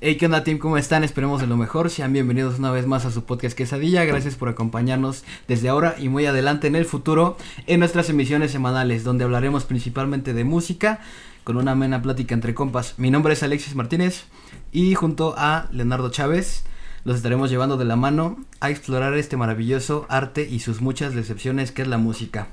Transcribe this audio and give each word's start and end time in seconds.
Hey, 0.00 0.16
¿qué 0.16 0.26
onda, 0.26 0.44
team? 0.44 0.58
¿Cómo 0.58 0.78
están? 0.78 1.02
Esperemos 1.02 1.40
de 1.40 1.48
lo 1.48 1.56
mejor. 1.56 1.90
Sean 1.90 2.12
bienvenidos 2.12 2.60
una 2.60 2.70
vez 2.70 2.86
más 2.86 3.04
a 3.04 3.10
su 3.10 3.24
podcast 3.24 3.58
Quesadilla. 3.58 4.04
Gracias 4.04 4.36
por 4.36 4.48
acompañarnos 4.48 5.24
desde 5.48 5.68
ahora 5.68 5.96
y 5.98 6.08
muy 6.08 6.24
adelante 6.24 6.68
en 6.68 6.76
el 6.76 6.84
futuro 6.84 7.36
en 7.66 7.80
nuestras 7.80 8.08
emisiones 8.08 8.52
semanales, 8.52 9.02
donde 9.02 9.24
hablaremos 9.24 9.64
principalmente 9.64 10.34
de 10.34 10.44
música 10.44 11.00
con 11.42 11.56
una 11.56 11.72
amena 11.72 12.00
plática 12.00 12.32
entre 12.32 12.54
compas. 12.54 12.94
Mi 12.96 13.10
nombre 13.10 13.32
es 13.32 13.42
Alexis 13.42 13.74
Martínez 13.74 14.26
y 14.70 14.94
junto 14.94 15.34
a 15.36 15.66
Leonardo 15.72 16.10
Chávez 16.10 16.62
los 17.02 17.16
estaremos 17.16 17.50
llevando 17.50 17.76
de 17.76 17.84
la 17.84 17.96
mano 17.96 18.38
a 18.60 18.70
explorar 18.70 19.14
este 19.14 19.36
maravilloso 19.36 20.06
arte 20.08 20.48
y 20.48 20.60
sus 20.60 20.80
muchas 20.80 21.12
decepciones 21.12 21.72
que 21.72 21.82
es 21.82 21.88
la 21.88 21.98
música. 21.98 22.46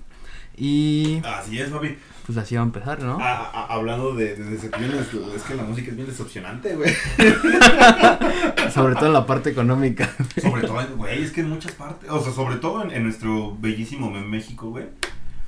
Y 0.57 1.21
Así 1.25 1.59
es, 1.59 1.69
papi. 1.69 1.97
pues 2.25 2.37
así 2.37 2.55
va 2.55 2.61
a 2.61 2.65
empezar, 2.65 3.01
¿no? 3.03 3.19
A- 3.19 3.49
a- 3.49 3.65
hablando 3.73 4.15
de, 4.15 4.35
de 4.35 4.43
decepciones, 4.51 5.07
es 5.35 5.43
que 5.43 5.55
la 5.55 5.63
música 5.63 5.89
es 5.91 5.95
bien 5.95 6.07
decepcionante, 6.07 6.75
güey. 6.75 6.93
Sobre 8.73 8.95
todo 8.95 9.07
en 9.07 9.13
la 9.13 9.25
parte 9.25 9.49
económica. 9.49 10.09
Sobre 10.41 10.61
todo, 10.63 10.79
güey, 10.97 11.23
es 11.23 11.31
que 11.31 11.41
en 11.41 11.49
muchas 11.49 11.71
partes, 11.73 12.09
o 12.09 12.21
sea, 12.23 12.31
sobre 12.33 12.55
todo 12.57 12.83
en, 12.83 12.91
en 12.91 13.03
nuestro 13.03 13.55
bellísimo 13.59 14.09
México, 14.11 14.69
güey. 14.69 14.85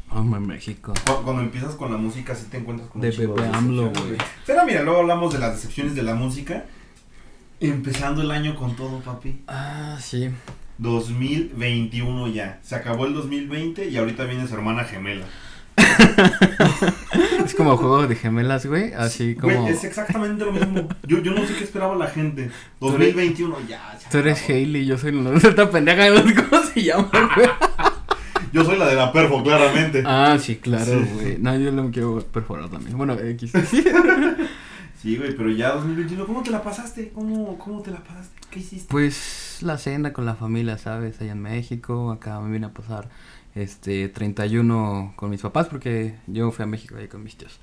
Hombre, 0.09 0.39
México. 0.39 0.93
Cu- 1.05 1.23
Cuando 1.23 1.41
empiezas 1.41 1.75
con 1.75 1.91
la 1.91 1.97
música, 1.97 2.33
sí 2.35 2.45
te 2.49 2.57
encuentras 2.57 2.89
con 2.89 3.01
De 3.01 3.11
Pepe 3.11 3.45
AMLO, 3.53 3.89
güey. 3.89 4.17
Pero 4.45 4.65
mira, 4.65 4.81
luego 4.83 4.99
hablamos 5.01 5.33
de 5.33 5.39
las 5.39 5.55
decepciones 5.55 5.95
de 5.95 6.03
la 6.03 6.15
música. 6.15 6.65
Empezando 7.59 8.21
el 8.21 8.31
año 8.31 8.55
con 8.55 8.75
todo, 8.75 8.99
papi. 8.99 9.41
Ah, 9.47 9.97
sí. 9.99 10.29
2021 10.77 12.27
ya. 12.29 12.59
Se 12.63 12.75
acabó 12.75 13.05
el 13.05 13.13
2020 13.13 13.89
y 13.89 13.97
ahorita 13.97 14.25
viene 14.25 14.47
su 14.47 14.53
hermana 14.55 14.83
gemela. 14.83 15.25
Es 17.45 17.53
como 17.55 17.77
juego 17.77 18.07
de 18.07 18.15
gemelas, 18.15 18.65
güey. 18.65 18.93
Así 18.93 19.35
como. 19.35 19.61
Güey, 19.61 19.73
es 19.73 19.83
exactamente 19.83 20.43
lo 20.43 20.51
mismo. 20.51 20.87
Yo, 21.07 21.19
yo 21.21 21.31
no 21.33 21.45
sé 21.45 21.53
qué 21.55 21.63
esperaba 21.63 21.95
la 21.95 22.07
gente. 22.07 22.49
2021 22.81 23.55
ya. 23.69 23.97
se 23.97 24.09
Tú 24.09 24.17
eres 24.17 24.39
acabó. 24.41 24.53
Hailey, 24.57 24.85
yo 24.85 24.97
soy 24.97 25.11
la 25.13 25.29
otra 25.29 25.69
pendeja, 25.69 26.09
no 26.09 26.27
sé 26.27 26.35
cómo 26.35 26.63
se 26.63 26.83
llama, 26.83 27.09
güey. 27.35 27.47
Yo 28.53 28.63
soy 28.63 28.77
la 28.77 28.87
de 28.87 28.95
la 28.95 29.11
perfo, 29.11 29.43
claramente. 29.43 30.03
Ah, 30.05 30.37
sí, 30.39 30.55
claro, 30.55 30.85
Sí. 30.85 31.09
güey. 31.15 31.37
No, 31.37 31.55
yo 31.57 31.69
lo 31.69 31.91
quiero 31.91 32.19
perforar 32.21 32.69
también. 32.69 32.97
Bueno, 32.97 33.13
X. 33.13 33.51
Sí, 35.01 35.15
güey, 35.15 35.35
pero 35.35 35.51
ya 35.51 35.73
2021, 35.73 36.25
¿cómo 36.25 36.41
te 36.41 36.49
la 36.49 36.63
pasaste? 36.63 37.11
¿Cómo, 37.13 37.55
cómo 37.59 37.81
te 37.83 37.91
la 37.91 37.99
pasaste? 38.03 38.36
¿Qué 38.57 38.63
hiciste? 38.63 38.87
Pues 38.89 39.59
la 39.61 39.77
cena 39.77 40.13
con 40.13 40.25
la 40.25 40.33
familia, 40.35 40.77
¿sabes? 40.79 41.21
Allá 41.21 41.33
en 41.33 41.41
México. 41.41 42.11
Acá 42.11 42.39
me 42.39 42.51
vine 42.51 42.65
a 42.65 42.73
pasar 42.73 43.07
este 43.53 44.09
31 44.09 45.13
con 45.15 45.29
mis 45.29 45.41
papás 45.41 45.67
porque 45.67 46.15
yo 46.25 46.51
fui 46.51 46.63
a 46.63 46.65
México 46.65 46.95
ahí 46.97 47.07
con 47.07 47.23
mis 47.23 47.35
tíos. 47.37 47.59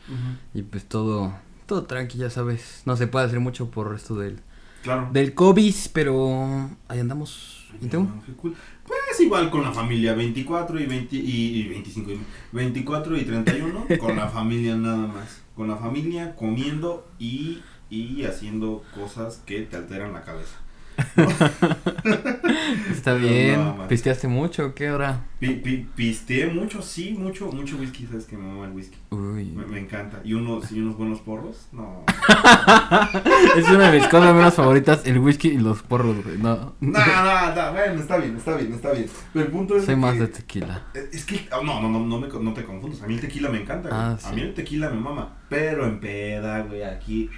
Y 0.54 0.62
pues 0.62 0.84
todo, 0.84 1.34
todo 1.66 1.84
tranqui, 1.84 2.18
ya 2.18 2.30
sabes. 2.30 2.82
No 2.86 2.96
se 2.96 3.08
puede 3.08 3.26
hacer 3.26 3.40
mucho 3.40 3.70
por 3.72 3.92
esto 3.94 4.14
del, 4.14 4.38
Claro. 4.84 5.08
del 5.12 5.34
COVID, 5.34 5.74
pero 5.92 6.70
ahí 6.86 7.00
andamos. 7.00 7.66
¿Y 7.80 7.88
tú? 7.88 8.06
Qué 8.24 8.32
cool. 8.34 8.54
Pues 8.86 9.20
igual 9.20 9.50
con 9.50 9.62
la 9.62 9.72
familia, 9.72 10.14
24 10.14 10.78
y, 10.78 10.86
20, 10.86 11.16
y, 11.16 11.60
y 11.60 11.68
25, 11.68 12.10
y 12.12 12.20
24 12.52 13.16
y 13.16 13.24
31, 13.24 13.86
con 13.98 14.14
la 14.16 14.28
familia 14.28 14.76
nada 14.76 15.08
más. 15.08 15.42
Con 15.56 15.66
la 15.66 15.76
familia 15.76 16.36
comiendo 16.36 17.08
y, 17.18 17.62
y 17.90 18.24
haciendo 18.24 18.84
cosas 18.94 19.42
que 19.44 19.62
te 19.62 19.76
alteran 19.76 20.12
la 20.12 20.22
cabeza. 20.22 20.60
Está 22.90 23.14
bien. 23.14 23.74
¿Pisteaste 23.88 24.28
mucho 24.28 24.66
o 24.66 24.74
qué 24.74 24.90
hora? 24.90 25.24
Pi, 25.38 25.48
pi- 25.56 25.86
pisteé 25.94 26.46
mucho, 26.46 26.80
sí, 26.82 27.14
mucho, 27.18 27.46
mucho 27.52 27.76
whisky, 27.76 28.06
sabes 28.06 28.24
que 28.26 28.36
me 28.36 28.44
mama 28.46 28.66
el 28.66 28.72
whisky. 28.72 28.96
Uy. 29.10 29.44
Me, 29.46 29.66
me 29.66 29.78
encanta. 29.80 30.20
Y 30.24 30.34
unos, 30.34 30.70
y 30.72 30.80
unos 30.80 30.96
buenos 30.96 31.20
porros, 31.20 31.68
no. 31.72 32.04
Es 33.56 33.68
una 33.68 33.90
de 33.90 33.98
mis 34.00 34.08
cosas 34.08 34.34
menos 34.34 34.54
favoritas, 34.54 35.02
el 35.06 35.18
whisky 35.18 35.48
y 35.48 35.58
los 35.58 35.82
porros, 35.82 36.22
güey. 36.24 36.38
No. 36.38 36.74
No, 36.80 36.98
no, 36.98 37.54
no, 37.54 37.72
bueno, 37.72 38.00
está 38.00 38.16
bien, 38.18 38.36
está 38.36 38.56
bien, 38.56 38.72
está 38.72 38.92
bien. 38.92 39.06
Pero 39.32 39.44
el 39.46 39.50
punto 39.52 39.76
es 39.76 39.84
Soy 39.84 39.94
de 39.94 40.00
más 40.00 40.14
que- 40.14 40.20
de 40.20 40.28
tequila. 40.28 40.82
Es 41.12 41.24
que, 41.24 41.48
oh, 41.52 41.62
no, 41.62 41.80
no, 41.80 41.88
no, 41.90 42.00
no, 42.06 42.18
me, 42.20 42.28
no 42.28 42.52
te 42.54 42.64
confundas. 42.64 43.02
A 43.02 43.06
mí 43.06 43.14
el 43.14 43.20
tequila 43.20 43.48
me 43.50 43.60
encanta, 43.60 43.88
güey. 43.88 44.00
Ah, 44.00 44.18
A 44.24 44.32
mí 44.32 44.40
el 44.40 44.54
tequila 44.54 44.90
me 44.90 45.00
mama. 45.00 45.36
Pero 45.48 45.86
en 45.86 46.00
peda, 46.00 46.62
güey, 46.62 46.82
aquí. 46.82 47.30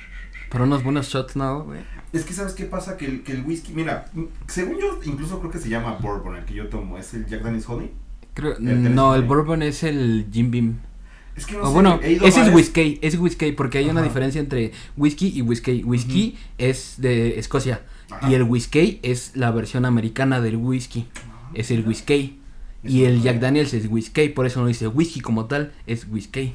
Pero 0.51 0.65
unos 0.65 0.85
buenos 0.85 1.09
shots, 1.09 1.35
¿no, 1.37 1.65
güey? 1.65 1.81
Es 2.17 2.25
que, 2.25 2.33
¿sabes 2.33 2.55
qué 2.55 2.65
pasa? 2.65 2.97
Que 2.97 3.07
el, 3.07 3.23
que 3.23 3.33
el 3.33 3.45
whisky, 3.45 3.73
mira, 3.73 4.07
según 4.47 4.79
yo, 4.81 5.01
incluso 5.05 5.39
creo 5.39 5.51
que 5.51 5.59
se 5.59 5.69
llama 5.69 5.99
bourbon, 6.01 6.37
el 6.37 6.45
que 6.45 6.55
yo 6.55 6.69
tomo. 6.69 6.99
Es 6.99 7.13
el 7.15 7.27
Jack 7.27 7.43
Daniels 7.43 7.69
Honey. 7.69 7.91
Creo, 8.35 8.57
no, 8.59 9.15
el 9.15 9.23
bourbon 9.23 9.63
es 9.63 9.83
el 9.83 10.27
Jim 10.33 10.51
Beam. 10.51 10.79
Es 11.37 11.45
que 11.45 11.55
no 11.55 11.65
o 11.65 11.67
sé, 11.67 11.73
bueno, 11.73 12.01
ese 12.03 12.43
es 12.43 12.55
whisky, 12.55 12.99
es 13.03 13.19
whisky, 13.19 13.53
porque 13.53 13.79
hay 13.79 13.91
una 13.91 14.03
diferencia 14.03 14.41
entre 14.41 14.73
whisky 14.97 15.29
y 15.35 15.43
whisky. 15.43 15.85
Whisky 15.85 16.39
es 16.57 16.95
de 16.97 17.39
Escocia 17.39 17.83
Ajá. 18.11 18.31
y 18.31 18.35
el 18.35 18.45
whisky 18.45 19.01
es 19.03 19.33
la 19.37 19.51
versión 19.51 19.85
americana 19.85 20.41
del 20.41 20.57
whisky. 20.57 21.07
Es 21.53 21.71
el 21.71 21.87
whisky. 21.87 22.41
Y 22.83 23.05
el 23.05 23.21
Jack. 23.23 23.41
Daniels 23.41 23.75
es 23.75 23.89
whisky, 23.89 24.29
por 24.29 24.47
eso 24.47 24.61
no 24.61 24.67
dice 24.69 24.87
whisky 24.87 25.21
como 25.21 25.47
tal, 25.47 25.73
es 25.87 26.07
whisky. 26.09 26.55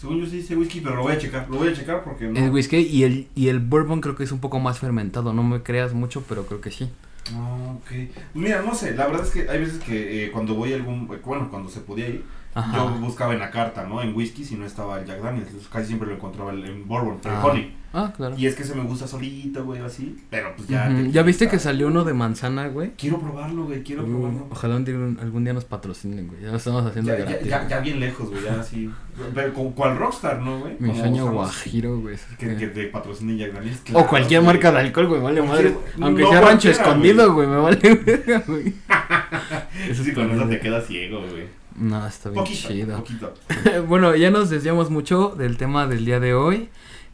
Según 0.00 0.18
yo 0.18 0.26
sí 0.26 0.38
dice 0.38 0.56
whisky, 0.56 0.80
pero 0.80 0.96
lo 0.96 1.02
voy 1.02 1.12
a 1.12 1.18
checar. 1.18 1.46
Lo 1.50 1.58
voy 1.58 1.68
a 1.68 1.74
checar 1.74 2.02
porque 2.02 2.24
no. 2.24 2.40
Es 2.40 2.50
whisky 2.50 2.78
y 2.78 3.04
el, 3.04 3.28
y 3.34 3.48
el 3.48 3.60
bourbon 3.60 4.00
creo 4.00 4.16
que 4.16 4.24
es 4.24 4.32
un 4.32 4.40
poco 4.40 4.58
más 4.58 4.78
fermentado, 4.78 5.34
no 5.34 5.42
me 5.42 5.62
creas 5.62 5.92
mucho, 5.92 6.24
pero 6.26 6.46
creo 6.46 6.62
que 6.62 6.70
sí. 6.70 6.88
Ah, 7.34 7.74
ok. 7.76 8.08
Mira, 8.32 8.62
no 8.62 8.74
sé, 8.74 8.94
la 8.94 9.06
verdad 9.08 9.26
es 9.26 9.30
que 9.30 9.50
hay 9.50 9.58
veces 9.58 9.78
que 9.82 10.24
eh, 10.24 10.30
cuando 10.30 10.54
voy 10.54 10.72
a 10.72 10.76
algún. 10.76 11.06
Bueno, 11.06 11.50
cuando 11.50 11.68
se 11.68 11.80
podía 11.80 12.08
ir, 12.08 12.24
Ajá. 12.54 12.76
yo 12.76 12.88
buscaba 13.00 13.32
en 13.32 13.38
la 13.38 13.50
carta, 13.50 13.84
¿no? 13.86 14.02
En 14.02 14.14
whisky 14.14 14.44
si 14.44 14.56
no 14.56 14.66
estaba 14.66 14.98
el 15.00 15.06
Jack 15.06 15.20
Daniels. 15.22 15.48
Casi 15.72 15.86
siempre 15.88 16.08
lo 16.08 16.14
encontraba 16.14 16.52
en 16.52 16.86
bourbon, 16.86 17.18
el 17.24 17.30
Ah. 17.30 17.44
honey. 17.44 17.76
Ah, 17.92 18.12
claro. 18.16 18.36
Y 18.38 18.46
es 18.46 18.54
que 18.54 18.62
se 18.62 18.76
me 18.76 18.84
gusta 18.84 19.08
solito, 19.08 19.64
güey, 19.64 19.80
así. 19.82 20.16
Pero 20.30 20.54
pues 20.54 20.68
ya. 20.68 20.88
¿Ya 21.10 21.22
viste 21.24 21.48
que 21.48 21.58
salió 21.58 21.88
uno 21.88 22.04
de 22.04 22.14
manzana, 22.14 22.68
güey? 22.68 22.92
Quiero 22.96 23.18
probarlo, 23.18 23.64
güey, 23.64 23.82
quiero 23.82 24.04
Uh, 24.04 24.06
probarlo. 24.06 24.46
ojalá 24.48 24.76
un 24.76 24.84
día, 24.84 24.94
algún 25.20 25.42
día 25.42 25.52
nos 25.52 25.64
patrocinen, 25.64 26.28
güey. 26.28 26.40
Ya 26.42 26.50
lo 26.52 26.56
estamos 26.58 26.86
haciendo 26.86 27.10
Ya, 27.12 27.18
ya, 27.18 27.24
gratis. 27.24 27.48
ya, 27.48 27.58
güey. 27.58 27.70
ya 27.70 27.80
bien 27.80 27.98
lejos, 28.00 28.30
güey, 28.30 28.44
ya 28.44 28.60
así. 28.60 28.88
Pero 29.34 29.52
con 29.54 29.72
cual 29.72 29.96
rockstar, 29.98 30.40
¿no, 30.40 30.60
güey? 30.60 30.76
Mi 30.78 30.96
sueño 30.96 31.32
guajiro, 31.32 31.98
güey. 31.98 32.16
Que, 32.38 32.54
que- 32.56 32.68
te 32.68 32.84
patrocine 32.86 33.36
Jack 33.36 33.54
Daniels. 33.54 33.80
O 33.92 34.06
cualquier 34.06 34.40
güey. 34.42 34.54
marca 34.54 34.70
de 34.70 34.78
alcohol, 34.78 35.06
güey, 35.08 35.20
vale 35.20 35.42
madre. 35.42 35.74
Aunque 36.00 36.22
no 36.22 36.30
sea 36.30 36.40
rancho 36.42 36.70
escondido, 36.70 37.32
güey, 37.34 37.48
me 37.48 37.56
vale 37.56 37.76
verga, 38.06 38.44
güey. 38.46 38.72
Eso 39.88 40.04
sí, 40.04 40.12
con 40.12 40.30
eso 40.30 40.46
te 40.46 40.60
quedas 40.60 40.86
ciego, 40.86 41.20
güey. 41.28 41.44
No, 41.80 42.06
está 42.06 42.28
bien 42.28 42.44
Poquito, 42.44 42.68
chido. 42.68 42.98
poquito. 42.98 43.34
bueno, 43.88 44.14
ya 44.14 44.30
nos 44.30 44.50
desviamos 44.50 44.90
mucho 44.90 45.34
del 45.36 45.56
tema 45.56 45.86
del 45.86 46.04
día 46.04 46.20
de 46.20 46.34
hoy. 46.34 46.68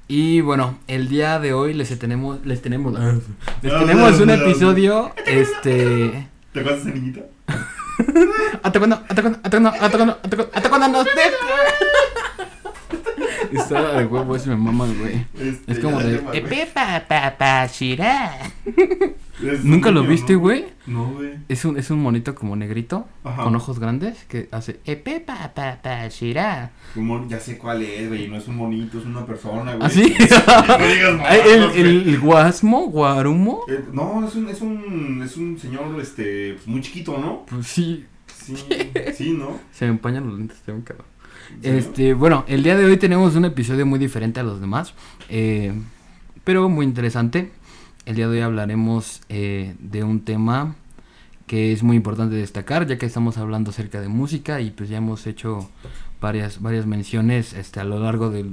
Y 0.09 0.41
bueno, 0.41 0.79
el 0.89 1.09
día 1.09 1.39
de 1.39 1.53
hoy 1.53 1.73
les 1.73 1.97
tenemos, 1.99 2.45
les 2.45 2.63
tenemos, 2.63 2.99
les 3.63 3.73
tenemos 3.79 4.21
un 4.21 4.31
episodio, 4.31 5.13
este, 5.27 6.29
¿Te 6.53 6.61
acuerdas 6.61 6.85
de 6.85 6.91
esa 6.91 6.99
niñita? 6.99 7.21
hasta 8.63 8.79
cuando, 8.79 9.03
hasta 9.09 9.23
cuando, 9.23 9.39
hasta 9.43 9.59
cuando, 9.59 10.19
hasta 10.53 10.69
cuando, 10.69 11.05
Historia 13.53 13.89
de 13.99 14.05
huevo, 14.07 14.37
ese 14.37 14.49
me 14.51 14.57
mama, 14.57 14.87
güey. 14.99 15.27
Este, 15.39 15.73
Es 15.73 15.79
como 15.79 15.99
de, 16.01 16.15
ya, 16.15 16.21
güey. 16.21 16.39
"Epe, 16.39 16.67
pa, 16.73 17.03
pa, 17.09 17.35
pa, 17.39 17.67
shira". 17.67 18.33
Es 19.45 19.65
¿Nunca 19.65 19.91
lo 19.91 20.03
viste, 20.03 20.33
¿no? 20.33 20.39
güey? 20.41 20.65
No, 20.87 21.11
güey. 21.13 21.35
Es 21.49 21.65
un, 21.67 21.79
es 21.79 21.91
un 21.91 22.01
monito 22.03 22.35
como 22.35 22.57
negrito, 22.57 23.07
Ajá. 23.23 23.43
con 23.45 23.55
ojos 23.55 23.79
grandes, 23.79 24.25
que 24.25 24.49
hace, 24.51 24.81
epe, 24.87 25.21
pa, 25.21 25.53
pa, 25.55 25.79
pa, 25.83 26.09
shira. 26.09 26.71
Ya 27.29 27.39
sé 27.41 27.59
cuál 27.59 27.83
es, 27.83 28.09
güey. 28.09 28.29
No 28.29 28.37
es 28.39 28.49
un 28.49 28.57
monito, 28.57 28.99
es 28.99 29.05
una 29.05 29.27
persona, 29.27 29.75
güey. 29.75 29.87
¿Ah, 29.87 29.91
sí? 29.91 30.15
No 30.79 30.87
digas 30.87 31.21
el, 31.47 31.63
el, 31.87 32.09
el 32.09 32.21
guasmo, 32.21 32.87
guarumo. 32.87 33.61
Eh, 33.69 33.85
no, 33.93 34.27
es 34.27 34.35
un, 34.35 34.49
es 34.49 34.61
un, 34.63 35.23
es 35.25 35.37
un 35.37 35.59
señor, 35.59 36.01
este, 36.01 36.55
pues, 36.55 36.67
muy 36.67 36.81
chiquito, 36.81 37.19
¿no? 37.19 37.45
Pues 37.47 37.67
sí, 37.67 38.07
Sí, 38.27 38.55
sí, 39.17 39.33
¿no? 39.33 39.59
se 39.73 39.87
me 39.87 39.93
empañan 39.93 40.29
los 40.29 40.39
lentes, 40.39 40.59
tengo 40.63 40.85
que 40.85 40.93
Sí, 41.63 41.69
Este, 41.69 42.15
bueno, 42.15 42.45
el 42.49 42.63
día 42.63 42.77
de 42.77 42.85
hoy 42.85 42.97
tenemos 42.97 43.35
un 43.37 43.45
episodio 43.45 43.87
muy 43.87 43.99
diferente 43.99 44.41
a 44.41 44.43
los 44.43 44.61
demás, 44.61 44.95
eh, 45.29 45.73
pero 46.45 46.69
muy 46.69 46.87
interesante. 46.87 47.51
El 48.05 48.17
día 48.17 48.29
de 48.29 48.37
hoy 48.37 48.41
hablaremos 48.41 49.21
eh, 49.29 49.75
de 49.79 50.05
un 50.05 50.21
tema 50.21 50.77
que 51.47 51.73
es 51.73 51.83
muy 51.83 51.97
importante 51.97 52.35
destacar, 52.35 52.87
ya 52.87 52.99
que 52.99 53.07
estamos 53.07 53.39
hablando 53.39 53.71
acerca 53.71 54.01
de 54.01 54.09
música 54.09 54.61
y 54.61 54.71
pues 54.71 54.89
ya 54.89 54.99
hemos 54.99 55.27
hecho 55.27 55.71
varias, 56.21 56.61
varias 56.61 56.87
menciones 56.87 57.53
este, 57.53 57.81
a 57.81 57.85
lo 57.85 58.01
largo 58.01 58.31
de 58.31 58.47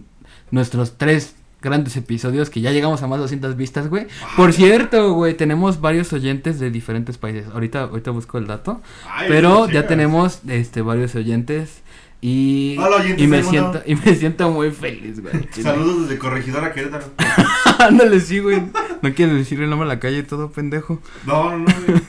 nuestros 0.52 0.98
tres 0.98 1.36
grandes 1.62 1.96
episodios 1.96 2.50
que 2.50 2.62
ya 2.62 2.72
llegamos 2.72 3.02
a 3.02 3.08
más 3.08 3.18
de 3.20 3.24
200 3.24 3.56
vistas, 3.56 3.88
güey. 3.90 4.08
Por 4.36 4.54
cierto, 4.54 5.14
güey, 5.14 5.34
tenemos 5.36 5.80
varios 5.80 6.12
oyentes 6.14 6.60
de 6.60 6.70
diferentes 6.70 7.18
países. 7.18 7.46
Ahorita, 7.54 7.84
ahorita 7.84 8.12
busco 8.12 8.38
el 8.38 8.48
dato. 8.48 8.82
Ay, 9.10 9.28
Pero 9.30 9.70
ya 9.70 9.88
tenemos 9.88 10.42
este 10.48 10.82
varios 10.82 11.16
oyentes 11.16 11.83
y, 12.26 12.78
y 13.18 13.28
me 13.28 13.40
¿cómo 13.42 13.50
siento 13.52 13.82
y 13.86 13.96
me 13.96 14.16
siento 14.16 14.50
muy 14.50 14.72
feliz, 14.72 15.22
güey. 15.22 15.34
Saludos 15.62 16.04
desde 16.04 16.18
Corregidora 16.18 16.72
Querétaro. 16.72 17.06
Ándale, 17.80 18.22
sí, 18.22 18.40
güey. 18.40 18.62
No 19.02 19.14
quieres 19.14 19.36
decir 19.36 19.60
el 19.62 19.70
nombre 19.70 19.86
a 19.90 19.94
la 19.94 20.00
calle 20.00 20.20
y 20.20 20.24
todo, 20.24 20.50
pendejo. 20.50 21.02
No, 21.26 21.52
no, 21.52 21.58
no, 21.60 21.66
güey. 21.86 22.02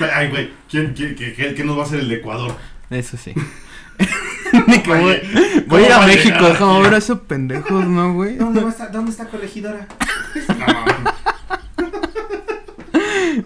Ay, 0.14 0.28
güey, 0.30 0.50
¿quién, 0.70 0.94
quién, 0.94 1.16
qué, 1.16 1.32
qué- 1.34 1.54
qué 1.54 1.64
nos 1.64 1.76
va 1.76 1.82
a 1.82 1.86
hacer 1.86 1.98
el 1.98 2.08
de 2.08 2.14
Ecuador? 2.16 2.54
Eso 2.88 3.16
sí. 3.16 3.32
Voy, 4.86 4.94
a 4.94 5.16
ir 5.16 5.22
a 5.58 5.64
¿cómo 5.66 5.80
va 5.88 6.04
a 6.04 6.06
México, 6.06 6.44
déjame 6.46 6.82
ver 6.82 6.94
a 6.94 6.98
esos 6.98 7.18
pendejos, 7.22 7.84
¿no, 7.88 8.14
güey? 8.14 8.36
¿Dónde, 8.36 8.60
va 8.60 8.68
a 8.68 8.72
estar- 8.72 8.92
¿Dónde 8.92 9.10
está 9.10 9.26
Corregidora? 9.26 9.88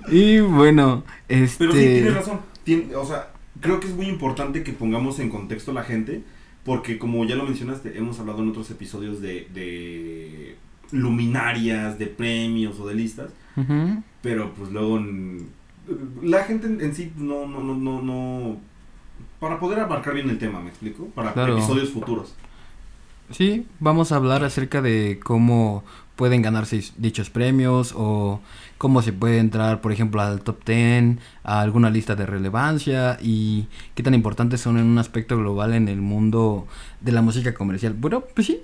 y 0.08 0.40
bueno, 0.40 1.04
este... 1.28 1.56
Pero 1.58 1.72
sí, 1.72 1.78
tienes 1.78 2.14
razón. 2.14 2.40
Tien- 2.66 2.94
o 2.94 3.04
sea, 3.06 3.29
creo 3.60 3.80
que 3.80 3.86
es 3.88 3.94
muy 3.94 4.06
importante 4.06 4.62
que 4.62 4.72
pongamos 4.72 5.18
en 5.18 5.28
contexto 5.30 5.70
a 5.70 5.74
la 5.74 5.82
gente, 5.84 6.22
porque 6.64 6.98
como 6.98 7.24
ya 7.24 7.36
lo 7.36 7.44
mencionaste, 7.44 7.96
hemos 7.98 8.18
hablado 8.20 8.42
en 8.42 8.50
otros 8.50 8.70
episodios 8.70 9.20
de, 9.20 9.48
de 9.54 10.56
luminarias, 10.92 11.98
de 11.98 12.06
premios 12.06 12.78
o 12.80 12.86
de 12.88 12.94
listas, 12.94 13.30
pero 14.22 14.52
pues 14.54 14.70
luego 14.70 15.00
la 16.22 16.44
gente 16.44 16.66
en, 16.66 16.80
en 16.80 16.94
sí 16.94 17.12
no, 17.16 17.46
no, 17.46 17.62
no, 17.62 17.74
no, 17.76 18.02
no... 18.02 18.56
Para 19.38 19.58
poder 19.58 19.80
abarcar 19.80 20.14
bien 20.14 20.28
el 20.28 20.38
tema, 20.38 20.60
¿me 20.60 20.68
explico? 20.68 21.06
Para 21.14 21.32
Claro. 21.32 21.54
episodios 21.56 21.90
futuros. 21.90 22.34
Sí, 23.30 23.66
vamos 23.78 24.12
a 24.12 24.16
hablar 24.16 24.44
acerca 24.44 24.82
de 24.82 25.18
cómo 25.22 25.82
pueden 26.20 26.42
ganarse 26.42 26.84
dichos 26.98 27.30
premios 27.30 27.94
o 27.96 28.42
cómo 28.76 29.00
se 29.00 29.14
puede 29.14 29.38
entrar, 29.38 29.80
por 29.80 29.90
ejemplo, 29.90 30.20
al 30.20 30.42
top 30.42 30.62
10, 30.66 31.16
a 31.44 31.62
alguna 31.62 31.88
lista 31.88 32.14
de 32.14 32.26
relevancia 32.26 33.16
y 33.22 33.68
qué 33.94 34.02
tan 34.02 34.12
importantes 34.12 34.60
son 34.60 34.76
en 34.76 34.84
un 34.84 34.98
aspecto 34.98 35.38
global 35.38 35.72
en 35.72 35.88
el 35.88 36.02
mundo 36.02 36.66
de 37.00 37.12
la 37.12 37.22
música 37.22 37.54
comercial. 37.54 37.94
Bueno, 37.94 38.22
pues 38.34 38.48
sí. 38.48 38.60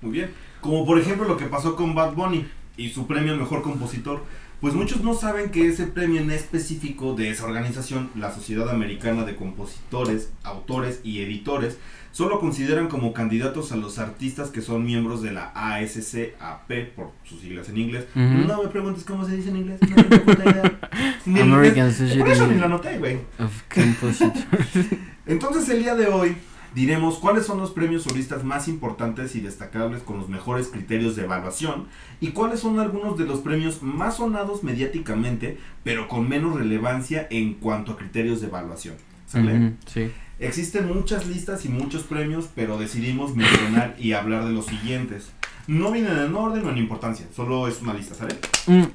Muy 0.00 0.12
bien. 0.12 0.30
Como 0.60 0.86
por 0.86 0.96
ejemplo 0.96 1.26
lo 1.26 1.36
que 1.36 1.46
pasó 1.46 1.74
con 1.74 1.92
Bad 1.92 2.12
Bunny 2.14 2.46
y 2.76 2.90
su 2.90 3.08
premio 3.08 3.36
Mejor 3.36 3.62
Compositor. 3.62 4.22
Pues 4.60 4.74
muchos 4.74 5.02
no 5.02 5.14
saben 5.14 5.50
que 5.50 5.66
ese 5.66 5.88
premio 5.88 6.20
en 6.20 6.30
específico 6.30 7.14
de 7.16 7.30
esa 7.30 7.46
organización, 7.46 8.10
la 8.14 8.32
Sociedad 8.32 8.70
Americana 8.70 9.24
de 9.24 9.34
Compositores, 9.34 10.30
Autores 10.44 11.00
y 11.02 11.20
Editores, 11.20 11.78
solo 12.12 12.38
consideran 12.38 12.88
como 12.88 13.12
candidatos 13.12 13.72
a 13.72 13.76
los 13.76 13.98
artistas 13.98 14.50
que 14.50 14.60
son 14.60 14.84
miembros 14.84 15.22
de 15.22 15.32
la 15.32 15.50
ASCAP, 15.54 16.70
por 16.94 17.10
sus 17.24 17.40
siglas 17.40 17.68
en 17.68 17.78
inglés. 17.78 18.06
No 18.14 18.62
me 18.62 18.68
preguntes 18.68 19.04
cómo 19.04 19.26
se 19.26 19.36
dice 19.36 19.50
en 19.50 19.56
inglés. 19.56 19.80
No. 19.82 19.96
Ni 21.26 21.40
en 21.40 21.52
American 21.52 21.90
inglés. 21.90 22.16
Por 22.16 22.28
eso 22.28 22.46
ni 22.46 22.58
lo 22.58 22.66
anoté, 22.66 22.98
güey. 22.98 23.18
Entonces 25.26 25.68
el 25.68 25.82
día 25.82 25.94
de 25.94 26.08
hoy 26.08 26.36
diremos 26.74 27.18
cuáles 27.18 27.46
son 27.46 27.58
los 27.58 27.70
premios 27.70 28.02
solistas 28.02 28.44
más 28.44 28.68
importantes 28.68 29.34
y 29.36 29.40
destacables 29.40 30.02
con 30.02 30.18
los 30.18 30.28
mejores 30.28 30.68
criterios 30.68 31.16
de 31.16 31.24
evaluación 31.24 31.86
y 32.20 32.28
cuáles 32.28 32.60
son 32.60 32.78
algunos 32.78 33.18
de 33.18 33.26
los 33.26 33.40
premios 33.40 33.82
más 33.82 34.16
sonados 34.16 34.64
mediáticamente 34.64 35.58
pero 35.84 36.08
con 36.08 36.28
menos 36.28 36.54
relevancia 36.54 37.26
en 37.30 37.54
cuanto 37.54 37.92
a 37.92 37.96
criterios 37.96 38.40
de 38.40 38.48
evaluación. 38.48 38.94
¿Sale? 39.26 39.72
Sí. 39.86 40.10
Existen 40.42 40.88
muchas 40.88 41.28
listas 41.28 41.64
y 41.64 41.68
muchos 41.68 42.02
premios 42.02 42.48
pero 42.52 42.76
decidimos 42.76 43.36
mencionar 43.36 43.94
y 43.96 44.12
hablar 44.12 44.44
de 44.44 44.50
los 44.50 44.66
siguientes. 44.66 45.30
No 45.68 45.92
vienen 45.92 46.18
en 46.18 46.34
orden 46.34 46.66
o 46.66 46.70
en 46.70 46.78
importancia, 46.78 47.26
solo 47.34 47.68
es 47.68 47.80
una 47.80 47.94
lista, 47.94 48.16
¿sale? 48.16 48.34
Mm. 48.66 48.86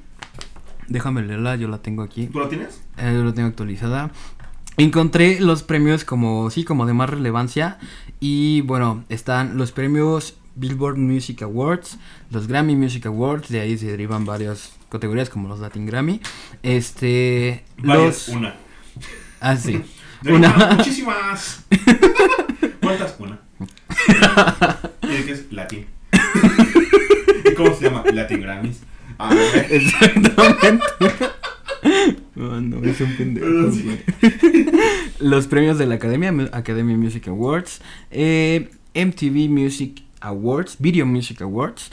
Déjame 0.89 1.21
leerla, 1.21 1.55
yo 1.55 1.69
la 1.69 1.77
tengo 1.77 2.03
aquí. 2.03 2.27
¿Tú 2.27 2.41
la 2.41 2.49
tienes? 2.49 2.81
Eh, 2.97 3.13
yo 3.15 3.23
lo 3.23 3.33
tengo 3.33 3.47
actualizada. 3.47 4.11
Encontré 4.75 5.39
los 5.39 5.63
premios 5.63 6.03
como, 6.03 6.49
sí, 6.49 6.65
como 6.65 6.85
de 6.85 6.91
más 6.91 7.09
relevancia. 7.09 7.79
Y 8.19 8.59
bueno, 8.61 9.05
están 9.07 9.57
los 9.57 9.71
premios 9.71 10.37
Billboard 10.55 10.97
Music 10.97 11.43
Awards, 11.43 11.97
los 12.29 12.47
Grammy 12.47 12.75
Music 12.75 13.05
Awards, 13.05 13.47
de 13.47 13.61
ahí 13.61 13.77
se 13.77 13.85
derivan 13.87 14.25
varias 14.25 14.73
categorías 14.89 15.29
como 15.29 15.47
los 15.47 15.59
Latin 15.59 15.85
Grammy. 15.85 16.19
Este, 16.61 17.63
Varias, 17.77 18.27
los... 18.27 18.35
una. 18.35 18.55
Ah, 19.39 19.55
sí. 19.55 19.81
Una. 20.25 20.75
muchísimas. 20.75 21.65
¿Cuántas? 22.81 23.15
Una. 23.19 23.39
¿Y 25.03 25.07
de 25.07 25.25
qué 25.25 25.31
es? 25.31 25.51
Latin. 25.51 25.85
¿Y 27.45 27.53
cómo 27.53 27.75
se 27.75 27.83
llama? 27.85 28.03
Latin 28.13 28.41
Grammys. 28.41 28.81
Ah. 29.19 29.35
Exactamente. 29.69 30.83
Oh, 32.35 32.61
no, 32.61 32.83
es 32.87 33.01
un 33.01 33.15
pendejo. 33.15 33.71
Sí. 33.71 33.99
Los 35.19 35.47
premios 35.47 35.77
de 35.77 35.87
la 35.87 35.95
Academia, 35.95 36.33
Academy 36.51 36.95
Music 36.95 37.27
Awards, 37.27 37.81
eh, 38.11 38.69
MTV 38.93 39.49
Music 39.49 40.03
Awards, 40.21 40.77
Video 40.79 41.05
Music 41.05 41.41
Awards. 41.41 41.89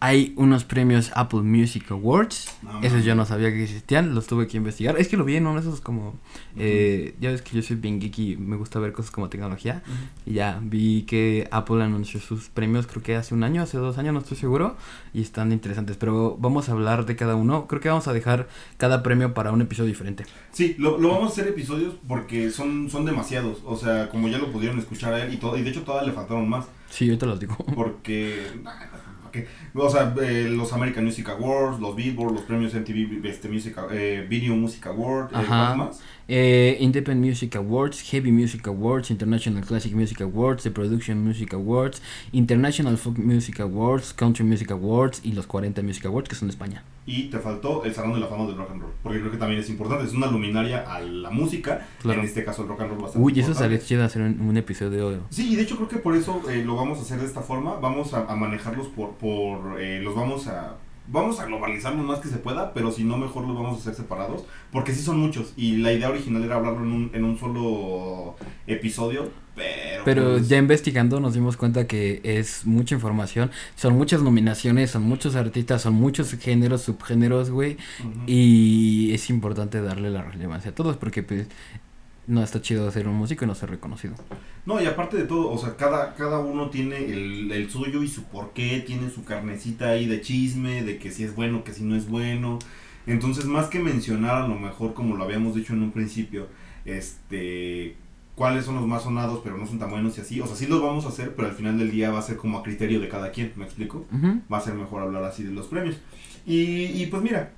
Hay 0.00 0.32
unos 0.36 0.62
premios 0.62 1.10
Apple 1.14 1.40
Music 1.40 1.90
Awards. 1.90 2.56
No, 2.62 2.80
Esos 2.82 3.04
yo 3.04 3.16
no 3.16 3.24
sabía 3.26 3.50
que 3.50 3.64
existían, 3.64 4.14
los 4.14 4.26
tuve 4.28 4.46
que 4.46 4.56
investigar. 4.56 4.96
Es 4.96 5.08
que 5.08 5.16
lo 5.16 5.24
vi 5.24 5.34
en 5.36 5.46
uno 5.46 5.60
de 5.60 5.68
esos 5.68 5.80
como... 5.80 6.14
eh, 6.56 7.16
ya 7.20 7.30
ves 7.32 7.42
que 7.42 7.56
yo 7.56 7.62
soy 7.62 7.76
bien 7.76 8.00
geeky, 8.00 8.36
me 8.36 8.56
gusta 8.56 8.78
ver 8.78 8.92
cosas 8.92 9.10
como 9.10 9.28
tecnología. 9.28 9.82
Y 10.24 10.34
ya 10.34 10.60
vi 10.62 11.02
que 11.02 11.48
Apple 11.50 11.82
anunció 11.82 12.20
sus 12.20 12.48
premios, 12.48 12.86
creo 12.86 13.02
que 13.02 13.16
hace 13.16 13.34
un 13.34 13.42
año, 13.42 13.60
hace 13.62 13.76
dos 13.78 13.98
años, 13.98 14.12
no 14.14 14.20
estoy 14.20 14.36
seguro. 14.36 14.76
Y 15.12 15.22
están 15.22 15.50
interesantes. 15.50 15.96
Pero 15.96 16.36
vamos 16.38 16.68
a 16.68 16.72
hablar 16.72 17.04
de 17.04 17.16
cada 17.16 17.34
uno. 17.34 17.66
Creo 17.66 17.80
que 17.80 17.88
vamos 17.88 18.06
a 18.06 18.12
dejar 18.12 18.48
cada 18.76 19.02
premio 19.02 19.34
para 19.34 19.50
un 19.50 19.62
episodio 19.62 19.88
diferente. 19.88 20.26
Sí, 20.52 20.76
lo, 20.78 20.98
lo 20.98 21.08
vamos 21.08 21.30
a 21.30 21.32
hacer 21.32 21.48
episodios 21.48 21.94
porque 22.06 22.50
son, 22.50 22.88
son 22.88 23.04
demasiados. 23.04 23.62
O 23.64 23.76
sea, 23.76 24.08
como 24.10 24.28
ya 24.28 24.38
lo 24.38 24.52
pudieron 24.52 24.78
escuchar 24.78 25.12
a 25.14 25.24
él 25.24 25.34
y 25.34 25.38
todo. 25.38 25.56
Y 25.56 25.62
de 25.62 25.70
hecho 25.70 25.82
todavía 25.82 26.08
le 26.10 26.14
faltaron 26.14 26.48
más. 26.48 26.66
Sí, 26.88 27.06
ahorita 27.06 27.26
los 27.26 27.40
digo. 27.40 27.56
Porque. 27.74 28.46
O 29.74 29.90
sea, 29.90 30.14
eh, 30.22 30.48
los 30.50 30.72
American 30.72 31.04
Music 31.04 31.28
Awards, 31.28 31.80
los 31.80 31.94
Billboard, 31.94 32.32
los 32.32 32.42
premios 32.42 32.74
MTV 32.74 33.24
este, 33.24 33.48
Music, 33.48 33.76
eh, 33.90 34.26
Video 34.28 34.54
Music 34.56 34.86
Award, 34.86 35.32
eh, 35.32 35.36
Ajá. 35.36 35.74
¿cuál 35.74 35.78
más? 35.78 36.00
Eh, 36.30 36.76
Independent 36.80 37.24
Music 37.26 37.56
Awards, 37.56 38.02
Heavy 38.10 38.30
Music 38.30 38.66
Awards, 38.66 39.10
International 39.10 39.64
Classic 39.64 39.92
Music 39.94 40.20
Awards, 40.20 40.62
The 40.62 40.70
Production 40.70 41.24
Music 41.24 41.54
Awards, 41.54 42.02
International 42.32 42.98
Folk 42.98 43.16
Music 43.16 43.60
Awards, 43.60 44.12
Country 44.12 44.44
Music 44.44 44.70
Awards 44.70 45.20
y 45.24 45.32
los 45.32 45.46
40 45.46 45.82
Music 45.82 46.04
Awards 46.04 46.28
que 46.28 46.34
son 46.34 46.48
de 46.48 46.52
España. 46.52 46.84
Y 47.06 47.30
te 47.30 47.38
faltó 47.38 47.82
el 47.84 47.94
Salón 47.94 48.12
de 48.12 48.20
la 48.20 48.26
Fama 48.26 48.46
del 48.46 48.56
Rock 48.58 48.72
and 48.72 48.82
Roll, 48.82 48.92
porque 49.02 49.20
creo 49.20 49.30
que 49.30 49.38
también 49.38 49.60
es 49.62 49.70
importante, 49.70 50.04
es 50.04 50.12
una 50.12 50.26
luminaria 50.30 50.80
a 50.80 51.00
la 51.00 51.30
música, 51.30 51.86
Claro. 52.02 52.20
en 52.20 52.26
este 52.26 52.44
caso 52.44 52.60
el 52.62 52.68
rock 52.68 52.82
and 52.82 52.90
roll 52.90 53.00
bastante 53.02 53.24
Uy, 53.26 53.40
eso 53.40 53.54
sale 53.54 53.78
chido 53.80 54.04
hacer 54.04 54.20
un, 54.20 54.38
un 54.42 54.56
episodio. 54.58 55.20
Sí, 55.30 55.50
y 55.52 55.56
de 55.56 55.62
hecho 55.62 55.76
creo 55.76 55.88
que 55.88 55.96
por 55.96 56.14
eso 56.14 56.42
eh, 56.50 56.62
lo 56.62 56.76
vamos 56.76 56.98
a 56.98 57.02
hacer 57.02 57.18
de 57.20 57.24
esta 57.24 57.40
forma, 57.40 57.76
vamos 57.76 58.12
a, 58.12 58.26
a 58.30 58.36
manejarlos 58.36 58.88
por, 58.88 59.12
por 59.12 59.80
eh, 59.80 60.00
los 60.02 60.14
vamos 60.14 60.46
a, 60.48 60.76
vamos 61.10 61.40
a 61.40 61.46
globalizar 61.46 61.94
lo 61.94 62.02
más 62.02 62.20
que 62.20 62.28
se 62.28 62.36
pueda, 62.36 62.72
pero 62.72 62.92
si 62.92 63.04
no 63.04 63.16
mejor 63.16 63.46
los 63.46 63.56
vamos 63.56 63.78
a 63.78 63.80
hacer 63.80 63.94
separados, 63.94 64.44
porque 64.70 64.94
sí 64.94 65.02
son 65.02 65.18
muchos, 65.18 65.52
y 65.56 65.76
la 65.78 65.92
idea 65.92 66.10
original 66.10 66.44
era 66.44 66.56
hablarlo 66.56 66.84
en 66.84 66.92
un, 66.92 67.10
en 67.14 67.24
un 67.24 67.38
solo 67.38 68.36
episodio, 68.66 69.30
pero... 69.56 70.04
Pero 70.04 70.30
pues, 70.32 70.48
ya 70.48 70.58
investigando 70.58 71.20
nos 71.20 71.34
dimos 71.34 71.56
cuenta 71.56 71.86
que 71.86 72.20
es 72.22 72.64
mucha 72.66 72.94
información, 72.94 73.50
son 73.74 73.96
muchas 73.96 74.22
nominaciones, 74.22 74.90
son 74.90 75.02
muchos 75.02 75.34
artistas, 75.34 75.82
son 75.82 75.94
muchos 75.94 76.32
géneros, 76.34 76.82
subgéneros, 76.82 77.50
güey. 77.50 77.76
Y 78.26 79.12
es 79.12 79.28
importante 79.30 79.82
darle 79.82 80.10
la 80.10 80.22
relevancia 80.22 80.70
a 80.70 80.74
todos 80.74 80.96
porque 80.96 81.22
pues 81.24 81.48
no 82.28 82.42
está 82.42 82.60
chido 82.60 82.88
ser 82.90 83.08
un 83.08 83.16
músico 83.16 83.44
y 83.44 83.48
no 83.48 83.54
ser 83.54 83.70
reconocido. 83.70 84.14
No, 84.66 84.80
y 84.80 84.86
aparte 84.86 85.16
de 85.16 85.24
todo, 85.24 85.50
o 85.50 85.58
sea, 85.58 85.76
cada, 85.76 86.14
cada 86.14 86.38
uno 86.38 86.68
tiene 86.70 86.98
el, 86.98 87.50
el 87.50 87.70
suyo 87.70 88.02
y 88.02 88.08
su 88.08 88.24
porqué, 88.24 88.84
tiene 88.86 89.10
su 89.10 89.24
carnecita 89.24 89.88
ahí 89.88 90.06
de 90.06 90.20
chisme, 90.20 90.84
de 90.84 90.98
que 90.98 91.10
si 91.10 91.24
es 91.24 91.34
bueno, 91.34 91.64
que 91.64 91.72
si 91.72 91.82
no 91.82 91.96
es 91.96 92.08
bueno. 92.08 92.58
Entonces, 93.06 93.46
más 93.46 93.68
que 93.68 93.80
mencionar 93.80 94.42
a 94.42 94.46
lo 94.46 94.56
mejor, 94.56 94.92
como 94.92 95.16
lo 95.16 95.24
habíamos 95.24 95.54
dicho 95.54 95.72
en 95.72 95.82
un 95.82 95.90
principio, 95.90 96.46
este 96.84 97.96
cuáles 98.34 98.64
son 98.66 98.76
los 98.76 98.86
más 98.86 99.02
sonados, 99.02 99.40
pero 99.42 99.58
no 99.58 99.66
son 99.66 99.80
tan 99.80 99.90
buenos 99.90 100.16
y 100.16 100.20
así. 100.20 100.40
O 100.40 100.46
sea, 100.46 100.54
sí 100.54 100.66
los 100.68 100.80
vamos 100.80 101.06
a 101.06 101.08
hacer, 101.08 101.34
pero 101.34 101.48
al 101.48 101.54
final 101.54 101.76
del 101.76 101.90
día 101.90 102.12
va 102.12 102.20
a 102.20 102.22
ser 102.22 102.36
como 102.36 102.58
a 102.58 102.62
criterio 102.62 103.00
de 103.00 103.08
cada 103.08 103.32
quien, 103.32 103.52
¿me 103.56 103.64
explico? 103.64 104.06
Va 104.52 104.58
a 104.58 104.60
ser 104.60 104.74
mejor 104.74 105.02
hablar 105.02 105.24
así 105.24 105.42
de 105.42 105.50
los 105.50 105.66
premios. 105.66 105.96
Y, 106.46 106.84
y 106.84 107.06
pues 107.10 107.20
mira, 107.20 107.50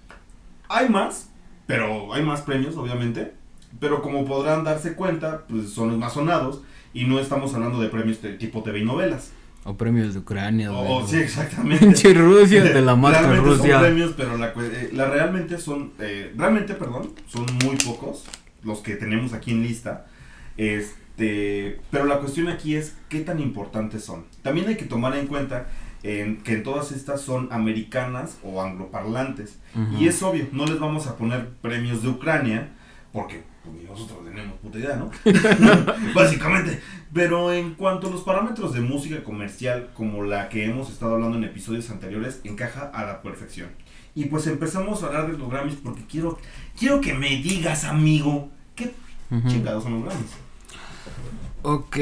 hay 0.68 0.88
más, 0.88 1.28
pero 1.66 2.14
hay 2.14 2.22
más 2.22 2.40
premios, 2.40 2.76
obviamente. 2.76 3.39
Pero 3.78 4.02
como 4.02 4.24
podrán 4.24 4.64
darse 4.64 4.94
cuenta, 4.94 5.44
pues 5.48 5.70
son 5.70 5.88
los 5.90 5.98
más 5.98 6.14
sonados. 6.14 6.62
Y 6.92 7.04
no 7.04 7.20
estamos 7.20 7.54
hablando 7.54 7.80
de 7.80 7.88
premios 7.88 8.20
de 8.20 8.32
tipo 8.32 8.62
TV 8.62 8.80
y 8.80 8.84
novelas. 8.84 9.32
O 9.64 9.76
premios 9.76 10.14
de 10.14 10.20
Ucrania. 10.20 10.72
Oh, 10.72 11.00
güey. 11.00 11.06
sí, 11.06 11.16
exactamente. 11.18 12.14
Rusia, 12.14 12.64
de 12.64 12.80
la 12.80 12.96
marca 12.96 13.20
realmente 13.20 13.48
Rusia. 13.50 13.72
son 13.74 13.82
premios, 13.82 14.14
pero 14.16 14.38
la, 14.38 14.48
eh, 14.48 14.90
la 14.92 15.08
realmente 15.08 15.58
son, 15.58 15.92
eh, 15.98 16.32
realmente, 16.36 16.74
perdón, 16.74 17.12
son 17.28 17.46
muy 17.64 17.76
pocos 17.76 18.24
los 18.64 18.80
que 18.80 18.96
tenemos 18.96 19.34
aquí 19.34 19.50
en 19.50 19.62
lista. 19.62 20.06
Este, 20.56 21.80
pero 21.90 22.06
la 22.06 22.18
cuestión 22.18 22.48
aquí 22.48 22.74
es 22.74 22.96
qué 23.08 23.20
tan 23.20 23.38
importantes 23.38 24.04
son. 24.04 24.24
También 24.42 24.66
hay 24.68 24.76
que 24.76 24.86
tomar 24.86 25.14
en 25.16 25.26
cuenta 25.26 25.68
en 26.02 26.38
que 26.38 26.54
en 26.54 26.62
todas 26.62 26.92
estas 26.92 27.20
son 27.20 27.48
americanas 27.50 28.38
o 28.42 28.62
angloparlantes. 28.62 29.58
Y 29.98 30.08
es 30.08 30.22
obvio, 30.22 30.46
no 30.52 30.64
les 30.66 30.78
vamos 30.78 31.06
a 31.06 31.16
poner 31.16 31.50
premios 31.60 32.02
de 32.02 32.08
Ucrania, 32.08 32.70
porque 33.12 33.42
ni 33.72 33.84
nosotros 33.84 34.24
tenemos 34.24 34.58
puta 34.58 34.78
idea, 34.78 34.96
¿no? 34.96 35.10
Básicamente. 36.14 36.80
Pero 37.12 37.52
en 37.52 37.74
cuanto 37.74 38.08
a 38.08 38.10
los 38.10 38.22
parámetros 38.22 38.72
de 38.72 38.80
música 38.80 39.22
comercial, 39.24 39.90
como 39.94 40.22
la 40.22 40.48
que 40.48 40.64
hemos 40.64 40.90
estado 40.90 41.14
hablando 41.14 41.36
en 41.36 41.44
episodios 41.44 41.90
anteriores, 41.90 42.40
encaja 42.44 42.90
a 42.92 43.04
la 43.04 43.22
perfección. 43.22 43.68
Y 44.14 44.26
pues 44.26 44.46
empezamos 44.46 45.02
a 45.02 45.06
hablar 45.06 45.30
de 45.30 45.38
los 45.38 45.50
Grammys 45.50 45.76
porque 45.82 46.04
quiero, 46.04 46.38
quiero 46.78 47.00
que 47.00 47.14
me 47.14 47.28
digas, 47.28 47.84
amigo, 47.84 48.50
¿qué 48.74 48.92
chingados 49.48 49.84
son 49.84 49.94
los 49.94 50.04
Grammys? 50.04 50.30
Ok. 51.62 51.96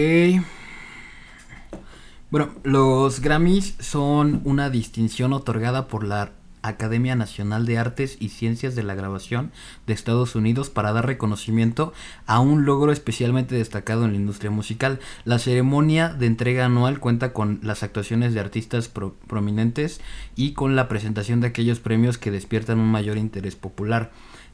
Bueno, 2.31 2.51
los 2.63 3.21
Grammys 3.21 3.75
son 3.79 4.43
una 4.45 4.69
distinción 4.69 5.33
otorgada 5.33 5.89
por 5.89 6.05
la 6.05 6.33
Academia 6.63 7.15
Nacional 7.15 7.67
de 7.67 7.79
Artes 7.79 8.17
y 8.21 8.31
Ciencias 8.31 8.75
de 8.75 8.83
la 8.83 8.95
Grabación 8.95 9.53
de 9.87 9.93
Estados 9.95 10.35
Unidos 10.35 10.71
para 10.71 10.93
dar 10.93 11.07
reconocimiento 11.07 11.93
a 12.27 12.41
un 12.41 12.65
logro 12.65 12.93
especialmente 12.93 13.55
destacado 13.55 14.05
en 14.05 14.13
la 14.13 14.19
industria 14.19 14.51
musical. 14.51 15.01
La 15.25 15.39
ceremonia 15.39 16.09
de 16.09 16.27
entrega 16.27 16.65
anual 16.67 17.01
cuenta 17.01 17.33
con 17.33 17.61
las 17.63 17.83
actuaciones 17.83 18.35
de 18.35 18.41
artistas 18.41 18.89
pro- 18.89 19.15
prominentes 19.27 20.01
y 20.37 20.53
con 20.53 20.77
la 20.77 20.89
presentación 20.89 21.41
de 21.41 21.49
aquellos 21.49 21.81
premios 21.81 22.19
que 22.19 22.31
despiertan 22.31 22.79
un 22.79 22.91
mayor 22.91 23.17
interés 23.17 23.57
popular. 23.57 24.11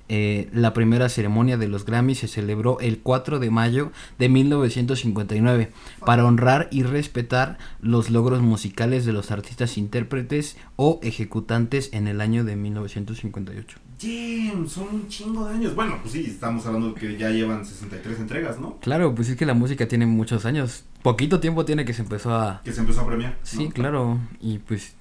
Eh, 0.09 0.51
la 0.53 0.75
primera 0.75 1.09
ceremonia 1.09 1.57
de 1.57 1.69
los 1.69 1.87
Grammy 1.87 2.15
se 2.15 2.29
celebró 2.29 2.79
el 2.81 2.99
4 2.99 3.39
de 3.39 3.51
mayo 3.51 3.91
de 4.19 4.29
1959 4.29 5.73
para 6.05 6.27
honrar 6.27 6.69
y 6.71 6.83
respetar 6.83 7.59
los 7.81 8.11
logros 8.11 8.43
musicales 8.43 9.07
de 9.07 9.13
los 9.13 9.31
artistas 9.31 9.79
intérpretes 9.79 10.57
o 10.77 11.01
ejecutantes 11.03 11.91
en 11.93 12.07
el 12.07 12.21
año 12.21 12.45
de 12.45 12.57
1958. 12.57 13.79
Damn, 14.03 14.69
son 14.69 14.89
un 14.93 15.09
chingo 15.09 15.47
de 15.47 15.55
años. 15.55 15.75
Bueno, 15.75 15.99
pues 16.03 16.13
sí, 16.13 16.25
estamos 16.27 16.67
hablando 16.67 16.93
de 16.93 16.95
que 16.95 17.17
ya 17.17 17.31
llevan 17.31 17.65
63 17.65 18.19
entregas, 18.19 18.59
¿no? 18.59 18.77
Claro, 18.81 19.15
pues 19.15 19.29
es 19.31 19.37
que 19.37 19.47
la 19.47 19.55
música 19.55 19.89
tiene 19.89 20.05
muchos 20.05 20.45
años. 20.45 20.85
Poquito 21.03 21.41
tiempo 21.41 21.65
tiene 21.65 21.85
que 21.85 21.95
se 21.95 22.03
empezó 22.03 22.35
a... 22.35 22.61
Que 22.65 22.73
se 22.73 22.81
empezó 22.81 23.03
a 23.03 23.07
premiar. 23.07 23.33
¿no? 23.33 23.39
Sí, 23.43 23.69
claro. 23.69 24.19
Y 24.41 24.59
pues 24.59 24.95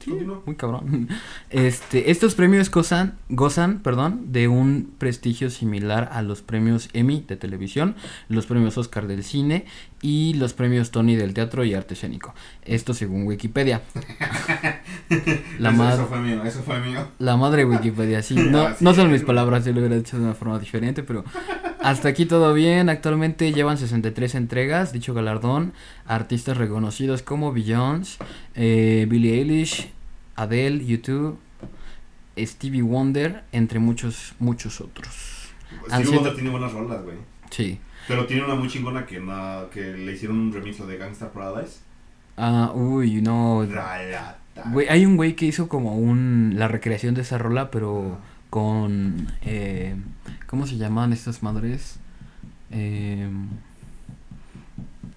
Sí, 0.00 0.12
muy 0.46 0.56
cabrón. 0.56 1.08
Este, 1.50 2.10
estos 2.10 2.34
premios 2.34 2.70
gozan, 2.70 3.18
gozan, 3.28 3.80
perdón, 3.80 4.32
de 4.32 4.48
un 4.48 4.92
prestigio 4.98 5.50
similar 5.50 6.08
a 6.12 6.22
los 6.22 6.42
premios 6.42 6.88
Emmy 6.92 7.24
de 7.26 7.36
televisión, 7.36 7.94
los 8.28 8.46
premios 8.46 8.76
Oscar 8.76 9.06
del 9.06 9.22
cine 9.22 9.66
y 10.04 10.34
los 10.34 10.52
premios 10.52 10.90
Tony 10.90 11.16
del 11.16 11.32
teatro 11.32 11.64
y 11.64 11.72
arte 11.72 11.94
escénico. 11.94 12.34
Esto 12.62 12.92
según 12.92 13.26
Wikipedia. 13.26 13.80
La, 15.58 15.70
eso, 15.70 15.88
eso 15.88 16.06
fue 16.08 16.20
mío, 16.20 16.44
eso 16.44 16.62
fue 16.62 16.78
mío. 16.80 17.08
la 17.18 17.38
madre 17.38 17.64
Wikipedia, 17.64 18.22
sí. 18.22 18.34
No, 18.50 18.66
Ah, 18.66 18.76
no 18.80 18.92
son 18.92 19.10
mis 19.10 19.22
palabras, 19.22 19.64
yo 19.64 19.72
lo 19.72 19.78
hubiera 19.78 19.96
dicho 19.96 20.18
de 20.18 20.24
una 20.24 20.34
forma 20.34 20.58
diferente, 20.58 21.02
pero 21.02 21.24
hasta 21.80 22.08
aquí 22.08 22.26
todo 22.26 22.52
bien. 22.52 22.90
Actualmente 22.90 23.50
llevan 23.54 23.78
63 23.78 24.34
entregas, 24.34 24.92
dicho 24.92 25.14
galardón. 25.14 25.72
Artistas 26.04 26.58
reconocidos 26.58 27.22
como 27.22 27.54
Beyoncé, 27.54 28.18
eh, 28.54 29.06
Billie 29.08 29.38
Eilish, 29.38 29.90
Adele, 30.36 30.84
YouTube, 30.84 31.38
Stevie 32.38 32.82
Wonder, 32.82 33.44
entre 33.52 33.78
muchos, 33.78 34.34
muchos 34.38 34.82
otros. 34.82 35.48
Han 35.90 36.02
Stevie 36.02 36.18
Wonder 36.18 36.34
tiene 36.34 36.50
buenas 36.50 36.72
rolas, 36.72 37.02
güey. 37.02 37.16
Sí. 37.48 37.78
Pero 38.08 38.26
tiene 38.26 38.44
una 38.44 38.54
muy 38.54 38.68
chingona 38.68 39.06
que, 39.06 39.22
que 39.72 39.80
le 39.94 40.12
hicieron 40.12 40.38
un 40.38 40.52
remix 40.52 40.86
de 40.86 40.96
Gangsta 40.96 41.32
Paradise. 41.32 41.80
Ah, 42.36 42.72
uy, 42.74 43.22
no. 43.22 43.66
Güey, 44.72 44.88
hay 44.88 45.06
un 45.06 45.16
güey 45.16 45.34
que 45.34 45.46
hizo 45.46 45.68
como 45.68 45.96
un 45.96 46.54
la 46.56 46.68
recreación 46.68 47.14
de 47.14 47.22
esa 47.22 47.38
rola, 47.38 47.70
pero 47.70 48.18
con 48.50 49.28
eh, 49.42 49.96
¿cómo 50.46 50.66
se 50.66 50.76
llaman 50.76 51.12
estas 51.12 51.42
madres? 51.42 51.96
Eh, 52.70 53.28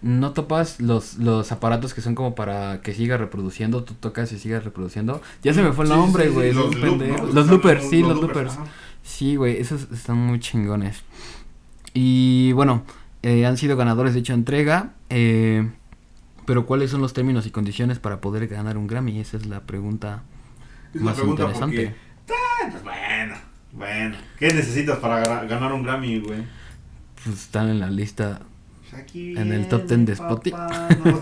no 0.01 0.31
topas 0.31 0.79
los, 0.79 1.17
los 1.17 1.51
aparatos 1.51 1.93
que 1.93 2.01
son 2.01 2.15
como 2.15 2.35
para 2.35 2.81
que 2.81 2.93
siga 2.93 3.17
reproduciendo, 3.17 3.83
tú 3.83 3.93
tocas 3.95 4.31
y 4.31 4.39
sigas 4.39 4.63
reproduciendo. 4.63 5.21
Ya 5.43 5.53
se 5.53 5.63
me 5.63 5.73
fue 5.73 5.85
el 5.85 5.91
sí, 5.91 5.97
nombre, 5.97 6.23
sí, 6.25 6.29
güey, 6.29 6.51
sí, 6.51 6.55
los 6.55 6.75
un 6.75 6.81
loop, 6.81 6.99
pendejo. 6.99 7.27
¿no? 7.27 7.33
Los 7.33 7.47
loopers, 7.47 7.89
sí, 7.89 8.01
los 8.01 8.21
loopers, 8.21 8.55
loopers. 8.55 8.69
Sí, 9.03 9.35
güey, 9.35 9.57
esos 9.57 9.91
están 9.91 10.17
muy 10.17 10.39
chingones. 10.39 11.03
Y 11.99 12.51
bueno, 12.51 12.83
eh, 13.23 13.47
han 13.47 13.57
sido 13.57 13.75
ganadores 13.75 14.13
de 14.13 14.19
dicha 14.19 14.35
entrega. 14.35 14.93
eh, 15.09 15.67
pero 16.45 16.67
¿cuáles 16.67 16.91
son 16.91 17.01
los 17.01 17.11
términos 17.11 17.47
y 17.47 17.49
condiciones 17.49 17.97
para 17.97 18.21
poder 18.21 18.47
ganar 18.47 18.77
un 18.77 18.85
Grammy? 18.85 19.19
Esa 19.19 19.35
es 19.35 19.47
la 19.47 19.61
pregunta 19.61 20.21
Es 20.93 21.01
más 21.01 21.15
pregunta 21.15 21.41
interesante. 21.41 21.95
porque... 22.27 22.33
Ah, 22.39 22.69
pues 22.69 22.83
bueno, 22.83 23.35
bueno. 23.73 24.17
¿Qué 24.37 24.53
necesitas 24.53 24.99
para 24.99 25.43
ganar 25.45 25.73
un 25.73 25.81
Grammy, 25.81 26.19
güey? 26.19 26.43
Pues 27.23 27.35
están 27.39 27.67
en 27.67 27.79
la 27.79 27.89
lista. 27.89 28.43
Aquí 28.97 29.37
En 29.37 29.51
el 29.51 29.67
top 29.67 29.87
10 29.87 30.05
de 30.05 30.15
no. 30.15 31.21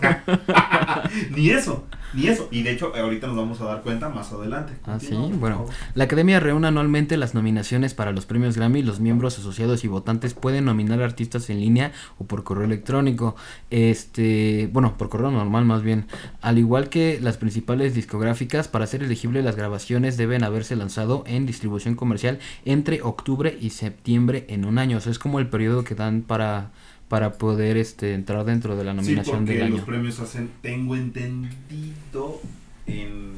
ni 1.36 1.50
eso, 1.50 1.86
ni 2.13 2.27
eso. 2.27 2.48
Y 2.51 2.63
de 2.63 2.72
hecho, 2.72 2.94
ahorita 2.96 3.27
nos 3.27 3.36
vamos 3.36 3.60
a 3.60 3.65
dar 3.65 3.82
cuenta 3.82 4.10
más 4.10 4.32
adelante. 4.32 4.74
Ah, 4.86 4.98
sí, 5.00 5.15
bueno. 5.34 5.65
La 5.94 6.05
Academia 6.05 6.39
reúne 6.39 6.67
anualmente 6.67 7.17
las 7.17 7.34
nominaciones 7.34 7.94
para 7.94 8.12
los 8.12 8.25
premios 8.25 8.55
Grammy. 8.55 8.82
Los 8.82 9.00
miembros 9.00 9.38
asociados 9.38 9.84
y 9.84 9.88
votantes 9.88 10.34
pueden 10.34 10.65
nominar 10.65 11.01
artistas 11.01 11.50
en 11.50 11.60
línea 11.60 11.91
o 12.17 12.25
por 12.25 12.44
correo 12.44 12.65
electrónico. 12.65 13.36
Este, 13.70 14.70
bueno, 14.72 14.98
por 14.98 15.10
correo 15.10 15.32
normal 15.32 15.65
más 15.65 15.84
bien. 15.84 16.05
Al 16.41 16.58
igual 16.58 16.89
que 16.89 17.20
las 17.22 17.38
principales 17.38 17.94
discográficas, 17.94 18.67
para 18.67 18.88
ser 18.88 19.03
elegible 19.03 19.41
las 19.41 19.55
grabaciones 19.55 20.17
deben 20.17 20.44
haberse 20.44 20.75
lanzado 20.75 21.24
en 21.27 21.46
distribución 21.46 21.96
comercial 21.96 22.39
entre 22.63 23.01
octubre 23.01 23.58
y 23.60 23.72
septiembre 23.72 24.46
en 24.48 24.65
un 24.65 24.77
año. 24.77 24.98
O 24.98 25.01
sea, 25.01 25.12
es 25.12 25.20
como 25.20 25.39
el 25.39 25.48
periodo 25.48 25.84
que 25.84 25.96
dan 25.96 26.22
para 26.22 26.72
para 27.07 27.33
poder 27.33 27.77
este 27.77 28.13
entrar 28.13 28.43
dentro 28.45 28.75
de 28.75 28.83
la 28.83 28.91
Sí, 28.91 28.97
nominación 28.97 29.38
porque 29.45 29.59
del 29.59 29.69
los 29.71 29.79
año. 29.79 29.85
premios 29.85 30.19
hacen, 30.19 30.50
tengo 30.62 30.95
entendido, 30.95 32.41
en 32.88 33.33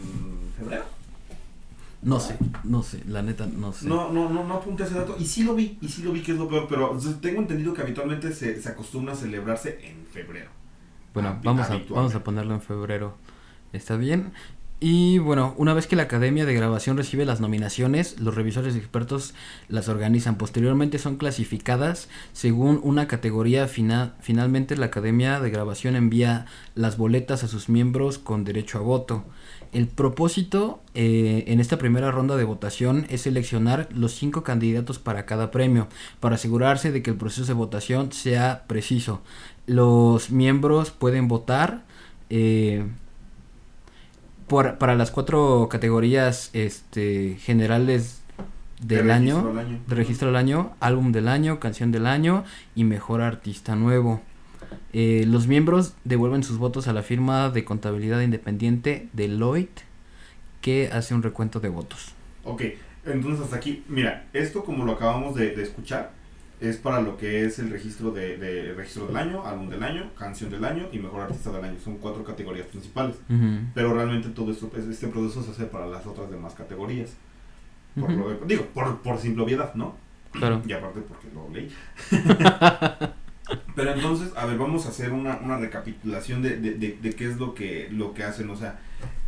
febrero. 0.58 0.86
No 2.02 2.20
sé, 2.20 2.38
no 2.64 2.84
sé, 2.84 3.02
la 3.08 3.22
neta 3.24 3.48
no 3.48 3.74
sé. 3.74 3.88
No, 3.88 4.12
no, 4.14 4.30
no, 4.30 4.44
no 4.46 4.54
apunté 4.56 4.84
ese 4.84 4.94
dato. 4.94 5.16
Y 5.20 5.26
sí 5.26 5.44
lo 5.44 5.56
vi, 5.56 5.78
y 5.82 5.90
sí 5.90 6.04
lo 6.04 6.12
vi 6.12 6.22
que 6.22 6.32
es 6.32 6.38
lo 6.38 6.48
peor, 6.48 6.68
pero 6.70 6.98
tengo 7.22 7.42
entendido 7.42 7.74
que 7.74 7.82
habitualmente 7.82 8.32
se, 8.34 8.62
se 8.62 8.70
acostumbra 8.70 9.14
a 9.14 9.16
celebrarse 9.18 9.80
en 9.84 10.06
febrero. 10.06 10.50
Bueno, 11.14 11.40
vamos 11.44 11.70
a, 11.70 11.82
vamos 11.90 12.14
a 12.16 12.24
ponerlo 12.24 12.54
en 12.54 12.62
febrero. 12.62 13.16
Está 13.74 13.98
bien. 13.98 14.32
Y 14.80 15.18
bueno, 15.18 15.56
una 15.58 15.74
vez 15.74 15.88
que 15.88 15.96
la 15.96 16.04
Academia 16.04 16.46
de 16.46 16.54
Grabación 16.54 16.98
recibe 16.98 17.26
las 17.26 17.42
nominaciones, 17.42 18.20
los 18.20 18.36
revisores 18.36 18.76
expertos 18.76 19.34
las 19.70 19.90
organizan. 19.90 20.38
Posteriormente 20.38 21.00
son 21.00 21.18
clasificadas 21.18 22.10
según 22.32 22.80
una 22.84 23.08
categoría 23.08 23.68
final. 23.68 24.14
Finalmente 24.22 24.78
la 24.78 24.88
Academia 24.88 25.40
de 25.40 25.50
Grabación 25.50 25.96
envía 25.96 26.46
las 26.76 26.96
boletas 26.96 27.44
a 27.44 27.48
sus 27.48 27.70
miembros 27.70 28.20
con 28.20 28.44
derecho 28.44 28.78
a 28.78 28.82
voto. 28.82 29.24
El 29.74 29.88
propósito 29.88 30.80
eh, 30.94 31.46
en 31.48 31.60
esta 31.60 31.80
primera 31.80 32.12
ronda 32.12 32.38
de 32.38 32.44
votación 32.44 33.08
es 33.10 33.22
seleccionar 33.22 33.90
los 33.92 34.14
cinco 34.14 34.44
candidatos 34.44 35.00
para 35.00 35.26
cada 35.26 35.50
premio, 35.50 35.88
para 36.20 36.36
asegurarse 36.36 36.92
de 36.92 37.02
que 37.02 37.10
el 37.10 37.18
proceso 37.18 37.48
de 37.48 37.54
votación 37.54 38.12
sea 38.12 38.66
preciso. 38.68 39.24
Los 39.66 40.30
miembros 40.30 40.92
pueden 40.92 41.28
votar 41.28 41.84
eh, 42.30 42.86
por- 44.48 44.78
para 44.78 44.96
las 44.96 45.12
cuatro 45.12 45.68
categorías 45.70 46.50
este, 46.54 47.38
generales 47.40 48.22
del 48.82 49.08
De 49.08 49.14
año, 49.14 49.36
registro 49.36 49.52
al 49.52 49.60
año. 49.60 49.80
de 49.88 49.96
registro 49.96 50.28
del 50.28 50.36
año, 50.36 50.72
álbum 50.80 51.12
del 51.12 51.28
año, 51.28 51.60
canción 51.60 51.92
del 51.92 52.06
año 52.06 52.44
y 52.76 52.84
mejor 52.84 53.22
artista 53.22 53.76
nuevo. 53.76 54.22
Eh, 54.94 55.26
los 55.28 55.48
miembros 55.48 55.94
devuelven 56.04 56.44
sus 56.44 56.58
votos 56.58 56.88
a 56.88 56.94
la 56.94 57.02
firma 57.04 57.50
de 57.50 57.64
contabilidad 57.66 58.22
independiente 58.22 59.08
Deloitte 59.14 59.84
que 60.62 60.90
hace 60.92 61.14
un 61.16 61.24
recuento 61.24 61.60
de 61.60 61.70
votos. 61.70 62.14
Ok, 62.44 62.64
entonces 63.06 63.44
hasta 63.44 63.56
aquí, 63.58 63.84
mira, 63.88 64.26
esto 64.34 64.64
como 64.64 64.86
lo 64.86 64.94
acabamos 64.94 65.36
de, 65.36 65.56
de 65.56 65.64
escuchar, 65.64 66.12
es 66.60 66.78
para 66.78 67.02
lo 67.02 67.18
que 67.18 67.46
es 67.46 67.60
el 67.60 67.70
registro 67.70 68.12
de, 68.12 68.38
de 68.38 68.74
registro 68.74 69.06
del 69.08 69.18
año, 69.18 69.46
álbum 69.46 69.70
del 69.70 69.84
año, 69.84 70.10
canción 70.18 70.50
del 70.50 70.66
año 70.66 70.88
y 70.92 71.00
mejor 71.00 71.22
artista 71.22 71.52
del 71.52 71.64
año. 71.64 71.78
Son 71.84 71.98
cuatro 71.98 72.24
categorías 72.24 72.68
principales. 72.68 73.16
Ujú. 73.30 73.60
Pero 73.76 73.94
realmente 73.94 74.30
todo 74.30 74.52
esto, 74.52 74.72
este 74.76 75.08
proceso 75.08 75.44
se 75.44 75.52
hace 75.52 75.66
para 75.66 75.86
las 75.88 76.06
otras 76.08 76.30
demás 76.32 76.54
categorías. 76.56 77.12
Por 78.00 78.12
Ujú. 78.12 78.20
lo 78.20 78.30
de- 78.30 78.40
digo, 78.48 78.66
por, 78.74 78.98
por 79.02 79.18
simple 79.20 79.44
obviedad, 79.44 79.74
¿no? 79.76 79.96
Claro. 80.32 80.62
Y 80.68 80.72
aparte 80.74 81.02
porque 81.02 81.28
lo 81.34 81.48
leí. 81.54 81.70
Pero 83.76 83.94
entonces, 83.94 84.34
a 84.36 84.46
ver, 84.46 84.58
vamos 84.58 84.86
a 84.86 84.90
hacer 84.90 85.14
una, 85.14 85.38
una 85.38 85.58
recapitulación 85.58 86.42
de, 86.42 86.58
de, 86.58 86.72
de- 86.72 86.98
de 87.02 87.10
qué 87.14 87.30
es 87.30 87.38
lo 87.38 87.54
que, 87.54 87.88
lo 87.92 88.14
que 88.14 88.24
hacen. 88.24 88.50
O 88.50 88.56
sea, 88.58 88.80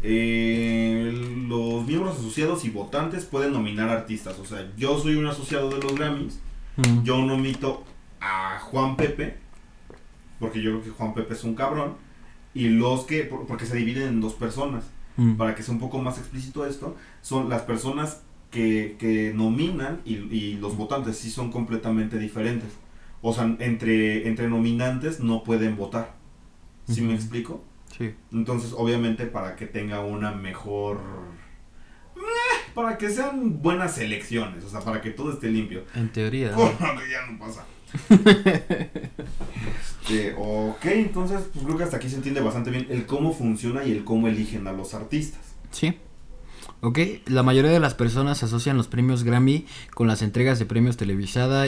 eh, 0.04 1.14
los 1.48 1.86
miembros 1.86 2.18
asociados 2.18 2.66
y 2.66 2.70
votantes 2.70 3.26
pueden 3.26 3.54
nominar 3.54 3.88
artistas. 3.90 4.38
O 4.40 4.46
sea, 4.46 4.68
yo 4.76 5.00
soy 5.00 5.16
un 5.16 5.28
asociado 5.28 5.70
de 5.70 5.80
los 5.82 5.96
Grammys. 5.96 6.40
Ujú. 6.80 7.04
Yo 7.04 7.18
nomito 7.26 7.84
a 8.22 8.60
Juan 8.60 8.96
Pepe. 8.96 9.38
Porque 10.40 10.62
yo 10.62 10.72
creo 10.72 10.84
que 10.84 10.90
Juan 10.92 11.14
Pepe 11.14 11.34
es 11.34 11.44
un 11.44 11.56
cabrón. 11.56 11.96
Y 12.54 12.70
los 12.70 13.04
que, 13.06 13.24
por- 13.24 13.46
porque 13.46 13.66
se 13.66 13.76
dividen 13.78 14.08
en 14.08 14.22
dos 14.22 14.34
personas 14.34 14.86
para 15.38 15.54
que 15.54 15.64
sea 15.64 15.74
un 15.74 15.82
poco 15.82 16.00
más 16.00 16.18
explícito 16.18 16.66
esto, 16.66 16.96
son 17.22 17.50
las 17.50 17.64
personas 17.64 18.22
que, 18.52 18.96
que 18.98 19.34
nominan 19.36 20.00
y, 20.06 20.14
y 20.16 20.58
los 20.58 20.78
votantes 20.78 21.18
sí 21.18 21.30
son 21.30 21.52
completamente 21.52 22.18
diferentes. 22.18 22.70
O 23.22 23.34
sea, 23.34 23.44
entre, 23.60 24.30
entre 24.30 24.48
nominantes 24.48 25.20
no 25.20 25.44
pueden 25.44 25.76
votar. 25.76 26.16
¿Sí 26.88 27.02
me 27.02 27.14
explico? 27.16 27.62
Sí. 27.98 28.14
Entonces, 28.32 28.74
obviamente, 28.78 29.26
para 29.26 29.58
que 29.58 29.66
tenga 29.68 30.00
una 30.06 30.32
mejor... 30.32 31.02
Para 32.74 32.98
que 32.98 33.10
sean 33.10 33.62
buenas 33.62 33.98
elecciones, 33.98 34.64
o 34.64 34.70
sea, 34.70 34.82
para 34.82 35.02
que 35.02 35.12
todo 35.12 35.34
esté 35.34 35.50
limpio. 35.50 35.84
En 35.96 36.10
teoría. 36.10 36.54
Que 36.56 37.12
ya 37.12 37.26
no 37.30 37.40
pasa. 37.40 37.66
Este, 40.10 40.34
ok, 40.36 40.86
entonces 40.86 41.42
pues 41.54 41.66
creo 41.66 41.78
que 41.78 41.84
hasta 41.84 41.98
aquí 41.98 42.10
se 42.10 42.16
entiende 42.16 42.42
bastante 42.42 42.72
bien 42.72 42.88
el 42.90 43.06
cómo 43.06 43.32
funciona 43.32 43.84
y 43.84 43.92
el 43.92 44.04
cómo 44.04 44.28
eligen 44.28 44.68
a 44.68 44.72
los 44.72 44.96
artistas. 44.96 45.42
Sí. 45.72 46.00
¿Ok? 46.82 47.00
La 47.28 47.44
mayoría 47.44 47.72
de 47.72 47.80
las 47.80 47.94
personas 47.94 48.44
asocian 48.44 48.78
los 48.78 48.88
premios 48.88 49.24
Grammy 49.24 49.66
con 49.94 50.08
las 50.08 50.22
entregas 50.22 50.60
de 50.60 50.66
premios 50.66 50.98
televisión 50.98 51.20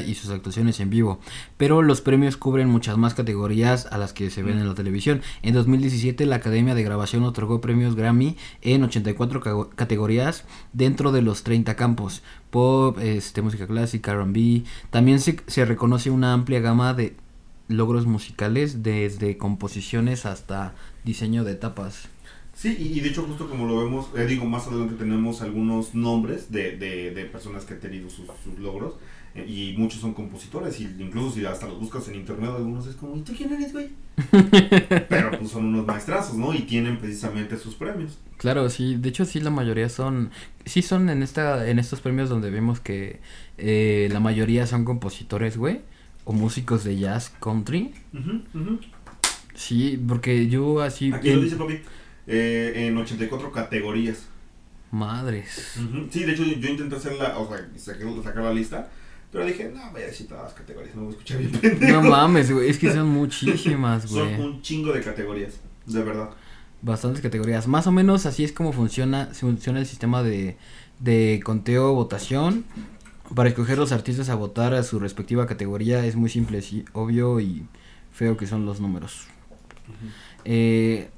y 0.08 0.16
sus 0.16 0.30
actuaciones 0.32 0.80
en 0.80 0.90
vivo, 0.90 1.20
pero 1.58 1.82
los 1.82 2.02
premios 2.02 2.38
cubren 2.38 2.70
muchas 2.70 2.98
más 2.98 3.14
categorías 3.14 3.88
a 3.92 3.98
las 3.98 4.14
que 4.14 4.30
se 4.30 4.44
ven 4.44 4.58
en 4.58 4.68
la 4.68 4.74
televisión. 4.74 5.22
En 5.42 5.54
2017 5.54 6.26
la 6.26 6.38
Academia 6.38 6.74
de 6.74 6.84
Grabación 6.84 7.24
otorgó 7.24 7.62
premios 7.62 7.96
Grammy 7.96 8.38
en 8.62 8.84
84 8.84 9.70
categorías 9.76 10.46
dentro 10.74 11.12
de 11.12 11.22
los 11.22 11.44
30 11.44 11.76
campos, 11.76 12.24
pop, 12.50 12.98
este, 13.00 13.42
música 13.42 13.68
clásica, 13.68 14.14
R&B. 14.14 14.64
También 14.90 15.20
se, 15.20 15.40
se 15.48 15.66
reconoce 15.66 16.10
una 16.10 16.34
amplia 16.34 16.60
gama 16.60 16.94
de 16.94 17.16
logros 17.68 18.06
musicales 18.06 18.84
desde 18.84 19.38
composiciones 19.38 20.26
hasta 20.26 20.74
diseño 21.04 21.44
de 21.44 21.56
tapas. 21.56 22.10
Sí, 22.62 22.78
y, 22.78 23.00
de 23.00 23.10
hecho 23.10 23.24
justo 23.24 23.50
como 23.50 23.66
lo 23.66 23.84
vemos, 23.84 24.10
eh, 24.16 24.28
digo, 24.28 24.46
más 24.46 24.68
adelante 24.68 24.94
tenemos 24.94 25.42
algunos 25.42 25.96
nombres 25.96 26.52
de, 26.52 26.78
de, 26.78 27.10
de 27.10 27.26
personas 27.26 27.66
que 27.66 27.74
han 27.74 27.80
tenido 27.80 28.08
sus, 28.08 28.28
sus 28.44 28.60
logros. 28.60 28.94
Eh, 29.34 29.48
y 29.48 29.78
muchos 29.80 30.00
son 30.00 30.14
compositores, 30.14 30.80
y 30.80 30.84
incluso 31.00 31.32
si 31.32 31.44
hasta 31.44 31.68
los 31.68 31.80
buscas 31.80 32.08
en 32.10 32.18
internet, 32.18 32.52
algunos 32.56 32.86
es 32.86 32.96
como, 32.96 33.18
¿y 33.18 33.22
tú 33.22 33.34
quién 33.36 33.52
eres, 33.52 33.74
güey? 33.74 33.90
Pero 35.10 35.32
pues 35.40 35.50
son 35.50 35.66
unos 35.66 35.88
maestrazos, 35.88 36.36
¿no? 36.38 36.54
Y 36.54 36.60
tienen 36.60 37.00
precisamente 37.00 37.58
sus 37.58 37.74
premios. 37.74 38.20
Claro, 38.38 38.70
sí, 38.70 38.96
de 38.96 39.10
hecho 39.10 39.26
sí 39.26 39.40
la 39.40 39.50
mayoría 39.50 39.90
son, 39.90 40.30
sí 40.64 40.84
son 40.84 41.10
en 41.10 41.24
esta, 41.24 41.68
en 41.68 41.80
estos 41.80 42.00
premios 42.00 42.30
donde 42.30 42.52
vemos 42.52 42.80
que 42.80 43.22
eh, 43.58 44.08
la 44.12 44.20
mayoría 44.20 44.68
son 44.68 44.86
compositores, 44.86 45.58
güey, 45.58 45.82
o 46.26 46.34
músicos 46.34 46.84
de 46.84 47.00
jazz 47.00 47.34
country. 47.40 47.92
Sí, 49.56 50.00
porque 50.08 50.48
yo 50.48 50.84
así... 50.84 51.12
Aquí 51.12 51.32
lo 51.32 51.42
dice 51.42 51.56
papi. 51.56 51.80
Eh, 52.32 52.88
en 52.88 52.98
84 52.98 53.52
categorías. 53.52 54.26
Madres. 54.90 55.78
Sí, 56.10 56.24
de 56.24 56.32
hecho 56.32 56.44
yo, 56.44 56.70
intenté 56.70 56.96
hacer 56.96 57.14
la, 57.16 57.38
o 57.38 57.48
sea, 57.48 57.68
sacar, 57.78 58.44
la 58.44 58.54
lista, 58.54 58.90
pero 59.32 59.46
dije, 59.46 59.70
no, 59.74 59.92
voy 59.92 60.02
a 60.02 60.06
decir 60.06 60.28
todas 60.28 60.46
las 60.46 60.54
categorías, 60.54 60.96
no 60.96 61.04
voy 61.04 61.10
a 61.10 61.12
escuchar 61.12 61.38
bien. 61.40 61.92
No 61.94 62.02
mames, 62.02 62.52
güey, 62.52 62.70
es 62.70 62.78
que 62.78 62.92
son 62.92 63.08
muchísimas, 63.20 64.12
güey. 64.12 64.36
Son 64.36 64.46
un 64.46 64.62
chingo 64.62 64.94
de 64.94 65.02
categorías, 65.02 65.56
de 65.86 66.04
verdad. 66.04 66.30
Bastantes 66.82 67.22
categorías. 67.22 67.68
Más 67.68 67.86
o 67.88 67.92
menos 67.92 68.26
así 68.26 68.44
es 68.44 68.52
como 68.52 68.74
funciona, 68.74 69.30
funciona 69.34 69.80
el 69.80 69.86
sistema 69.86 70.24
de, 70.24 70.58
de 71.00 71.42
conteo, 71.44 71.94
votación. 71.94 72.66
Para 73.36 73.50
escoger 73.50 73.78
los 73.78 73.92
artistas 73.92 74.30
a 74.30 74.36
votar 74.36 74.74
a 74.74 74.84
su 74.84 75.00
respectiva 75.00 75.48
categoría 75.48 76.06
es 76.06 76.16
muy 76.16 76.30
simple, 76.30 76.62
sí, 76.62 76.84
obvio 76.92 77.40
y 77.40 77.66
feo 78.12 78.36
que 78.36 78.48
son 78.48 78.66
los 78.66 78.82
números. 78.82 79.28
eh, 80.44 81.10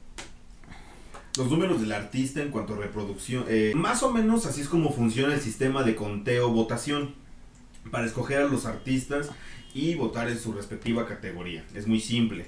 los 1.38 1.50
números 1.50 1.82
del 1.82 1.92
artista 1.92 2.42
en 2.42 2.50
cuanto 2.50 2.74
a 2.74 2.78
reproducción. 2.78 3.46
Eh, 3.48 3.74
más 3.76 4.04
o 4.04 4.12
menos 4.12 4.46
así 4.46 4.62
es 4.62 4.70
como 4.70 4.92
funciona 4.92 5.34
el 5.34 5.42
sistema 5.42 5.84
de 5.84 5.96
conteo-votación 5.96 7.16
para 7.92 8.06
escoger 8.06 8.40
a 8.40 8.48
los 8.48 8.66
artistas 8.66 9.32
y 9.74 9.96
votar 9.96 10.30
en 10.30 10.38
su 10.38 10.54
respectiva 10.54 11.08
categoría. 11.08 11.66
Es 11.74 11.88
muy 11.88 12.00
simple. 12.00 12.48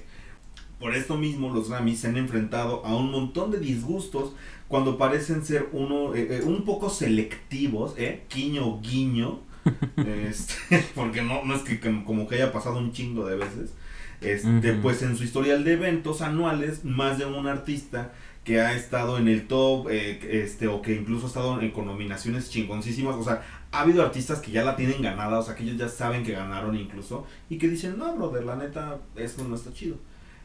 Por 0.78 0.94
esto 0.94 1.16
mismo 1.16 1.52
los 1.52 1.70
Grammys 1.70 2.00
se 2.00 2.08
han 2.08 2.16
enfrentado 2.16 2.84
a 2.84 2.94
un 2.94 3.10
montón 3.10 3.50
de 3.50 3.58
disgustos 3.58 4.32
cuando 4.68 4.98
parecen 4.98 5.44
ser 5.44 5.68
uno 5.72 6.14
eh, 6.14 6.38
eh, 6.38 6.42
un 6.44 6.64
poco 6.64 6.90
selectivos, 6.90 7.94
¿eh? 7.96 8.24
Guiño, 8.32 8.80
guiño. 8.80 9.40
este, 9.96 10.84
porque 10.94 11.22
no, 11.22 11.44
no 11.44 11.56
es 11.56 11.62
que 11.62 11.80
como 11.80 12.28
que 12.28 12.36
haya 12.36 12.52
pasado 12.52 12.78
un 12.78 12.92
chingo 12.92 13.26
de 13.26 13.36
veces. 13.36 13.72
Este, 14.20 14.72
Pues 14.74 15.02
en 15.02 15.16
su 15.16 15.24
historial 15.24 15.64
de 15.64 15.74
eventos 15.74 16.22
anuales, 16.22 16.84
más 16.84 17.18
de 17.18 17.26
un 17.26 17.46
artista 17.46 18.12
que 18.46 18.60
ha 18.60 18.76
estado 18.76 19.18
en 19.18 19.26
el 19.26 19.48
top, 19.48 19.88
eh, 19.90 20.20
este, 20.44 20.68
o 20.68 20.80
que 20.80 20.94
incluso 20.94 21.26
ha 21.26 21.28
estado 21.28 21.60
en, 21.60 21.72
con 21.72 21.84
nominaciones 21.84 22.48
chingoncísimas. 22.48 23.16
O 23.16 23.24
sea, 23.24 23.42
ha 23.72 23.80
habido 23.80 24.02
artistas 24.02 24.38
que 24.38 24.52
ya 24.52 24.62
la 24.62 24.76
tienen 24.76 25.02
ganada, 25.02 25.40
o 25.40 25.42
sea, 25.42 25.56
que 25.56 25.64
ellos 25.64 25.76
ya 25.76 25.88
saben 25.88 26.22
que 26.22 26.30
ganaron 26.30 26.76
incluso, 26.76 27.26
y 27.50 27.58
que 27.58 27.68
dicen, 27.68 27.98
no, 27.98 28.14
brother, 28.14 28.44
la 28.44 28.54
neta, 28.54 28.98
eso 29.16 29.42
no 29.48 29.56
está 29.56 29.72
chido. 29.72 29.96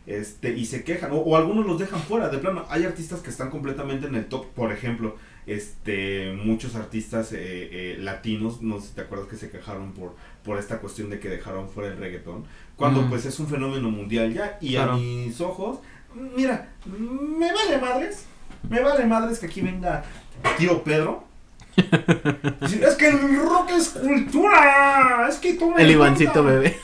Este, 0.08 0.58
y 0.58 0.66
se 0.66 0.84
quejan, 0.84 1.12
o, 1.14 1.38
algunos 1.38 1.64
los 1.68 1.78
dejan 1.78 2.00
fuera, 2.00 2.30
de 2.30 2.40
plano, 2.40 2.66
hay 2.70 2.86
artistas 2.86 3.20
que 3.20 3.30
están 3.30 3.52
completamente 3.52 4.08
en 4.08 4.16
el 4.16 4.26
top, 4.26 4.48
por 4.48 4.72
ejemplo, 4.72 5.16
este, 5.46 6.34
muchos 6.34 6.74
artistas 6.74 7.32
eh, 7.34 7.38
eh, 7.40 7.98
latinos, 8.00 8.64
no 8.64 8.82
sé 8.82 8.88
si 8.88 8.94
te 8.96 9.02
acuerdas 9.02 9.28
que 9.28 9.36
se 9.36 9.52
quejaron 9.52 9.92
por, 9.92 10.16
por 10.44 10.58
esta 10.58 10.80
cuestión 10.80 11.12
de 11.12 11.20
que 11.20 11.30
dejaron 11.30 11.70
fuera 11.70 11.92
el 11.92 12.00
reggaetón, 12.00 12.46
cuando 12.76 13.08
pues 13.10 13.28
es 13.28 13.40
un 13.40 13.48
fenómeno 13.48 13.92
mundial 13.92 14.34
ya, 14.34 14.58
y 14.60 14.76
a 14.78 14.88
mis 14.88 15.40
ojos, 15.40 15.82
Mira, 16.14 16.70
me 16.86 17.54
vale 17.54 17.78
madres. 17.78 18.26
Me 18.70 18.80
vale 18.82 19.06
madres 19.06 19.40
que 19.40 19.48
aquí 19.48 19.62
venga 19.62 20.04
tío 20.58 20.84
Pedro. 20.84 21.24
es 21.76 22.96
que 22.96 23.08
el 23.08 23.38
rock 23.38 23.72
es 23.72 23.90
cultura. 23.90 25.28
Es 25.30 25.38
que 25.38 25.54
tú 25.54 25.74
El 25.78 25.92
Ivancito 25.92 26.44
bebé. 26.44 26.78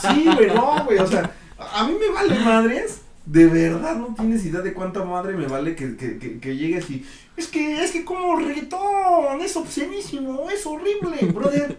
Sí, 0.00 0.24
güey, 0.34 0.48
no, 0.48 0.84
güey. 0.84 0.98
O 0.98 1.06
sea, 1.06 1.30
a 1.58 1.86
mí 1.86 1.94
me 1.98 2.12
vale 2.14 2.38
madres. 2.40 3.02
De 3.26 3.46
verdad 3.46 3.96
no 3.96 4.14
tienes 4.14 4.42
idea 4.46 4.62
de 4.62 4.72
cuánta 4.72 5.04
madre 5.04 5.34
me 5.34 5.46
vale 5.46 5.74
que, 5.74 5.96
que, 5.96 6.18
que, 6.18 6.38
que 6.38 6.56
llegues 6.56 6.88
y. 6.88 7.04
Es 7.36 7.46
que, 7.48 7.84
es 7.84 7.90
que 7.90 8.04
como 8.04 8.36
reggaetón, 8.36 9.40
es 9.42 9.54
obscenísimo, 9.56 10.48
es 10.50 10.66
horrible, 10.66 11.30
brother. 11.32 11.78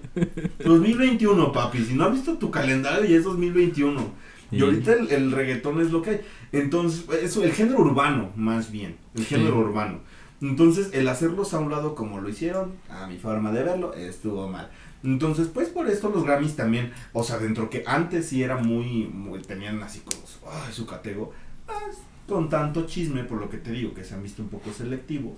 2021, 0.63 1.51
papi. 1.51 1.83
Si 1.83 1.95
no 1.95 2.05
has 2.05 2.13
visto 2.13 2.37
tu 2.37 2.51
calendario, 2.51 3.03
ya 3.05 3.17
es 3.17 3.23
2021. 3.23 4.13
Y 4.51 4.61
ahorita 4.61 4.93
el, 4.93 5.31
reggaetón 5.31 5.81
es 5.81 5.91
lo 5.91 6.01
que 6.01 6.09
hay. 6.11 6.21
Entonces, 6.51 7.05
eso, 7.21 7.43
el 7.43 7.53
género 7.53 7.79
urbano, 7.79 8.29
más 8.35 8.71
bien. 8.71 8.97
El 9.15 9.25
género 9.25 9.59
urbano. 9.59 9.99
Entonces, 10.41 10.89
el 10.93 11.07
hacerlos 11.07 11.53
a 11.53 11.59
un 11.59 11.69
lado 11.69 11.95
como 11.95 12.21
lo 12.21 12.29
hicieron, 12.29 12.73
a 12.89 13.07
mi 13.07 13.17
forma 13.17 13.51
de 13.51 13.63
verlo, 13.63 13.93
estuvo 13.93 14.47
mal. 14.47 14.69
Entonces, 15.03 15.47
pues 15.47 15.69
por 15.69 15.87
esto 15.87 16.09
los 16.09 16.23
Grammys 16.23 16.55
también, 16.55 16.91
o 17.13 17.23
sea, 17.23 17.39
dentro 17.39 17.69
que 17.69 17.83
antes 17.85 18.27
sí 18.27 18.43
era 18.43 18.57
muy, 18.57 19.07
muy 19.07 19.41
tenían 19.41 19.81
así 19.83 20.01
como 20.01 20.23
su 20.71 20.85
catego, 20.85 21.33
pues, 21.65 21.97
con 22.27 22.49
tanto 22.49 22.85
chisme, 22.85 23.23
por 23.23 23.39
lo 23.39 23.49
que 23.49 23.57
te 23.57 23.71
digo, 23.71 23.93
que 23.93 24.03
se 24.03 24.15
han 24.15 24.23
visto 24.23 24.41
un 24.41 24.49
poco 24.49 24.71
selectivos, 24.71 25.37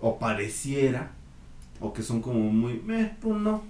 o 0.00 0.18
pareciera, 0.18 1.12
o 1.80 1.92
que 1.92 2.02
son 2.02 2.20
como 2.20 2.40
muy, 2.40 2.80
meh, 2.84 3.16
pues 3.20 3.36
no. 3.36 3.64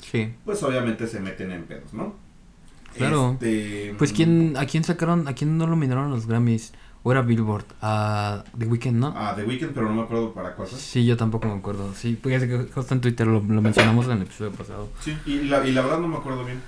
Sí. 0.00 0.32
Pues 0.44 0.62
obviamente 0.62 1.06
se 1.06 1.20
meten 1.20 1.52
en 1.52 1.64
pedos, 1.64 1.92
¿no? 1.92 2.14
Claro. 2.96 3.32
Este, 3.32 3.94
pues 3.98 4.12
quién, 4.12 4.56
¿a 4.56 4.66
quién 4.66 4.84
sacaron, 4.84 5.28
a 5.28 5.34
quién 5.34 5.58
no 5.58 5.64
lo 5.64 5.70
nominaron 5.70 6.10
los 6.10 6.26
Grammys? 6.26 6.72
¿O 7.02 7.12
era 7.12 7.22
Billboard? 7.22 7.66
A 7.82 8.42
The 8.58 8.66
Weeknd, 8.66 8.96
¿no? 8.96 9.08
A 9.16 9.36
The 9.36 9.44
Weeknd, 9.44 9.72
pero 9.72 9.88
no 9.88 9.94
me 9.94 10.02
acuerdo 10.02 10.32
para 10.32 10.56
cuál 10.56 10.68
Sí, 10.68 11.06
yo 11.06 11.16
tampoco 11.16 11.46
me 11.46 11.54
acuerdo. 11.54 11.94
Sí, 11.94 12.18
porque 12.20 12.68
justo 12.74 12.94
en 12.94 13.00
Twitter 13.00 13.26
lo, 13.28 13.40
lo 13.40 13.62
mencionamos 13.62 14.06
en 14.06 14.12
el 14.12 14.22
episodio 14.22 14.50
pasado. 14.50 14.88
Sí, 15.00 15.16
y 15.24 15.42
la, 15.42 15.64
y 15.64 15.70
la 15.70 15.82
verdad 15.82 16.00
no 16.00 16.08
me 16.08 16.16
acuerdo 16.16 16.44
bien. 16.44 16.60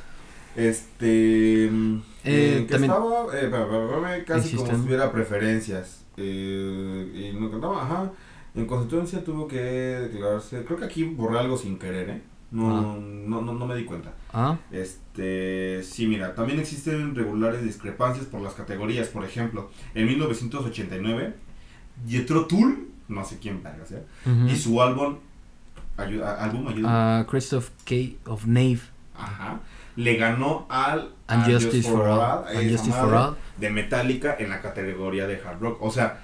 Este. 0.54 1.64
Eh, 1.64 2.00
eh 2.24 2.66
también. 2.70 2.92
Estaba, 2.92 4.16
eh, 4.16 4.24
casi 4.24 4.56
como 4.56 4.66
si 4.68 4.86
hubiera 4.86 5.10
preferencias. 5.10 6.04
Eh, 6.16 7.32
y 7.32 7.36
no 7.36 7.50
cantaba, 7.50 7.82
ajá. 7.82 8.12
En 8.54 8.66
consecuencia 8.66 9.22
tuvo 9.22 9.46
que 9.46 9.60
declararse. 9.60 10.64
Creo 10.64 10.78
que 10.78 10.84
aquí 10.84 11.04
borré 11.04 11.38
algo 11.38 11.56
sin 11.56 11.78
querer, 11.78 12.10
¿eh? 12.10 12.22
No, 12.50 12.78
ah. 12.78 12.96
no, 13.00 13.42
no, 13.42 13.52
no, 13.52 13.66
me 13.66 13.74
di 13.76 13.84
cuenta. 13.84 14.12
Ah. 14.32 14.56
Este, 14.70 15.82
sí, 15.82 16.06
mira, 16.06 16.34
también 16.34 16.58
existen 16.58 17.14
regulares 17.14 17.62
discrepancias 17.62 18.26
por 18.26 18.40
las 18.40 18.54
categorías. 18.54 19.08
Por 19.08 19.24
ejemplo, 19.24 19.70
en 19.94 20.06
1989, 20.06 21.34
Jethro 22.06 22.46
Tull, 22.46 22.88
no 23.08 23.24
sé 23.24 23.38
quién 23.38 23.62
verga 23.62 23.84
sea, 23.84 24.02
y 24.46 24.56
su 24.56 24.80
álbum, 24.80 25.16
ayuda, 25.96 26.42
álbum 26.42 26.68
ayuda. 26.68 27.26
Christoph 27.26 27.68
K. 27.84 28.16
of 28.30 28.46
Nave. 28.46 28.80
Ajá. 29.14 29.60
Le 29.96 30.16
ganó 30.16 30.66
al 30.68 31.12
And 31.26 31.44
Justice 31.44 31.90
for 31.90 32.06
All, 32.06 32.44
for 32.78 33.14
All 33.14 33.36
de 33.58 33.70
Metallica 33.70 34.36
en 34.38 34.50
la 34.50 34.60
categoría 34.60 35.26
de 35.26 35.40
hard 35.44 35.60
rock. 35.60 35.82
O 35.82 35.90
sea, 35.90 36.20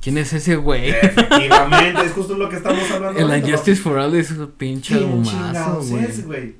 ¿Quién 0.00 0.18
es 0.18 0.32
ese 0.32 0.56
güey? 0.56 0.90
Efectivamente, 0.90 2.06
es 2.06 2.12
justo 2.12 2.36
lo 2.36 2.48
que 2.48 2.56
estamos 2.56 2.90
hablando. 2.90 3.18
El 3.18 3.44
Injustice 3.44 3.80
for 3.80 3.98
All 3.98 4.14
es 4.14 4.30
un 4.30 4.50
pinche 4.52 5.02
humazo, 5.02 5.82
güey. 6.24 6.56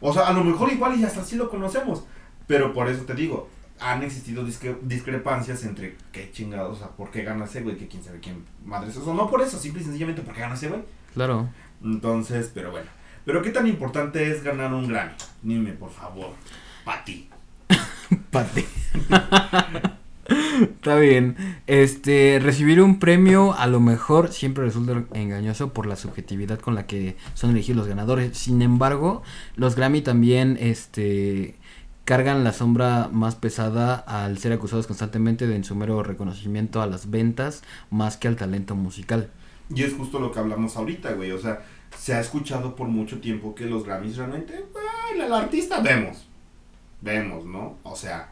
O 0.00 0.12
sea, 0.12 0.28
a 0.28 0.32
lo 0.32 0.42
mejor 0.42 0.72
igual 0.72 0.98
y 0.98 1.04
hasta 1.04 1.20
así 1.20 1.36
lo 1.36 1.50
conocemos. 1.50 2.04
Pero 2.46 2.72
por 2.72 2.88
eso 2.88 3.04
te 3.04 3.14
digo, 3.14 3.48
han 3.78 4.02
existido 4.02 4.44
discrepancias 4.44 5.64
entre 5.64 5.96
qué 6.10 6.30
chingados, 6.32 6.76
o 6.76 6.80
sea, 6.80 6.88
por 6.88 7.10
qué 7.10 7.22
gana 7.22 7.44
ese 7.44 7.60
güey, 7.62 7.76
que 7.76 7.86
quién 7.86 8.02
sabe 8.02 8.18
quién 8.18 8.44
madre 8.64 8.90
es 8.90 8.96
eso. 8.96 9.14
No 9.14 9.30
por 9.30 9.40
eso, 9.40 9.58
simple 9.58 9.82
y 9.82 9.84
sencillamente 9.84 10.22
porque 10.22 10.40
gana 10.40 10.54
ese 10.54 10.68
güey. 10.68 10.82
Claro. 11.14 11.48
Entonces, 11.82 12.50
pero 12.52 12.70
bueno. 12.70 12.88
Pero 13.24 13.42
qué 13.42 13.50
tan 13.50 13.66
importante 13.66 14.30
es 14.30 14.42
ganar 14.42 14.72
un 14.72 14.88
Grammy? 14.88 15.12
Dime, 15.42 15.72
por 15.72 15.90
favor. 15.90 16.32
Pa' 16.84 17.04
ti. 17.04 17.28
Está 20.60 20.96
bien. 20.96 21.36
Este, 21.66 22.38
recibir 22.40 22.80
un 22.80 22.98
premio 22.98 23.54
a 23.54 23.66
lo 23.66 23.80
mejor 23.80 24.32
siempre 24.32 24.64
resulta 24.64 25.04
engañoso 25.14 25.72
por 25.72 25.86
la 25.86 25.96
subjetividad 25.96 26.58
con 26.58 26.74
la 26.74 26.86
que 26.86 27.16
son 27.34 27.50
elegidos 27.50 27.78
los 27.78 27.88
ganadores. 27.88 28.36
Sin 28.36 28.62
embargo, 28.62 29.22
los 29.56 29.76
Grammy 29.76 30.02
también 30.02 30.56
este 30.60 31.56
cargan 32.04 32.42
la 32.42 32.52
sombra 32.52 33.08
más 33.12 33.36
pesada 33.36 33.94
al 33.94 34.38
ser 34.38 34.52
acusados 34.52 34.88
constantemente 34.88 35.46
de 35.46 35.54
en 35.54 35.62
su 35.62 35.76
mero 35.76 36.02
reconocimiento 36.02 36.82
a 36.82 36.86
las 36.86 37.08
ventas 37.08 37.62
más 37.90 38.16
que 38.16 38.26
al 38.26 38.36
talento 38.36 38.74
musical. 38.74 39.30
Y 39.72 39.84
es 39.84 39.94
justo 39.94 40.18
lo 40.18 40.32
que 40.32 40.40
hablamos 40.40 40.76
ahorita, 40.76 41.12
güey. 41.12 41.30
O 41.30 41.38
sea, 41.38 41.62
se 41.96 42.14
ha 42.14 42.20
escuchado 42.20 42.74
por 42.74 42.88
mucho 42.88 43.20
tiempo 43.20 43.54
que 43.54 43.66
los 43.66 43.84
Grammys 43.84 44.16
realmente, 44.16 44.64
el 45.14 45.32
artista 45.32 45.80
vemos. 45.80 46.26
Vemos, 47.00 47.44
¿no? 47.44 47.76
O 47.82 47.94
sea, 47.94 48.30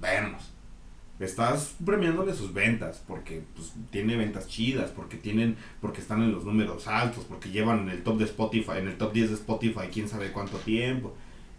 vemos. 0.00 0.50
Estás 1.20 1.74
premiándole 1.84 2.32
sus 2.34 2.52
ventas 2.54 3.02
porque 3.06 3.42
pues, 3.56 3.72
tiene 3.90 4.16
ventas 4.16 4.46
chidas, 4.46 4.90
porque 4.90 5.16
tienen 5.16 5.56
porque 5.80 6.00
están 6.00 6.22
en 6.22 6.32
los 6.32 6.44
números 6.44 6.86
altos, 6.86 7.24
porque 7.28 7.50
llevan 7.50 7.80
en 7.80 7.88
el 7.88 8.02
top 8.02 8.18
de 8.18 8.24
Spotify, 8.24 8.78
en 8.78 8.88
el 8.88 8.96
top 8.96 9.12
10 9.12 9.28
de 9.30 9.34
Spotify, 9.34 9.88
quién 9.92 10.08
sabe 10.08 10.30
cuánto 10.30 10.58
tiempo. 10.58 11.14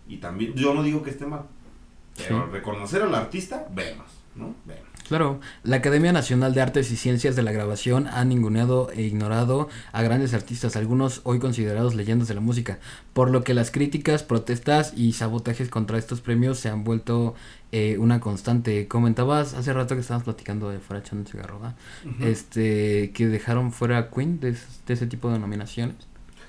Y 0.08 0.17
también 0.17 0.54
yo 0.54 0.74
no 0.74 0.82
digo 0.82 1.04
que 1.04 1.10
esté 1.10 1.26
mal. 1.26 1.43
Pero 2.15 2.45
Sí. 2.45 2.52
reconocer 2.52 3.02
al 3.02 3.13
artista, 3.15 3.67
vemos, 3.74 4.08
¿no? 4.36 4.56
Vemos. 4.65 4.89
Claro, 5.08 5.39
la 5.63 5.78
Academia 5.78 6.12
Nacional 6.13 6.54
de 6.54 6.62
Artes 6.62 6.91
y 6.91 6.95
Ciencias 6.95 7.36
de 7.36 7.41
la 7.41 7.52
Grabación 7.52 8.06
ha 8.06 8.24
ninguneado 8.26 8.91
e 8.91 9.02
ignorado 9.02 9.67
a 9.91 10.04
grandes 10.04 10.36
artistas, 10.36 10.76
algunos 10.76 11.22
hoy 11.24 11.39
considerados 11.39 11.95
leyendas 11.95 12.28
de 12.28 12.36
la 12.36 12.41
música, 12.41 12.78
por 13.13 13.32
lo 13.32 13.43
que 13.43 13.56
las 13.56 13.72
críticas, 13.72 14.22
protestas 14.22 14.93
y 14.95 15.13
sabotajes 15.13 15.69
contra 15.69 15.98
estos 15.98 16.22
premios 16.22 16.60
se 16.60 16.69
han 16.69 16.84
vuelto 16.84 17.34
eh, 17.72 17.98
una 18.00 18.20
constante. 18.20 18.88
Comentabas 18.88 19.54
hace 19.54 19.72
rato 19.74 19.96
que 19.96 20.02
estábamos 20.02 20.24
platicando 20.26 20.70
de 20.70 20.80
fuera 20.80 21.02
echando 21.02 21.30
cigarro, 21.30 21.60
¿verdad? 21.60 21.76
este, 22.22 23.12
que 23.14 23.28
dejaron 23.28 23.72
fuera 23.72 23.98
a 23.98 24.10
Queen 24.10 24.40
de, 24.40 24.50
es- 24.50 24.82
de 24.88 24.94
ese 24.94 25.08
tipo 25.08 25.30
de 25.32 25.40
nominaciones. 25.40 25.96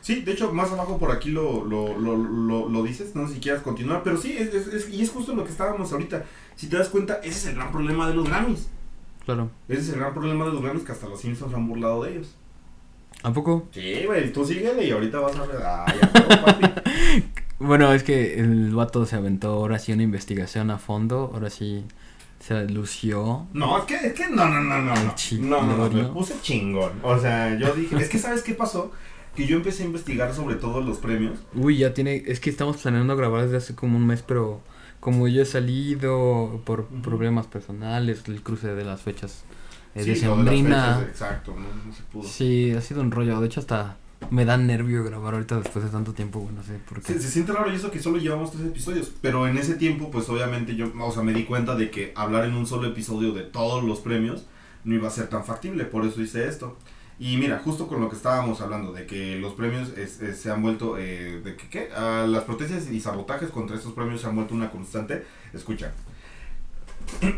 Sí, 0.00 0.22
de 0.22 0.32
hecho, 0.32 0.52
más 0.52 0.70
abajo 0.72 0.96
por 0.98 1.10
aquí 1.12 1.30
lo, 1.30 1.62
lo, 1.64 1.98
lo, 1.98 2.16
lo, 2.16 2.68
lo 2.70 2.82
dices, 2.82 3.14
no 3.14 3.28
sé 3.28 3.34
si 3.34 3.40
quieras 3.40 3.62
continuar, 3.62 4.02
pero 4.02 4.16
sí, 4.16 4.34
es, 4.36 4.54
es- 4.54 4.66
es- 4.68 4.88
y 4.88 5.02
es 5.02 5.10
justo 5.10 5.34
lo 5.34 5.44
que 5.44 5.50
estábamos 5.50 5.92
ahorita. 5.92 6.24
Si 6.56 6.68
te 6.68 6.76
das 6.78 6.88
cuenta, 6.88 7.14
ese 7.22 7.30
es 7.38 7.46
el 7.46 7.54
gran 7.56 7.70
problema 7.70 8.08
de 8.08 8.14
los 8.14 8.26
Grammys. 8.26 8.68
Claro. 9.26 9.50
Ese 9.68 9.80
es 9.82 9.88
el 9.90 9.96
gran 10.00 10.14
problema 10.14 10.46
de 10.46 10.52
los 10.52 10.62
Grammys, 10.62 10.84
que 10.84 10.92
hasta 10.92 11.06
los 11.08 11.20
Simpsons 11.20 11.50
se 11.50 11.56
han 11.56 11.68
burlado 11.68 12.02
de 12.04 12.12
ellos. 12.12 12.34
¿A 13.22 13.30
poco? 13.34 13.68
Sí, 13.72 14.04
güey, 14.06 14.32
tú 14.32 14.46
síguele 14.46 14.86
y 14.86 14.90
ahorita 14.92 15.20
vas 15.20 15.36
a 15.36 15.44
ver. 15.46 15.58
Ah, 15.62 15.84
ya, 16.00 16.10
pero, 16.10 16.28
papi. 16.46 16.64
Bueno, 17.60 17.92
es 17.92 18.02
que 18.02 18.40
el 18.40 18.74
vato 18.74 19.04
se 19.04 19.16
aventó 19.16 19.50
ahora 19.50 19.78
sí 19.78 19.92
una 19.92 20.02
investigación 20.02 20.70
a 20.70 20.78
fondo, 20.78 21.30
ahora 21.34 21.50
sí 21.50 21.84
se 22.40 22.66
lució. 22.68 23.46
No, 23.52 23.78
es 23.78 23.84
que, 23.84 23.94
es 23.94 24.14
que 24.14 24.30
no, 24.30 24.48
no, 24.48 24.62
no, 24.62 24.80
no, 24.80 24.94
no. 24.94 25.14
No, 25.40 25.62
no, 25.62 25.88
no, 25.88 25.90
me 25.90 26.04
puse 26.04 26.34
chingón. 26.40 26.92
O 27.02 27.18
sea, 27.18 27.56
yo 27.58 27.74
dije, 27.74 27.96
es 27.96 28.08
que 28.08 28.18
¿sabes 28.18 28.42
qué 28.42 28.54
pasó? 28.54 28.92
Que 29.36 29.46
yo 29.46 29.56
empecé 29.56 29.82
a 29.82 29.86
investigar 29.86 30.34
sobre 30.34 30.56
todos 30.56 30.84
los 30.84 30.98
premios. 30.98 31.38
Uy, 31.54 31.76
ya 31.76 31.92
tiene, 31.92 32.22
es 32.26 32.40
que 32.40 32.48
estamos 32.48 32.78
planeando 32.78 33.14
grabar 33.14 33.42
desde 33.42 33.58
hace 33.58 33.74
como 33.74 33.98
un 33.98 34.06
mes, 34.06 34.24
pero 34.26 34.62
como 34.98 35.28
yo 35.28 35.42
he 35.42 35.46
salido 35.46 36.62
por 36.64 36.86
problemas 37.02 37.46
personales, 37.46 38.22
el 38.26 38.42
cruce 38.42 38.74
de 38.74 38.84
las 38.84 39.02
fechas 39.02 39.44
eh, 39.94 40.02
Sí, 40.02 40.24
lo 40.24 40.36
de 40.36 40.44
las 40.44 40.54
fechas, 40.54 41.02
exacto, 41.02 41.54
no, 41.54 41.84
no 41.84 41.92
se 41.92 42.02
pudo. 42.04 42.22
Sí, 42.26 42.72
ha 42.72 42.80
sido 42.80 43.02
un 43.02 43.10
rollo. 43.10 43.38
De 43.38 43.46
hecho, 43.46 43.60
hasta 43.60 43.98
me 44.30 44.44
da 44.44 44.56
nervio 44.56 45.02
grabar 45.04 45.34
ahorita 45.34 45.58
después 45.60 45.84
de 45.84 45.90
tanto 45.90 46.12
tiempo, 46.12 46.40
güey, 46.40 46.54
no 46.54 46.62
sé 46.62 46.74
por 46.88 47.00
qué. 47.00 47.14
Se, 47.14 47.20
se 47.20 47.30
siente 47.30 47.52
raro 47.52 47.72
y 47.72 47.76
eso 47.76 47.90
que 47.90 48.00
solo 48.00 48.18
llevamos 48.18 48.52
tres 48.52 48.66
episodios, 48.66 49.10
pero 49.22 49.48
en 49.48 49.56
ese 49.58 49.74
tiempo 49.74 50.10
pues 50.10 50.28
obviamente 50.28 50.76
yo, 50.76 50.92
o 51.00 51.10
sea, 51.12 51.22
me 51.22 51.32
di 51.32 51.44
cuenta 51.44 51.74
de 51.74 51.90
que 51.90 52.12
hablar 52.14 52.44
en 52.44 52.54
un 52.54 52.66
solo 52.66 52.86
episodio 52.88 53.32
de 53.32 53.42
todos 53.42 53.82
los 53.82 54.00
premios 54.00 54.44
no 54.84 54.94
iba 54.94 55.08
a 55.08 55.10
ser 55.10 55.28
tan 55.28 55.44
factible, 55.44 55.84
por 55.84 56.04
eso 56.04 56.20
hice 56.22 56.46
esto. 56.48 56.76
Y 57.18 57.36
mira, 57.36 57.60
justo 57.62 57.86
con 57.86 58.00
lo 58.00 58.08
que 58.08 58.16
estábamos 58.16 58.62
hablando, 58.62 58.92
de 58.92 59.04
que 59.06 59.36
los 59.36 59.52
premios 59.52 59.90
es- 59.98 60.22
es- 60.22 60.38
se 60.40 60.50
han 60.50 60.62
vuelto, 60.62 60.96
eh, 60.98 61.40
de 61.44 61.54
que 61.56 61.68
¿qué? 61.68 61.88
Ah, 61.94 62.24
las 62.26 62.44
protestas 62.44 62.90
y 62.90 62.98
sabotajes 63.00 63.50
contra 63.50 63.76
estos 63.76 63.92
premios 63.92 64.22
se 64.22 64.26
han 64.26 64.36
vuelto 64.36 64.54
una 64.54 64.70
constante. 64.70 65.26
Escucha. 65.52 65.92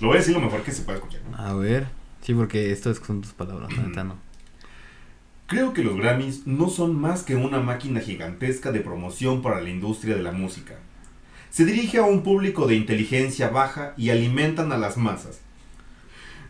lo 0.00 0.08
voy 0.08 0.16
a 0.16 0.18
decir 0.20 0.34
lo 0.34 0.40
mejor 0.40 0.62
que 0.62 0.72
se 0.72 0.82
puede 0.82 0.98
escuchar. 0.98 1.20
A 1.36 1.54
ver, 1.54 1.86
sí, 2.22 2.34
porque 2.34 2.72
esto 2.72 2.90
es- 2.90 2.98
son 2.98 3.20
tus 3.22 3.32
palabras, 3.32 3.74
la 3.76 3.82
neta 3.84 4.04
no. 4.04 4.16
Creo 5.48 5.72
que 5.72 5.82
los 5.82 5.96
Grammys 5.96 6.46
no 6.46 6.68
son 6.68 7.00
más 7.00 7.22
que 7.22 7.34
una 7.34 7.58
máquina 7.58 8.00
gigantesca 8.00 8.70
de 8.70 8.80
promoción 8.80 9.40
para 9.40 9.62
la 9.62 9.70
industria 9.70 10.14
de 10.14 10.22
la 10.22 10.30
música. 10.30 10.74
Se 11.48 11.64
dirige 11.64 11.96
a 11.96 12.02
un 12.02 12.22
público 12.22 12.66
de 12.66 12.74
inteligencia 12.74 13.48
baja 13.48 13.94
y 13.96 14.10
alimentan 14.10 14.72
a 14.72 14.76
las 14.76 14.98
masas. 14.98 15.40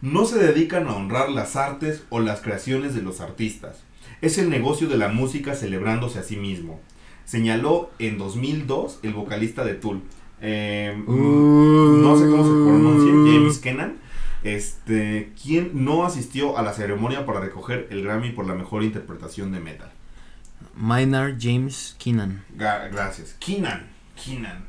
No 0.03 0.25
se 0.25 0.41
dedican 0.41 0.89
a 0.89 0.97
honrar 0.97 1.31
las 1.31 1.55
artes 1.55 2.03
o 2.11 2.19
las 2.19 2.41
creaciones 2.41 2.93
de 2.93 3.03
los 3.03 3.21
artistas. 3.21 3.85
Es 4.21 4.37
el 4.37 4.51
negocio 4.51 4.89
de 4.89 4.99
la 4.99 5.07
música 5.07 5.55
celebrándose 5.55 6.19
a 6.19 6.25
sí 6.25 6.37
mismo. 6.37 6.81
Señaló 7.25 7.93
en 8.01 8.19
2002 8.19 8.99
el 9.05 9.15
vocalista 9.15 9.65
de 9.65 9.75
Tool. 9.75 10.03
Eh, 10.41 10.93
no 11.07 12.19
sé 12.19 12.29
cómo 12.29 12.43
se 12.43 12.51
pronuncia, 12.51 13.13
James 13.13 13.59
Kennan, 13.59 13.99
este, 14.45 15.33
quien 15.43 15.85
no 15.85 16.05
asistió 16.05 16.59
a 16.59 16.63
la 16.63 16.73
ceremonia 16.73 17.27
para 17.27 17.41
recoger 17.41 17.89
el 17.91 18.03
Grammy 18.03 18.31
por 18.31 18.47
la 18.47 18.55
mejor 18.55 18.83
interpretación 18.83 19.53
de 19.53 19.61
metal. 19.61 19.91
Maynard 20.75 21.37
James 21.41 21.97
Keenan. 21.99 22.45
Ga- 22.57 22.89
gracias. 22.91 23.35
Keenan, 23.41 23.87
Keenan. 24.23 24.65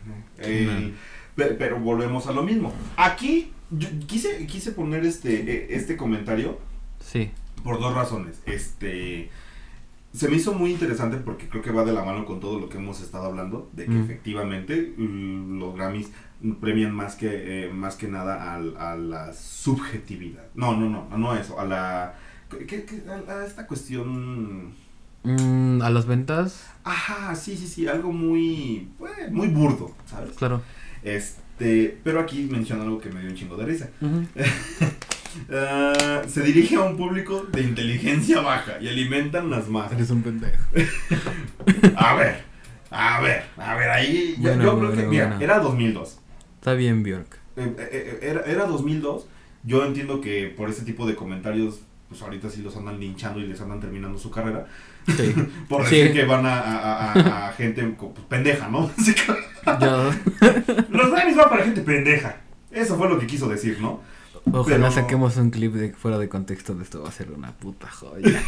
Pe- 1.35 1.55
pero 1.57 1.79
volvemos 1.79 2.27
a 2.27 2.31
lo 2.31 2.43
mismo. 2.43 2.73
Aquí 2.97 3.51
yo 3.71 3.87
quise, 4.07 4.45
quise 4.47 4.71
poner 4.71 5.05
este, 5.05 5.33
eh, 5.51 5.67
este 5.71 5.95
comentario 5.95 6.59
Sí, 6.99 7.31
por 7.63 7.79
dos 7.79 7.93
razones. 7.93 8.41
Este 8.45 9.29
se 10.11 10.27
me 10.27 10.37
hizo 10.37 10.53
muy 10.53 10.71
interesante 10.71 11.17
porque 11.17 11.47
creo 11.47 11.61
que 11.61 11.71
va 11.71 11.85
de 11.85 11.93
la 11.93 12.03
mano 12.03 12.25
con 12.25 12.39
todo 12.39 12.59
lo 12.59 12.67
que 12.67 12.77
hemos 12.79 12.99
estado 12.99 13.27
hablando, 13.27 13.69
de 13.73 13.85
que 13.85 13.91
Mm. 13.91 14.03
efectivamente 14.03 14.93
los 14.97 15.75
Grammys 15.75 16.09
premian 16.61 16.93
más 16.93 17.15
que 17.15 17.65
eh, 17.65 17.69
más 17.71 17.95
que 17.95 18.07
nada 18.07 18.53
al- 18.55 18.77
a, 18.77 18.95
la 18.95 19.33
subjetividad. 19.33 20.43
No, 20.55 20.75
no, 20.75 20.89
no, 20.89 21.17
no 21.17 21.35
eso, 21.35 21.59
a 21.59 21.65
la 21.65 22.15
¿qué- 22.49 22.65
qué- 22.85 23.03
a, 23.09 23.31
a 23.39 23.45
esta 23.45 23.67
cuestión 23.67 24.73
Mm, 25.21 25.81
a 25.81 25.89
las 25.89 26.05
ventas, 26.05 26.65
Ajá, 26.85 27.35
sí, 27.35 27.57
sí, 27.57 27.67
sí, 27.67 27.87
algo 27.89 28.13
muy 28.13 28.87
pues, 28.97 29.29
muy 29.31 29.49
burdo, 29.49 29.93
¿sabes? 30.05 30.31
claro. 30.37 30.61
Este, 31.03 31.97
pero 32.05 32.21
aquí 32.21 32.47
menciona 32.49 32.83
algo 32.83 33.01
que 33.01 33.09
me 33.09 33.19
dio 33.19 33.29
un 33.29 33.35
chingo 33.35 33.57
de 33.57 33.65
risa. 33.65 33.89
Ah, 35.53 36.21
se 36.27 36.41
dirige 36.41 36.75
a 36.75 36.81
un 36.81 36.97
público 36.97 37.45
de 37.51 37.61
inteligencia 37.61 38.41
baja 38.41 38.79
y 38.81 38.87
alimentan 38.89 39.49
las 39.51 39.69
masas. 39.69 39.93
Eres 39.93 40.09
un 40.09 40.23
pendejo. 40.23 40.57
A 41.95 42.15
ver, 42.15 42.43
a 42.89 43.21
ver, 43.21 43.43
a 43.57 43.75
ver, 43.75 43.89
ahí 43.91 44.35
yo, 44.37 44.49
Bueno, 44.49 44.63
yo 44.63 44.77
creo 44.79 44.87
bueno, 44.87 45.01
que, 45.03 45.07
mira, 45.07 45.27
bueno. 45.27 45.41
era 45.41 45.59
2002. 45.59 46.19
Está 46.59 46.73
bien, 46.73 47.03
Bjork. 47.03 47.35
Eh, 47.55 47.73
eh, 47.77 47.89
eh, 47.91 48.19
era, 48.21 48.41
era 48.43 48.65
2002. 48.65 49.25
Yo 49.63 49.85
entiendo 49.85 50.21
que 50.21 50.53
por 50.55 50.69
ese 50.69 50.83
tipo 50.83 51.07
de 51.07 51.15
comentarios, 51.15 51.79
pues 52.09 52.21
ahorita 52.21 52.49
sí 52.49 52.61
los 52.61 52.75
andan 52.75 52.99
linchando 52.99 53.39
y 53.39 53.47
les 53.47 53.59
andan 53.61 53.79
terminando 53.79 54.17
su 54.17 54.29
carrera. 54.31 54.67
Sí. 55.07 55.33
Por 55.69 55.85
Sí. 55.87 55.95
decir 55.97 56.13
que 56.13 56.25
van 56.25 56.45
a, 56.45 56.59
a- 56.59 57.13
a- 57.13 57.47
a 57.49 57.53
gente 57.53 57.83
pues, 57.97 58.11
pendeja, 58.27 58.67
¿no? 58.69 58.89
Yo, 59.79 60.11
los 60.89 61.11
Grammys 61.11 61.35
van 61.35 61.49
para 61.49 61.63
gente 61.63 61.81
pendeja. 61.81 62.37
Eso 62.71 62.97
fue 62.97 63.09
lo 63.09 63.17
que 63.19 63.25
quiso 63.27 63.47
decir, 63.49 63.79
¿no? 63.81 64.01
ojalá 64.51 64.77
Pero- 64.77 64.91
saquemos 64.91 65.37
un 65.37 65.49
clip 65.51 65.73
de 65.73 65.93
fuera 65.93 66.17
de 66.17 66.29
contexto 66.29 66.73
de 66.75 66.83
esto. 66.83 67.01
Va 67.03 67.09
a 67.09 67.11
ser 67.11 67.31
una 67.31 67.51
puta 67.53 67.89
joya. 67.89 68.41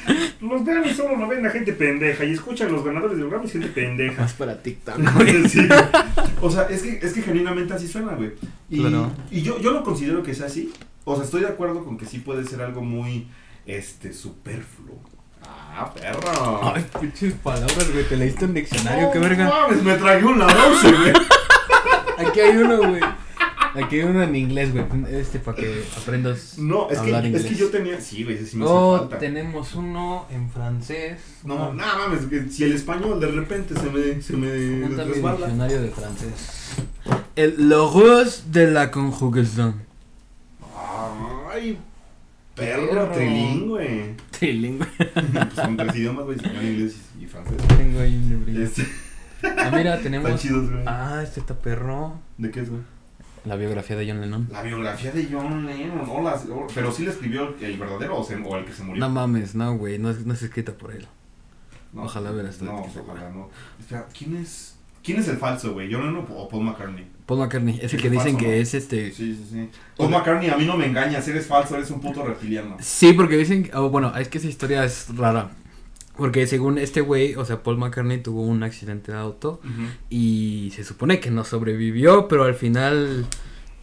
Los 0.40 0.64
Grammys 0.64 0.96
solo 0.96 1.16
lo 1.16 1.28
ven 1.28 1.46
a 1.46 1.50
gente 1.50 1.72
pendeja 1.72 2.24
y 2.24 2.32
escuchan 2.32 2.72
los 2.72 2.84
ganadores 2.84 3.16
de 3.16 3.22
los 3.22 3.30
Grammys 3.30 3.52
gente 3.52 3.68
pendeja. 3.68 4.22
Más 4.22 4.32
para 4.32 4.60
TikTok, 4.60 4.96
güey. 5.14 5.48
Sí. 5.48 5.68
O 6.40 6.50
sea, 6.50 6.62
es 6.64 6.82
que, 6.82 6.98
es 7.00 7.12
que 7.12 7.22
genuinamente 7.22 7.72
así 7.74 7.86
suena, 7.86 8.12
güey. 8.14 8.32
Y, 8.68 8.80
Claro. 8.80 9.12
y 9.30 9.42
yo, 9.42 9.60
yo 9.60 9.70
lo 9.72 9.84
considero 9.84 10.22
que 10.24 10.34
sea 10.34 10.46
así. 10.46 10.72
O 11.04 11.14
sea, 11.14 11.24
estoy 11.24 11.42
de 11.42 11.46
acuerdo 11.48 11.84
con 11.84 11.96
que 11.96 12.06
sí 12.06 12.18
puede 12.18 12.44
ser 12.44 12.60
algo 12.62 12.82
muy, 12.82 13.28
este, 13.66 14.12
superfluo. 14.12 14.98
Ah, 15.44 15.92
perro. 15.94 16.72
Ay, 16.74 16.84
pinches 17.00 17.34
palabras, 17.34 17.90
güey. 17.92 18.04
Te 18.08 18.16
leíste 18.16 18.44
un 18.44 18.54
diccionario, 18.54 19.10
qué 19.12 19.18
No 19.18 19.28
verga. 19.28 19.48
mames, 19.48 19.82
me 19.82 19.94
tragué 19.94 20.24
un 20.24 20.38
ladroche, 20.38 20.92
güey. 20.92 21.12
Aquí 22.26 22.40
hay 22.40 22.56
uno, 22.56 22.76
güey. 22.78 23.00
Aquí 23.74 23.96
hay 24.00 24.02
uno 24.02 24.22
en 24.22 24.36
inglés, 24.36 24.70
güey. 24.72 24.84
Este 25.10 25.38
para 25.38 25.56
que 25.56 25.82
aprendas. 25.96 26.58
No, 26.58 26.90
es 26.90 26.98
que, 26.98 27.04
Hablar 27.06 27.24
es 27.24 27.28
inglés. 27.32 27.46
que 27.46 27.54
yo 27.54 27.70
tenía. 27.70 28.00
Sí, 28.00 28.22
güey, 28.24 28.36
ese 28.36 28.46
sí 28.46 28.56
me 28.58 28.64
hace 28.64 28.72
Oh, 28.74 28.98
falta. 28.98 29.18
tenemos 29.18 29.74
uno 29.74 30.26
en 30.30 30.50
francés. 30.50 31.20
No, 31.44 31.72
nada 31.72 31.96
mames, 32.08 32.26
que 32.26 32.48
si 32.50 32.64
el 32.64 32.72
español 32.74 33.18
de 33.20 33.28
repente 33.28 33.74
se 33.74 33.88
me, 33.90 34.20
se 34.20 34.36
me 34.36 34.84
Apúntame 34.84 35.02
el 35.08 35.14
resbala. 35.14 35.36
diccionario 35.38 35.82
de 35.82 35.88
francés. 35.90 36.74
El 37.34 37.68
logos 37.70 38.44
de 38.52 38.70
la 38.70 38.90
conjugación. 38.90 39.74
Ay, 41.50 41.78
perro, 42.54 42.88
Perro. 42.90 43.12
trilingüe. 43.12 44.14
Trilingüe. 44.38 44.86
pues 44.96 45.54
son 45.54 45.76
tres 45.76 45.96
idiomas, 45.96 46.24
güey, 46.24 46.36
español, 46.36 46.64
inglés 46.64 46.96
y 47.20 47.26
francés. 47.26 47.56
Tengo 47.76 48.00
ahí 48.00 48.14
un 48.16 48.28
librillo. 48.28 48.62
Este, 48.64 48.86
Ah, 49.44 49.70
mira, 49.74 49.96
están 49.96 50.02
tenemos. 50.04 50.40
chidos, 50.40 50.70
güey. 50.70 50.84
Ah, 50.86 51.20
este 51.24 51.40
está 51.40 51.54
perro. 51.54 52.20
¿De 52.38 52.50
qué 52.52 52.60
es, 52.60 52.70
güey? 52.70 52.82
La 53.44 53.56
biografía 53.56 53.96
de 53.96 54.08
John 54.08 54.20
Lennon. 54.20 54.48
La 54.52 54.62
biografía 54.62 55.10
de 55.10 55.28
John 55.30 55.66
Lennon, 55.66 56.06
no, 56.06 56.22
las- 56.22 56.46
pero 56.74 56.92
sí 56.92 57.04
le 57.04 57.10
escribió 57.10 57.54
el 57.60 57.76
verdadero 57.76 58.18
o, 58.18 58.24
se- 58.24 58.36
o 58.36 58.56
el 58.56 58.64
que 58.64 58.72
se 58.72 58.84
murió. 58.84 59.00
No 59.00 59.10
mames, 59.10 59.54
no, 59.54 59.76
güey. 59.76 59.98
No 59.98 60.10
es, 60.10 60.24
no 60.24 60.32
es 60.34 60.42
escrita 60.42 60.72
por 60.72 60.92
él. 60.92 61.06
No, 61.92 62.04
ojalá 62.04 62.30
hubiera 62.32 62.48
estado 62.50 62.72
No, 62.72 62.78
ojalá 62.82 63.28
no. 63.30 63.50
Espera, 63.80 64.06
¿quién 64.16 64.36
es? 64.36 64.76
¿Quién 65.02 65.18
es 65.18 65.26
el 65.26 65.36
falso, 65.38 65.72
güey? 65.72 65.92
¿John 65.92 66.02
Lennon 66.06 66.24
o 66.30 66.48
Paul 66.48 66.64
McCartney? 66.64 67.04
Paul 67.26 67.40
McCartney, 67.40 67.80
es 67.82 67.92
el 67.92 68.00
que 68.00 68.08
dicen 68.08 68.34
falso, 68.34 68.38
que 68.38 68.46
¿no? 68.46 68.52
es 68.52 68.74
este... 68.74 69.10
Sí, 69.10 69.34
sí, 69.34 69.46
sí. 69.50 69.70
Paul 69.96 70.10
McCartney, 70.10 70.48
a 70.48 70.56
mí 70.56 70.64
no 70.64 70.76
me 70.76 70.86
engañas, 70.86 71.26
eres 71.26 71.46
falso, 71.46 71.74
eres 71.76 71.90
un 71.90 72.00
puto 72.00 72.24
reptiliano. 72.24 72.76
Sí, 72.80 73.12
porque 73.12 73.36
dicen, 73.36 73.68
oh, 73.74 73.90
bueno, 73.90 74.16
es 74.16 74.28
que 74.28 74.38
esa 74.38 74.46
historia 74.46 74.84
es 74.84 75.08
rara. 75.16 75.50
Porque 76.22 76.46
según 76.46 76.78
este 76.78 77.00
güey, 77.00 77.34
o 77.34 77.44
sea, 77.44 77.64
Paul 77.64 77.78
McCartney 77.78 78.22
tuvo 78.22 78.42
un 78.42 78.62
accidente 78.62 79.10
de 79.10 79.18
auto 79.18 79.60
y 80.08 80.72
se 80.72 80.84
supone 80.84 81.18
que 81.18 81.32
no 81.32 81.42
sobrevivió, 81.42 82.28
pero 82.28 82.44
al 82.44 82.54
final 82.54 83.26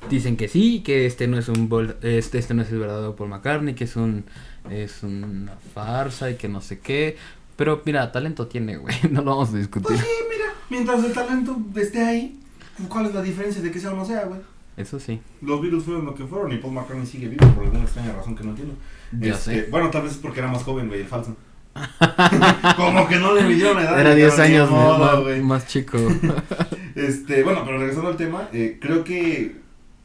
dicen 0.10 0.38
que 0.38 0.47
sí, 0.47 0.80
que 0.82 1.06
este 1.06 1.28
no 1.28 1.38
es 1.38 1.49
un 1.49 1.69
este, 2.02 2.38
este 2.38 2.54
no 2.54 2.62
es 2.62 2.71
el 2.71 2.80
verdadero 2.80 3.13
Paul 3.17 3.28
McCartney, 3.32 3.75
que 3.75 3.84
es 3.84 3.97
un 3.97 4.23
es 4.69 5.04
una 5.04 5.52
farsa 5.73 6.32
y 6.32 6.36
que 6.36 6.47
no 6.47 6.62
sé 6.62 6.80
qué. 6.80 7.17
Pero 7.58 7.82
mira, 7.86 8.10
talento 8.13 8.47
tiene, 8.47 8.78
güey, 8.78 8.95
no 9.12 9.21
lo 9.21 9.32
vamos 9.32 9.54
a 9.54 9.58
discutir. 9.58 9.88
Pues 9.88 9.99
sí, 9.99 10.08
mira, 10.32 10.54
mientras 10.69 11.04
el 11.04 11.12
talento 11.12 11.58
esté 11.75 12.02
ahí, 12.02 12.39
¿cuál 12.88 13.08
es 13.08 13.13
la 13.13 13.21
diferencia 13.21 13.62
de 13.62 13.69
que 13.69 13.82
sea 13.82 13.91
o 13.91 13.97
no 13.97 14.06
sea, 14.06 14.23
güey? 14.23 14.39
Eso 14.78 14.97
sí. 14.97 15.19
Los 15.41 15.62
Beatles 15.62 15.84
fueron 15.84 16.06
lo 16.06 16.15
que 16.15 16.23
fueron 16.23 16.54
y 16.54 16.58
Paul 16.60 16.73
McCartney 16.75 17.06
sigue 17.06 17.28
vivo 17.28 17.45
por 17.54 17.65
alguna 17.65 17.84
extraña 17.84 18.13
razón 18.13 18.34
que 18.34 18.45
no 18.45 18.52
entiendo. 18.52 18.75
Ya 19.19 19.34
Este, 19.34 19.63
sé. 19.65 19.67
Bueno, 19.69 19.89
tal 19.89 20.04
vez 20.04 20.13
es 20.13 20.17
porque 20.19 20.39
era 20.39 20.47
más 20.49 20.63
joven, 20.63 20.88
güey, 20.88 21.02
el 21.02 21.08
falso. 21.08 21.36
Como 22.76 23.08
que 23.08 23.15
no 23.18 23.34
le 23.34 23.44
midieron 23.44 23.80
edad. 23.80 24.00
Era 24.00 24.12
ni 24.12 24.22
10 24.22 24.38
ni 24.38 24.44
años 24.44 24.70
modo, 24.70 25.24
más, 25.24 25.39
más 25.42 25.68
chico. 25.68 25.98
Este, 26.96 27.44
bueno, 27.44 27.62
pero 27.65 27.78
regresando 27.78 28.10
al 28.10 28.18
tema, 28.18 28.50
eh, 28.52 28.78
creo 28.82 29.04
que 29.06 29.56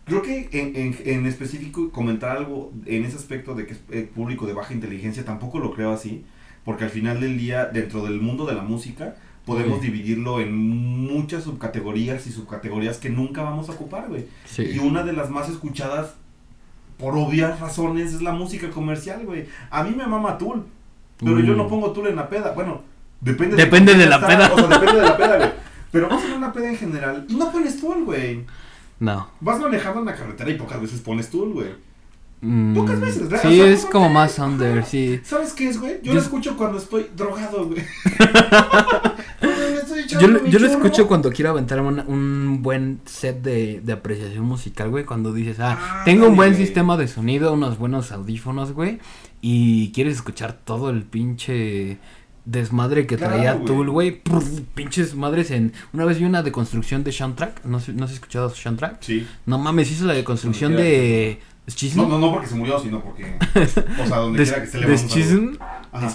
creo 0.04 0.22
que 0.22 0.48
en, 0.52 0.76
en, 0.76 0.96
en 1.04 1.26
específico 1.26 1.90
comentar 1.90 2.36
algo 2.36 2.72
en 2.86 3.04
ese 3.04 3.16
aspecto 3.16 3.54
de 3.54 3.66
que 3.66 3.72
es 3.72 3.80
eh, 3.90 4.08
público 4.14 4.46
de 4.46 4.52
baja 4.52 4.72
inteligencia 4.74 5.24
tampoco 5.24 5.58
lo 5.58 5.72
creo 5.72 5.92
así, 5.92 6.24
porque 6.64 6.84
al 6.84 6.90
final 6.90 7.20
del 7.20 7.36
día 7.38 7.64
dentro 7.66 8.04
del 8.04 8.20
mundo 8.20 8.46
de 8.46 8.54
la 8.54 8.62
música 8.62 9.16
podemos 9.44 9.80
Sí. 9.80 9.86
dividirlo 9.86 10.40
en 10.40 10.54
muchas 10.56 11.42
subcategorías 11.44 12.26
y 12.26 12.30
subcategorías 12.32 12.98
que 12.98 13.10
nunca 13.10 13.42
vamos 13.42 13.68
a 13.68 13.72
ocupar, 13.72 14.08
güey. 14.08 14.26
Y 14.58 14.78
una 14.78 15.02
de 15.02 15.14
las 15.14 15.30
más 15.30 15.48
escuchadas 15.48 16.14
por 16.98 17.16
obvias 17.16 17.58
razones 17.60 18.14
es 18.14 18.22
la 18.22 18.32
música 18.32 18.70
comercial, 18.70 19.24
güey. 19.26 19.46
A 19.70 19.82
mí 19.82 19.94
me 19.96 20.06
mama 20.06 20.38
Tool, 20.38 20.64
pero 21.18 21.40
yo 21.40 21.54
Mm. 21.54 21.56
no 21.56 21.68
pongo 21.68 21.90
Tool 21.92 22.08
en 22.08 22.16
la 22.16 22.28
peda. 22.28 22.52
Bueno, 22.52 22.82
depende 23.20 23.56
Depende 23.56 23.94
de 23.94 24.06
la 24.06 24.20
peda. 24.26 24.50
O 24.52 24.56
sea, 24.58 24.66
depende 24.68 25.00
de 25.00 25.02
la 25.02 25.16
peda, 25.16 25.36
güey. 25.36 25.50
Pero 25.92 26.08
vas 26.08 26.24
en 26.24 26.32
una 26.32 26.52
peda 26.52 26.68
en 26.70 26.76
general 26.76 27.24
y 27.28 27.34
no 27.36 27.52
pones 27.52 27.80
Tool, 27.80 28.04
güey. 28.04 28.44
No. 28.98 29.28
Vas 29.40 29.60
manejando 29.60 30.00
en 30.00 30.06
la 30.06 30.14
carretera 30.16 30.50
y 30.50 30.54
pocas 30.54 30.80
veces 30.80 31.00
pones 31.00 31.30
Tool, 31.30 31.52
güey. 31.52 31.68
Mm, 32.40 32.74
Pocas 32.74 33.00
veces, 33.00 33.22
¿verdad? 33.30 33.42
Sí, 33.48 33.60
O 33.60 33.64
sea, 33.64 33.72
es 33.72 33.82
¿por 33.82 33.90
como 33.92 34.08
más 34.10 34.38
under, 34.40 34.84
sí. 34.84 35.20
¿Sabes 35.24 35.52
qué 35.52 35.68
es, 35.68 35.80
güey? 35.80 35.94
Yo, 36.02 36.08
Yo- 36.08 36.14
lo 36.14 36.20
escucho 36.20 36.56
cuando 36.56 36.78
estoy 36.78 37.06
drogado, 37.16 37.66
güey. 37.68 37.82
Yo, 40.20 40.28
lo- 40.28 40.44
yo 40.46 40.58
escucho 40.66 41.06
cuando 41.06 41.30
quiero 41.30 41.50
aventar 41.50 41.80
un, 41.80 41.98
un 42.00 42.62
buen 42.62 43.00
set 43.04 43.40
de, 43.42 43.80
de 43.82 43.92
apreciación 43.92 44.44
musical, 44.44 44.90
güey. 44.90 45.04
Cuando 45.04 45.32
dices, 45.32 45.58
ah, 45.60 45.78
Ah, 45.80 46.02
tengo 46.04 46.28
un 46.28 46.36
buen 46.36 46.52
güey. 46.52 46.64
sistema 46.64 46.96
de 46.96 47.08
sonido, 47.08 47.52
unos 47.52 47.78
buenos 47.78 48.12
audífonos, 48.12 48.72
güey. 48.72 48.98
Y 49.46 49.92
quieres 49.92 50.14
escuchar 50.14 50.54
todo 50.64 50.88
el 50.88 51.02
pinche 51.02 51.98
desmadre 52.46 53.06
que 53.06 53.16
Claro, 53.18 53.34
traía 53.34 53.52
güey. 53.54 53.66
Tool, 53.66 53.90
güey. 53.90 54.22
Pinches 54.74 55.14
madres 55.14 55.50
en... 55.50 55.74
Una 55.92 56.06
vez 56.06 56.18
vi 56.18 56.24
una 56.24 56.42
deconstrucción 56.42 57.04
de 57.04 57.12
Soundtrack. 57.12 57.62
¿No, 57.66 57.78
sé- 57.78 57.92
no 57.92 58.06
has 58.06 58.12
escuchado 58.12 58.48
Soundtrack? 58.48 59.02
Sí. 59.02 59.26
No 59.44 59.58
mames, 59.58 59.90
hizo 59.90 60.06
la 60.06 60.14
deconstrucción 60.14 60.74
de... 60.76 61.40
Schism. 61.68 61.98
No, 61.98 62.08
no, 62.08 62.18
no 62.18 62.32
porque 62.32 62.46
se 62.46 62.54
murió, 62.54 62.78
sino 62.78 63.02
porque. 63.02 63.38
O 64.02 64.06
sea, 64.06 64.18
donde 64.18 64.38
de, 64.44 64.44
quiera 64.44 64.58
que 64.60 64.64
esté 64.66 64.78
le 64.80 64.86
de 64.86 64.98
Schism. 64.98 65.56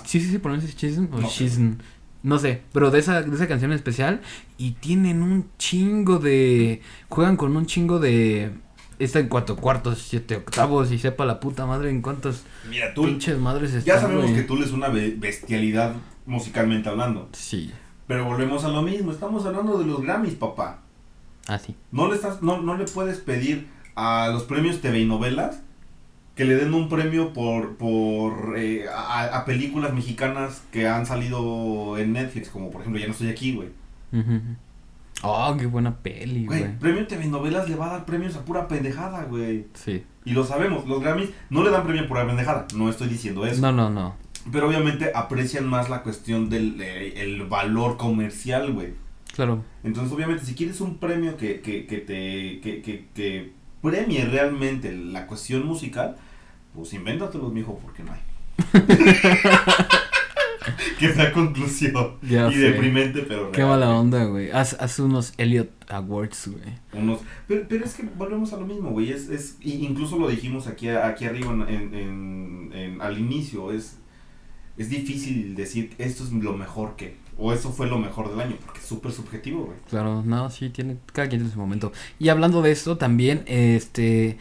¿Sí, 0.06 0.20
sí 0.22 0.30
se 0.32 0.40
pronuncia 0.40 0.70
Schism 0.72 1.06
o 1.12 1.20
No. 1.22 1.28
Schism? 1.30 1.74
No 2.22 2.38
sé, 2.38 2.62
pero 2.72 2.92
de 2.92 3.00
esa, 3.00 3.22
de 3.24 3.36
esa 3.36 3.48
canción 3.48 3.72
en 3.72 3.76
especial. 3.78 4.22
Y 4.60 4.72
tienen 4.74 5.24
un 5.24 5.48
chingo 5.58 6.20
de. 6.20 6.82
Juegan 7.10 7.36
con 7.36 7.56
un 7.56 7.66
chingo 7.66 7.98
de. 8.00 8.52
Está 9.00 9.20
en 9.20 9.30
cuatro 9.30 9.56
cuartos, 9.56 10.00
siete 10.08 10.36
octavos. 10.36 10.92
Y 10.92 11.00
sepa 11.00 11.26
la 11.26 11.40
puta 11.40 11.66
madre 11.66 11.90
en 11.90 12.02
cuántos 12.02 12.44
Mira, 12.70 12.94
tú. 12.94 13.06
pinches 13.06 13.38
madres 13.40 13.74
están. 13.74 13.96
Ya 13.96 14.02
sabemos 14.02 14.26
güey. 14.26 14.36
que 14.36 14.44
Tool 14.44 14.62
es 14.64 14.72
una 14.72 14.90
be- 14.90 15.16
bestialidad 15.18 15.94
musicalmente 16.26 16.90
hablando. 16.90 17.30
Sí, 17.34 17.72
Pero 18.08 18.26
volvemos 18.26 18.64
a 18.66 18.70
lo 18.70 18.82
mismo. 18.82 19.12
Estamos 19.12 19.46
hablando 19.46 19.78
de 19.80 19.86
los 19.86 20.02
Grammys, 20.02 20.36
papá. 20.36 20.82
así. 21.48 21.76
No 21.92 22.10
le, 22.10 22.16
estás, 22.16 22.42
no, 22.42 22.62
no 22.62 22.76
le 22.78 22.86
puedes 22.86 23.18
pedir 23.20 23.68
a 23.96 24.30
los 24.32 24.44
premios 24.44 24.82
TV 24.82 25.00
y 25.00 25.06
novelas 25.06 25.62
que 26.36 26.46
le 26.46 26.56
den 26.56 26.74
un 26.74 26.88
premio 26.90 27.34
por, 27.34 27.76
por 27.76 28.58
eh, 28.58 28.86
a, 28.94 29.26
a 29.38 29.46
películas 29.46 29.94
mexicanas 29.94 30.62
que 30.72 30.88
han 30.88 31.06
salido 31.06 31.98
en 31.98 32.14
Netflix, 32.14 32.50
como 32.50 32.72
por 32.72 32.82
ejemplo 32.82 33.00
Ya 33.02 33.08
no 33.08 33.14
estoy 33.14 33.30
aquí, 33.30 33.54
güey. 33.56 33.70
Oh, 35.22 35.56
qué 35.58 35.66
buena 35.66 35.98
peli, 35.98 36.46
güey. 36.46 36.60
Güey, 36.60 36.80
premio 36.80 37.08
TV 37.08 37.26
novelas 37.28 37.70
le 37.70 37.76
va 37.76 37.88
a 37.88 37.90
dar 37.90 38.06
premios 38.06 38.36
a 38.36 38.46
pura 38.46 38.68
pendejada, 38.68 39.24
güey. 39.24 39.68
Sí. 39.74 40.04
Y 40.26 40.32
lo 40.32 40.46
sabemos, 40.46 40.88
los 40.88 41.02
Grammys 41.02 41.30
no 41.50 41.64
le 41.64 41.72
dan 41.72 41.84
premio 41.84 42.04
por 42.04 42.10
pura 42.10 42.28
pendejada, 42.28 42.68
no 42.76 42.90
estoy 42.90 43.10
diciendo 43.10 43.46
eso. 43.46 43.62
No, 43.62 43.72
no, 43.72 43.90
no. 43.90 44.16
Pero 44.52 44.68
obviamente 44.68 45.12
aprecian 45.14 45.68
más 45.68 45.90
la 45.90 46.02
cuestión 46.02 46.50
del 46.50 46.82
eh, 46.82 47.22
el 47.22 47.44
valor 47.46 47.98
comercial, 47.98 48.72
güey. 48.74 48.94
Claro. 49.36 49.64
Entonces, 49.84 50.14
obviamente, 50.14 50.46
si 50.46 50.56
quieres 50.56 50.82
un 50.82 50.98
premio 50.98 51.38
que, 51.38 51.62
que, 51.62 51.86
que 51.86 51.98
te 51.98 52.60
que, 52.62 52.82
que, 52.82 53.06
que 53.14 53.54
premie 53.82 54.26
realmente 54.26 54.94
la 54.94 55.28
cuestión 55.28 55.66
musical, 55.66 56.16
pues 56.74 56.94
invéntatelos, 56.94 57.52
mijo, 57.52 57.78
porque 57.82 58.04
no 58.04 58.14
hay. 58.14 58.20
que 61.00 61.14
sea 61.14 61.32
conclusión. 61.32 62.14
Ya 62.22 62.50
y 62.50 62.54
sé. 62.54 62.60
deprimente, 62.60 63.22
pero 63.28 63.52
Qué 63.52 63.58
real, 63.58 63.70
mala 63.70 63.86
güey. 63.88 63.98
onda, 64.00 64.26
güey. 64.26 64.52
Haz, 64.52 64.76
haz 64.80 65.00
unos 65.00 65.34
Elliot 65.38 65.70
Awards, 65.90 66.48
güey. 66.50 67.02
Unos, 67.04 67.20
pero, 67.48 67.66
pero 67.68 67.86
es 67.86 67.94
que 67.94 68.04
volvemos 68.18 68.54
a 68.54 68.58
lo 68.58 68.66
mismo, 68.66 68.90
güey. 68.92 69.12
Es, 69.12 69.30
es, 69.30 69.58
incluso 69.62 70.18
lo 70.18 70.28
dijimos 70.28 70.68
aquí, 70.68 70.90
aquí 70.90 71.26
arriba 71.26 71.52
en, 71.54 71.62
en- 71.70 71.94
en- 71.94 72.72
en- 72.74 73.02
al 73.02 73.18
inicio. 73.20 73.72
Es, 73.72 73.98
es 74.78 74.90
difícil 74.90 75.56
decir 75.56 75.94
esto 75.98 76.24
es 76.24 76.32
lo 76.32 76.56
mejor 76.56 76.96
que. 76.96 77.18
O 77.42 77.54
eso 77.54 77.72
fue 77.72 77.88
lo 77.88 77.98
mejor 77.98 78.30
del 78.30 78.42
año, 78.42 78.58
porque 78.66 78.80
es 78.82 78.86
súper 78.86 79.14
subjetivo, 79.14 79.64
güey. 79.68 79.78
Claro, 79.90 80.24
no, 80.26 80.50
sí, 80.50 80.70
tiene, 80.72 80.98
cada 81.14 81.30
quien 81.30 81.40
tiene 81.40 81.54
su 81.54 81.58
momento. 81.60 81.94
Y 82.20 82.28
hablando 82.28 82.62
de 82.62 82.72
esto, 82.72 82.98
también, 82.98 83.44
este, 83.48 84.38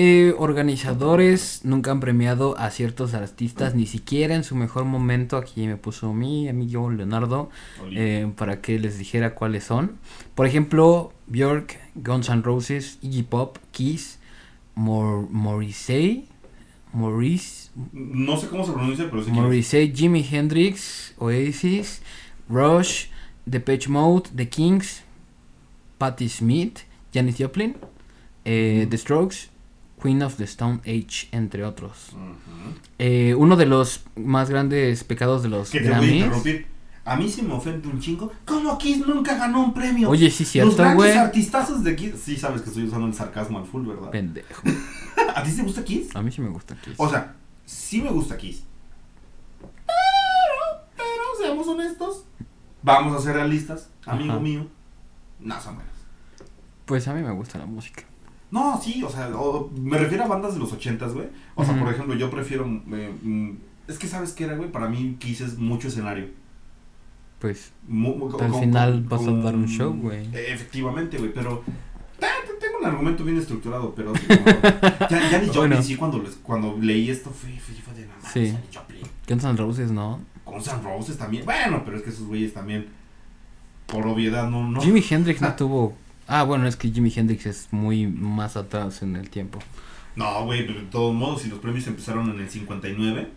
eh, 0.00 0.32
organizadores 0.38 1.62
nunca 1.64 1.90
han 1.90 1.98
premiado 1.98 2.56
a 2.56 2.70
ciertos 2.70 3.14
artistas, 3.14 3.74
ni 3.74 3.84
siquiera 3.84 4.36
en 4.36 4.44
su 4.44 4.54
mejor 4.54 4.84
momento. 4.84 5.36
Aquí 5.36 5.66
me 5.66 5.76
puso 5.76 6.14
mi 6.14 6.48
amigo 6.48 6.88
Leonardo 6.88 7.50
eh, 7.90 8.30
para 8.36 8.60
que 8.60 8.78
les 8.78 8.96
dijera 8.96 9.34
cuáles 9.34 9.64
son. 9.64 9.98
Por 10.36 10.46
ejemplo, 10.46 11.12
Björk, 11.26 11.80
Guns 11.96 12.28
N' 12.28 12.42
Roses, 12.42 13.00
Iggy 13.02 13.24
Pop, 13.24 13.58
Kiss, 13.72 14.20
Mor 14.76 15.28
Morrissey, 15.30 16.28
Maurice, 16.92 17.70
No 17.92 18.36
sé 18.36 18.46
cómo 18.46 18.64
se 18.64 18.74
pronuncia, 18.74 19.10
pero 19.10 19.24
sí. 19.24 19.32
Morrissey, 19.32 19.92
Jimi 19.92 20.24
Hendrix, 20.30 21.12
Oasis, 21.18 22.02
Rush, 22.48 23.06
Depeche 23.46 23.88
Mode, 23.88 24.30
The 24.32 24.48
Kings, 24.48 25.02
Patti 25.98 26.28
Smith, 26.28 26.82
Janis 27.12 27.34
Joplin, 27.36 27.76
eh. 28.44 28.86
The 28.88 28.96
Strokes, 28.96 29.57
Queen 30.02 30.22
of 30.22 30.36
the 30.36 30.44
Stone 30.44 30.80
Age, 30.82 31.28
entre 31.32 31.64
otros. 31.64 32.10
Ujú. 32.12 32.78
Eh, 32.98 33.34
uno 33.36 33.56
de 33.56 33.66
los 33.66 34.02
más 34.16 34.48
grandes 34.50 35.04
pecados 35.04 35.42
de 35.42 35.48
los 35.48 35.70
Que 35.70 35.80
te 35.80 35.84
voy 35.88 35.92
a 35.94 35.98
Grammys. 35.98 36.14
interrumpir. 36.16 36.66
A 37.04 37.16
mí 37.16 37.26
sí 37.30 37.40
me 37.42 37.54
ofende 37.54 37.88
un 37.88 38.00
chingo. 38.00 38.30
¿Cómo 38.44 38.76
Kiss 38.76 39.06
nunca 39.06 39.34
ganó 39.36 39.62
un 39.64 39.72
premio? 39.72 40.10
Oye, 40.10 40.30
sí, 40.30 40.42
Los 40.44 40.52
cierto, 40.52 40.76
grandes 40.76 40.96
güey. 40.96 41.12
artistazos 41.16 41.82
de 41.82 41.96
Kiss. 41.96 42.14
Sí, 42.22 42.36
sabes 42.36 42.60
que 42.60 42.68
estoy 42.68 42.84
usando 42.84 43.06
el 43.06 43.14
sarcasmo 43.14 43.58
al 43.58 43.64
full, 43.64 43.86
¿verdad? 43.86 44.10
Pendejo. 44.10 44.62
¿A 45.34 45.42
ti 45.42 45.50
te 45.52 45.62
gusta 45.62 45.82
Kiss? 45.84 46.14
A 46.14 46.20
mí 46.22 46.30
sí 46.30 46.42
me 46.42 46.50
gusta 46.50 46.76
Kiss. 46.76 46.94
O 46.98 47.08
sea, 47.08 47.34
sí 47.64 48.02
me 48.02 48.10
gusta 48.10 48.36
Kiss. 48.36 48.62
Pero, 49.58 50.84
pero, 50.96 51.22
seamos 51.40 51.66
honestos. 51.66 52.24
Vamos 52.82 53.16
a 53.18 53.22
ser 53.24 53.34
realistas, 53.34 53.88
amigo 54.06 54.32
Ajá. 54.34 54.40
mío. 54.40 54.66
No 55.40 55.60
son 55.60 55.76
buenas. 55.76 55.92
pues 56.84 57.06
a 57.08 57.14
mí 57.14 57.22
me 57.22 57.32
gusta 57.32 57.58
la 57.58 57.66
música. 57.66 58.02
No, 58.50 58.80
sí, 58.82 59.02
o 59.02 59.10
sea, 59.10 59.28
o- 59.36 59.70
me 59.78 59.98
refiero 59.98 60.24
a 60.24 60.28
bandas 60.28 60.54
de 60.54 60.60
los 60.60 60.72
ochentas, 60.72 61.12
güey. 61.12 61.26
O 61.54 61.64
sea, 61.64 61.78
por 61.78 61.92
ejemplo, 61.92 62.14
yo 62.14 62.30
prefiero... 62.30 62.64
eh, 62.92 63.14
mm, 63.22 63.50
es 63.88 63.98
que, 63.98 64.06
¿sabes 64.06 64.32
qué 64.32 64.44
era, 64.44 64.54
güey? 64.56 64.70
Para 64.72 64.88
mí 64.88 65.16
Kiss 65.18 65.40
es 65.42 65.58
mucho 65.58 65.88
escenario. 65.88 66.26
Pues 67.38 67.72
Mu- 67.86 68.26
Al 68.40 68.50
con- 68.50 68.60
final 68.60 69.04
con- 69.06 69.08
vas 69.08 69.26
a 69.28 69.32
dar 69.44 69.54
un 69.54 69.68
show, 69.68 69.92
güey. 69.94 70.26
Efectivamente, 70.34 71.18
güey, 71.18 71.32
pero... 71.32 71.62
Tengo 72.60 72.78
un 72.80 72.86
argumento 72.86 73.22
bien 73.24 73.38
estructurado, 73.38 73.94
pero... 73.94 74.12
como- 74.12 74.44
ya, 75.10 75.30
ya 75.30 75.38
ni 75.40 75.46
Joplin, 75.46 75.52
Bueno. 75.68 75.82
sí, 75.82 75.94
cuando, 75.96 76.18
les- 76.20 76.34
cuando 76.42 76.76
leí 76.80 77.08
esto 77.10 77.30
fue, 77.30 77.50
fue, 77.58 77.74
fue 77.76 77.94
de 77.94 78.06
la 78.06 78.14
madre, 78.16 78.28
Sí. 78.32 78.52
Janis 78.52 78.76
Joplin. 78.76 79.02
Guns 79.28 79.44
N' 79.44 79.56
Roses, 79.56 79.90
¿no? 79.92 80.20
Con 80.44 80.62
San 80.64 80.82
Roses 80.82 81.16
también. 81.16 81.44
Bueno, 81.44 81.82
pero 81.84 81.96
es 81.98 82.02
que 82.02 82.10
esos 82.10 82.26
güeyes 82.26 82.52
también, 82.52 82.86
por 83.86 84.06
obviedad, 84.06 84.50
no... 84.50 84.68
no 84.68 84.80
Jimi 84.80 85.04
Hendrix 85.08 85.40
no 85.40 85.54
tuvo... 85.54 85.94
Ah, 86.28 86.44
bueno, 86.44 86.68
es 86.68 86.76
que 86.76 86.90
Jimi 86.90 87.12
Hendrix 87.14 87.46
es 87.46 87.68
muy 87.72 88.06
más 88.06 88.56
atrás 88.56 89.02
en 89.02 89.16
el 89.16 89.30
tiempo. 89.30 89.58
No, 90.14 90.44
güey, 90.44 90.66
pero 90.66 90.80
de 90.80 90.86
todos 90.86 91.14
modos, 91.14 91.42
si 91.42 91.48
los 91.48 91.58
premios 91.58 91.86
empezaron 91.86 92.30
en 92.30 92.40
el 92.40 92.50
59, 92.50 93.28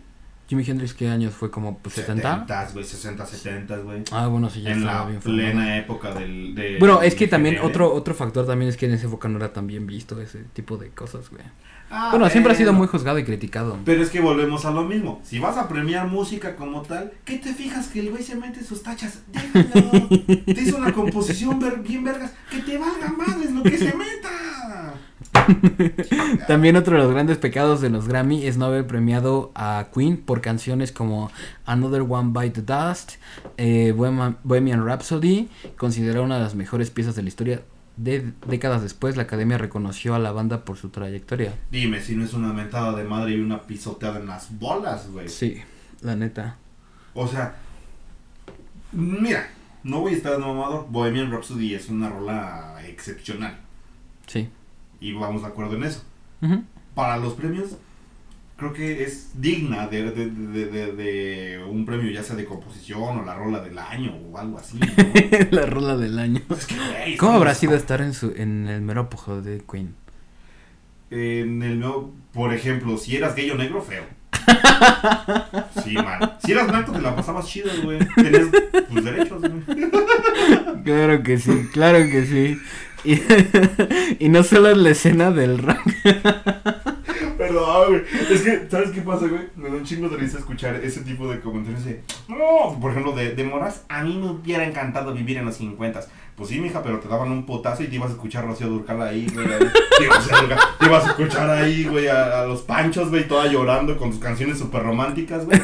Jimi 0.48 0.64
Hendrix, 0.68 0.92
¿qué 0.92 1.08
años 1.08 1.32
fue? 1.32 1.50
¿Como 1.50 1.78
pues, 1.78 1.94
70? 1.94 2.40
70, 2.40 2.70
güey, 2.72 2.84
60, 2.84 3.26
70, 3.26 3.76
güey. 3.78 4.02
Ah, 4.10 4.26
bueno, 4.26 4.50
sí, 4.50 4.60
ya 4.60 4.72
en 4.72 4.80
estaba 4.80 5.04
la 5.04 5.06
bien 5.08 5.22
formado. 5.22 5.52
plena 5.52 5.78
época 5.78 6.12
del... 6.12 6.54
De, 6.54 6.78
Bueno, 6.78 7.00
es 7.00 7.14
que 7.14 7.26
también 7.26 7.58
otro 7.62 7.92
otro 7.94 8.14
factor 8.14 8.46
también 8.46 8.68
es 8.68 8.76
que 8.76 8.84
en 8.84 8.92
esa 8.92 9.06
época 9.06 9.28
no 9.28 9.38
era 9.38 9.52
tan 9.52 9.66
bien 9.66 9.86
visto 9.86 10.20
ese 10.20 10.40
tipo 10.52 10.76
de 10.76 10.90
cosas, 10.90 11.30
güey. 11.30 11.42
Ah, 11.94 12.08
bueno, 12.10 12.28
siempre 12.30 12.52
ha 12.52 12.56
sido 12.56 12.72
muy 12.72 12.86
juzgado 12.86 13.18
y 13.18 13.24
criticado. 13.24 13.76
Pero 13.84 14.02
es 14.02 14.08
que 14.08 14.20
volvemos 14.20 14.64
a 14.64 14.70
lo 14.70 14.82
mismo. 14.84 15.20
Si 15.24 15.38
vas 15.38 15.58
a 15.58 15.68
premiar 15.68 16.06
música 16.08 16.56
como 16.56 16.80
tal, 16.82 17.12
¿qué 17.26 17.36
te 17.36 17.52
fijas 17.52 17.88
que 17.88 18.00
el 18.00 18.10
güey 18.10 18.22
se 18.22 18.34
mete 18.34 18.64
sus 18.64 18.82
tachas? 18.82 19.20
Déjalo. 19.28 19.90
te 20.46 20.62
hizo 20.62 20.78
una 20.78 20.92
composición 20.92 21.60
ver- 21.60 21.80
bien 21.82 22.02
vergas. 22.02 22.32
Que 22.50 22.60
te 22.60 22.78
valga 22.78 23.12
madres 23.12 23.52
lo 23.52 23.62
que 23.62 23.76
se 23.76 23.94
meta. 23.94 24.94
También 26.46 26.76
otro 26.76 26.96
de 26.96 27.02
los 27.02 27.12
grandes 27.12 27.38
pecados 27.38 27.80
de 27.80 27.90
los 27.90 28.06
Grammy 28.08 28.46
es 28.46 28.56
no 28.56 28.66
haber 28.66 28.86
premiado 28.86 29.50
a 29.54 29.88
Queen 29.94 30.16
por 30.16 30.40
canciones 30.40 30.92
como 30.92 31.30
Another 31.64 32.02
One 32.08 32.32
Bite 32.32 32.62
the 32.62 32.72
Dust, 32.72 33.12
eh, 33.56 33.92
Bohemian, 33.96 34.38
Bohemian 34.44 34.84
Rhapsody, 34.86 35.48
considerada 35.76 36.22
una 36.24 36.36
de 36.36 36.42
las 36.42 36.54
mejores 36.54 36.90
piezas 36.90 37.14
de 37.16 37.22
la 37.22 37.28
historia. 37.28 37.62
De 37.96 38.32
décadas 38.46 38.82
después, 38.82 39.16
la 39.16 39.24
academia 39.24 39.58
reconoció 39.58 40.14
a 40.14 40.18
la 40.18 40.32
banda 40.32 40.64
por 40.64 40.76
su 40.76 40.88
trayectoria. 40.88 41.54
Dime 41.70 42.00
si 42.00 42.16
no 42.16 42.24
es 42.24 42.32
una 42.32 42.52
mentada 42.52 42.96
de 42.96 43.04
madre 43.04 43.32
y 43.32 43.40
una 43.40 43.62
pisoteada 43.62 44.18
en 44.18 44.26
las 44.26 44.58
bolas, 44.58 45.10
güey. 45.10 45.28
Sí, 45.28 45.60
la 46.00 46.16
neta. 46.16 46.56
O 47.14 47.28
sea, 47.28 47.56
mira, 48.92 49.48
no 49.84 50.00
voy 50.00 50.14
a 50.14 50.16
estar 50.16 50.32
de 50.32 50.38
mamador. 50.38 50.86
Bohemian 50.88 51.30
Rhapsody 51.30 51.74
es 51.74 51.88
una 51.88 52.08
rola 52.08 52.78
excepcional. 52.86 53.58
Sí. 54.26 54.48
Y 55.00 55.12
vamos 55.12 55.42
de 55.42 55.48
acuerdo 55.48 55.76
en 55.76 55.84
eso. 55.84 56.02
Para 56.94 57.18
los 57.18 57.34
premios 57.34 57.76
creo 58.62 58.72
que 58.72 59.02
es 59.02 59.30
digna 59.40 59.88
de, 59.88 60.10
de, 60.12 60.30
de, 60.30 60.92
de- 60.92 61.64
un 61.68 61.84
premio 61.84 62.10
ya 62.12 62.22
sea 62.22 62.36
de 62.36 62.44
composición 62.44 63.18
o 63.18 63.24
la 63.24 63.34
rola 63.34 63.60
del 63.60 63.76
año 63.78 64.14
o 64.30 64.38
algo 64.38 64.58
así. 64.58 64.78
¿no? 64.78 64.86
la 65.50 65.66
rola 65.66 65.96
del 65.96 66.18
año. 66.18 66.40
Es 66.50 66.66
que, 66.66 66.76
güey, 66.76 67.16
¿Cómo 67.16 67.32
habrá 67.32 67.54
sido 67.54 67.74
estar 67.74 68.00
en 68.00 68.14
su 68.14 68.32
en 68.36 68.68
el 68.68 68.80
mero 68.82 69.02
apogeo 69.02 69.42
de 69.42 69.62
Queen? 69.70 69.94
En 71.10 71.62
el 71.62 71.80
nuevo, 71.80 72.14
por 72.32 72.54
ejemplo, 72.54 72.96
si 72.96 73.16
eras 73.16 73.34
gay 73.34 73.50
o 73.50 73.56
negro, 73.56 73.82
feo. 73.82 74.04
Sí, 75.84 75.94
man. 75.94 76.32
Si 76.44 76.52
eras 76.52 76.68
blanco, 76.68 76.92
te 76.92 77.00
la 77.02 77.14
pasabas 77.14 77.46
chido, 77.46 77.70
güey. 77.82 77.98
Tenías 78.14 78.46
tus 78.88 79.04
derechos, 79.04 79.40
güey. 79.40 79.90
Claro 80.84 81.22
que 81.22 81.38
sí, 81.38 81.68
claro 81.72 81.98
que 81.98 82.26
sí. 82.26 82.58
Y, 83.04 83.20
y 84.24 84.28
no 84.28 84.42
solo 84.42 84.70
es 84.70 84.76
la 84.78 84.90
escena 84.90 85.30
del 85.30 85.58
rock. 85.58 85.78
Perdón, 87.52 87.88
güey. 87.88 88.02
Es 88.30 88.42
que, 88.42 88.66
¿sabes 88.70 88.90
qué 88.90 89.02
pasa, 89.02 89.26
güey? 89.26 89.42
Me 89.56 89.68
da 89.68 89.76
un 89.76 89.84
chingo 89.84 90.08
de 90.08 90.16
risa 90.16 90.38
escuchar 90.38 90.76
ese 90.76 91.02
tipo 91.02 91.28
de 91.30 91.40
comentarios 91.40 91.84
de, 91.84 92.02
no, 92.28 92.78
por 92.80 92.92
ejemplo, 92.92 93.12
de, 93.12 93.34
de 93.34 93.44
Moras, 93.44 93.84
a 93.88 94.02
mí 94.02 94.16
me 94.16 94.30
hubiera 94.30 94.66
encantado 94.66 95.12
vivir 95.12 95.36
en 95.36 95.44
los 95.44 95.56
50. 95.56 96.00
Pues 96.34 96.48
sí, 96.48 96.60
mija, 96.60 96.82
pero 96.82 96.98
te 96.98 97.08
daban 97.08 97.30
un 97.30 97.44
potazo 97.44 97.82
y 97.82 97.88
te 97.88 97.96
ibas 97.96 98.10
a 98.10 98.14
escuchar 98.14 98.46
Rocío 98.46 98.68
Durcal 98.68 99.02
ahí, 99.02 99.26
güey. 99.32 99.46
Te 99.98 100.04
ibas 100.86 101.04
a, 101.04 101.08
escuchar 101.08 101.50
ahí, 101.50 101.84
güey, 101.84 102.08
a, 102.08 102.44
los 102.46 102.62
panchos, 102.62 103.10
güey, 103.10 103.28
toda 103.28 103.46
llorando 103.46 103.98
con 103.98 104.10
tus 104.10 104.20
canciones 104.20 104.58
súper 104.58 104.82
románticas, 104.82 105.44
güey. 105.44 105.60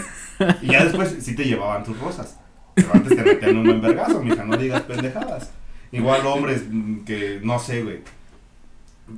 Y 0.63 0.69
ya 0.69 0.85
después 0.85 1.17
sí 1.21 1.35
te 1.35 1.45
llevaban 1.45 1.85
tus 1.85 1.99
rosas. 1.99 2.39
Pero 2.75 2.91
antes 2.93 3.17
te 3.17 3.23
metían 3.23 3.57
un 3.57 3.65
buen 3.65 3.81
vergazo, 3.81 4.23
mija, 4.23 4.45
no 4.45 4.57
digas 4.57 4.83
pendejadas. 4.83 5.51
Igual 5.91 6.27
hombres 6.27 6.65
mm, 6.71 6.99
que, 6.99 7.41
no 7.43 7.59
sé, 7.59 7.83
güey. 7.83 8.01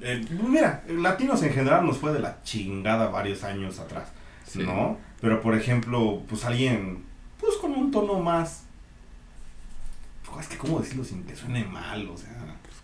Eh, 0.03 0.25
mira, 0.49 0.85
latinos 0.89 1.43
en 1.43 1.53
general 1.53 1.85
nos 1.87 1.99
fue 1.99 2.13
de 2.13 2.21
la 2.21 2.43
chingada 2.43 3.09
varios 3.09 3.43
años 3.45 3.79
atrás, 3.79 4.09
Sí. 4.47 4.61
¿no? 4.63 4.99
Pero 5.21 5.41
por 5.41 5.55
ejemplo, 5.55 6.23
pues 6.29 6.45
alguien, 6.45 7.05
pues 7.39 7.57
con 7.57 7.73
un 7.73 7.91
tono 7.91 8.21
más... 8.21 8.65
Es 10.41 10.47
que, 10.47 10.57
¿cómo 10.57 10.79
decirlo 10.81 11.03
sin 11.05 11.25
que 11.25 11.35
suene 11.35 11.65
mal? 11.65 12.09
O 12.09 12.17
sea... 12.17 12.31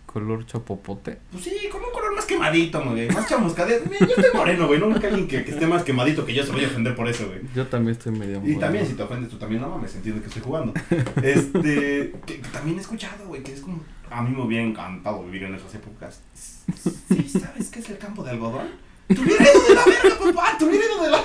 Color 0.05 0.45
chapopote. 0.45 1.17
Pues 1.31 1.43
sí, 1.45 1.51
con 1.71 1.81
un 1.83 1.91
color 1.91 2.13
más 2.15 2.25
quemadito, 2.25 2.83
güey. 2.83 3.09
Más 3.09 3.27
chamuscadito. 3.27 3.89
Yo 3.99 4.05
estoy 4.05 4.25
moreno, 4.33 4.67
güey. 4.67 4.79
No 4.79 4.99
que 4.99 5.07
alguien 5.07 5.27
que, 5.27 5.43
que 5.45 5.51
esté 5.51 5.65
más 5.67 5.83
quemadito 5.83 6.25
que 6.25 6.33
yo 6.33 6.43
se 6.43 6.51
vaya 6.51 6.67
a 6.67 6.69
ofender 6.71 6.95
por 6.95 7.07
eso, 7.07 7.27
güey. 7.27 7.39
Yo 7.55 7.67
también 7.67 7.91
estoy 7.97 8.11
medio 8.13 8.37
Y 8.37 8.39
moreno. 8.39 8.59
también 8.59 8.85
si 8.87 8.93
te 8.93 9.03
ofendes 9.03 9.29
tú 9.29 9.37
también, 9.37 9.61
no 9.61 9.69
mames, 9.69 9.95
entiendo 9.95 10.21
que 10.21 10.27
estoy 10.27 10.41
jugando. 10.41 10.73
Este, 11.23 12.13
que, 12.25 12.41
que 12.41 12.49
también 12.51 12.77
he 12.77 12.81
escuchado, 12.81 13.27
güey, 13.27 13.43
que 13.43 13.53
es 13.53 13.61
como... 13.61 13.81
A 14.09 14.21
mí 14.21 14.35
me 14.35 14.43
hubiera 14.43 14.63
encantado 14.63 15.23
vivir 15.23 15.43
en 15.43 15.55
esas 15.55 15.73
épocas. 15.75 16.21
Sí, 17.07 17.29
¿sabes 17.29 17.69
qué 17.69 17.79
es 17.79 17.89
el 17.89 17.97
campo 17.97 18.23
de 18.23 18.31
algodón? 18.31 18.67
¡Te 19.07 19.19
hubiera 19.19 19.43
ido 19.43 19.63
de 19.67 19.75
la 19.75 19.85
verga, 19.85 20.19
papá! 20.19 20.57
¡Te 20.57 20.65
hubiera 20.65 20.85
ido 20.85 21.03
de 21.03 21.11
la... 21.11 21.17
No, 21.17 21.23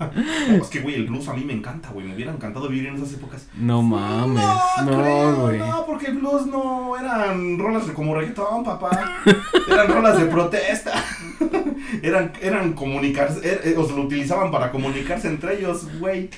es 0.60 0.68
que, 0.68 0.80
güey, 0.80 0.94
el 0.94 1.06
blues 1.06 1.28
a 1.28 1.34
mí 1.34 1.44
me 1.44 1.52
encanta, 1.52 1.90
güey. 1.90 2.06
Me 2.06 2.14
hubiera 2.14 2.32
encantado 2.32 2.68
vivir 2.68 2.88
en 2.88 2.96
esas 2.96 3.12
épocas. 3.14 3.48
No 3.56 3.82
mames, 3.82 4.44
no, 4.84 5.00
creo, 5.00 5.36
güey. 5.36 5.58
No, 5.58 5.86
porque 5.86 6.06
el 6.06 6.18
blues 6.18 6.46
no 6.46 6.96
eran 6.98 7.58
rolas 7.58 7.86
de 7.86 7.92
como 7.92 8.14
reggaetón, 8.14 8.64
papá. 8.64 9.22
Eran 9.68 9.88
rolas 9.88 10.18
de 10.18 10.26
protesta. 10.26 10.92
Eran, 12.02 12.32
eran 12.42 12.72
comunicarse, 12.72 13.40
er- 13.40 13.60
eh, 13.64 13.74
lo 13.76 14.02
utilizaban 14.02 14.50
para 14.50 14.70
comunicarse 14.72 15.28
entre 15.28 15.58
ellos, 15.58 15.86
güey. 16.00 16.30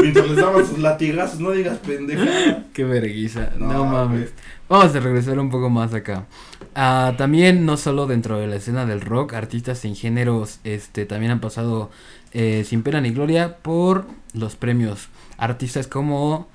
Mientras 0.00 0.28
les 0.28 0.36
daban 0.36 0.64
sus 0.64 0.78
latigazos, 0.78 1.40
no 1.40 1.50
digas 1.50 1.78
pendejada. 1.78 2.64
Qué 2.72 2.84
vergüenza. 2.84 3.50
No, 3.58 3.72
No, 3.72 3.84
mames. 3.86 4.32
Vamos 4.68 4.94
a 4.94 5.00
regresar 5.00 5.38
un 5.38 5.50
poco 5.50 5.68
más 5.68 5.92
acá. 5.94 6.26
Ah, 6.74 7.14
también, 7.18 7.66
no 7.66 7.76
solo 7.76 8.06
dentro 8.06 8.38
de 8.38 8.46
la 8.46 8.56
escena 8.56 8.86
del 8.86 9.00
rock, 9.00 9.34
artistas 9.34 9.84
en 9.84 9.94
géneros 9.96 10.60
este, 10.64 11.06
también 11.06 11.32
han 11.32 11.40
pasado 11.40 11.90
eh, 12.34 12.64
sin 12.66 12.82
pena 12.82 13.00
ni 13.00 13.10
gloria 13.10 13.56
por 13.58 14.06
los 14.34 14.56
premios. 14.56 15.08
Artistas 15.38 15.86
como 15.86 16.48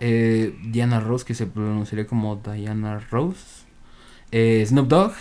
eh, 0.00 0.54
Diana 0.66 1.00
Rose, 1.00 1.24
que 1.24 1.34
se 1.34 1.46
pronunciaría 1.46 2.06
como 2.06 2.36
Diana 2.36 2.98
Rose, 3.10 3.64
eh, 4.32 4.64
Snoop 4.66 4.88
Dogg, 4.88 5.12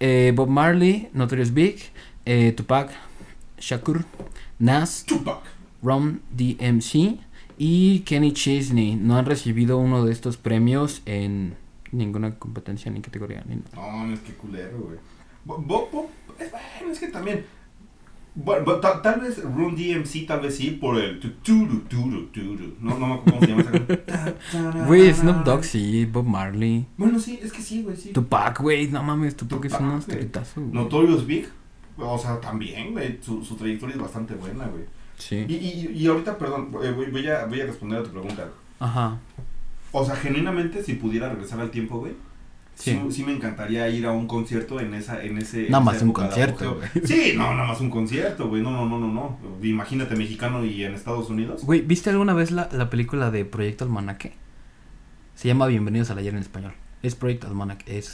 eh, 0.00 0.32
Bob 0.34 0.48
Marley, 0.48 1.08
Notorious 1.12 1.52
Big, 1.54 1.76
Tupac, 2.56 2.90
Shakur, 3.58 4.04
Nas, 4.58 5.04
Tupac. 5.06 5.40
Ron 5.82 6.20
DMC 6.30 7.18
y 7.56 8.00
Kenny 8.00 8.32
Chesney 8.32 8.96
no 8.96 9.16
han 9.16 9.24
recibido 9.26 9.78
uno 9.78 10.04
de 10.04 10.12
estos 10.12 10.36
premios 10.36 11.02
en 11.06 11.54
ninguna 11.92 12.34
competencia 12.34 12.90
ni 12.90 13.00
categoría. 13.00 13.42
Ni 13.48 13.56
nada. 13.56 13.70
No, 13.74 14.06
no 14.06 14.14
es 14.14 14.20
que 14.20 14.32
culero, 14.34 14.76
güey. 14.78 14.98
Bo- 15.44 15.58
Bo- 15.58 15.88
Bo- 15.92 16.10
es, 16.38 16.50
bueno, 16.50 16.92
es 16.92 16.98
que 16.98 17.08
también. 17.08 17.44
Bueno, 18.40 18.76
tal 18.76 19.20
vez 19.20 19.42
Run 19.42 19.74
DMC, 19.74 20.26
tal 20.26 20.40
vez 20.40 20.56
sí, 20.56 20.70
por 20.80 20.96
el. 20.96 21.18
tu- 21.18 21.30
turu, 21.42 21.80
turu. 21.80 22.28
No, 22.80 22.96
no 22.96 23.06
me 23.08 23.14
acuerdo 23.14 23.24
cómo 23.24 23.40
se 23.40 23.46
llama 23.48 23.62
esa 24.06 24.84
Güey, 24.86 25.12
Snoop. 25.12 25.44
Dogg 25.44 25.64
sí, 25.64 26.04
Bob 26.06 26.24
Marley. 26.24 26.86
Bueno, 26.96 27.18
sí, 27.18 27.40
es 27.42 27.52
que 27.52 27.60
sí, 27.62 27.82
güey, 27.82 27.96
sí. 27.96 28.10
Tupac, 28.12 28.60
güey, 28.60 28.86
no 28.88 29.02
mames, 29.02 29.36
Tupac 29.36 29.64
es 29.64 29.72
Tupac, 29.72 29.80
un 29.82 29.86
güey. 29.88 29.98
astretazo. 29.98 30.60
güey. 30.60 30.72
Notorious 30.72 31.26
Big. 31.26 31.48
O 31.96 32.16
sea, 32.16 32.40
también, 32.40 32.92
güey. 32.92 33.18
Su, 33.20 33.44
su 33.44 33.56
trayectoria 33.56 33.96
es 33.96 34.00
bastante 34.02 34.34
buena, 34.34 34.66
güey. 34.66 34.82
Y, 34.84 34.86
Sí. 35.20 35.46
y, 35.48 35.90
y 36.00 36.06
ahorita, 36.06 36.38
perdón, 36.38 36.70
eh, 36.84 36.92
voy, 36.92 37.06
voy 37.10 37.26
a, 37.26 37.44
voy 37.46 37.60
a 37.60 37.66
responder 37.66 37.98
a 37.98 38.02
tu 38.04 38.10
pregunta. 38.10 38.48
Ajá. 38.78 39.18
O 39.90 40.04
sea, 40.04 40.14
genuinamente, 40.14 40.84
si 40.84 40.94
pudiera 40.94 41.28
regresar 41.28 41.58
al 41.58 41.72
tiempo, 41.72 41.98
güey. 41.98 42.12
Sí. 42.78 43.00
Sí. 43.10 43.24
me 43.24 43.32
encantaría 43.32 43.88
ir 43.88 44.06
a 44.06 44.12
un 44.12 44.28
concierto 44.28 44.78
en 44.78 44.94
esa 44.94 45.22
en 45.22 45.38
ese 45.38 45.68
Nada 45.68 45.82
más 45.82 46.00
un 46.00 46.12
concierto. 46.12 46.80
Sí, 47.04 47.32
no, 47.36 47.52
nada 47.54 47.66
más 47.68 47.80
un 47.80 47.90
concierto, 47.90 48.48
güey. 48.48 48.62
No, 48.62 48.70
no, 48.70 48.86
no, 48.86 48.98
no, 48.98 49.08
no. 49.12 49.38
Imagínate 49.66 50.14
mexicano 50.14 50.64
y 50.64 50.84
en 50.84 50.94
Estados 50.94 51.28
Unidos. 51.28 51.64
Güey, 51.64 51.80
¿viste 51.80 52.10
alguna 52.10 52.34
vez 52.34 52.50
la, 52.52 52.68
la 52.72 52.88
película 52.88 53.30
de 53.30 53.44
Proyecto 53.44 53.84
Almanaque? 53.84 54.34
Se 55.34 55.48
llama 55.48 55.66
Bienvenidos 55.66 56.10
al 56.10 56.18
Ayer 56.18 56.34
en 56.34 56.40
español. 56.40 56.72
Es 57.02 57.14
Proyecto 57.14 57.46
Almanaque, 57.48 57.98
es 57.98 58.06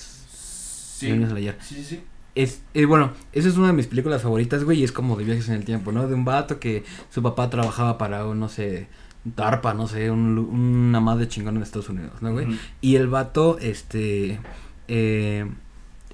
Sí. 0.98 1.06
Bienvenidos 1.06 1.32
al 1.32 1.38
Ayer. 1.38 1.56
Sí, 1.60 1.74
sí, 1.76 1.84
sí. 1.84 2.00
Es, 2.34 2.62
eh, 2.74 2.84
bueno, 2.84 3.12
esa 3.32 3.48
es 3.48 3.56
una 3.56 3.68
de 3.68 3.72
mis 3.74 3.86
películas 3.86 4.22
favoritas, 4.22 4.64
güey, 4.64 4.80
y 4.80 4.84
es 4.84 4.92
como 4.92 5.16
de 5.16 5.24
viajes 5.24 5.48
en 5.48 5.54
el 5.54 5.64
tiempo, 5.64 5.92
¿no? 5.92 6.08
De 6.08 6.14
un 6.14 6.24
vato 6.24 6.58
que 6.58 6.84
su 7.10 7.22
papá 7.22 7.48
trabajaba 7.48 7.96
para, 7.96 8.26
un, 8.26 8.40
no 8.40 8.48
sé, 8.48 8.88
DARPA, 9.24 9.74
no 9.74 9.86
sé, 9.88 10.10
un, 10.10 10.38
una 10.38 11.00
madre 11.00 11.28
chingona 11.28 11.56
en 11.58 11.62
Estados 11.62 11.88
Unidos, 11.88 12.12
¿no, 12.20 12.32
güey? 12.32 12.46
Y 12.80 12.96
el 12.96 13.06
vato, 13.08 13.58
este, 13.58 14.38
eh, 14.88 15.46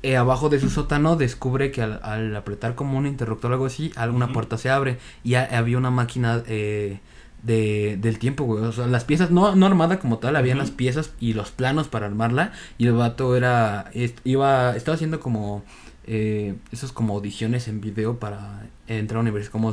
eh, 0.02 0.16
abajo 0.16 0.48
de 0.48 0.60
su 0.60 0.70
sótano 0.70 1.16
descubre 1.16 1.70
que 1.72 1.82
al, 1.82 2.00
al 2.02 2.34
apretar 2.36 2.74
como 2.74 2.96
un 2.98 3.06
interruptor 3.06 3.50
o 3.50 3.54
algo 3.54 3.66
así, 3.66 3.92
alguna 3.96 4.32
puerta 4.32 4.56
se 4.58 4.70
abre 4.70 4.98
y 5.24 5.34
ha- 5.34 5.58
había 5.58 5.76
una 5.76 5.90
máquina 5.90 6.42
eh, 6.46 7.00
de, 7.42 7.98
del 8.00 8.18
tiempo, 8.18 8.44
güey. 8.44 8.62
O 8.64 8.72
sea, 8.72 8.86
las 8.86 9.04
piezas, 9.04 9.30
no, 9.30 9.56
no 9.56 9.66
armada 9.66 9.98
como 9.98 10.18
tal, 10.18 10.36
habían 10.36 10.58
Ujú. 10.58 10.66
las 10.66 10.70
piezas 10.74 11.12
y 11.20 11.32
los 11.34 11.50
planos 11.50 11.88
para 11.88 12.06
armarla 12.06 12.52
y 12.78 12.86
el 12.86 12.92
vato 12.92 13.34
era, 13.36 13.90
iba, 14.24 14.76
estaba 14.76 14.94
haciendo 14.94 15.20
como... 15.20 15.64
Eh, 16.12 16.56
esos 16.72 16.90
como 16.92 17.14
audiciones 17.14 17.68
en 17.68 17.80
video 17.80 18.18
para 18.18 18.66
entrar 18.88 19.18
a 19.18 19.20
universidad 19.20 19.52
como, 19.52 19.68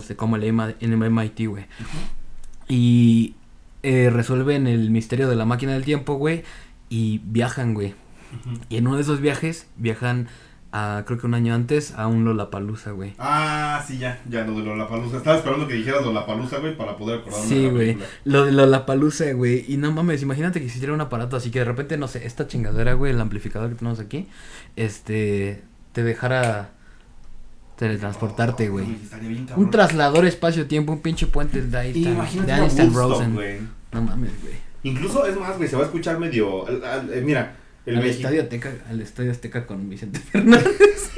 el 1.04 1.12
MIT, 1.12 1.48
güey. 1.48 1.66
Y 2.68 3.36
eh, 3.84 4.10
resuelven 4.10 4.68
el 4.68 4.90
misterio 4.90 5.30
de 5.30 5.36
la 5.36 5.46
máquina 5.46 5.74
del 5.74 5.86
tiempo, 5.86 6.16
güey. 6.16 6.44
Y 6.90 7.22
viajan, 7.26 7.74
güey. 7.74 7.96
Y 8.70 8.78
en 8.78 8.88
uno 8.88 8.98
de 8.98 9.04
esos 9.04 9.22
viajes 9.22 9.68
viajan 9.78 10.28
a, 10.72 11.04
creo 11.06 11.18
que 11.18 11.26
un 11.26 11.34
año 11.34 11.54
antes, 11.54 11.94
a 11.96 12.08
un 12.08 12.26
Lollapalooza, 12.26 12.92
güey. 12.92 13.14
Ah, 13.18 13.84
sí, 13.88 13.98
ya, 13.98 14.22
ya, 14.28 14.46
lo 14.46 14.56
de 14.56 14.66
Lollapalooza. 14.66 15.18
Estaba 15.18 15.38
esperando 15.38 15.68
que 15.68 15.76
dijeras 15.76 16.06
Lollapalooza, 16.06 16.60
güey, 16.60 16.76
para 16.78 16.98
poder 16.98 17.20
acordarme 17.20 17.48
Sí, 17.48 17.70
güey. 17.70 17.98
Lo 18.26 18.46
de 18.46 18.52
Lollapalooza, 18.52 19.32
güey. 19.34 19.66
Y 19.68 19.78
no 19.78 19.92
mames, 19.92 20.22
imagínate 20.22 20.60
que 20.60 20.66
existiera 20.66 20.94
un 20.94 21.02
aparato 21.02 21.38
así 21.38 21.52
que 21.52 21.60
de 21.60 21.66
repente, 21.66 21.98
no 21.98 22.08
sé, 22.08 22.26
esta 22.26 22.48
chingadera, 22.48 22.94
güey, 22.94 23.14
el 23.14 23.22
amplificador 23.22 23.70
que 23.70 23.76
tenemos 23.76 24.00
aquí, 24.00 24.28
este, 24.76 25.64
te 25.94 26.04
dejara 26.04 26.72
teletransportarte, 27.78 28.68
Oh, 28.70 28.74
güey. 28.74 28.96
estaría 29.04 29.30
bien 29.30 29.46
cabrón. 29.46 29.66
Un 29.66 29.72
traslador 29.72 30.26
espacio-tiempo, 30.26 30.92
un 30.94 31.02
pinche 31.02 31.28
puente 31.28 31.62
de 31.62 31.90
Imagínate 31.92 32.52
de 32.52 32.58
Einstein 32.62 32.94
Rosen. 32.94 33.34
güey. 33.34 33.60
No 33.94 34.02
mames, 34.02 34.32
güey. 34.42 34.56
Incluso, 34.84 35.26
es 35.26 35.38
más, 35.40 35.58
güey, 35.58 35.70
se 35.70 35.76
va 35.76 35.84
a 35.84 35.86
escuchar 35.86 36.20
medio... 36.20 36.68
al- 36.68 36.84
al- 36.84 37.14
eh, 37.14 37.22
mira, 37.22 37.56
el 37.88 37.96
Al 37.98 38.04
México- 38.04 38.18
estadio, 38.28 38.42
Azteca, 38.44 38.72
al 38.90 39.02
estadio 39.02 39.32
Azteca 39.32 39.66
con 39.66 39.90
Vicente 39.90 40.20
Fernández. 40.20 41.12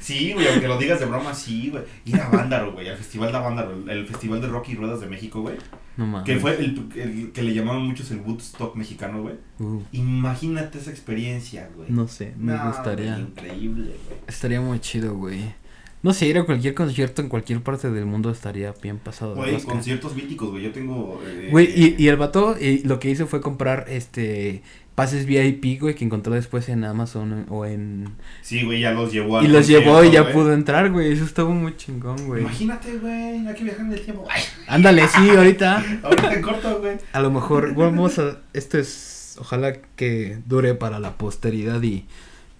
Sí, 0.00 0.32
güey, 0.32 0.48
aunque 0.48 0.66
lo 0.66 0.78
digas 0.78 0.98
de 1.00 1.06
broma, 1.06 1.34
sí, 1.34 1.68
güey. 1.70 1.84
Ir 2.04 2.16
a 2.20 2.28
Vándaro, 2.28 2.72
güey, 2.72 2.88
al 2.88 2.96
Festival 2.96 3.30
de 3.30 3.38
Vándaro, 3.38 3.72
el, 3.74 3.88
el 3.88 4.06
Festival 4.06 4.40
de 4.40 4.48
Rock 4.48 4.70
y 4.70 4.74
Ruedas 4.74 5.00
de 5.00 5.06
México, 5.06 5.42
güey. 5.42 5.56
No 5.96 6.06
mames. 6.06 6.26
Que 6.26 6.38
fue 6.40 6.56
el, 6.56 6.88
el 6.96 7.30
que 7.32 7.42
le 7.42 7.54
llamaban 7.54 7.82
muchos 7.82 8.10
el 8.10 8.20
Woodstock 8.20 8.74
mexicano, 8.76 9.22
güey. 9.22 9.34
Uh, 9.60 9.80
Imagínate 9.92 10.78
esa 10.78 10.90
experiencia, 10.90 11.68
güey. 11.76 11.88
no 11.90 12.08
sé, 12.08 12.32
me 12.36 12.52
No, 12.54 12.66
gustaría. 12.68 13.12
güey, 13.14 13.22
increíble, 13.26 13.84
güey. 14.06 14.18
Estaría 14.26 14.60
muy 14.60 14.80
chido, 14.80 15.14
güey. 15.14 15.54
No 16.02 16.12
sé, 16.12 16.26
ir 16.26 16.36
a 16.36 16.44
cualquier 16.44 16.74
concierto 16.74 17.22
en 17.22 17.28
cualquier 17.28 17.60
parte 17.62 17.88
del 17.88 18.06
mundo 18.06 18.28
estaría 18.30 18.74
bien 18.82 18.98
pasado. 18.98 19.36
Güey, 19.36 19.62
conciertos 19.62 20.16
míticos, 20.16 20.50
güey. 20.50 20.64
Yo 20.64 20.72
tengo. 20.72 21.22
eh, 21.24 21.46
Güey, 21.52 21.68
y, 21.76 21.94
y 21.96 22.08
el 22.08 22.16
vato 22.16 22.56
eh, 22.58 22.82
lo 22.84 22.98
que 22.98 23.08
hizo 23.08 23.28
fue 23.28 23.40
comprar 23.40 23.84
este 23.88 24.62
pases 24.94 25.26
VIP, 25.26 25.80
güey, 25.80 25.94
que 25.94 26.04
encontró 26.04 26.34
después 26.34 26.68
en 26.68 26.84
Amazon 26.84 27.46
o 27.48 27.64
en... 27.64 28.14
Sí, 28.42 28.62
güey, 28.64 28.80
ya 28.80 28.92
los 28.92 29.12
llevó 29.12 29.38
al 29.38 29.44
Y 29.46 29.48
los 29.48 29.66
llevó 29.66 30.04
y 30.04 30.10
ya 30.10 30.22
güey. 30.22 30.34
pudo 30.34 30.52
entrar, 30.52 30.90
güey. 30.90 31.12
Eso 31.12 31.24
estuvo 31.24 31.50
muy 31.50 31.76
chingón, 31.76 32.26
güey. 32.26 32.42
Imagínate, 32.42 32.98
güey, 32.98 33.46
hay 33.46 33.54
que 33.54 33.64
viajar 33.64 33.86
en 33.86 33.92
el 33.92 34.00
tiempo. 34.00 34.26
Ay, 34.30 34.42
Ándale, 34.68 35.08
sí, 35.08 35.30
ahorita. 35.30 35.84
ahorita 36.02 36.40
corto, 36.42 36.80
güey. 36.80 36.98
A 37.12 37.20
lo 37.20 37.30
mejor, 37.30 37.74
vamos 37.74 38.18
a... 38.18 38.38
Esto 38.52 38.78
es... 38.78 39.36
Ojalá 39.40 39.72
que 39.96 40.38
dure 40.46 40.74
para 40.74 41.00
la 41.00 41.16
posteridad 41.16 41.82
y 41.82 42.06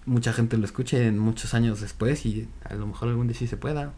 mucha 0.05 0.33
gente 0.33 0.57
lo 0.57 0.65
escuche 0.65 1.05
en 1.05 1.19
muchos 1.19 1.53
años 1.53 1.81
después 1.81 2.25
y 2.25 2.47
a 2.67 2.73
lo 2.73 2.87
mejor 2.87 3.09
algún 3.09 3.27
día 3.27 3.37
sí 3.37 3.47
se 3.47 3.57
pueda. 3.57 3.93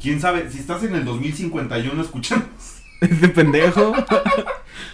Quién 0.00 0.20
sabe, 0.20 0.50
si 0.50 0.58
estás 0.58 0.82
en 0.84 0.94
el 0.94 1.04
2051 1.04 2.00
escuchando, 2.02 2.46
Este 3.02 3.28
pendejo. 3.28 3.92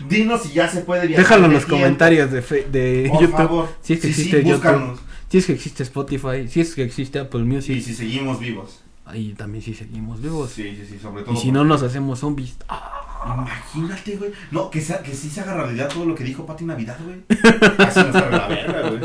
dinos 0.09 0.42
si 0.42 0.52
ya 0.52 0.68
se 0.68 0.80
puede 0.80 1.06
viajar. 1.06 1.24
Déjalo 1.24 1.46
en 1.46 1.52
los 1.52 1.64
tiempo. 1.66 1.76
comentarios 1.82 2.30
de, 2.30 2.42
fe- 2.42 2.66
de 2.70 3.06
Por 3.11 3.20
YouTube. 3.20 3.36
favor. 3.36 3.68
Si 3.82 3.92
es 3.94 4.00
que 4.00 4.06
Sí, 4.09 4.14
sí, 4.14 4.20
existe 4.36 4.48
YouTube. 4.48 5.00
Si 5.30 5.38
es 5.38 5.46
que 5.46 5.52
existe 5.52 5.82
Spotify. 5.82 6.48
Si 6.48 6.61
es 6.61 6.74
que 6.74 6.82
existe 6.82 7.18
Apple 7.18 7.40
Y 7.40 7.44
Music. 7.44 7.82
si 7.82 7.94
seguimos 7.94 8.40
vivos. 8.40 8.82
Ahí 9.04 9.34
también 9.36 9.62
sí 9.62 9.74
seguimos 9.74 10.20
vivos. 10.20 10.50
Sí, 10.50 10.62
sí, 10.76 10.86
sí, 10.88 10.98
sobre 11.00 11.22
todo. 11.22 11.34
Y 11.34 11.38
si 11.38 11.50
no 11.52 11.64
nos 11.64 11.82
hacemos 11.82 12.18
zombies. 12.18 12.56
Ah, 12.68 12.94
Imagínate, 13.36 14.16
güey. 14.16 14.30
No, 14.50 14.70
que, 14.70 14.80
sea, 14.80 15.02
que 15.02 15.14
sí 15.14 15.28
se 15.28 15.40
haga 15.40 15.54
realidad 15.54 15.88
todo 15.92 16.04
lo 16.04 16.14
que 16.14 16.24
dijo 16.24 16.46
Pati 16.46 16.64
Navidad, 16.64 16.96
güey. 17.04 17.20
Así 17.78 18.00
nos 18.00 18.12
sabe 18.12 18.36
la 18.36 18.48
verga, 18.48 18.90
güey. 18.90 19.00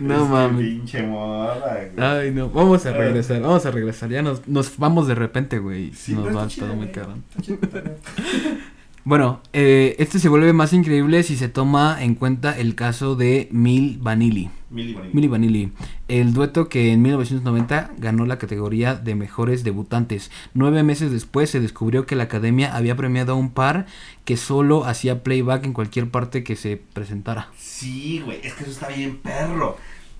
No 0.00 0.26
mames. 0.26 0.66
Pinche 0.66 1.02
güey. 1.02 1.88
Ay, 1.96 2.30
no. 2.30 2.50
Vamos 2.50 2.84
a 2.86 2.92
regresar. 2.92 3.40
Vamos 3.40 3.66
a 3.66 3.70
regresar. 3.70 4.10
Ya 4.10 4.22
nos, 4.22 4.46
nos 4.48 4.76
vamos 4.78 5.06
de 5.08 5.14
repente, 5.14 5.58
güey. 5.58 5.92
Sí, 5.92 6.14
nos 6.14 6.36
va 6.36 6.48
todo 6.48 6.74
muy 6.74 6.88
cabrón. 6.88 7.24
Bueno, 9.06 9.42
eh, 9.52 9.96
este 9.98 10.18
se 10.18 10.30
vuelve 10.30 10.54
más 10.54 10.72
increíble 10.72 11.22
si 11.24 11.36
se 11.36 11.50
toma 11.50 12.02
en 12.02 12.14
cuenta 12.14 12.58
el 12.58 12.74
caso 12.74 13.16
de 13.16 13.48
Mil 13.52 13.98
Vanilli. 14.00 14.48
Mili 14.70 14.94
Vanilli. 14.94 15.12
Milli 15.12 15.28
Vanilli, 15.28 15.72
el 16.08 16.32
dueto 16.32 16.70
que 16.70 16.90
en 16.90 17.02
1990 17.02 17.90
ganó 17.98 18.24
la 18.24 18.38
categoría 18.38 18.94
de 18.94 19.14
mejores 19.14 19.62
debutantes. 19.62 20.30
Nueve 20.54 20.82
meses 20.84 21.12
después 21.12 21.50
se 21.50 21.60
descubrió 21.60 22.06
que 22.06 22.16
la 22.16 22.24
academia 22.24 22.74
había 22.74 22.96
premiado 22.96 23.34
a 23.34 23.36
un 23.36 23.50
par 23.50 23.84
que 24.24 24.38
solo 24.38 24.86
hacía 24.86 25.22
playback 25.22 25.66
en 25.66 25.74
cualquier 25.74 26.08
parte 26.08 26.42
que 26.42 26.56
se 26.56 26.78
presentara. 26.78 27.50
Sí, 27.58 28.22
güey, 28.24 28.40
es 28.42 28.54
que 28.54 28.62
eso 28.62 28.72
está 28.72 28.88
bien 28.88 29.18
perro. 29.18 29.76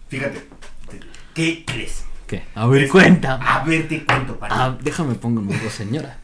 Fíjate, 0.08 0.46
¿qué 1.32 1.64
crees? 1.66 2.04
¿Qué? 2.26 2.42
A 2.54 2.66
ver, 2.66 2.90
cuenta. 2.90 3.36
A 3.36 3.64
ver, 3.64 3.88
te 3.88 4.04
cuento, 4.04 4.38
para. 4.38 4.62
Ah, 4.62 4.78
déjame 4.82 5.14
pongo 5.14 5.40
mi 5.40 5.56
voz, 5.56 5.72
señora. 5.72 6.18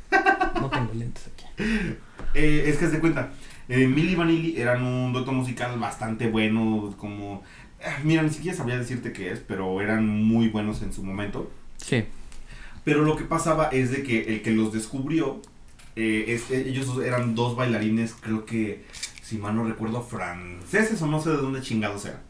No 0.61 0.69
tengo 0.69 0.93
lentes 0.93 1.27
aquí. 1.27 1.45
Eh, 2.35 2.65
es 2.67 2.77
que 2.77 2.87
se 2.87 2.93
de 2.93 3.01
cuenta, 3.01 3.31
eh, 3.69 3.87
Milli 3.87 4.15
Vanilli 4.15 4.57
eran 4.61 4.83
un 4.83 5.13
dueto 5.13 5.33
musical 5.33 5.79
bastante 5.79 6.29
bueno, 6.29 6.95
como... 6.97 7.43
ah, 7.85 7.99
Mira, 8.05 8.23
ni 8.23 8.31
siquiera 8.31 8.57
sabría 8.57 8.79
decirte 8.79 9.13
qué 9.13 9.33
es, 9.33 9.41
pero 9.41 9.81
eran 9.81 10.07
muy 10.07 10.49
buenos 10.49 10.83
en 10.83 10.93
su 10.93 11.03
momento. 11.03 11.51
Sí. 11.79 12.05
Pero 12.85 13.03
lo 13.03 13.17
que 13.17 13.25
pasaba 13.25 13.67
es 13.69 13.91
de 13.91 14.03
que 14.03 14.23
el 14.35 14.43
que 14.43 14.53
los 14.53 14.73
descubrió, 14.73 15.41
eh, 15.97 16.25
es- 16.29 16.51
eh, 16.51 16.65
ellos 16.69 16.89
eran 17.05 17.35
dos 17.35 17.57
bailarines, 17.57 18.15
creo 18.21 18.45
que, 18.47 18.85
si 19.23 19.39
mal 19.39 19.55
no 19.57 19.65
recuerdo, 19.65 20.03
franceses 20.03 21.01
o 21.03 21.07
no 21.07 21.21
sé 21.21 21.31
de 21.31 21.37
dónde 21.37 21.61
chingados 21.63 22.05
eran. 22.07 22.21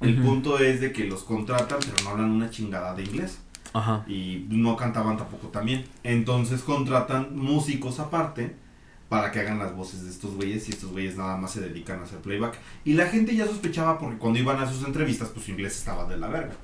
El 0.00 0.16
punto 0.20 0.58
es 0.58 0.82
de 0.82 0.92
que 0.92 1.04
los 1.04 1.22
contratan, 1.24 1.78
pero 1.80 1.94
no 2.04 2.10
hablan 2.10 2.30
una 2.30 2.50
chingada 2.50 2.94
de 2.94 3.04
inglés. 3.04 3.38
Ajá. 3.72 4.04
Y 4.06 4.44
no 4.50 4.76
cantaban 4.76 5.16
tampoco 5.16 5.48
también. 5.48 5.86
Entonces 6.04 6.60
contratan 6.60 7.34
músicos 7.34 7.98
aparte 7.98 8.54
para 9.08 9.30
que 9.30 9.40
hagan 9.40 9.58
las 9.58 9.74
voces 9.76 10.04
de 10.04 10.10
estos 10.10 10.34
güeyes 10.34 10.68
y 10.68 10.72
estos 10.72 10.90
güeyes 10.90 11.16
nada 11.16 11.36
más 11.36 11.52
se 11.52 11.60
dedican 11.60 12.00
a 12.00 12.04
hacer 12.04 12.18
playback. 12.18 12.58
Y 12.84 12.94
la 12.94 13.06
gente 13.06 13.36
ya 13.36 13.46
sospechaba 13.46 13.98
porque 13.98 14.18
cuando 14.18 14.38
iban 14.38 14.58
a 14.58 14.70
sus 14.70 14.84
entrevistas, 14.86 15.28
pues 15.32 15.44
su 15.46 15.52
inglés 15.52 15.76
estaba 15.76 16.06
de 16.08 16.16
la 16.18 16.28
verga. 16.28 16.54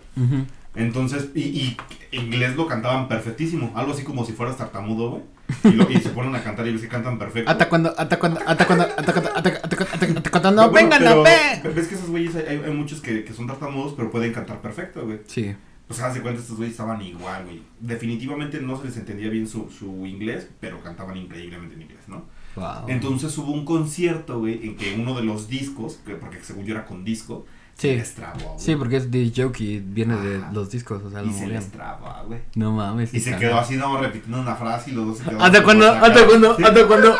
Entonces, 0.74 1.28
y, 1.34 1.40
y 1.40 1.76
inglés 2.12 2.56
lo 2.56 2.66
cantaban 2.66 3.06
perfectísimo, 3.06 3.72
algo 3.76 3.92
así 3.92 4.04
como 4.04 4.24
si 4.24 4.32
fueras 4.32 4.56
tartamudo, 4.56 5.10
güey. 5.10 5.22
Y, 5.64 5.76
lo- 5.76 5.90
y 5.90 5.98
se 6.00 6.08
ponen 6.08 6.34
a 6.34 6.42
cantar 6.42 6.66
y 6.66 6.72
ves 6.72 6.80
que 6.80 6.88
cantan 6.88 7.18
perfecto. 7.18 7.50
Hasta 7.50 7.68
cuando, 7.68 7.94
hasta 7.98 8.18
cuando, 8.18 8.40
hasta 8.46 8.66
cuando, 8.66 8.84
hasta 8.86 9.12
cuando, 9.12 9.30
hasta 9.34 9.48
hasta 9.50 9.76
cuando, 9.76 10.18
hasta 10.18 10.30
cuando 10.30 10.50
no 10.52 10.70
vengan 10.70 11.22
ver. 11.22 11.74
Ves 11.74 11.88
que 11.88 11.94
esos 11.94 12.08
güeyes, 12.08 12.34
hay, 12.36 12.56
hay 12.64 12.72
muchos 12.72 13.02
que, 13.02 13.22
que 13.22 13.34
son 13.34 13.46
tartamudos, 13.46 13.92
pero 13.94 14.10
pueden 14.10 14.32
cantar 14.32 14.62
perfecto, 14.62 15.04
güey. 15.04 15.20
Sí. 15.26 15.54
Pues 15.88 16.00
haz 16.00 16.14
de 16.14 16.22
cuenta, 16.22 16.40
estos 16.40 16.56
güeyes 16.56 16.72
estaban 16.72 17.02
igual, 17.02 17.44
güey. 17.44 17.62
Definitivamente 17.80 18.60
no 18.60 18.78
se 18.78 18.84
les 18.86 18.96
entendía 18.96 19.28
bien 19.28 19.46
su, 19.46 19.70
su 19.70 20.06
inglés, 20.06 20.48
pero 20.60 20.82
cantaban 20.82 21.16
increíblemente 21.16 21.74
en 21.74 21.82
inglés, 21.82 22.00
¿no? 22.08 22.24
Wow. 22.56 22.88
Entonces 22.88 23.36
hubo 23.38 23.50
un 23.52 23.64
concierto, 23.64 24.38
güey, 24.40 24.66
en 24.66 24.76
que 24.76 24.94
uno 24.98 25.14
de 25.14 25.22
los 25.24 25.48
discos, 25.48 25.98
que, 26.06 26.14
porque 26.14 26.42
según 26.42 26.64
yo 26.64 26.74
era 26.74 26.84
con 26.86 27.04
disco, 27.04 27.44
Sí. 27.74 27.88
se 27.88 27.96
les 27.96 28.14
trabó, 28.14 28.38
güey. 28.38 28.58
Sí, 28.58 28.76
porque 28.76 28.96
es 28.98 29.10
de 29.10 29.32
joke 29.34 29.60
y 29.62 29.78
viene 29.80 30.14
de 30.16 30.42
los 30.52 30.70
discos, 30.70 31.02
o 31.02 31.10
sea, 31.10 31.22
Y 31.22 31.26
lo 31.26 31.32
se 31.32 31.40
movían. 31.40 31.60
les 31.60 31.70
trabó, 31.72 32.14
güey. 32.26 32.40
No 32.54 32.72
mames. 32.72 33.12
Y 33.14 33.20
se 33.20 33.36
quedó 33.38 33.58
así, 33.58 33.76
no, 33.76 33.98
repitiendo 33.98 34.40
una 34.40 34.54
frase 34.54 34.90
y 34.90 34.94
los 34.94 35.06
dos 35.06 35.18
se 35.18 35.24
quedaron. 35.24 35.42
¿Hasta 35.42 35.62
cuándo? 35.64 35.90
¿Hasta 35.90 36.26
cuándo? 36.26 36.50
¿Hasta 36.52 36.86
cuándo? 36.86 37.16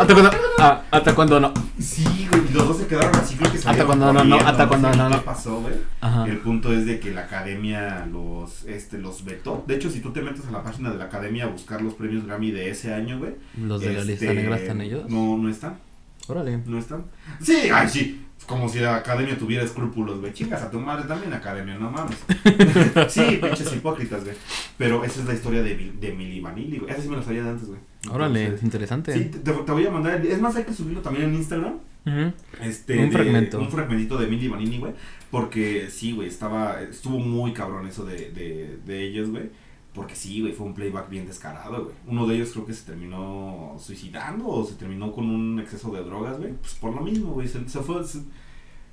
¿Hasta 0.00 0.14
cuándo? 0.14 0.30
Ah, 0.58 0.82
¿Hasta 0.90 1.14
cuándo 1.14 1.40
no? 1.40 1.52
Sí, 1.78 2.21
y 2.52 2.56
los 2.56 2.68
dos 2.68 2.76
se 2.78 2.86
quedaron 2.86 3.16
así, 3.16 3.36
creo 3.36 3.50
que 3.50 3.58
Hasta 3.58 3.86
cuándo 3.86 4.12
no, 4.12 4.24
no, 4.24 4.36
hasta 4.36 4.66
ni 4.66 4.82
no, 4.82 4.90
¿Qué 4.90 4.96
no. 5.16 5.22
pasó, 5.22 5.60
güey? 5.62 5.74
El 6.30 6.38
punto 6.38 6.72
es 6.72 6.84
de 6.84 7.00
que 7.00 7.12
la 7.12 7.22
academia 7.22 8.06
los, 8.06 8.64
este, 8.64 8.98
los 8.98 9.24
vetó. 9.24 9.64
De 9.66 9.76
hecho, 9.76 9.90
si 9.90 10.00
tú 10.00 10.12
te 10.12 10.20
metes 10.20 10.46
a 10.46 10.50
la 10.50 10.62
página 10.62 10.90
de 10.90 10.98
la 10.98 11.04
academia 11.04 11.44
a 11.44 11.48
buscar 11.48 11.80
los 11.80 11.94
premios 11.94 12.26
Grammy 12.26 12.50
de 12.50 12.70
ese 12.70 12.92
año, 12.92 13.18
güey. 13.18 13.32
¿Los 13.60 13.80
de 13.80 13.94
la 13.94 14.04
lista 14.04 14.26
este, 14.26 14.34
negra 14.34 14.56
están 14.56 14.80
ellos? 14.80 15.08
No, 15.08 15.38
no 15.38 15.48
están. 15.48 15.76
Órale. 16.28 16.60
¿No 16.66 16.78
están? 16.78 17.04
Sí, 17.40 17.70
ay, 17.72 17.88
sí. 17.88 18.26
Como 18.46 18.68
si 18.68 18.80
la 18.80 18.96
academia 18.96 19.38
tuviera 19.38 19.64
escrúpulos, 19.64 20.20
güey. 20.20 20.32
Chingas 20.32 20.62
a 20.62 20.70
tu 20.70 20.80
madre 20.80 21.06
también, 21.06 21.32
academia, 21.32 21.76
no 21.78 21.90
mames. 21.90 22.18
sí, 23.08 23.38
pinches 23.40 23.72
hipócritas, 23.72 24.24
güey. 24.24 24.36
Pero 24.76 25.04
esa 25.04 25.20
es 25.20 25.26
la 25.26 25.34
historia 25.34 25.62
de, 25.62 25.92
de 25.98 26.12
Milli 26.12 26.40
Vanilli, 26.40 26.78
güey. 26.78 26.90
Esa 26.92 27.02
sí 27.02 27.08
me 27.08 27.16
la 27.16 27.22
sabía 27.22 27.44
de 27.44 27.50
antes, 27.50 27.68
güey. 27.68 27.80
Órale, 28.10 28.42
Entonces, 28.42 28.64
interesante. 28.64 29.12
Sí, 29.14 29.24
te, 29.26 29.38
te 29.38 29.72
voy 29.72 29.86
a 29.86 29.90
mandar. 29.90 30.20
el- 30.20 30.26
Es 30.26 30.40
más, 30.40 30.56
hay 30.56 30.64
que 30.64 30.74
subirlo 30.74 31.00
también 31.02 31.26
en 31.26 31.34
Instagram. 31.36 31.74
Este, 32.60 32.98
Un 32.98 33.06
de- 33.06 33.12
fragmento. 33.12 33.58
Un 33.60 33.70
fragmentito 33.70 34.16
de 34.18 34.26
Milli 34.26 34.48
Vanilli, 34.48 34.78
güey. 34.78 34.92
Porque 35.30 35.88
sí, 35.90 36.12
güey, 36.12 36.28
estaba. 36.28 36.80
Estuvo 36.82 37.18
muy 37.18 37.52
cabrón 37.52 37.86
eso 37.86 38.04
de, 38.04 38.30
de, 38.30 38.78
de 38.84 39.02
ellos, 39.06 39.30
güey. 39.30 39.50
Porque 39.94 40.14
sí, 40.16 40.40
güey, 40.40 40.52
fue 40.54 40.66
un 40.66 40.74
playback 40.74 41.08
bien 41.10 41.26
descarado, 41.26 41.84
güey. 41.84 41.94
Uno 42.06 42.26
de 42.26 42.36
ellos 42.36 42.50
creo 42.52 42.64
que 42.66 42.72
se 42.74 42.84
terminó 42.86 43.76
suicidando 43.78 44.48
o 44.48 44.64
se 44.64 44.74
terminó 44.74 45.12
con 45.12 45.28
un 45.28 45.60
exceso 45.60 45.90
de 45.92 46.02
drogas, 46.02 46.38
güey. 46.38 46.52
Pues 46.54 46.74
por 46.74 46.94
lo 46.94 47.02
mismo, 47.02 47.32
güey. 47.32 47.46
Se, 47.48 47.68
se 47.68 47.80
fue. 47.80 48.02
se- 48.04 48.22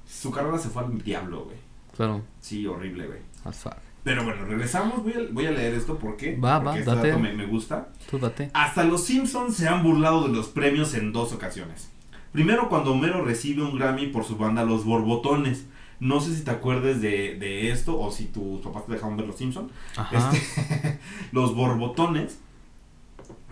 su 0.08 0.32
carrera 0.32 0.58
se 0.58 0.70
fue 0.70 0.84
al 0.84 1.02
diablo, 1.02 1.46
güey. 1.46 1.58
Claro. 1.96 2.22
Sí, 2.40 2.66
horrible, 2.68 3.08
güey. 3.08 3.20
Fuck. 3.54 3.74
Pero 4.04 4.24
bueno, 4.24 4.46
regresamos. 4.46 5.04
Voy 5.04 5.14
a, 5.14 5.20
voy 5.32 5.46
a 5.46 5.52
leer 5.52 5.74
esto 5.74 5.98
porque. 5.98 6.36
Va, 6.38 6.62
porque 6.64 6.80
va, 6.80 6.80
este 6.80 6.92
date. 6.96 7.08
dato 7.10 7.20
me, 7.20 7.34
me 7.34 7.46
gusta. 7.46 7.90
Tú 8.10 8.18
date. 8.18 8.50
Hasta 8.54 8.84
los 8.84 9.04
Simpsons 9.06 9.56
se 9.56 9.68
han 9.68 9.84
burlado 9.84 10.28
de 10.28 10.34
los 10.34 10.48
premios 10.48 10.94
en 10.94 11.12
dos 11.12 11.32
ocasiones. 11.34 11.90
Primero 12.32 12.70
cuando 12.70 12.94
Homero 12.94 13.24
recibe 13.26 13.64
un 13.64 13.78
Grammy 13.78 14.08
por 14.08 14.24
su 14.24 14.38
banda 14.38 14.64
Los 14.64 14.86
Borbotones. 14.86 15.66
No 16.00 16.22
sé 16.22 16.34
si 16.36 16.44
te 16.44 16.52
acuerdes 16.52 17.02
de, 17.02 17.36
de 17.36 17.72
esto 17.72 18.00
o 18.00 18.12
si 18.12 18.26
tus 18.26 18.62
papás 18.62 18.86
te 18.86 18.94
dejaron 18.94 19.18
ver 19.18 19.28
los 19.28 19.36
Simpsons. 19.36 19.72
Ajá. 19.98 20.32
Este, 20.34 21.00
los 21.34 21.54
Borbotones 21.56 22.40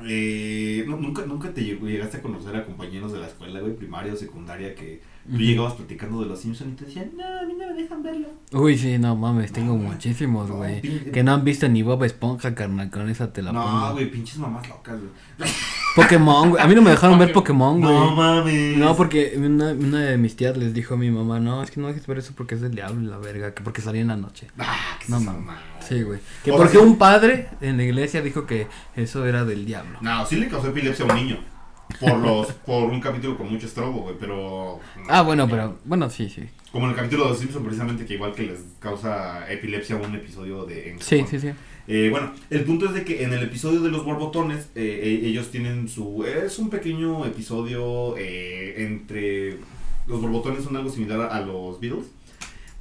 Eh, 0.05 0.85
no, 0.87 0.95
nunca, 0.97 1.25
nunca 1.25 1.51
te 1.53 1.61
llegaste 1.63 2.17
a 2.17 2.21
conocer 2.21 2.55
a 2.55 2.65
compañeros 2.65 3.11
de 3.11 3.19
la 3.19 3.27
escuela, 3.27 3.59
güey, 3.61 3.75
primaria 3.75 4.13
o 4.13 4.15
secundaria, 4.15 4.75
que 4.75 5.01
tú 5.29 5.37
llegabas 5.39 5.73
platicando 5.73 6.21
de 6.21 6.27
los 6.27 6.39
Simpsons 6.39 6.71
y 6.73 6.75
te 6.75 6.85
decían, 6.85 7.11
no, 7.17 7.23
a 7.25 7.43
mí 7.45 7.53
no 7.57 7.65
me 7.67 7.73
dejan 7.81 8.03
verlo. 8.03 8.27
Uy, 8.53 8.77
sí, 8.77 8.97
no 8.99 9.15
mames, 9.15 9.51
tengo 9.51 9.73
No, 9.73 9.79
güey. 9.79 9.89
muchísimos, 9.93 10.51
güey. 10.51 10.81
que 11.11 11.23
no 11.23 11.33
han 11.33 11.43
visto 11.43 11.67
ni 11.67 11.81
Bob 11.81 12.03
Esponja, 12.03 12.53
carnal, 12.53 12.91
con 12.91 13.09
esa 13.09 13.33
te 13.33 13.41
la 13.41 13.51
No, 13.51 13.63
pongo. 13.63 13.91
güey, 13.93 14.11
pinches 14.11 14.37
mamás 14.37 14.69
locas, 14.69 14.99
güey. 14.99 15.49
Pokémon, 16.03 16.49
güey. 16.51 16.63
A 16.63 16.67
mí 16.67 16.75
no 16.75 16.81
me 16.81 16.91
dejaron 16.91 17.19
ver 17.19 17.31
Pokémon, 17.33 17.81
güey. 17.81 17.93
No 17.93 18.15
mames. 18.15 18.77
No, 18.77 18.95
porque 18.95 19.33
una, 19.37 19.71
una 19.71 19.99
de 20.01 20.17
mis 20.17 20.35
tías 20.35 20.55
les 20.55 20.73
dijo 20.73 20.93
a 20.93 20.97
mi 20.97 21.11
mamá, 21.11 21.39
no, 21.39 21.61
es 21.63 21.71
que 21.71 21.79
no 21.79 21.87
dejes 21.87 22.07
ver 22.07 22.19
eso 22.19 22.33
porque 22.35 22.55
es 22.55 22.61
del 22.61 22.75
diablo 22.75 23.09
la 23.09 23.17
verga, 23.17 23.53
que 23.53 23.63
porque 23.63 23.81
salía 23.81 24.01
en 24.01 24.07
la 24.07 24.17
noche. 24.17 24.47
Ah, 24.57 24.97
No 25.07 25.19
mames. 25.19 25.55
Sí, 25.87 26.01
güey. 26.03 26.19
Que 26.43 26.51
porque 26.51 26.77
un 26.77 26.97
padre 26.97 27.49
en 27.61 27.77
la 27.77 27.83
iglesia 27.83 28.21
dijo 28.21 28.45
que 28.45 28.67
eso 28.95 29.25
era 29.25 29.45
del 29.45 29.65
diablo. 29.65 29.97
No, 30.01 30.25
sí 30.25 30.37
le 30.37 30.47
causó 30.47 30.67
epilepsia 30.69 31.05
a 31.05 31.09
un 31.09 31.15
niño. 31.15 31.39
Por 31.99 32.17
los, 32.17 32.47
por 32.51 32.83
un 32.83 32.99
capítulo 32.99 33.37
con 33.37 33.49
mucho 33.49 33.65
estrobo, 33.65 34.01
güey, 34.01 34.15
pero. 34.19 34.79
Ah, 35.07 35.21
bueno, 35.21 35.47
pero, 35.47 35.77
bueno, 35.85 36.09
sí, 36.09 36.29
sí. 36.29 36.43
Como 36.71 36.85
en 36.85 36.91
el 36.91 36.97
capítulo 36.97 37.23
de 37.23 37.29
los 37.29 37.39
Simpsons, 37.39 37.63
precisamente, 37.63 38.05
que 38.05 38.15
igual 38.15 38.33
que 38.33 38.43
les 38.43 38.59
causa 38.79 39.49
epilepsia 39.49 39.95
un 39.95 40.13
episodio 40.13 40.65
de. 40.65 40.91
en 40.91 41.01
Sí, 41.01 41.23
sí, 41.29 41.39
sí. 41.39 41.51
Eh, 41.87 42.09
bueno, 42.11 42.33
el 42.49 42.63
punto 42.65 42.85
es 42.87 42.93
de 42.93 43.05
que 43.05 43.23
en 43.23 43.31
el 43.31 43.43
episodio 43.43 43.79
de 43.81 43.89
los 43.89 44.03
borbotones, 44.03 44.69
eh, 44.75 45.01
eh, 45.03 45.21
ellos 45.23 45.49
tienen 45.51 45.87
su... 45.87 46.25
Es 46.25 46.59
un 46.59 46.69
pequeño 46.69 47.25
episodio 47.25 48.15
eh, 48.17 48.85
entre... 48.85 49.57
Los 50.05 50.21
borbotones 50.21 50.63
son 50.63 50.75
algo 50.75 50.89
similar 50.89 51.29
a 51.31 51.41
los 51.41 51.79
Beatles. 51.79 52.07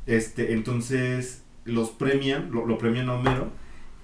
Este, 0.06 0.52
entonces 0.52 1.42
los 1.64 1.90
premian, 1.90 2.50
lo, 2.50 2.66
lo 2.66 2.78
premian 2.78 3.08
a 3.08 3.14
Homero. 3.14 3.50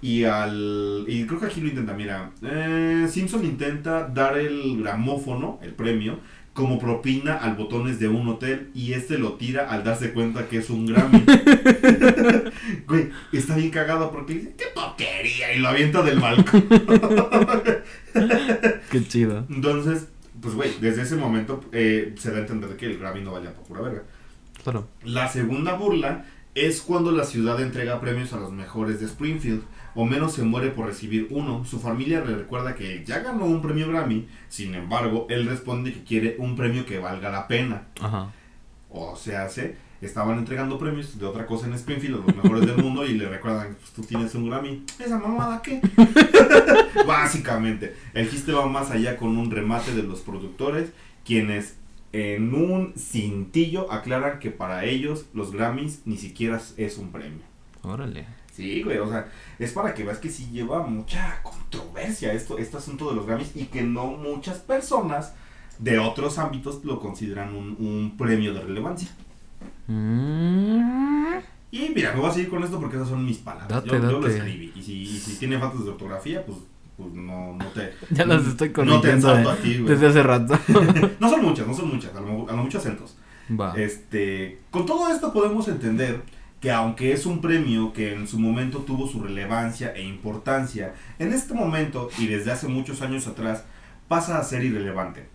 Y 0.00 0.24
al... 0.24 1.04
Y 1.06 1.26
creo 1.26 1.38
que 1.38 1.46
aquí 1.46 1.60
lo 1.60 1.68
intenta, 1.68 1.94
mira. 1.94 2.32
eh, 2.42 3.06
Simpson 3.08 3.44
intenta 3.44 4.08
dar 4.08 4.36
el 4.38 4.82
gramófono, 4.82 5.60
el 5.62 5.74
premio, 5.74 6.18
como 6.52 6.78
propina 6.78 7.36
al 7.36 7.56
botones 7.56 7.98
de 7.98 8.08
un 8.08 8.28
hotel. 8.28 8.70
Y 8.74 8.92
este 8.92 9.18
lo 9.18 9.34
tira 9.34 9.70
al 9.70 9.84
darse 9.84 10.12
cuenta 10.12 10.48
que 10.48 10.58
es 10.58 10.70
un 10.70 10.86
Grammy. 10.86 11.24
Güey, 12.86 13.10
está 13.32 13.56
bien 13.56 13.70
cagado 13.70 14.12
porque 14.12 14.34
dice, 14.34 14.54
¡qué 14.56 14.66
porquería! 14.74 15.54
Y 15.54 15.58
lo 15.58 15.68
avienta 15.68 16.02
del 16.02 16.20
balcón. 16.20 16.68
Qué 18.90 19.08
chido. 19.08 19.46
Entonces, 19.48 20.08
pues, 20.40 20.54
güey, 20.54 20.70
desde 20.80 21.02
ese 21.02 21.16
momento 21.16 21.64
eh, 21.72 22.14
se 22.18 22.30
da 22.30 22.38
a 22.38 22.40
entender 22.40 22.76
que 22.76 22.86
el 22.86 22.98
Grammy 22.98 23.22
no 23.22 23.32
valía 23.32 23.52
para 23.52 23.66
pura 23.66 23.80
verga. 23.80 24.02
Claro. 24.62 24.86
La 25.04 25.28
segunda 25.28 25.74
burla 25.74 26.26
es 26.54 26.82
cuando 26.82 27.12
la 27.12 27.24
ciudad 27.24 27.60
entrega 27.60 28.00
premios 28.00 28.32
a 28.32 28.38
los 28.38 28.52
mejores 28.52 29.00
de 29.00 29.06
Springfield. 29.06 29.62
Homero 29.94 30.28
se 30.28 30.42
muere 30.42 30.70
por 30.70 30.86
recibir 30.86 31.28
uno. 31.30 31.64
Su 31.64 31.78
familia 31.78 32.24
le 32.24 32.36
recuerda 32.36 32.74
que 32.74 33.04
ya 33.04 33.20
ganó 33.20 33.44
un 33.44 33.60
premio 33.60 33.88
Grammy. 33.88 34.26
Sin 34.48 34.74
embargo, 34.74 35.26
él 35.28 35.46
responde 35.46 35.92
que 35.92 36.02
quiere 36.04 36.36
un 36.38 36.56
premio 36.56 36.86
que 36.86 36.98
valga 36.98 37.30
la 37.30 37.46
pena. 37.46 37.84
Ajá. 38.00 38.30
O 38.90 39.16
sea, 39.16 39.48
se 39.48 39.76
estaban 40.00 40.38
entregando 40.38 40.78
premios 40.78 41.18
de 41.18 41.26
otra 41.26 41.46
cosa 41.46 41.66
en 41.66 41.74
Springfield, 41.74 42.26
los 42.26 42.36
mejores 42.36 42.66
del 42.66 42.76
mundo, 42.76 43.06
y 43.06 43.14
le 43.14 43.28
recuerdan, 43.28 43.76
pues 43.78 43.92
tú 43.92 44.02
tienes 44.02 44.34
un 44.34 44.48
Grammy. 44.48 44.84
¿Esa 44.98 45.18
mamada 45.18 45.62
qué? 45.62 45.80
Básicamente, 47.06 47.94
el 48.12 48.30
chiste 48.30 48.52
va 48.52 48.66
más 48.66 48.90
allá 48.90 49.16
con 49.16 49.36
un 49.36 49.50
remate 49.50 49.94
de 49.94 50.02
los 50.02 50.20
productores, 50.20 50.90
quienes 51.24 51.76
en 52.12 52.52
un 52.54 52.94
cintillo 52.98 53.90
aclaran 53.90 54.38
que 54.38 54.50
para 54.50 54.84
ellos 54.84 55.26
los 55.32 55.52
Grammys 55.52 56.02
ni 56.04 56.18
siquiera 56.18 56.60
es 56.76 56.98
un 56.98 57.10
premio. 57.10 57.40
Órale. 57.82 58.26
Sí, 58.52 58.82
güey, 58.82 58.98
o 58.98 59.08
sea, 59.08 59.28
es 59.58 59.72
para 59.72 59.94
que 59.94 60.04
veas 60.04 60.18
que 60.18 60.28
sí 60.30 60.48
lleva 60.52 60.82
mucha 60.86 61.42
controversia 61.42 62.32
esto, 62.34 62.58
este 62.58 62.76
asunto 62.76 63.08
de 63.08 63.16
los 63.16 63.26
Grammys 63.26 63.56
y 63.56 63.64
que 63.66 63.82
no 63.82 64.06
muchas 64.08 64.58
personas 64.58 65.32
de 65.78 65.98
otros 65.98 66.38
ámbitos 66.38 66.84
lo 66.84 67.00
consideran 67.00 67.54
un, 67.56 67.76
un 67.80 68.14
premio 68.18 68.52
de 68.52 68.60
relevancia. 68.60 69.08
Mm. 69.86 71.38
Y 71.70 71.88
mira, 71.94 72.12
me 72.12 72.20
voy 72.20 72.28
a 72.30 72.32
seguir 72.34 72.50
con 72.50 72.62
esto 72.62 72.78
porque 72.78 72.96
esas 72.96 73.08
son 73.08 73.24
mis 73.24 73.38
palabras. 73.38 73.68
Date, 73.68 73.88
yo, 73.88 73.94
yo 73.96 74.12
lo 74.12 74.20
date. 74.20 74.36
escribí. 74.36 74.72
Y 74.76 74.82
si, 74.82 75.02
y 75.02 75.18
si 75.18 75.36
tiene 75.36 75.58
faltas 75.58 75.84
de 75.84 75.90
ortografía, 75.90 76.44
pues, 76.44 76.58
pues 76.98 77.12
no, 77.14 77.54
no 77.56 77.64
te. 77.68 77.94
Ya 78.10 78.26
las 78.26 78.46
estoy 78.46 78.68
No 78.68 79.00
te 79.00 79.18
corrigiendo 79.18 79.34
eh, 79.34 79.44
a 79.50 79.56
ti, 79.56 79.78
güey. 79.78 79.84
desde 79.94 80.06
hace 80.08 80.22
rato. 80.22 80.58
No 81.20 81.30
son 81.30 81.42
muchas, 81.42 81.66
no 81.66 81.74
son 81.74 81.88
muchas, 81.94 82.14
a 82.14 82.20
lo, 82.20 82.48
a 82.48 82.52
lo 82.52 82.62
mucho 82.62 82.76
acentos. 82.78 83.16
Va. 83.58 83.72
Este, 83.76 84.60
con 84.70 84.84
todo 84.84 85.08
esto 85.08 85.32
podemos 85.32 85.66
entender 85.68 86.22
que 86.62 86.70
aunque 86.70 87.12
es 87.12 87.26
un 87.26 87.40
premio 87.40 87.92
que 87.92 88.14
en 88.14 88.28
su 88.28 88.38
momento 88.38 88.78
tuvo 88.78 89.08
su 89.08 89.20
relevancia 89.20 89.92
e 89.96 90.02
importancia, 90.04 90.94
en 91.18 91.32
este 91.32 91.54
momento 91.54 92.08
y 92.18 92.28
desde 92.28 92.52
hace 92.52 92.68
muchos 92.68 93.02
años 93.02 93.26
atrás 93.26 93.64
pasa 94.06 94.38
a 94.38 94.44
ser 94.44 94.62
irrelevante 94.62 95.26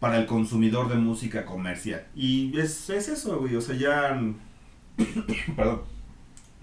para 0.00 0.16
el 0.16 0.24
consumidor 0.24 0.88
de 0.88 0.94
música 0.94 1.44
comercial. 1.44 2.06
Y 2.16 2.58
es, 2.58 2.88
es 2.88 3.08
eso, 3.08 3.38
güey, 3.38 3.54
o 3.54 3.60
sea, 3.60 3.76
ya... 3.76 4.18
perdón, 5.56 5.82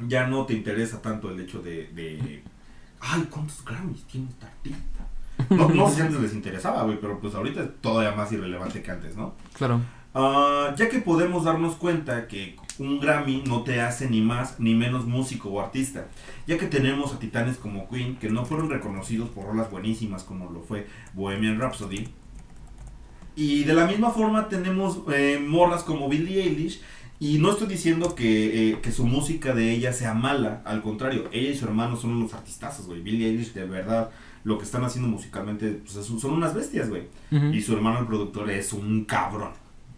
ya 0.07 0.25
no 0.25 0.47
te 0.47 0.55
interesa 0.55 0.99
tanto 0.99 1.29
el 1.29 1.39
hecho 1.39 1.61
de... 1.61 1.87
de 1.93 2.41
Ay, 2.99 3.27
¿cuántos 3.29 3.63
Grammys 3.63 4.05
tiene 4.05 4.27
esta 4.27 4.47
artista? 4.47 5.07
No, 5.51 5.69
no 5.69 5.87
sé 5.87 5.97
si 5.97 6.01
antes 6.01 6.19
les 6.19 6.33
interesaba, 6.33 6.81
güey, 6.81 6.99
pero 6.99 7.19
pues 7.19 7.35
ahorita 7.35 7.61
es 7.61 7.69
todavía 7.79 8.13
más 8.13 8.31
irrelevante 8.31 8.81
que 8.81 8.89
antes, 8.89 9.15
¿no? 9.15 9.35
Claro. 9.53 9.81
Ah, 10.15 10.73
ya 10.75 10.89
que 10.89 10.97
podemos 10.97 11.43
darnos 11.43 11.75
cuenta 11.75 12.27
que 12.27 12.55
un 12.79 12.99
Grammy 12.99 13.43
no 13.47 13.63
te 13.63 13.81
hace 13.81 14.09
ni 14.09 14.21
más 14.21 14.59
ni 14.59 14.73
menos 14.75 15.05
músico 15.05 15.49
o 15.49 15.59
artista, 15.61 16.07
ya 16.47 16.57
que 16.57 16.67
tenemos 16.67 17.13
a 17.13 17.19
titanes 17.19 17.57
como 17.57 17.89
Queen 17.89 18.15
que 18.17 18.29
no 18.29 18.45
fueron 18.45 18.69
reconocidos 18.69 19.29
por 19.29 19.45
rolas 19.45 19.71
buenísimas 19.71 20.23
como 20.23 20.51
lo 20.51 20.61
fue 20.61 20.87
Bohemian 21.13 21.59
Rhapsody, 21.59 22.07
y 23.35 23.63
de 23.65 23.73
la 23.73 23.85
misma 23.85 24.09
forma 24.11 24.49
tenemos 24.49 24.99
eh, 25.13 25.39
morras 25.45 25.83
como 25.83 26.09
Billie 26.09 26.41
Eilish, 26.43 26.81
y 27.19 27.39
no 27.39 27.51
estoy 27.51 27.67
diciendo 27.67 28.13
que, 28.15 28.71
eh, 28.71 28.79
que 28.81 28.91
su 28.91 29.05
música 29.05 29.53
de 29.53 29.71
ella 29.71 29.91
sea 29.93 30.13
mala, 30.13 30.61
al 30.65 30.81
contrario, 30.83 31.29
ella 31.31 31.49
y 31.51 31.55
su 31.57 31.65
hermano 31.65 31.95
son 31.95 32.11
unos 32.11 32.33
artistazos, 32.33 32.85
güey, 32.87 33.01
Billie 33.01 33.27
Eilish 33.27 33.53
de 33.53 33.65
verdad, 33.65 34.11
lo 34.43 34.57
que 34.57 34.63
están 34.65 34.83
haciendo 34.83 35.09
musicalmente 35.09 35.81
pues, 35.83 35.95
es- 35.95 36.05
son 36.05 36.31
unas 36.33 36.53
bestias, 36.53 36.89
güey. 36.89 37.03
Y 37.53 37.61
su 37.61 37.73
hermano 37.73 37.99
el 37.99 38.05
productor 38.05 38.49
es 38.49 38.71
un 38.71 39.03
cabrón. 39.05 39.51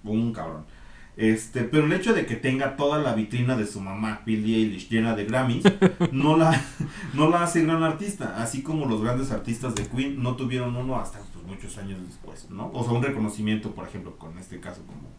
Un 0.04 0.34
cabrón. 0.34 0.64
Este, 1.20 1.66
pero 1.66 1.86
el 1.86 1.92
hecho 1.92 2.14
de 2.14 2.26
que 2.26 2.38
tenga 2.38 2.78
toda 2.78 2.98
la 2.98 3.14
vitrina 3.14 3.58
de 3.58 3.68
su 3.68 3.82
mamá, 3.82 4.22
Billie 4.26 4.56
Eilish, 4.56 4.88
llena 4.88 5.18
de 5.18 5.26
Grammys, 5.26 5.66
no 6.14 6.38
la, 6.38 6.64
no 7.14 7.30
la 7.30 7.44
hace 7.44 7.62
gran 7.62 7.84
artista. 7.84 8.42
Así 8.42 8.64
como 8.64 8.86
los 8.86 9.02
grandes 9.02 9.30
artistas 9.30 9.76
de 9.76 9.86
Queen 9.86 10.24
no 10.24 10.38
tuvieron 10.38 10.78
uno 10.78 10.98
hasta 10.98 11.20
pues, 11.34 11.46
muchos 11.46 11.78
años 11.78 12.00
después, 12.08 12.50
¿no? 12.50 12.72
O 12.74 12.86
sea, 12.86 12.94
un 12.94 13.04
reconocimiento, 13.04 13.72
por 13.72 13.86
ejemplo, 13.86 14.16
con 14.18 14.38
este 14.38 14.62
caso 14.62 14.82
como 14.88 15.10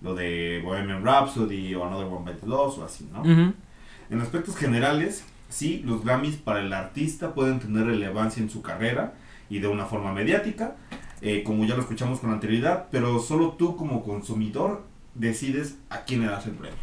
lo 0.00 0.14
de 0.14 0.60
Bohemian 0.64 1.04
Rhapsody 1.04 1.74
o 1.74 1.84
Another 1.84 2.06
One 2.06 2.24
Bites 2.24 2.42
the 2.42 2.46
Dust 2.46 2.78
o 2.78 2.84
así, 2.84 3.08
¿no? 3.12 3.24
En 3.24 4.20
aspectos 4.20 4.54
generales, 4.54 5.24
sí, 5.48 5.82
los 5.84 6.04
Grammys 6.04 6.36
para 6.36 6.60
el 6.60 6.72
artista 6.72 7.34
pueden 7.34 7.58
tener 7.58 7.86
relevancia 7.86 8.40
en 8.40 8.48
su 8.48 8.62
carrera 8.62 9.14
y 9.50 9.58
de 9.58 9.66
una 9.66 9.86
forma 9.86 10.12
mediática, 10.12 10.76
eh, 11.20 11.42
como 11.42 11.64
ya 11.64 11.74
lo 11.74 11.80
escuchamos 11.80 12.20
con 12.20 12.30
anterioridad, 12.30 12.86
pero 12.92 13.18
solo 13.18 13.56
tú 13.58 13.74
como 13.74 14.04
consumidor 14.04 14.91
decides 15.14 15.76
a 15.90 16.04
quién 16.04 16.20
le 16.20 16.26
das 16.26 16.46
el 16.46 16.52
premio. 16.52 16.78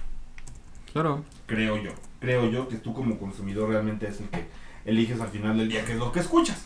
Claro. 0.92 1.24
Creo 1.46 1.78
yo. 1.82 1.92
Creo 2.20 2.50
yo 2.50 2.68
que 2.68 2.78
tú 2.78 2.94
como 2.94 3.18
consumidor 3.18 3.70
realmente 3.70 4.08
es 4.08 4.20
el 4.20 4.30
que 4.30 4.48
eliges 4.86 5.22
al 5.22 5.30
final 5.30 5.58
del 5.58 5.70
día 5.70 5.86
qué 5.86 5.94
es 5.94 6.00
lo 6.00 6.12
que 6.12 6.20
escuchas. 6.20 6.66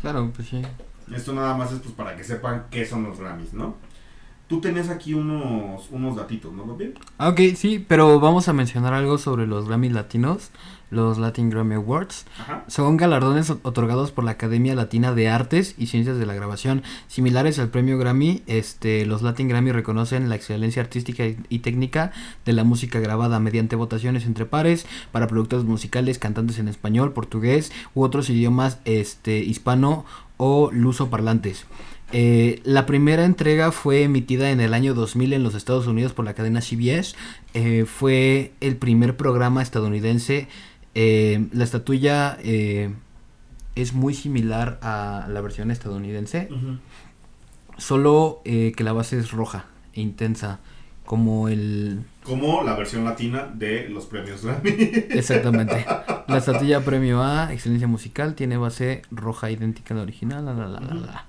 Claro, 0.00 0.30
pues 0.34 0.48
sí. 0.48 0.62
Esto 1.14 1.32
nada 1.32 1.56
más 1.56 1.72
es 1.72 1.80
pues 1.80 1.94
para 1.94 2.16
que 2.16 2.24
sepan 2.24 2.66
qué 2.70 2.86
son 2.86 3.04
los 3.04 3.18
Grammys, 3.18 3.52
¿no? 3.52 3.76
Tú 4.46 4.60
tenés 4.60 4.88
aquí 4.88 5.14
unos, 5.14 5.88
unos 5.90 6.16
datitos, 6.16 6.52
¿no? 6.52 6.76
Ah, 7.18 7.28
Ok, 7.28 7.40
sí, 7.54 7.84
pero 7.86 8.18
vamos 8.18 8.48
a 8.48 8.52
mencionar 8.52 8.94
algo 8.94 9.16
sobre 9.16 9.46
los 9.46 9.68
Grammy 9.68 9.90
Latinos, 9.90 10.50
los 10.90 11.18
Latin 11.18 11.50
Grammy 11.50 11.76
Awards. 11.76 12.26
Ajá. 12.38 12.64
Son 12.68 12.96
galardones 12.96 13.50
otorgados 13.50 14.12
por 14.12 14.24
la 14.24 14.32
Academia 14.32 14.74
Latina 14.74 15.14
de 15.14 15.28
Artes 15.28 15.74
y 15.78 15.86
Ciencias 15.86 16.18
de 16.18 16.26
la 16.26 16.34
Grabación, 16.34 16.82
similares 17.08 17.58
al 17.58 17.68
premio 17.68 17.98
Grammy. 17.98 18.42
Este, 18.46 19.06
los 19.06 19.22
Latin 19.22 19.48
Grammy 19.48 19.72
reconocen 19.72 20.28
la 20.28 20.34
excelencia 20.34 20.82
artística 20.82 21.24
y, 21.26 21.38
y 21.48 21.60
técnica 21.60 22.12
de 22.44 22.52
la 22.52 22.64
música 22.64 23.00
grabada 23.00 23.40
mediante 23.40 23.76
votaciones 23.76 24.26
entre 24.26 24.46
pares 24.46 24.86
para 25.12 25.26
productores 25.26 25.64
musicales, 25.64 26.18
cantantes 26.18 26.58
en 26.58 26.68
español, 26.68 27.12
portugués 27.12 27.72
u 27.94 28.02
otros 28.02 28.30
idiomas 28.30 28.78
este, 28.84 29.38
hispano 29.38 30.04
o 30.36 30.70
luso-parlantes. 30.72 31.66
Eh, 32.12 32.60
la 32.64 32.86
primera 32.86 33.24
entrega 33.24 33.70
fue 33.70 34.02
emitida 34.02 34.50
en 34.50 34.60
el 34.60 34.74
año 34.74 34.94
2000 34.94 35.32
en 35.32 35.42
los 35.44 35.54
Estados 35.54 35.86
Unidos 35.86 36.12
por 36.12 36.24
la 36.24 36.34
cadena 36.34 36.60
CBS. 36.60 37.14
Eh, 37.54 37.84
fue 37.86 38.52
el 38.60 38.76
primer 38.76 39.16
programa 39.16 39.62
estadounidense. 39.62 40.48
Eh, 40.94 41.48
la 41.52 41.64
estatuilla 41.64 42.38
eh, 42.42 42.92
es 43.74 43.92
muy 43.92 44.14
similar 44.14 44.78
a 44.82 45.26
la 45.28 45.40
versión 45.40 45.70
estadounidense, 45.70 46.48
solo 47.76 48.42
eh, 48.44 48.72
que 48.76 48.84
la 48.84 48.92
base 48.92 49.18
es 49.18 49.30
roja 49.30 49.66
e 49.94 50.00
intensa, 50.00 50.60
como 51.04 51.48
el... 51.48 52.02
Como 52.22 52.62
la 52.62 52.76
versión 52.76 53.04
latina 53.04 53.50
de 53.52 53.88
los 53.88 54.06
premios 54.06 54.44
Grammy. 54.44 54.70
Exactamente. 55.10 55.84
La 56.28 56.38
estatuilla 56.38 56.80
premio 56.84 57.22
A, 57.22 57.52
excelencia 57.52 57.88
musical, 57.88 58.34
tiene 58.34 58.56
base 58.56 59.02
roja 59.10 59.50
idéntica 59.50 59.94
a 59.94 59.96
la 59.96 60.02
original. 60.02 60.44
La, 60.44 60.52
la, 60.54 60.68
la, 60.68 60.80
la, 60.80 60.94
la. 60.94 61.24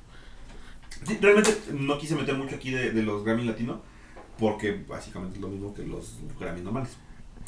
Sí, 1.04 1.18
realmente 1.20 1.52
no 1.74 1.98
quise 1.98 2.16
meter 2.16 2.36
mucho 2.36 2.56
aquí 2.56 2.70
de, 2.72 2.92
de 2.92 3.02
los 3.02 3.24
Grammy 3.24 3.44
latino 3.44 3.82
porque 4.38 4.84
básicamente 4.88 5.36
es 5.36 5.42
lo 5.42 5.48
mismo 5.48 5.74
que 5.74 5.86
los 5.86 6.18
Grammy 6.40 6.62
normales. 6.62 6.98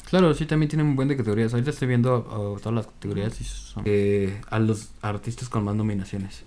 Claro, 0.04 0.34
sí, 0.34 0.46
también 0.46 0.68
tienen 0.68 0.86
un 0.86 0.96
buen 0.96 1.08
de 1.08 1.16
categorías. 1.16 1.52
Ahorita 1.52 1.70
estoy 1.70 1.88
viendo 1.88 2.18
uh, 2.18 2.58
todas 2.60 2.74
las 2.74 2.86
categorías 2.86 3.40
y 3.40 3.44
son 3.44 3.82
eh, 3.86 4.40
a 4.48 4.58
los 4.58 4.90
artistas 5.02 5.48
con 5.48 5.64
más 5.64 5.74
nominaciones. 5.74 6.44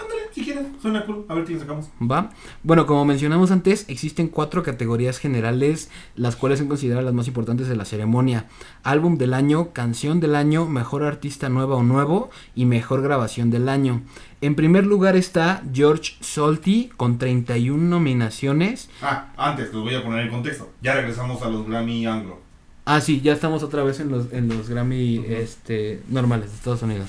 Ándale, 0.00 0.22
si 0.32 0.44
quieres, 0.44 0.66
suena 0.80 1.04
cool. 1.06 1.24
A 1.28 1.34
ver 1.34 1.44
qué 1.44 1.54
le 1.54 1.60
sacamos. 1.60 1.88
¿Va? 2.00 2.30
Bueno, 2.62 2.86
como 2.86 3.04
mencionamos 3.04 3.50
antes, 3.50 3.84
existen 3.88 4.28
cuatro 4.28 4.62
categorías 4.62 5.18
generales, 5.18 5.90
las 6.16 6.36
cuales 6.36 6.58
son 6.58 6.68
consideradas 6.68 7.04
las 7.04 7.14
más 7.14 7.28
importantes 7.28 7.68
de 7.68 7.76
la 7.76 7.84
ceremonia. 7.84 8.46
Álbum 8.82 9.16
del 9.16 9.34
año, 9.34 9.72
canción 9.72 10.20
del 10.20 10.34
año, 10.34 10.66
mejor 10.66 11.04
artista 11.04 11.48
nueva 11.48 11.76
o 11.76 11.82
nuevo 11.82 12.30
y 12.54 12.64
mejor 12.64 13.02
grabación 13.02 13.50
del 13.50 13.68
año. 13.68 14.02
En 14.40 14.54
primer 14.56 14.84
lugar 14.84 15.16
está 15.16 15.62
George 15.72 16.16
Solti 16.20 16.90
con 16.96 17.18
31 17.18 17.82
nominaciones. 17.82 18.90
Ah, 19.00 19.32
antes, 19.36 19.72
los 19.72 19.84
voy 19.84 19.94
a 19.94 20.02
poner 20.02 20.26
en 20.26 20.30
contexto. 20.30 20.70
Ya 20.82 20.94
regresamos 20.94 21.42
a 21.42 21.48
los 21.48 21.66
Grammy 21.66 22.06
Anglo. 22.06 22.44
Ah, 22.86 23.00
sí, 23.00 23.22
ya 23.22 23.32
estamos 23.32 23.62
otra 23.62 23.82
vez 23.82 24.00
en 24.00 24.10
los, 24.10 24.30
en 24.32 24.48
los 24.48 24.68
Grammy 24.68 25.24
este, 25.26 26.02
normales 26.08 26.50
de 26.50 26.56
Estados 26.56 26.82
Unidos. 26.82 27.08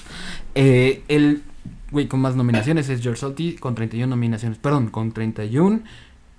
Eh, 0.53 1.03
el 1.09 1.43
güey 1.95 2.07
con 2.09 2.19
más 2.19 2.35
nominaciones 2.35 2.89
es 2.89 3.01
George 3.01 3.21
Solti 3.21 3.53
con 3.53 3.73
31 3.73 4.09
nominaciones. 4.09 4.57
Perdón, 4.57 4.89
con 4.89 5.13
31 5.13 5.79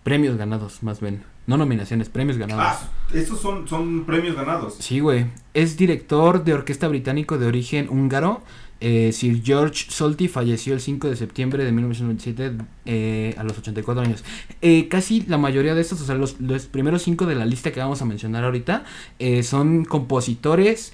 premios 0.03 0.37
ganados, 0.37 0.83
más 0.83 1.01
bien. 1.01 1.23
No 1.47 1.57
nominaciones, 1.57 2.11
premios 2.11 2.37
ganados. 2.37 2.63
Ah, 2.63 2.91
estos 3.15 3.41
son, 3.41 3.67
son 3.67 4.05
premios 4.05 4.37
ganados. 4.37 4.77
Sí, 4.79 5.01
güey. 5.01 5.27
Es 5.55 5.79
director 5.79 6.45
de 6.45 6.53
orquesta 6.53 6.89
británico 6.89 7.39
de 7.39 7.47
origen 7.47 7.89
húngaro. 7.89 8.43
Eh, 8.81 9.13
Sir 9.15 9.43
George 9.43 9.87
Solti 9.89 10.29
falleció 10.29 10.75
el 10.75 10.81
5 10.81 11.09
de 11.09 11.17
septiembre 11.17 11.65
de 11.65 11.73
1927 11.73 12.63
eh, 12.85 13.35
a 13.39 13.43
los 13.43 13.57
84 13.57 14.03
años. 14.03 14.25
Eh, 14.61 14.89
casi 14.89 15.23
la 15.23 15.39
mayoría 15.39 15.75
de 15.75 15.81
estos, 15.81 16.03
o 16.03 16.05
sea, 16.05 16.17
los, 16.17 16.39
los 16.39 16.67
primeros 16.67 17.03
cinco 17.03 17.25
de 17.25 17.35
la 17.35 17.47
lista 17.47 17.73
que 17.73 17.81
vamos 17.81 18.03
a 18.03 18.05
mencionar 18.05 18.45
ahorita, 18.45 18.85
eh, 19.19 19.43
son 19.43 19.87
compositores, 19.87 20.93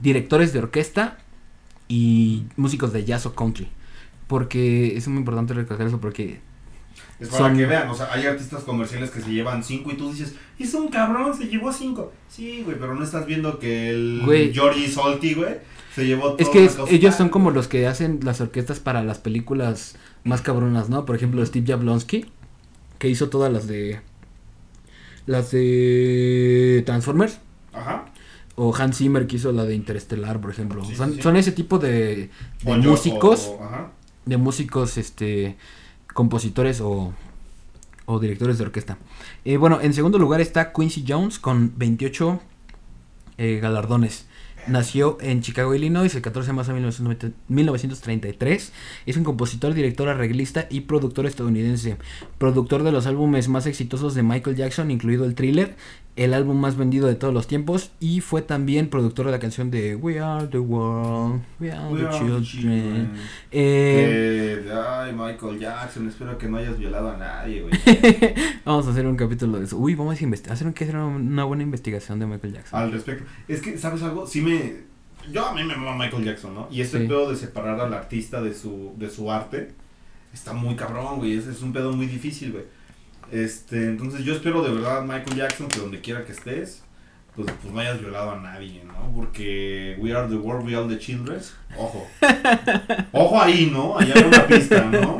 directores 0.00 0.52
de 0.52 0.60
orquesta 0.60 1.18
y 1.88 2.44
músicos 2.56 2.92
de 2.92 3.04
jazz 3.04 3.26
o 3.26 3.34
country. 3.34 3.68
Porque 4.26 4.96
es 4.96 5.06
muy 5.08 5.18
importante 5.18 5.54
recalcar 5.54 5.86
eso 5.86 6.00
porque 6.00 6.40
Es 7.20 7.28
para 7.28 7.44
Son- 7.44 7.56
que 7.56 7.64
vean, 7.66 7.88
o 7.88 7.94
sea, 7.94 8.12
hay 8.12 8.26
artistas 8.26 8.62
comerciales 8.64 9.10
que 9.10 9.20
se 9.20 9.30
llevan 9.30 9.62
5 9.64 9.90
y 9.92 9.96
tú 9.96 10.10
dices, 10.10 10.34
es 10.58 10.74
un 10.74 10.88
cabrón, 10.88 11.36
se 11.36 11.46
llevó 11.48 11.72
5. 11.72 12.12
Sí, 12.28 12.62
güey, 12.64 12.76
pero 12.78 12.94
no 12.94 13.04
estás 13.04 13.24
viendo 13.26 13.58
que 13.58 13.90
el 13.90 14.22
Güey. 14.24 14.52
Georgie 14.52 14.88
Solti, 14.90 15.34
güey, 15.34 15.54
se 15.94 16.06
llevó 16.06 16.36
Es 16.38 16.48
que 16.50 16.58
la 16.60 16.64
es- 16.66 16.74
cosa. 16.74 16.92
ellos 16.92 17.14
son 17.14 17.28
como 17.30 17.50
los 17.50 17.68
que 17.68 17.86
hacen 17.86 18.20
las 18.22 18.40
orquestas 18.40 18.80
para 18.80 19.02
las 19.02 19.18
películas 19.18 19.96
más 20.24 20.42
cabronas, 20.42 20.88
¿no? 20.90 21.06
Por 21.06 21.16
ejemplo, 21.16 21.44
Steve 21.46 21.66
Jablonsky, 21.66 22.26
que 22.98 23.08
hizo 23.08 23.30
todas 23.30 23.50
las 23.52 23.66
de 23.66 24.00
las 25.26 25.50
de 25.50 26.82
Transformers, 26.86 27.38
Ajá. 27.72 28.06
O 28.56 28.74
Hans 28.74 28.96
Zimmer 28.98 29.26
que 29.26 29.36
hizo 29.36 29.52
la 29.52 29.64
de 29.64 29.74
Interestelar, 29.74 30.40
por 30.40 30.50
ejemplo. 30.50 30.84
Sí, 30.84 30.94
son, 30.96 31.10
sí, 31.10 31.16
sí. 31.16 31.22
son 31.22 31.36
ese 31.36 31.52
tipo 31.52 31.78
de, 31.78 32.30
de 32.62 32.72
O 32.72 32.76
músicos, 32.76 33.48
o- 33.48 33.62
ajá. 33.64 33.90
de 34.24 34.36
músicos, 34.38 34.96
este, 34.98 35.56
compositores 36.14 36.80
o, 36.80 37.12
o 38.06 38.18
directores 38.18 38.58
de 38.58 38.64
orquesta. 38.64 38.96
Eh, 39.44 39.56
bueno, 39.58 39.80
en 39.82 39.92
segundo 39.92 40.18
lugar 40.18 40.40
está 40.40 40.72
Quincy 40.72 41.04
Jones 41.06 41.38
con 41.38 41.72
28 41.76 42.40
eh, 43.38 43.58
galardones. 43.60 44.26
Nació 44.68 45.18
en 45.20 45.42
Chicago, 45.42 45.74
Illinois, 45.74 46.14
el 46.14 46.22
14 46.22 46.48
de 46.48 46.52
marzo 46.52 46.72
de 46.72 46.80
1990 46.80 47.36
1933. 47.48 48.72
Es 49.06 49.16
un 49.16 49.24
compositor, 49.24 49.74
director, 49.74 50.08
arreglista 50.08 50.66
y 50.70 50.82
productor 50.82 51.26
estadounidense. 51.26 51.96
Productor 52.38 52.82
de 52.82 52.92
los 52.92 53.06
álbumes 53.06 53.48
más 53.48 53.66
exitosos 53.66 54.14
de 54.14 54.22
Michael 54.22 54.56
Jackson, 54.56 54.90
incluido 54.90 55.24
el 55.24 55.34
thriller, 55.34 55.76
el 56.16 56.32
álbum 56.32 56.58
más 56.58 56.76
vendido 56.76 57.06
de 57.06 57.14
todos 57.14 57.32
los 57.32 57.46
tiempos. 57.46 57.92
Y 58.00 58.20
fue 58.20 58.42
también 58.42 58.88
productor 58.88 59.26
de 59.26 59.32
la 59.32 59.38
canción 59.38 59.70
de 59.70 59.96
We 59.96 60.18
Are 60.20 60.46
the 60.48 60.58
World, 60.58 61.42
We 61.60 61.70
Are 61.70 61.92
We 61.92 62.00
the 62.00 62.06
are 62.06 62.18
Children. 62.18 62.44
children. 62.44 63.10
Eh, 63.52 64.70
ay, 64.72 65.12
Michael 65.12 65.58
Jackson, 65.58 66.08
espero 66.08 66.36
que 66.38 66.48
no 66.48 66.58
hayas 66.58 66.78
violado 66.78 67.10
a 67.10 67.16
nadie, 67.16 67.62
güey. 67.62 67.74
vamos 68.64 68.86
a 68.86 68.90
hacer 68.90 69.06
un 69.06 69.16
capítulo 69.16 69.58
de 69.58 69.64
eso. 69.64 69.76
Uy, 69.76 69.94
vamos 69.94 70.16
a. 70.20 70.52
Hacer 70.52 70.96
una 70.96 71.44
buena 71.44 71.62
investigación 71.62 72.18
de 72.18 72.26
Michael 72.26 72.54
Jackson. 72.54 72.80
Al 72.80 72.92
respecto. 72.92 73.24
Es 73.48 73.60
que, 73.60 73.78
¿sabes 73.78 74.02
algo? 74.02 74.26
Sí 74.26 74.40
me... 74.40 74.55
Yo 75.32 75.44
a 75.46 75.54
mí 75.54 75.64
me 75.64 75.74
mama 75.76 76.04
Michael 76.04 76.24
Jackson, 76.24 76.54
¿no? 76.54 76.68
Y 76.70 76.80
ese 76.80 77.00
Sí. 77.00 77.06
pedo 77.08 77.28
de 77.30 77.36
separar 77.36 77.80
al 77.80 77.92
artista 77.92 78.40
de 78.40 78.54
su, 78.54 78.92
de 78.96 79.10
su 79.10 79.30
arte 79.32 79.72
está 80.32 80.52
muy 80.52 80.76
cabrón, 80.76 81.16
güey. 81.18 81.36
Ese 81.36 81.50
es 81.50 81.62
un 81.62 81.72
pedo 81.72 81.92
muy 81.92 82.06
difícil, 82.06 82.52
güey. 82.52 82.64
Este, 83.32 83.86
entonces 83.88 84.24
yo 84.24 84.34
espero 84.34 84.62
de 84.62 84.70
verdad, 84.72 85.02
Michael 85.02 85.36
Jackson, 85.36 85.66
que 85.68 85.80
donde 85.80 86.00
quiera 86.00 86.24
que 86.24 86.30
estés, 86.32 86.82
pues, 87.34 87.48
pues 87.60 87.74
no 87.74 87.80
hayas 87.80 88.00
violado 88.00 88.30
a 88.30 88.40
nadie, 88.40 88.82
¿no? 88.84 89.12
Porque 89.14 89.96
We 89.98 90.12
Are 90.14 90.28
the 90.28 90.36
World, 90.36 90.64
We 90.66 90.76
Are 90.76 90.86
the 90.88 90.98
Children. 91.00 91.40
Ojo. 91.76 92.06
Ojo 93.12 93.40
ahí, 93.42 93.68
¿no? 93.72 93.98
Allá 93.98 94.14
hay 94.16 94.22
una 94.24 94.46
pista, 94.46 94.84
¿no? 94.84 95.18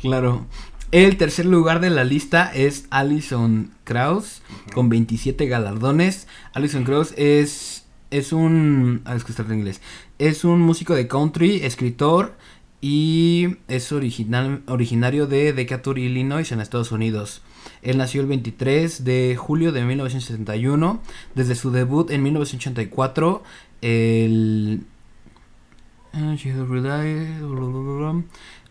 Claro. 0.00 0.46
El 0.90 1.16
tercer 1.16 1.46
lugar 1.46 1.80
de 1.80 1.88
la 1.90 2.04
lista 2.04 2.50
es 2.52 2.86
Alison 2.90 3.70
Krauss 3.84 4.42
con 4.74 4.88
27 4.90 5.46
galardones. 5.46 6.26
Alison 6.52 6.84
Krauss 6.84 7.14
es 7.16 7.81
es 8.12 8.32
un 8.32 9.02
ah, 9.04 9.16
es 9.16 9.24
que 9.24 9.32
está 9.32 9.42
en 9.42 9.54
inglés. 9.54 9.80
Es 10.18 10.44
un 10.44 10.60
músico 10.60 10.94
de 10.94 11.08
country, 11.08 11.56
escritor 11.64 12.36
y 12.80 13.56
es 13.68 13.90
original 13.92 14.62
originario 14.66 15.26
de 15.26 15.52
Decatur, 15.52 15.98
Illinois 15.98 16.50
en 16.52 16.60
Estados 16.60 16.92
Unidos. 16.92 17.42
Él 17.80 17.98
nació 17.98 18.20
el 18.20 18.26
23 18.28 19.04
de 19.04 19.36
julio 19.36 19.72
de 19.72 19.84
1971. 19.84 21.00
Desde 21.34 21.54
su 21.54 21.70
debut 21.70 22.10
en 22.10 22.22
1984, 22.22 23.42
el 23.80 24.82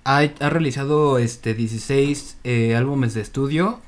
ha, 0.03 0.19
ha 0.19 0.49
realizado 0.49 1.17
este 1.17 1.53
16 1.53 2.37
eh, 2.43 2.75
álbumes 2.75 3.13
de 3.13 3.21
estudio. 3.21 3.79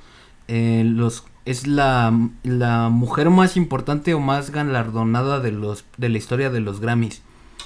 Eh, 0.47 0.83
los 0.85 1.23
es 1.45 1.67
la, 1.67 2.13
la 2.43 2.89
mujer 2.89 3.29
más 3.29 3.57
importante 3.57 4.13
o 4.13 4.19
más 4.19 4.51
galardonada 4.51 5.39
de 5.39 5.51
los 5.51 5.85
de 5.97 6.09
la 6.09 6.17
historia 6.17 6.49
de 6.49 6.59
los 6.61 6.79
Grammys. 6.79 7.21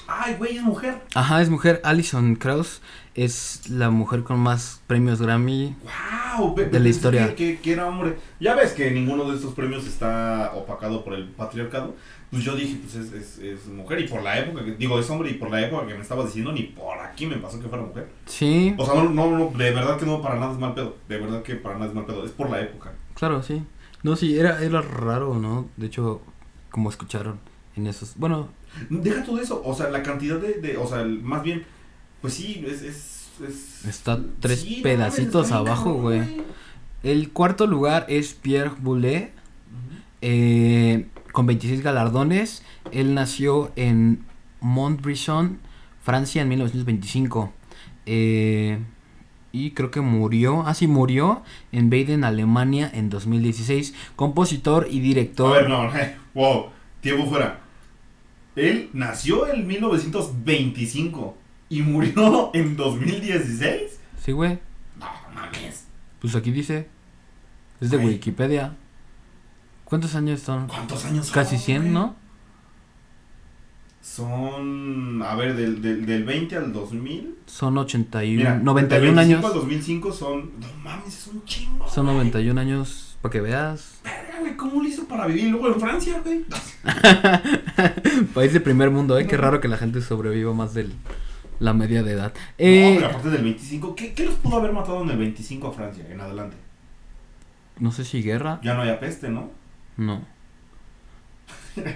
Ay, 0.09 0.35
güey, 0.37 0.55
es 0.57 0.63
mujer. 0.63 1.01
Ajá, 1.15 1.41
es 1.41 1.49
mujer. 1.49 1.81
Alison 1.83 2.35
Krauss 2.35 2.81
es 3.13 3.69
la 3.69 3.89
mujer 3.89 4.23
con 4.23 4.39
más 4.39 4.81
premios 4.87 5.21
Grammy. 5.21 5.75
Wow, 6.37 6.55
De 6.55 6.79
la 6.79 6.87
historia. 6.87 7.27
Que, 7.29 7.35
que- 7.35 7.59
que 7.59 7.73
era 7.73 7.87
hombre. 7.87 8.17
Ya 8.39 8.55
ves 8.55 8.71
que 8.71 8.89
ninguno 8.91 9.29
de 9.29 9.35
estos 9.35 9.53
premios 9.53 9.85
está 9.85 10.53
opacado 10.55 11.03
por 11.03 11.13
el 11.13 11.25
patriarcado. 11.29 11.93
Pues 12.31 12.43
yo 12.43 12.55
dije, 12.55 12.77
pues 12.81 12.95
es, 12.95 13.11
es, 13.13 13.37
es 13.39 13.67
mujer. 13.67 13.99
Y 13.99 14.07
por 14.07 14.21
la 14.23 14.39
época, 14.39 14.63
que, 14.63 14.75
digo, 14.75 14.97
es 14.97 15.09
hombre. 15.09 15.31
Y 15.31 15.33
por 15.33 15.49
la 15.49 15.61
época 15.65 15.85
que 15.87 15.95
me 15.95 16.01
estabas 16.01 16.27
diciendo, 16.27 16.53
ni 16.53 16.63
por 16.63 16.97
aquí 16.99 17.25
me 17.25 17.35
pasó 17.37 17.59
que 17.59 17.67
fuera 17.67 17.83
mujer. 17.83 18.07
Sí, 18.27 18.75
O 18.77 18.85
sea, 18.85 18.95
no, 18.95 19.09
no, 19.09 19.29
no, 19.37 19.51
de 19.57 19.71
verdad 19.71 19.97
que 19.97 20.05
no, 20.05 20.21
para 20.21 20.35
nada 20.35 20.53
es 20.53 20.57
mal 20.59 20.73
pedo. 20.73 20.95
De 21.09 21.17
verdad 21.17 21.41
que 21.43 21.55
para 21.55 21.75
nada 21.75 21.87
es 21.87 21.93
mal 21.95 22.05
pedo. 22.05 22.23
Es 22.23 22.31
por 22.31 22.49
la 22.49 22.61
época. 22.61 22.93
Claro, 23.17 23.41
sí. 23.43 23.63
No, 24.03 24.15
sí, 24.15 24.37
era, 24.37 24.61
era 24.63 24.81
raro, 24.81 25.37
¿no? 25.39 25.67
De 25.75 25.87
hecho, 25.87 26.21
como 26.69 26.89
escucharon 26.89 27.39
en 27.75 27.87
esos... 27.87 28.13
Bueno, 28.17 28.49
Deja 28.89 29.23
todo 29.23 29.39
eso. 29.41 29.61
O 29.65 29.73
sea, 29.73 29.89
la 29.89 30.03
cantidad 30.03 30.37
de. 30.37 30.55
de 30.55 30.77
o 30.77 30.85
sea, 30.87 31.01
el- 31.01 31.21
más 31.23 31.41
bien. 31.41 31.63
Pues 32.21 32.35
sí, 32.35 32.63
es. 32.67 32.81
es, 32.83 33.27
es 33.41 33.85
Está 33.85 34.19
tres 34.39 34.61
Sí, 34.61 34.81
pedacitos 34.83 35.51
abajo, 35.51 35.93
güey. 35.93 36.41
el 37.01 37.31
cuarto 37.31 37.65
lugar 37.65 38.05
es 38.09 38.33
Pierre 38.33 38.71
Boulet. 38.79 39.31
eh, 40.21 41.07
con 41.31 41.45
26 41.47 41.81
galardones. 41.81 42.63
Él 42.91 43.13
nació 43.15 43.71
en 43.75 44.23
Montbrison, 44.61 45.59
Francia, 46.03 46.41
en 46.41 46.49
1925. 46.49 47.51
Eh, 48.05 48.79
y 49.51 49.71
creo 49.71 49.91
que 49.91 50.01
murió, 50.01 50.63
ah 50.67 50.73
sí, 50.73 50.87
murió 50.87 51.41
en 51.71 51.89
Baden, 51.89 52.23
Alemania, 52.23 52.89
en 52.93 53.09
2016. 53.09 53.93
Compositor 54.15 54.87
y 54.89 54.99
A 54.99 55.01
director. 55.01 55.53
ver, 55.53 55.69
no, 55.69 55.95
eh, 55.95 56.15
wow, 56.33 56.67
tiempo 57.01 57.25
fuera. 57.27 57.61
Él 58.55 58.89
nació 58.93 59.47
en 59.51 59.67
1925 59.67 61.37
y 61.69 61.81
murió 61.81 62.51
en 62.53 62.75
2016. 62.75 63.99
Sí, 64.23 64.31
güey. 64.31 64.59
No 64.99 65.07
mames. 65.33 65.85
Pues 66.19 66.35
aquí 66.35 66.51
dice. 66.51 66.87
Es 67.79 67.91
de. 67.91 67.97
Wikipedia. 67.97 68.75
¿Cuántos 69.85 70.15
años 70.15 70.41
son? 70.41 70.67
¿Cuántos 70.67 71.05
años 71.05 71.27
son, 71.27 71.33
Casi 71.33 71.57
100, 71.57 71.81
güey? 71.81 71.93
¿no? 71.93 72.15
Son, 74.15 75.21
a 75.21 75.35
ver, 75.35 75.55
del, 75.55 75.81
del, 75.81 76.05
del 76.05 76.23
20 76.23 76.55
al 76.55 76.73
2000. 76.73 77.35
Son 77.45 77.77
81, 77.77 78.37
Mira, 78.37 78.55
91 78.57 79.05
del 79.05 79.15
25 79.15 79.19
años. 79.19 79.45
al 79.45 79.53
2005 79.61 80.11
son, 80.13 80.51
no 80.59 80.67
mames, 80.83 81.07
es 81.19 81.27
un 81.27 81.43
chingo. 81.45 81.87
Son 81.89 82.05
güey. 82.05 82.17
91 82.17 82.59
años, 82.61 83.17
para 83.21 83.31
que 83.33 83.41
veas. 83.41 83.99
Verga, 84.03 84.39
güey, 84.39 84.55
¿cómo 84.57 84.81
lo 84.81 84.87
hizo 84.87 85.07
para 85.07 85.27
vivir 85.27 85.49
luego 85.51 85.67
en 85.67 85.79
Francia, 85.79 86.21
güey? 86.23 86.45
País 88.33 88.53
de 88.53 88.61
primer 88.61 88.89
mundo, 88.89 89.19
¿eh? 89.19 89.27
Qué 89.27 89.37
raro 89.37 89.59
que 89.61 89.67
la 89.67 89.77
gente 89.77 90.01
sobreviva 90.01 90.53
más 90.53 90.73
de 90.73 90.89
la 91.59 91.73
media 91.73 92.01
de 92.01 92.13
edad. 92.13 92.33
no, 92.33 92.41
Eh, 92.57 92.93
pero 92.97 93.07
aparte 93.07 93.29
del 93.29 93.43
25, 93.43 93.95
¿qué, 93.95 94.13
¿qué 94.13 94.25
los 94.25 94.35
pudo 94.35 94.57
haber 94.57 94.71
matado 94.73 95.03
en 95.03 95.09
el 95.11 95.17
25 95.17 95.67
a 95.67 95.73
Francia, 95.73 96.05
en 96.09 96.21
adelante? 96.21 96.55
no 97.79 97.91
sé 97.91 98.03
si 98.05 98.23
guerra. 98.23 98.59
Ya 98.63 98.73
no 98.73 98.81
había 98.81 98.99
peste, 98.99 99.29
¿no? 99.29 99.51
No. 99.97 100.21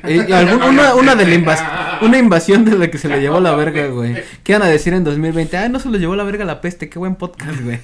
Eh, 0.04 0.28
algún- 0.34 0.62
una, 0.64 0.96
una 0.96 1.16
de 1.16 1.26
la 1.26 1.36
invas- 1.36 2.02
una 2.02 2.18
invasión 2.18 2.66
de 2.66 2.78
la 2.78 2.90
que 2.90 2.98
se 2.98 3.08
le 3.08 3.20
llevó 3.22 3.40
la 3.40 3.56
verga, 3.56 3.88
güey. 3.92 4.16
¿Qué 4.44 4.54
van 4.54 4.62
a 4.64 4.68
decir 4.68 4.94
en 4.94 5.04
2020? 5.04 5.58
Ay, 5.58 5.70
no 5.70 5.80
se 5.80 5.90
lo 5.90 5.98
llevó 5.98 6.16
la 6.16 6.24
verga 6.24 6.46
la 6.46 6.62
peste, 6.62 6.90
qué 6.90 7.00
buen 7.00 7.16
podcast, 7.16 7.60
güey. 7.62 7.80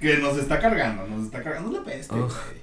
Que 0.00 0.18
nos 0.18 0.36
está 0.36 0.58
cargando, 0.58 1.06
nos 1.06 1.26
está 1.26 1.42
cargando 1.42 1.70
la 1.72 1.84
peste, 1.84 2.14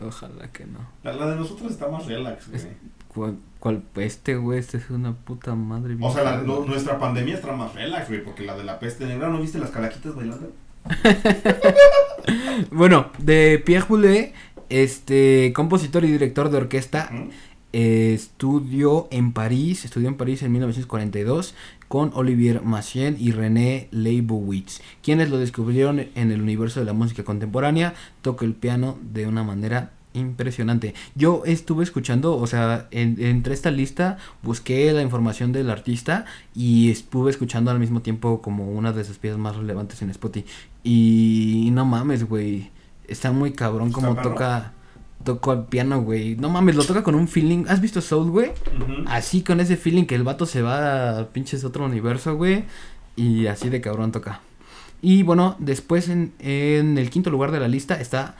ojalá 0.01 0.51
que 0.51 0.65
no. 0.65 0.79
La, 1.03 1.13
la 1.13 1.27
de 1.31 1.35
nosotros 1.37 1.71
está 1.71 1.87
más 1.87 2.05
relax, 2.05 2.49
güey. 2.49 2.61
¿Cuál, 3.07 3.37
cuál 3.59 3.81
peste, 3.93 4.35
güey? 4.35 4.59
Esta 4.59 4.77
es 4.77 4.89
una 4.89 5.13
puta 5.13 5.55
madre. 5.55 5.95
O 6.01 6.13
sea, 6.13 6.23
la- 6.23 6.37
nuestra 6.37 6.99
pandemia 6.99 7.35
está 7.35 7.51
más 7.53 7.73
relax, 7.73 8.07
güey, 8.09 8.23
porque 8.23 8.43
la 8.43 8.55
de 8.55 8.63
la 8.65 8.77
peste 8.79 9.05
negra, 9.05 9.29
¿no 9.29 9.39
viste 9.41 9.57
las 9.57 9.69
calaquitas 9.71 10.15
bailando? 10.15 10.51
Bueno, 12.71 13.09
de 13.17 13.61
Pierre 13.65 13.85
Boulez, 13.87 14.33
este, 14.69 15.51
compositor 15.53 16.03
y 16.05 16.11
director 16.11 16.49
de 16.49 16.57
orquesta, 16.57 17.09
¿Mm? 17.11 17.29
eh, 17.73 18.13
estudió 18.15 19.07
en 19.11 19.31
París, 19.31 19.85
estudió 19.85 20.07
en 20.07 20.15
París 20.15 20.41
en 20.41 20.51
1942 20.51 21.53
con 21.87 22.11
Olivier 22.13 22.61
Massien 22.63 23.15
y 23.19 23.31
René 23.31 23.87
Leibowitz, 23.91 24.81
quienes 25.03 25.29
lo 25.29 25.37
descubrieron 25.37 26.07
en 26.15 26.31
el 26.31 26.41
universo 26.41 26.79
de 26.79 26.85
la 26.85 26.93
música 26.93 27.23
contemporánea, 27.23 27.93
toca 28.21 28.45
el 28.45 28.53
piano 28.53 28.97
de 29.13 29.27
una 29.27 29.43
manera 29.43 29.91
impresionante. 30.13 30.95
Yo 31.15 31.43
estuve 31.45 31.83
escuchando, 31.83 32.35
o 32.37 32.47
sea, 32.47 32.87
en- 32.91 33.17
entre 33.21 33.53
esta 33.53 33.69
lista 33.69 34.17
busqué 34.41 34.91
la 34.91 35.03
información 35.03 35.51
del 35.51 35.69
artista 35.69 36.25
y 36.55 36.89
estuve 36.89 37.29
escuchando 37.29 37.69
al 37.69 37.79
mismo 37.79 38.01
tiempo 38.01 38.41
como 38.41 38.71
una 38.71 38.91
de 38.91 39.03
sus 39.03 39.19
piezas 39.19 39.39
más 39.39 39.55
relevantes 39.55 40.01
en 40.01 40.09
Spotify. 40.09 40.45
Y 40.83 41.69
no 41.73 41.85
mames, 41.85 42.27
güey. 42.27 42.71
Está 43.09 43.31
muy 43.31 43.51
cabrón 43.51 43.91
como 43.91 44.15
toca 44.15 44.73
toca 45.23 45.51
el 45.53 45.63
piano, 45.63 46.01
güey. 46.01 46.35
No 46.35 46.49
mames, 46.49 46.75
lo 46.75 46.83
toca 46.85 47.03
con 47.03 47.15
un 47.15 47.27
feeling. 47.27 47.65
¿Has 47.67 47.81
visto 47.81 48.01
Soul, 48.01 48.29
güey? 48.29 48.51
Así 49.07 49.43
con 49.43 49.59
ese 49.59 49.77
feeling 49.77 50.05
que 50.05 50.15
el 50.15 50.23
vato 50.23 50.45
se 50.45 50.61
va 50.61 51.19
a 51.19 51.27
pinches 51.27 51.63
otro 51.63 51.85
universo, 51.85 52.35
güey. 52.35 52.63
Y 53.15 53.47
así 53.47 53.69
de 53.69 53.81
cabrón 53.81 54.11
toca. 54.11 54.41
Y 55.01 55.23
bueno, 55.23 55.55
después 55.59 56.09
en, 56.09 56.33
en 56.39 56.97
el 56.97 57.09
quinto 57.09 57.29
lugar 57.29 57.51
de 57.51 57.59
la 57.59 57.67
lista 57.67 57.99
está 57.99 58.35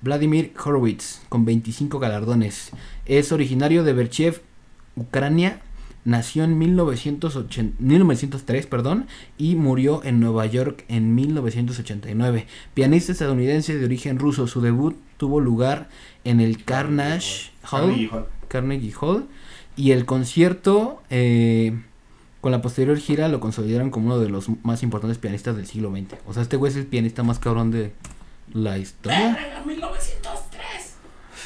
Vladimir 0.00 0.52
Horowitz 0.62 1.20
con 1.28 1.44
25 1.44 1.98
galardones. 1.98 2.70
Es 3.06 3.32
originario 3.32 3.84
de 3.84 3.92
Berchev, 3.92 4.42
Ucrania. 4.96 5.60
Nació 6.04 6.42
en 6.42 6.58
1980 6.58 7.76
1903 7.78 8.66
perdón, 8.66 9.06
y 9.38 9.54
murió 9.54 10.02
en 10.04 10.18
Nueva 10.18 10.46
York 10.46 10.84
en 10.88 11.14
1989. 11.14 12.46
Pianista 12.74 13.12
estadounidense 13.12 13.78
de 13.78 13.84
origen 13.84 14.18
ruso, 14.18 14.46
su 14.46 14.60
debut 14.60 14.96
tuvo 15.16 15.40
lugar 15.40 15.88
en 16.24 16.40
el 16.40 16.64
Carnage 16.64 17.52
Hall. 17.62 17.88
Carnegie 17.88 18.08
Hall. 18.10 18.26
Carnegie 18.48 18.94
Hall. 19.00 19.28
Y 19.76 19.92
el 19.92 20.04
concierto, 20.04 21.02
eh, 21.08 21.80
con 22.40 22.50
la 22.50 22.60
posterior 22.60 22.98
gira, 22.98 23.28
lo 23.28 23.38
consolidaron 23.38 23.90
como 23.90 24.06
uno 24.06 24.18
de 24.18 24.28
los 24.28 24.48
más 24.64 24.82
importantes 24.82 25.18
pianistas 25.18 25.56
del 25.56 25.66
siglo 25.66 25.90
XX. 25.90 26.18
O 26.26 26.34
sea, 26.34 26.42
este 26.42 26.56
güey 26.56 26.72
es 26.72 26.76
el 26.76 26.86
pianista 26.86 27.22
más 27.22 27.38
cabrón 27.38 27.70
de 27.70 27.92
la 28.52 28.78
historia. 28.78 29.34
¡Verga, 29.34 29.62
1903! 29.64 30.94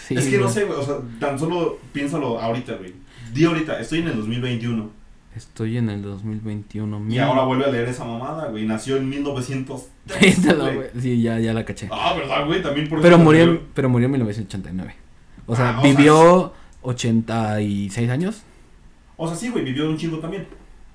Sí, 0.09 0.15
es 0.15 0.27
que 0.27 0.39
no 0.39 0.49
sé, 0.49 0.65
güey, 0.65 0.79
o 0.79 0.83
sea, 0.83 0.97
tan 1.21 1.39
solo 1.39 1.79
piénsalo 1.93 2.41
ahorita, 2.41 2.77
güey. 2.77 2.95
Di 3.33 3.45
ahorita, 3.45 3.81
estoy 3.81 4.01
en 4.01 4.09
el 4.09 4.17
2021. 4.17 4.91
Estoy 5.35 5.77
en 5.77 5.91
el 5.91 6.03
2021. 6.03 6.97
Y 6.97 7.01
mil- 7.01 7.21
ahora 7.21 7.43
vuelve 7.45 7.65
a 7.67 7.69
leer 7.69 7.89
esa 7.89 8.05
mamada, 8.05 8.49
güey. 8.49 8.65
Nació 8.65 8.97
en 8.97 9.09
1903. 9.11 10.19
Péntalo, 10.19 10.65
güey. 10.65 10.75
güey. 10.77 10.89
Sí, 11.01 11.21
ya, 11.21 11.39
ya 11.39 11.53
la 11.53 11.65
caché. 11.65 11.89
Ah, 11.93 12.15
¿verdad, 12.17 12.47
güey? 12.47 12.63
También 12.63 12.89
por 12.89 13.03
Pero 13.03 13.19
murió, 13.19 13.43
en- 13.43 13.61
pero 13.75 13.89
murió 13.91 14.07
en 14.07 14.13
1989. 14.13 14.95
O 15.47 15.55
sea, 15.55 15.71
Ah, 15.77 15.79
o 15.79 15.83
sea, 15.83 15.91
vivió 15.91 16.53
86 16.83 18.11
años. 18.11 18.43
O 19.17 19.27
sea, 19.29 19.37
sí, 19.37 19.49
güey, 19.51 19.65
vivió 19.65 19.89
un 19.89 19.97
chingo 19.97 20.19
también. 20.19 20.47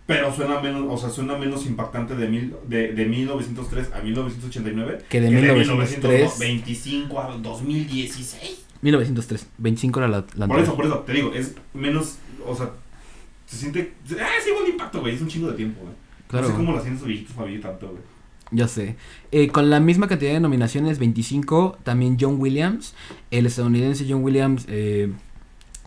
Pero 0.08 0.34
suena 0.34 0.60
menos, 0.60 0.86
o 0.90 0.98
sea, 0.98 1.10
suena 1.10 1.38
menos 1.38 1.66
impactante 1.66 2.16
de, 2.16 2.28
mil, 2.28 2.54
de, 2.68 2.92
de 2.94 3.06
1903 3.06 3.90
a 3.94 4.02
1989 4.02 5.04
Que 5.08 5.22
de 5.22 5.30
1903. 5.30 6.40
1925 6.40 7.20
a 7.22 7.38
2016. 7.38 8.61
1903. 8.82 9.48
25 9.58 10.00
era 10.00 10.08
la, 10.08 10.26
la 10.36 10.48
Por 10.48 10.60
eso, 10.60 10.76
por 10.76 10.86
eso, 10.86 11.00
te 11.00 11.14
digo, 11.14 11.34
es 11.34 11.56
menos, 11.74 12.18
o 12.46 12.56
sea, 12.56 12.72
se 13.46 13.58
siente, 13.58 13.94
ah, 14.20 14.28
sí, 14.44 14.52
de 14.64 14.70
impacto, 14.72 15.02
güey, 15.02 15.16
es 15.16 15.22
un 15.22 15.28
chingo 15.28 15.50
de 15.50 15.58
tiempo, 15.58 15.82
güey. 15.82 15.94
Claro. 16.28 16.48
No 16.48 16.52
sé 16.54 16.58
cómo 16.58 16.72
lo 16.72 16.78
hacían 16.80 16.96
esos 16.96 17.08
viejitos 17.08 17.34
para 17.36 17.48
vivir 17.48 17.62
tanto, 17.62 17.90
güey. 17.90 18.02
Ya 18.52 18.68
sé. 18.68 18.98
Eh, 19.32 19.48
con 19.48 19.70
la 19.70 19.80
misma 19.80 20.08
cantidad 20.08 20.34
de 20.34 20.40
nominaciones, 20.40 21.00
25, 21.00 21.78
también 21.84 22.18
John 22.20 22.36
Williams. 22.40 22.94
El 23.32 23.46
estadounidense 23.46 24.06
John 24.08 24.24
Williams 24.24 24.66
eh, 24.68 25.12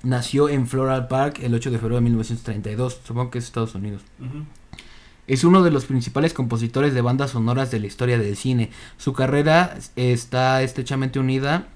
nació 0.02 0.48
en 0.48 0.66
Floral 0.66 1.08
Park 1.08 1.40
el 1.42 1.54
8 1.54 1.70
de 1.70 1.78
febrero 1.78 1.96
de 1.96 2.00
1932. 2.02 3.00
Supongo 3.04 3.30
que 3.30 3.38
es 3.38 3.44
Estados 3.44 3.74
Unidos. 3.74 4.02
Es 5.26 5.44
uno 5.44 5.62
de 5.62 5.70
los 5.70 5.84
principales 5.84 6.32
compositores 6.32 6.94
de 6.94 7.02
bandas 7.02 7.32
sonoras 7.32 7.70
de 7.70 7.80
la 7.80 7.86
historia 7.86 8.18
del 8.18 8.36
cine. 8.36 8.70
Su 8.96 9.12
carrera 9.12 9.76
está 9.96 10.62
estrechamente 10.62 11.18
unida 11.18 11.68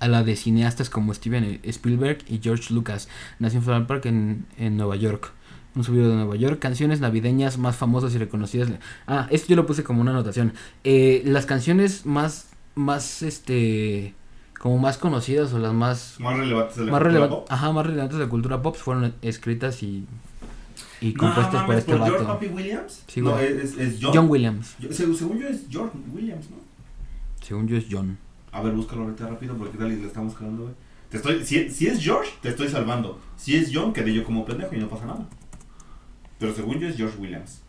a 0.00 0.08
la 0.08 0.22
de 0.24 0.36
cineastas 0.36 0.90
como 0.90 1.12
Steven 1.14 1.60
Spielberg 1.64 2.18
y 2.28 2.40
George 2.42 2.72
Lucas. 2.74 3.08
Nació 3.38 3.58
en 3.58 3.64
Floral 3.64 3.86
Park 3.86 4.06
en, 4.06 4.46
en 4.58 4.76
Nueva 4.76 4.96
York. 4.96 5.32
Un 5.74 5.84
subido 5.84 6.08
de 6.08 6.14
Nueva 6.16 6.36
York. 6.36 6.58
Canciones 6.58 7.00
navideñas 7.00 7.58
más 7.58 7.76
famosas 7.76 8.14
y 8.14 8.18
reconocidas. 8.18 8.70
Ah, 9.06 9.26
esto 9.30 9.48
yo 9.48 9.56
lo 9.56 9.66
puse 9.66 9.84
como 9.84 10.00
una 10.00 10.10
anotación. 10.12 10.54
Eh, 10.84 11.22
las 11.26 11.44
canciones 11.46 12.06
más, 12.06 12.48
más, 12.74 13.20
este, 13.22 14.14
como 14.58 14.78
más 14.78 14.96
conocidas 14.96 15.52
o 15.52 15.58
las 15.58 15.74
más, 15.74 16.16
Más 16.18 16.38
relevantes 16.38 16.76
de 16.76 16.84
la 16.86 16.92
más 16.92 17.00
cultura 17.00 17.12
relevantes, 17.20 17.38
pop. 17.40 17.46
ajá, 17.50 17.72
más 17.72 17.86
relevantes 17.86 18.18
de 18.18 18.24
la 18.24 18.30
cultura 18.30 18.62
pop 18.62 18.74
fueron 18.76 19.14
escritas 19.20 19.82
y, 19.82 20.06
y 21.02 21.12
No, 21.12 21.18
compuestas 21.20 21.64
por 21.64 21.74
este 21.74 21.92
¿por 21.92 22.04
George 22.06 22.24
vato. 22.24 22.34
Papi 22.34 22.46
Williams? 22.46 23.02
Sí, 23.06 23.20
no, 23.20 23.38
es, 23.38 23.76
es 23.76 23.98
John. 24.00 24.12
John 24.14 24.30
Williams. 24.30 24.74
Yo- 24.78 24.90
según, 24.92 25.38
yo 25.38 25.46
es 25.48 25.60
George 25.70 25.98
Williams, 26.10 26.48
¿no? 26.50 26.56
Según 27.42 27.68
yo 27.68 27.76
es 27.76 27.84
John. 27.90 28.16
A 28.56 28.62
ver, 28.62 28.72
búscalo 28.72 29.02
ahorita 29.02 29.28
rápido 29.28 29.54
porque 29.58 29.76
tal 29.76 29.92
y 29.92 29.96
le 29.96 30.06
estamos 30.06 30.34
güey. 30.38 30.72
Te 31.10 31.18
estoy, 31.18 31.44
si, 31.44 31.68
si 31.68 31.88
es 31.88 32.02
George, 32.02 32.30
te 32.40 32.48
estoy 32.48 32.68
salvando. 32.70 33.20
Si 33.36 33.54
es 33.54 33.70
John, 33.70 33.92
quedé 33.92 34.14
yo 34.14 34.24
como 34.24 34.46
pendejo 34.46 34.74
y 34.74 34.78
no 34.78 34.88
pasa 34.88 35.04
nada. 35.04 35.28
Pero 36.38 36.54
según 36.54 36.78
yo 36.80 36.88
es 36.88 36.96
George 36.96 37.18
Williams. 37.18 37.60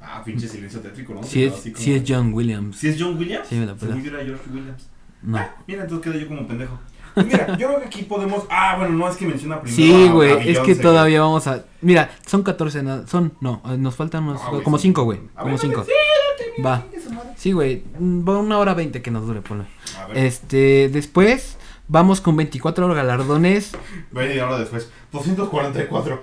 Ah, 0.00 0.20
pinche 0.24 0.48
silencio 0.48 0.80
tétrico, 0.80 1.14
¿no? 1.14 1.22
Si 1.22 1.44
es, 1.44 1.52
como- 1.52 1.76
si 1.76 1.94
es 1.94 2.02
John 2.04 2.34
Williams. 2.34 2.76
¿Sí 2.76 2.88
es 2.88 2.96
John 3.00 3.16
Williams? 3.16 3.46
Sí, 3.46 3.54
me 3.54 3.66
la 3.66 3.78
Según 3.78 4.02
yo 4.02 4.10
era 4.10 4.24
George 4.24 4.50
Williams. 4.52 4.88
No. 5.22 5.38
Ah, 5.38 5.54
mira, 5.68 5.82
entonces 5.84 6.10
quedé 6.12 6.22
yo 6.22 6.26
como 6.28 6.44
pendejo. 6.48 6.76
Pues 7.14 7.26
mira, 7.26 7.56
yo 7.58 7.68
creo 7.68 7.80
que 7.80 7.86
aquí 7.86 8.02
podemos. 8.04 8.44
Ah, 8.50 8.76
bueno, 8.78 8.94
no 8.96 9.08
es 9.08 9.16
que 9.16 9.26
menciona 9.26 9.60
primero. 9.60 9.76
Sí, 9.76 10.06
a- 10.06 10.10
a 10.10 10.12
güey, 10.12 10.48
es 10.50 10.58
que 10.60 10.74
todavía 10.74 11.20
vamos 11.20 11.46
a... 11.46 11.64
Mira, 11.82 12.10
son 12.26 12.42
14, 12.42 12.82
na- 12.82 13.06
son... 13.06 13.34
No, 13.40 13.60
nos 13.78 13.94
faltan 13.96 14.24
unos... 14.24 14.40
Ah, 14.42 14.50
güey, 14.50 14.62
como 14.62 14.78
sí. 14.78 14.82
5, 14.88 15.02
güey. 15.04 15.20
A 15.36 15.40
Como 15.42 15.52
ver, 15.56 15.60
5. 15.60 15.84
sí, 15.84 15.90
date, 15.90 16.52
mira, 16.56 16.70
Va. 16.70 16.82
chingue 16.82 17.00
su 17.02 17.12
madre. 17.12 17.28
Sí, 17.36 17.52
güey. 17.52 17.82
mm, 17.98 18.28
Va 18.28 18.38
una 18.38 18.58
hora 18.58 18.74
20 18.74 19.02
que 19.02 19.10
nos 19.10 19.26
dure, 19.26 19.40
ponle. 19.42 19.64
A 20.00 20.06
ver, 20.06 20.18
Este, 20.18 20.88
después... 20.88 21.58
Vamos 21.88 22.20
con 22.22 22.36
24 22.36 22.94
galardones. 22.94 23.72
media 24.12 24.46
hora 24.46 24.58
después. 24.60 24.88
244. 25.12 26.22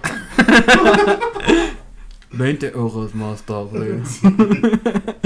20 2.31 2.73
ojos 2.75 3.13
más 3.13 3.41
tarde. 3.43 4.01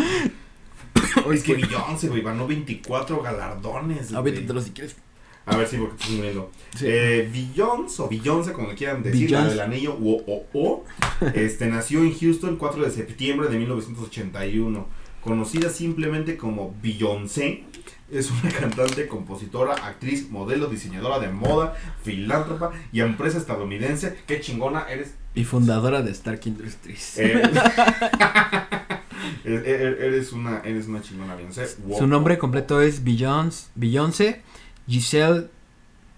es 1.34 1.44
que 1.44 1.54
Beyoncé, 1.54 2.10
güey, 2.10 2.22
ganó 2.22 2.48
24 2.48 3.22
galardones. 3.22 4.10
güey. 4.10 4.20
Aviéntatelo 4.20 4.62
si 4.62 4.72
quieres. 4.72 4.96
A 5.46 5.58
ver, 5.58 5.68
sí, 5.68 5.78
porque 5.78 5.96
estoy 6.02 6.16
muriendo. 6.16 6.52
Sí. 6.78 6.86
Eh, 6.88 7.30
Beyoncé 7.32 8.02
o 8.02 8.08
Beyoncé, 8.10 8.54
como 8.54 8.70
le 8.70 8.76
quieran 8.76 9.04
decir, 9.04 9.30
la 9.32 9.46
del 9.46 9.60
anillo 9.60 9.94
o, 10.02 10.24
o, 10.26 10.46
o, 10.54 10.86
este, 11.34 11.68
nació 11.68 12.00
en 12.00 12.18
Houston 12.18 12.52
el 12.52 12.58
4 12.58 12.84
de 12.84 12.92
septiembre 12.92 13.50
de 13.50 13.58
1981. 13.58 14.88
Conocida 15.22 15.70
simplemente 15.70 16.36
como 16.38 16.76
Beyoncé, 16.82 17.64
es 18.12 18.30
una 18.32 18.50
cantante, 18.52 19.08
compositora, 19.08 19.74
actriz, 19.74 20.30
modelo, 20.30 20.68
diseñadora 20.68 21.20
de 21.20 21.30
moda, 21.30 21.76
filántropa 22.04 22.72
y 22.92 23.00
empresa 23.02 23.38
estadounidense. 23.38 24.18
Qué 24.28 24.40
chingona 24.42 24.86
eres. 24.90 25.16
Y 25.36 25.46
fundadora 25.46 26.02
de 26.04 26.12
Stark 26.12 26.42
Industries. 26.46 27.18
Eh, 27.18 27.42
er- 29.46 29.64
er- 29.66 29.98
eres 30.02 30.32
una, 30.34 30.60
eres 30.64 30.88
una 30.88 31.02
chingona 31.02 31.36
Beyoncé. 31.36 31.66
Wow. 31.86 32.00
Su 32.00 32.08
nombre 32.08 32.38
completo 32.38 32.82
es 32.82 33.04
Beyoncé, 33.04 33.68
Beyoncé 33.76 34.42
Giselle 34.88 35.50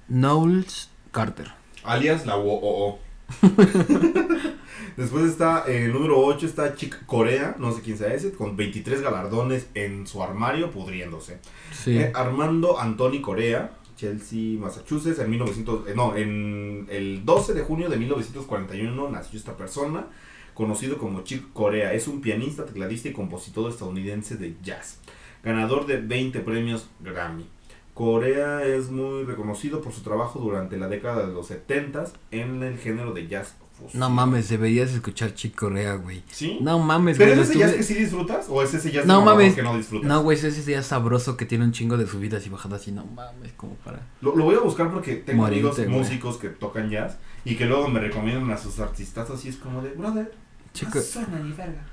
Knowles 0.08 0.90
Carter. 1.12 1.52
Alias 1.84 2.26
la 2.26 2.38
WOO. 2.38 3.00
Después 4.98 5.26
está 5.26 5.66
eh, 5.68 5.86
el 5.86 5.94
número 5.94 6.20
8 6.20 6.46
está 6.46 6.76
Chick 6.76 7.06
Corea, 7.06 7.56
no 7.60 7.74
sé 7.74 7.82
quién 7.82 7.98
sea 7.98 8.14
ese, 8.14 8.32
con 8.32 8.56
23 8.56 9.02
galardones 9.02 9.68
en 9.74 10.08
su 10.08 10.24
armario 10.24 10.72
pudriéndose. 10.72 11.40
Sí. 11.72 11.98
Eh, 11.98 12.12
Armando 12.16 12.80
Antoni 12.80 13.22
Corea, 13.22 13.78
Chelsea, 13.98 14.60
Massachusetts, 14.60 15.20
en 15.20 15.30
1900, 15.30 15.88
eh, 15.88 15.94
no, 15.96 16.16
en 16.16 16.88
el 16.90 17.26
12 17.26 17.54
de 17.54 17.62
junio 17.62 17.90
de 17.90 17.98
1941 17.98 19.10
nació 19.10 19.38
esta 19.38 19.58
persona, 19.58 20.08
conocido 20.54 20.98
como 20.98 21.24
Chick 21.24 21.52
Corea. 21.52 21.94
Es 21.94 22.08
un 22.08 22.22
pianista, 22.22 22.66
tecladista 22.66 23.10
y 23.10 23.14
compositor 23.14 23.70
estadounidense 23.70 24.38
de 24.38 24.56
jazz, 24.64 25.00
ganador 25.44 25.86
de 25.88 25.98
20 25.98 26.40
premios 26.40 26.90
Grammy. 27.02 27.48
Corea 27.96 28.64
es 28.66 28.92
muy 28.92 29.24
reconocido 29.24 29.82
por 29.82 29.94
su 29.94 30.02
trabajo 30.02 30.38
durante 30.40 30.78
la 30.78 30.88
década 30.90 31.26
de 31.26 31.34
los 31.34 31.48
70 31.48 32.04
en 32.32 32.62
el 32.62 32.78
género 32.78 33.14
de 33.14 33.28
jazz 33.28 33.56
fusión. 33.72 34.00
No 34.02 34.10
mames, 34.10 34.50
deberías 34.50 34.92
escuchar 34.92 35.34
Chick 35.34 35.56
Corea, 35.56 35.96
güey. 35.96 36.22
¿Sí? 36.30 36.58
No 36.62 36.78
mames, 36.78 37.18
¿Pero 37.18 37.32
güey. 37.32 37.42
es 37.42 37.48
lo 37.48 37.54
ese 37.54 37.60
jazz 37.62 37.74
que 37.74 37.84
sí 37.84 37.94
disfrutas 37.94 38.48
o 38.50 38.62
es 38.62 38.74
ese 38.74 38.92
jazz 38.92 39.06
No 39.06 39.22
mames. 39.24 39.56
que 39.56 39.64
no 39.64 39.78
disfrutas? 39.78 40.10
No, 40.10 40.22
güey, 40.24 40.38
es 40.38 40.44
ese 40.44 40.62
día 40.70 40.84
sabroso 40.84 41.38
que 41.38 41.46
tiene 41.46 41.64
un 41.64 41.72
chingo 41.72 41.96
de 41.98 42.06
subidas 42.06 42.46
y 42.46 42.50
bajadas 42.50 42.86
y 42.90 42.92
no 42.92 43.06
mames, 43.06 43.54
como 43.54 43.76
para... 43.76 44.02
Lo, 44.20 44.36
lo 44.36 44.44
voy 44.44 44.56
a 44.56 44.60
buscar 44.60 44.92
porque 44.92 45.16
tengo 45.16 45.44
Morirte, 45.44 45.62
amigos 45.62 45.78
güey. 45.78 45.90
músicos 45.90 46.38
que 46.38 46.50
tocan 46.50 46.90
jazz 46.90 47.18
y 47.46 47.56
que 47.56 47.66
luego 47.66 47.88
me 47.88 48.02
recomiendan 48.02 48.52
a 48.52 48.58
sus 48.58 48.78
artistas 48.80 49.30
así 49.30 49.48
es 49.48 49.56
como 49.56 49.82
de, 49.82 49.92
brother, 49.92 50.34
Chico... 50.74 50.96
no 50.96 51.02
suena 51.02 51.40
ni 51.40 51.54
verga. 51.54 51.86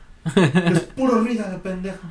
es 0.72 0.80
puro 0.80 1.20
ruido 1.20 1.48
de 1.48 1.58
pendejo. 1.58 2.08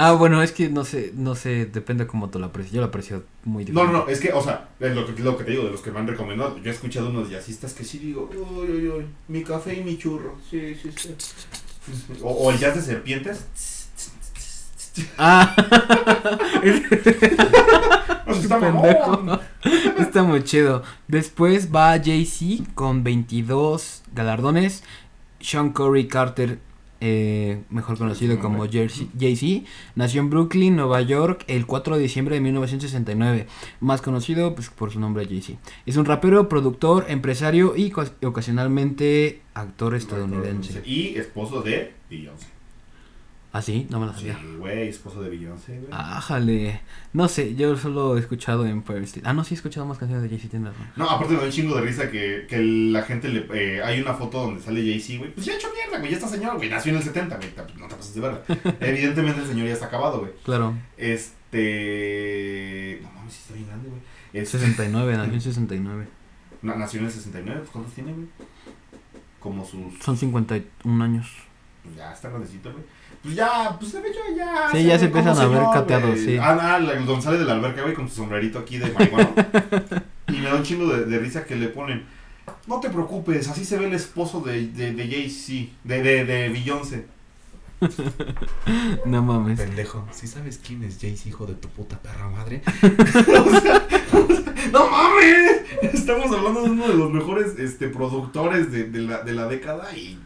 Ah, 0.00 0.12
bueno, 0.12 0.42
es 0.44 0.52
que 0.52 0.68
no 0.68 0.84
sé, 0.84 1.12
no 1.16 1.34
sé, 1.34 1.66
depende 1.66 2.06
cómo 2.06 2.30
tú 2.30 2.38
lo 2.38 2.46
aprecies. 2.46 2.72
Yo 2.72 2.80
lo 2.80 2.86
aprecio 2.86 3.24
muy 3.44 3.64
No, 3.64 3.70
diferente. 3.80 3.92
no, 3.92 4.04
no, 4.04 4.08
es 4.08 4.20
que, 4.20 4.32
o 4.32 4.40
sea, 4.40 4.68
es 4.78 4.94
lo 4.94 5.04
que, 5.06 5.20
lo 5.22 5.36
que 5.36 5.42
te 5.44 5.50
digo, 5.50 5.64
de 5.64 5.72
los 5.72 5.80
que 5.80 5.90
me 5.90 5.98
han 5.98 6.06
recomendado, 6.06 6.56
yo 6.58 6.70
he 6.70 6.74
escuchado 6.74 7.10
unos 7.10 7.28
jazzistas 7.30 7.72
que 7.74 7.82
sí 7.84 7.98
digo, 7.98 8.30
uy, 8.32 8.70
uy, 8.70 8.88
uy, 8.88 9.06
mi 9.26 9.42
café 9.42 9.74
y 9.74 9.82
mi 9.82 9.98
churro, 9.98 10.36
sí, 10.48 10.74
sí, 10.80 10.90
sí. 10.96 11.14
O, 12.22 12.30
o 12.30 12.50
el 12.52 12.58
jazz 12.58 12.76
de 12.76 12.82
serpientes. 12.82 13.46
Ah, 15.16 15.54
está 18.28 18.60
pendejo. 18.60 19.40
está 19.98 20.22
muy 20.22 20.42
chido. 20.44 20.82
Después 21.06 21.74
va 21.74 21.98
Jay-Z 22.02 22.64
con 22.74 23.04
22 23.04 24.02
galardones. 24.14 24.82
Sean 25.40 25.70
Corey 25.70 26.08
Carter, 26.08 26.58
eh, 27.00 27.62
mejor 27.70 27.96
conocido 27.96 28.38
como 28.40 28.66
Jay-Z, 28.66 29.66
nació 29.94 30.20
en 30.20 30.30
Brooklyn, 30.30 30.76
Nueva 30.76 31.00
York, 31.02 31.44
el 31.46 31.66
4 31.66 31.96
de 31.96 32.02
diciembre 32.02 32.34
de 32.34 32.40
1969. 32.40 33.46
Más 33.80 34.02
conocido 34.02 34.54
pues, 34.54 34.70
por 34.70 34.90
su 34.90 35.00
nombre 35.00 35.26
Jay-Z. 35.26 35.58
Es 35.86 35.96
un 35.96 36.04
rapero, 36.04 36.48
productor, 36.48 37.06
empresario 37.08 37.76
y 37.76 37.92
ocasionalmente 38.24 39.42
actor 39.54 39.94
estadounidense. 39.94 40.82
Y 40.84 41.16
esposo 41.16 41.62
de 41.62 41.92
Beyoncé. 42.10 42.57
¿Ah, 43.58 43.62
sí? 43.62 43.86
No 43.90 43.98
me 43.98 44.06
lo 44.06 44.12
Sí, 44.14 44.28
sabía. 44.28 44.38
güey, 44.58 44.88
esposo 44.88 45.20
de 45.22 45.30
Beyoncé, 45.30 45.78
güey. 45.78 45.88
Ájale. 45.90 46.80
No 47.12 47.26
sé, 47.28 47.54
yo 47.56 47.76
solo 47.76 48.16
he 48.16 48.20
escuchado 48.20 48.64
Empire 48.66 49.02
State. 49.04 49.26
Ah, 49.26 49.32
no, 49.32 49.42
sí 49.42 49.54
he 49.54 49.56
escuchado 49.56 49.84
más 49.86 49.98
canciones 49.98 50.22
de 50.22 50.28
Jay-Z, 50.28 50.50
tienes 50.50 50.68
razón. 50.72 50.86
No, 50.96 51.10
aparte 51.10 51.34
me 51.34 51.40
da 51.40 51.46
un 51.46 51.52
chingo 51.52 51.74
de 51.74 51.80
risa 51.82 52.08
que, 52.10 52.46
que 52.48 52.58
la 52.62 53.02
gente 53.02 53.28
le... 53.28 53.46
eh, 53.52 53.82
hay 53.82 54.00
una 54.00 54.14
foto 54.14 54.42
donde 54.42 54.62
sale 54.62 54.80
Jay-Z, 54.80 55.18
güey. 55.18 55.34
Pues 55.34 55.44
ya 55.46 55.54
hecho 55.54 55.68
mierda, 55.74 55.98
güey. 55.98 56.10
Ya 56.12 56.16
está 56.18 56.28
señor, 56.28 56.56
güey. 56.56 56.70
Nació 56.70 56.92
en 56.92 56.98
el 56.98 57.02
70, 57.02 57.36
güey. 57.36 57.48
No 57.78 57.88
te 57.88 57.94
pases 57.96 58.14
de 58.14 58.20
verga. 58.20 58.42
Evidentemente 58.80 59.40
el 59.40 59.46
señor 59.48 59.66
ya 59.66 59.72
está 59.72 59.86
acabado, 59.86 60.20
güey. 60.20 60.30
Claro. 60.44 60.74
Este... 60.96 63.00
No 63.02 63.10
mames, 63.12 63.32
sí 63.34 63.40
está 63.42 63.54
bien 63.54 63.66
grande, 63.66 63.88
güey. 63.88 64.00
Este- 64.32 64.58
69, 64.58 65.16
nació 65.16 65.34
en 65.34 65.40
69. 65.40 66.06
Na- 66.62 66.76
Nació 66.76 67.00
en 67.00 67.06
el 67.06 67.12
69, 67.12 67.60
pues 67.60 67.70
¿cuántos 67.70 67.94
tiene, 67.94 68.12
güey? 68.12 68.26
Como 69.40 69.64
sus... 69.64 69.98
Son 70.02 70.16
51 70.16 71.04
años. 71.04 71.32
Pues 71.84 71.96
ya 71.96 72.12
está 72.12 72.28
grandecito, 72.28 72.72
güey. 72.72 72.84
Pues 73.28 73.36
ya, 73.36 73.76
pues 73.78 73.92
de 73.92 73.98
hecho 73.98 74.20
ya... 74.34 74.70
Sí, 74.72 74.84
ya 74.84 74.98
se 74.98 75.04
empiezan 75.04 75.36
a 75.36 75.46
ver 75.46 75.62
cateados, 75.70 76.18
sí. 76.18 76.38
Ah, 76.38 76.56
ah, 76.58 76.78
el 76.78 77.04
don 77.04 77.20
sale 77.20 77.36
de 77.36 77.44
la 77.44 77.52
alberca, 77.52 77.82
güey, 77.82 77.92
con 77.92 78.08
su 78.08 78.16
sombrerito 78.16 78.58
aquí 78.58 78.78
de 78.78 78.90
marihuana. 78.90 79.28
y 80.28 80.32
me 80.32 80.48
da 80.48 80.54
un 80.54 80.62
chingo 80.62 80.86
de, 80.86 81.04
de 81.04 81.18
risa 81.18 81.44
que 81.44 81.54
le 81.54 81.68
ponen... 81.68 82.06
No 82.66 82.80
te 82.80 82.88
preocupes, 82.88 83.46
así 83.48 83.66
se 83.66 83.76
ve 83.76 83.86
el 83.86 83.92
esposo 83.92 84.40
de, 84.40 84.68
de, 84.68 84.94
de 84.94 85.08
Jay-Z, 85.10 85.74
de, 85.84 86.02
de, 86.02 86.24
de 86.24 86.48
Beyoncé. 86.48 87.04
No 89.04 89.22
mames. 89.22 89.60
Pendejo, 89.60 90.08
¿sí 90.10 90.26
sabes 90.26 90.58
quién 90.66 90.82
es 90.82 90.94
Jace, 90.94 91.28
hijo 91.28 91.44
de 91.44 91.52
tu 91.52 91.68
puta 91.68 91.98
perra 91.98 92.30
madre? 92.30 92.62
¡No 94.72 94.88
mames! 94.88 95.64
Estamos 95.82 96.34
hablando 96.34 96.62
de 96.62 96.70
uno 96.70 96.88
de 96.88 96.94
los 96.94 97.12
mejores 97.12 97.58
este, 97.58 97.88
productores 97.88 98.72
de, 98.72 98.84
de, 98.84 99.00
la, 99.00 99.22
de 99.22 99.32
la 99.34 99.46
década 99.48 99.94
y... 99.94 100.18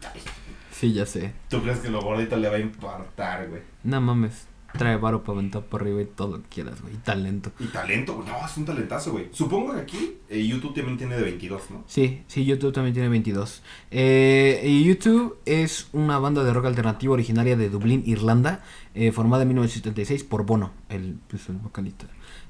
Sí, 0.83 0.91
ya 0.91 1.05
sé. 1.05 1.31
¿Tú 1.47 1.61
crees 1.61 1.79
que 1.79 1.87
lo 1.89 2.01
gordito 2.01 2.35
le 2.35 2.49
va 2.49 2.57
a 2.57 2.59
importar, 2.59 3.47
güey? 3.47 3.61
No 3.85 4.01
mames. 4.01 4.47
Trae 4.77 4.97
varo 4.97 5.23
para 5.23 5.37
aventar 5.37 5.61
por 5.61 5.81
arriba 5.81 6.01
y 6.01 6.05
todo 6.05 6.35
lo 6.35 6.43
que 6.43 6.49
quieras, 6.49 6.81
güey. 6.81 6.95
Y 6.95 6.97
talento. 6.97 7.53
Y 7.57 7.67
talento, 7.67 8.15
güey. 8.15 8.27
no, 8.27 8.45
es 8.45 8.57
un 8.57 8.65
talentazo, 8.65 9.13
güey. 9.13 9.29
Supongo 9.31 9.75
que 9.75 9.79
aquí 9.79 10.17
eh, 10.27 10.45
YouTube 10.45 10.73
también 10.73 10.97
tiene 10.97 11.15
de 11.15 11.21
22, 11.21 11.71
¿no? 11.71 11.85
Sí, 11.87 12.23
sí, 12.27 12.43
YouTube 12.43 12.73
también 12.73 12.93
tiene 12.93 13.07
22. 13.07 13.63
Eh, 13.91 14.83
YouTube 14.85 15.37
es 15.45 15.87
una 15.93 16.19
banda 16.19 16.43
de 16.43 16.51
rock 16.51 16.65
alternativo 16.65 17.13
originaria 17.13 17.55
de 17.55 17.69
Dublín, 17.69 18.03
Irlanda, 18.05 18.61
eh, 18.93 19.13
formada 19.13 19.43
en 19.43 19.47
1976 19.47 20.25
por 20.25 20.45
Bono, 20.45 20.71
el, 20.89 21.17
pues, 21.29 21.47
el 21.47 21.55
vocalista. 21.59 22.07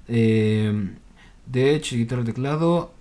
De 0.08 1.76
hecho, 1.76 1.96
guitarra 1.96 2.24
teclado, 2.24 2.96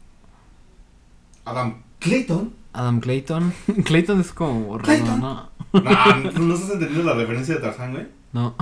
Adam 1.46 1.84
Clayton. 2.00 2.60
Adam 2.72 3.00
Clayton. 3.00 3.52
Clayton 3.84 4.20
es 4.20 4.32
como 4.32 4.78
raro, 4.78 4.84
Clayton. 4.84 5.20
¿no? 5.20 5.50
Nah, 5.72 6.16
¿No 6.38 6.54
estás 6.54 6.70
entendiendo 6.70 7.04
la 7.04 7.14
referencia 7.14 7.54
de 7.54 7.60
Tarzán, 7.60 7.92
güey? 7.92 8.06
No. 8.32 8.54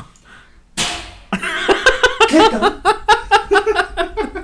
Clayton. 2.29 2.75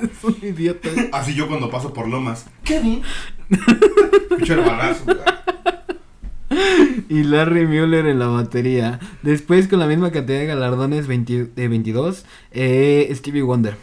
Es 0.02 0.24
un 0.24 0.36
idiota. 0.42 0.88
Así 1.12 1.34
yo 1.34 1.48
cuando 1.48 1.70
paso 1.70 1.92
por 1.92 2.08
Lomas. 2.08 2.46
Kevin. 2.64 3.02
Escucho 4.30 4.54
el 4.54 4.60
balazo, 4.60 5.04
güey. 5.04 5.18
Y 7.08 7.22
Larry 7.24 7.66
Mueller 7.66 8.06
en 8.06 8.18
la 8.18 8.28
batería. 8.28 8.98
Después, 9.22 9.68
con 9.68 9.78
la 9.78 9.86
misma 9.86 10.10
cantidad 10.10 10.38
de 10.38 10.46
galardones, 10.46 11.06
20 11.06 11.44
de 11.46 11.68
22, 11.68 12.24
eh, 12.52 13.10
Stevie 13.14 13.42
Wonder. 13.42 13.76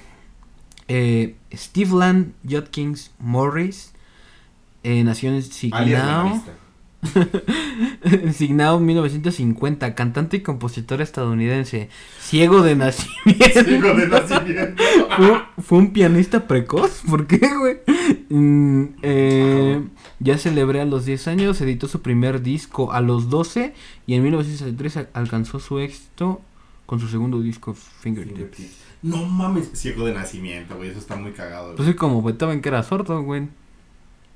Eh, 0.88 1.36
Steve 1.54 1.92
Land 1.98 2.34
Jodkins 2.48 3.12
Morris. 3.20 3.93
Eh, 4.84 5.04
nació 5.04 5.30
en 5.34 5.42
Signao. 5.42 6.44
Signao 8.34 8.80
1950. 8.80 9.96
Cantante 9.96 10.38
y 10.38 10.42
compositor 10.42 11.02
estadounidense. 11.02 11.90
Ciego 12.20 12.62
de 12.62 12.76
nacimiento. 12.76 13.70
Hijo 13.70 13.94
de 13.94 14.08
nacimiento. 14.08 14.84
fue, 15.18 15.42
fue 15.62 15.78
un 15.80 15.94
pianista 15.94 16.48
precoz. 16.48 17.02
¿Por 17.10 17.28
qué, 17.28 17.40
güey? 17.58 17.78
Mm, 18.30 18.84
eh, 19.02 19.82
ya 20.20 20.38
celebré 20.38 20.82
a 20.82 20.86
los 20.86 21.06
10 21.06 21.28
años. 21.28 21.60
Editó 21.62 21.88
su 21.88 22.02
primer 22.02 22.42
disco 22.42 22.92
a 22.94 23.02
los 23.02 23.30
12. 23.30 23.74
Y 24.08 24.16
en 24.16 24.24
1963 24.24 24.98
al- 24.98 25.10
alcanzó 25.14 25.60
su 25.60 25.80
éxito 25.80 26.42
con 26.86 27.00
su 27.00 27.08
segundo 27.08 27.42
disco, 27.42 27.74
Fingertips. 27.74 28.62
No 29.02 29.26
mames. 29.26 29.70
Ciego 29.74 30.06
de 30.06 30.14
nacimiento, 30.14 30.76
güey. 30.78 30.90
Eso 30.90 31.00
está 31.00 31.16
muy 31.16 31.32
cagado, 31.32 31.66
güey. 31.66 31.76
Pues 31.78 31.90
es 31.90 31.96
como 31.96 32.22
Beethoven 32.22 32.62
que 32.62 32.70
era 32.70 32.84
sordo, 32.84 33.22
güey. 33.22 33.48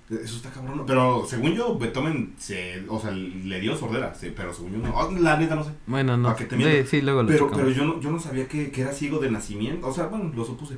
Eso 0.09 0.37
está 0.37 0.49
cabrón. 0.51 0.83
Pero 0.87 1.25
según 1.27 1.51
yo, 1.53 1.77
Beethoven 1.77 2.33
se. 2.37 2.83
O 2.87 2.99
sea, 2.99 3.11
le 3.11 3.59
dio 3.59 3.75
sordera. 3.75 4.13
sí, 4.15 4.31
pero 4.35 4.53
según 4.53 4.71
yo 4.73 4.77
no. 4.79 4.97
Ah, 4.97 5.09
La 5.19 5.37
neta 5.37 5.55
no 5.55 5.63
sé. 5.65 5.71
Bueno, 5.85 6.15
no. 6.15 6.29
¿Pa' 6.29 6.35
qué 6.37 6.45
te 6.45 6.55
Sí, 6.83 6.87
sí, 6.89 7.01
luego 7.01 7.23
lo 7.23 7.27
Pero, 7.27 7.45
checamos. 7.47 7.57
pero 7.65 7.69
yo, 7.77 7.85
no, 7.85 7.99
yo 7.99 8.11
no 8.11 8.19
sabía 8.19 8.47
que, 8.47 8.71
que 8.71 8.81
era 8.81 8.93
ciego 8.93 9.19
de 9.19 9.29
nacimiento. 9.31 9.85
O 9.87 9.93
sea, 9.93 10.05
bueno, 10.07 10.31
lo 10.35 10.45
supuse. 10.45 10.77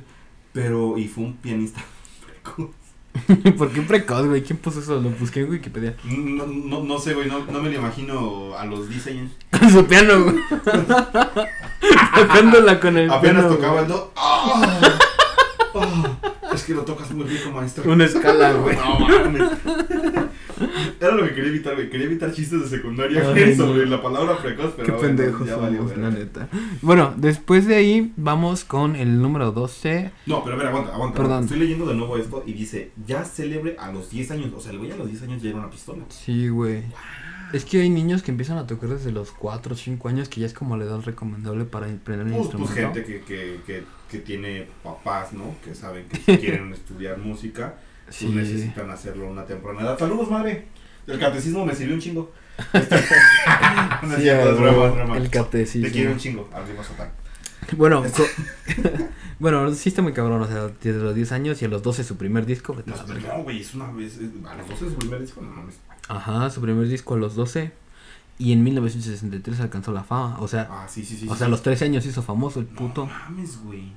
Pero, 0.52 0.98
y 0.98 1.06
fue 1.06 1.24
un 1.24 1.36
pianista 1.36 1.80
precoz. 2.26 2.70
¿Por 3.58 3.70
qué 3.72 3.82
precoz, 3.82 4.26
güey? 4.26 4.42
¿Quién 4.42 4.58
puso 4.58 4.80
eso? 4.80 5.00
Lo 5.00 5.10
busqué 5.10 5.40
en 5.40 5.50
Wikipedia. 5.50 5.96
No, 6.04 6.46
no, 6.46 6.82
no 6.82 6.98
sé, 6.98 7.14
güey, 7.14 7.28
no, 7.28 7.44
no 7.44 7.60
me 7.62 7.70
lo 7.70 7.76
imagino 7.78 8.56
a 8.56 8.64
los 8.66 8.88
10 8.88 9.06
años. 9.08 9.32
Con 9.50 9.70
su 9.70 9.84
piano, 9.86 10.24
güey. 10.24 10.36
Tocándola 12.16 12.80
con 12.80 12.96
el 12.98 13.10
Apenas 13.10 13.42
piano, 13.44 13.56
tocaba 13.56 13.80
el 13.82 13.88
do. 13.88 14.12
¡Ah! 14.16 14.98
¡Ah! 15.74 16.16
Es 16.54 16.64
que 16.64 16.74
lo 16.74 16.82
tocas 16.82 17.10
muy 17.12 17.24
rico, 17.26 17.50
maestro. 17.52 17.90
Una 17.90 18.04
escala, 18.04 18.52
güey. 18.54 18.76
No 18.76 18.98
mames. 18.98 19.50
Era 21.00 21.14
lo 21.14 21.24
que 21.24 21.34
quería 21.34 21.48
evitar, 21.50 21.74
güey. 21.74 21.88
Quería 21.88 22.06
evitar 22.06 22.32
chistes 22.32 22.60
de 22.62 22.68
secundaria 22.76 23.20
Ay, 23.26 23.30
güey, 23.44 23.56
sobre 23.56 23.86
la 23.86 24.02
palabra 24.02 24.36
precoz, 24.38 24.72
pero 24.76 24.84
Qué 24.86 24.92
bueno, 24.92 25.06
pendejos 25.16 25.46
ya 25.46 25.56
valió, 25.56 25.78
somos, 25.78 25.92
verga. 25.92 26.10
la 26.10 26.18
neta. 26.18 26.48
Bueno, 26.82 27.14
después 27.16 27.66
de 27.66 27.76
ahí 27.76 28.12
vamos 28.16 28.64
con 28.64 28.96
el 28.96 29.22
número 29.22 29.52
12. 29.52 30.10
No, 30.26 30.42
pero 30.44 30.56
a 30.56 30.58
ver, 30.58 30.66
aguanta, 30.68 30.92
aguanta. 30.94 31.16
Perdón. 31.16 31.44
Estoy 31.44 31.58
leyendo 31.60 31.86
de 31.86 31.94
nuevo 31.94 32.16
esto 32.18 32.42
y 32.46 32.52
dice, 32.52 32.90
ya 33.06 33.24
celebre 33.24 33.76
a 33.78 33.90
los 33.92 34.10
10 34.10 34.30
años. 34.32 34.52
O 34.54 34.60
sea, 34.60 34.72
el 34.72 34.78
güey 34.78 34.90
a 34.90 34.96
los 34.96 35.08
10 35.08 35.22
años 35.22 35.42
ya 35.42 35.50
era 35.50 35.58
una 35.60 35.70
pistola. 35.70 36.02
Sí, 36.08 36.48
güey. 36.48 36.82
Es 37.52 37.64
que 37.64 37.80
hay 37.80 37.88
niños 37.90 38.22
que 38.22 38.30
empiezan 38.30 38.58
a 38.58 38.66
tocar 38.66 38.90
desde 38.90 39.10
los 39.12 39.30
4 39.32 39.72
o 39.74 39.76
5 39.76 40.08
años 40.08 40.28
que 40.28 40.40
ya 40.40 40.46
es 40.46 40.52
como 40.52 40.76
la 40.76 40.84
edad 40.84 41.00
recomendable 41.00 41.64
para 41.64 41.86
aprender 41.86 42.26
un 42.26 42.32
Pues, 42.34 42.48
pues 42.48 42.60
instrumento. 42.62 42.94
gente 42.94 43.04
que, 43.04 43.20
que, 43.24 43.60
que, 43.66 43.82
que 44.10 44.18
tiene 44.18 44.66
papás, 44.82 45.32
¿no? 45.32 45.54
Que 45.64 45.74
saben 45.74 46.06
que 46.08 46.16
si 46.18 46.38
quieren 46.38 46.72
estudiar 46.74 47.18
música, 47.18 47.74
pues 48.04 48.16
Sí. 48.16 48.26
necesitan 48.28 48.90
hacerlo 48.90 49.28
a 49.28 49.30
una 49.30 49.44
temprana 49.46 49.80
edad. 49.82 49.98
Saludos, 49.98 50.30
madre. 50.30 50.66
El 51.06 51.18
catecismo 51.18 51.64
me 51.64 51.74
sirvió 51.74 51.94
un 51.94 52.00
chingo. 52.00 52.32
No 54.02 54.16
Sí, 54.16 54.22
cierto, 54.22 54.48
a 54.48 54.52
es 54.52 54.58
broma, 54.58 54.70
huevo, 54.72 54.86
es 54.88 54.94
broma. 54.94 55.16
el 55.18 55.30
catecismo. 55.30 55.86
Te 55.86 55.92
quiero 55.92 56.12
un 56.12 56.18
chingo, 56.18 56.48
arriba 56.52 56.82
Satán. 56.82 57.10
Bueno, 57.76 58.02
bueno, 59.38 59.72
sí 59.74 59.88
está 59.90 60.02
muy 60.02 60.12
cabrón, 60.12 60.42
o 60.42 60.46
sea, 60.46 60.68
desde 60.82 60.98
los 61.00 61.14
10 61.14 61.32
años 61.32 61.62
y 61.62 61.64
a 61.66 61.68
los 61.68 61.82
12 61.82 62.02
su 62.04 62.16
primer 62.16 62.46
disco. 62.46 62.76
No, 62.86 63.42
güey, 63.42 63.60
es 63.60 63.74
una 63.74 63.90
vez. 63.92 64.18
A 64.48 64.54
los 64.56 64.68
12 64.68 64.86
es 64.86 64.92
su 64.92 64.98
primer 64.98 65.20
disco, 65.20 65.40
no 65.42 65.50
mames. 65.50 65.76
Ajá, 66.08 66.50
su 66.50 66.60
primer 66.60 66.88
disco 66.88 67.14
a 67.14 67.18
los 67.18 67.34
12 67.36 67.70
y 68.40 68.52
en 68.52 68.64
1963 68.64 69.60
alcanzó 69.60 69.92
la 69.92 70.02
fama, 70.02 70.36
o 70.40 70.48
sea, 70.48 70.66
Ah, 70.70 70.86
sí, 70.88 71.04
sí, 71.04 71.16
sí. 71.16 71.28
o 71.28 71.36
sea, 71.36 71.46
a 71.46 71.50
los 71.50 71.62
13 71.62 71.84
años 71.84 72.04
hizo 72.06 72.22
famoso 72.22 72.58
el 72.60 72.66
No 72.70 72.76
puto. 72.76 73.06
mames, 73.06 73.62
güey. 73.62 73.92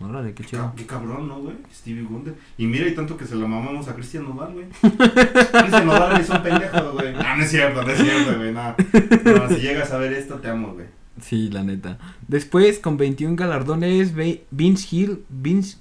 Órale, 0.00 0.34
qué 0.34 0.42
Qué, 0.42 0.50
chido. 0.50 0.72
qué 0.76 0.84
cabrón, 0.86 1.26
¿no, 1.26 1.38
güey? 1.40 1.56
Stevie 1.74 2.02
Wonder. 2.02 2.34
Y 2.58 2.66
mira, 2.66 2.86
y 2.86 2.94
tanto 2.94 3.16
que 3.16 3.24
se 3.26 3.34
la 3.34 3.46
mamamos 3.46 3.88
a 3.88 3.94
Cristian 3.94 4.24
Nodal, 4.24 4.52
güey. 4.52 4.66
Cristian 4.82 5.86
Nodal 5.86 6.20
es 6.20 6.28
un 6.30 6.42
pendejo, 6.42 6.92
güey. 6.92 7.14
Ah, 7.16 7.34
no 7.36 7.42
es 7.42 7.50
cierto, 7.50 7.82
no 7.82 7.90
es 7.90 7.98
cierto, 8.02 8.36
güey. 8.36 8.52
No. 8.52 8.74
no, 8.76 9.48
si 9.48 9.56
llegas 9.56 9.90
a 9.92 9.98
ver 9.98 10.12
esto, 10.12 10.34
te 10.36 10.48
amo, 10.50 10.74
güey. 10.74 10.86
Sí, 11.20 11.48
la 11.50 11.62
neta. 11.64 11.98
Después, 12.28 12.78
con 12.78 12.98
21 12.98 13.36
galardones, 13.36 14.12
Vince 14.50 14.86
Hill, 14.94 15.24
Vince 15.30 15.78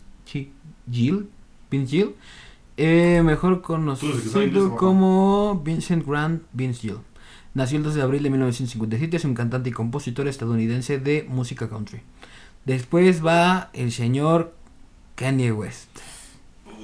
Gill, 0.90 1.30
Vince 1.70 1.88
Gill, 1.92 2.16
eh, 2.78 3.22
mejor 3.24 3.62
conocido 3.62 4.78
como 4.78 5.62
Vincent 5.64 6.06
Grant 6.08 6.42
Vince 6.54 6.80
Gill. 6.80 6.98
Nació 7.56 7.78
el 7.80 7.84
2 7.84 7.96
de 7.96 8.02
abril 8.04 8.22
de 8.22 8.30
1957, 8.30 9.18
es 9.18 9.26
un 9.26 9.34
cantante 9.34 9.70
y 9.70 9.72
compositor 9.72 10.28
estadounidense 10.28 11.00
de 11.00 11.26
música 11.28 11.68
country. 11.70 12.02
Después 12.66 13.26
va 13.26 13.70
el 13.74 13.92
señor 13.92 14.54
Kanye 15.16 15.52
West, 15.52 15.90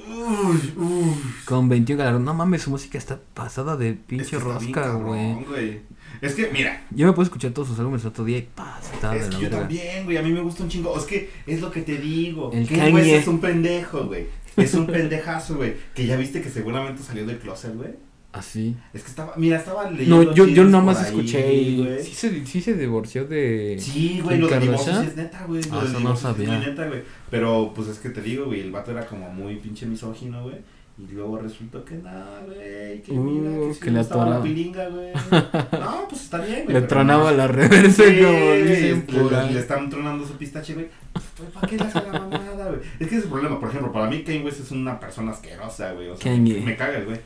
Uy, 0.08 0.72
uy. 0.76 1.14
con 1.44 1.68
21 1.68 1.98
galardones. 1.98 2.24
No 2.24 2.34
mames, 2.34 2.62
su 2.62 2.70
música 2.70 2.98
está 2.98 3.20
pasada 3.34 3.76
de 3.76 3.90
Es 3.90 3.96
que 3.96 4.02
pinche 4.06 4.38
rosca, 4.38 4.94
güey. 4.94 5.80
Es 6.20 6.34
que, 6.34 6.50
mira, 6.52 6.84
Yo 6.90 7.06
me 7.06 7.12
puedo 7.12 7.24
escuchar 7.24 7.50
todos 7.52 7.68
sus 7.68 7.78
álbumes 7.78 8.02
el 8.02 8.08
otro 8.08 8.24
día 8.24 8.38
y 8.38 8.42
pa, 8.42 8.78
está 8.94 9.14
es 9.16 9.24
de 9.24 9.28
que 9.30 9.34
yo 9.36 9.40
verga. 9.42 9.58
también, 9.60 10.04
güey. 10.04 10.16
A 10.16 10.22
mí 10.22 10.30
me 10.32 10.40
gusta 10.40 10.62
un 10.62 10.68
chingo. 10.68 10.96
Es 10.96 11.04
que 11.04 11.30
es 11.46 11.60
lo 11.60 11.70
que 11.70 11.82
te 11.82 11.98
digo. 11.98 12.50
El 12.52 12.66
Kanye. 12.68 12.92
West 12.92 13.08
es 13.10 13.26
un 13.28 13.40
pendejo, 13.40 14.04
güey. 14.06 14.26
Es 14.56 14.74
un 14.74 14.86
pendejazo, 14.88 15.56
güey. 15.56 15.74
Que 15.94 16.06
ya 16.06 16.16
viste 16.16 16.40
que 16.42 16.50
seguramente 16.50 17.02
salió 17.02 17.26
del 17.26 17.38
closet, 17.38 17.74
güey. 17.76 17.90
Así. 18.32 18.74
Es 18.94 19.02
que 19.02 19.10
estaba, 19.10 19.34
mira, 19.36 19.58
estaba 19.58 19.90
leyendo. 19.90 20.24
No, 20.24 20.34
yo, 20.34 20.46
yo 20.46 20.62
por 20.70 20.96
ahí, 20.96 21.04
escuché 21.04 21.52
y 21.54 21.76
güey. 21.84 22.02
sí 22.02 22.14
se, 22.14 22.46
sí 22.46 22.62
se 22.62 22.74
divorció 22.74 23.26
de... 23.26 23.76
Sí, 23.78 24.20
güey, 24.22 24.36
¿Kim 24.38 24.40
lo 24.40 24.46
de 24.48 24.52
Kardashian? 24.54 24.60
divorcio 24.72 25.00
sí 25.02 25.06
es 25.08 25.16
neta, 25.16 25.44
güey. 25.46 25.60
Ah, 25.70 25.82
eso 25.86 26.00
no 26.00 26.08
sí 26.10 26.14
es 26.14 26.20
sabía. 26.20 26.48
muy 26.48 26.66
neta, 26.66 26.86
güey. 26.86 27.02
Pero, 27.30 27.72
pues 27.74 27.88
es 27.88 27.98
que 27.98 28.08
te 28.08 28.22
digo, 28.22 28.46
güey, 28.46 28.60
el 28.62 28.72
vato 28.72 28.90
era 28.92 29.06
como 29.06 29.28
muy 29.30 29.56
pinche 29.56 29.84
misógino, 29.84 30.44
güey. 30.44 30.56
Y 30.98 31.12
luego 31.14 31.38
resultó 31.38 31.84
que 31.84 31.94
nada, 31.96 32.40
güey. 32.46 33.02
Que 33.02 33.12
Uh, 33.12 33.22
mira, 33.22 33.68
que, 33.68 33.74
sí 33.74 33.80
que 33.80 33.86
le 33.86 33.92
le 33.92 33.98
gustaba 33.98 34.28
la 34.30 34.42
pilinga, 34.42 34.88
güey. 34.88 35.08
No, 35.72 36.06
pues 36.08 36.22
está 36.22 36.38
bien, 36.38 36.64
güey. 36.64 36.74
Le 36.74 36.82
tronaba 36.82 37.30
no. 37.32 37.36
la 37.36 37.48
reversa 37.48 38.02
Sí, 38.04 38.18
como 38.22 38.52
dicen 38.54 39.06
le- 39.08 39.52
le, 39.52 39.58
están 39.60 39.90
tronando 39.90 40.26
su 40.26 40.34
pistache, 40.38 40.72
güey. 40.74 40.88
Pues, 41.36 41.50
¿Para 41.50 41.66
qué 41.68 41.76
le 41.76 41.84
hace 41.84 42.00
la 42.00 42.18
mamada, 42.18 42.68
güey? 42.68 42.80
Es 42.98 42.98
que 42.98 43.04
ese 43.06 43.16
es 43.18 43.22
el 43.24 43.28
problema. 43.30 43.60
Por 43.60 43.68
ejemplo, 43.70 43.92
para 43.92 44.08
mí 44.08 44.22
Kanye 44.22 44.42
West 44.42 44.60
es 44.60 44.70
una 44.70 44.98
persona 45.00 45.32
asquerosa, 45.32 45.92
güey. 45.92 46.08
O 46.08 46.16
sea, 46.16 46.32
Kanye. 46.32 46.54
me, 46.60 46.66
me 46.66 46.76
caga, 46.76 47.00
güey. 47.00 47.18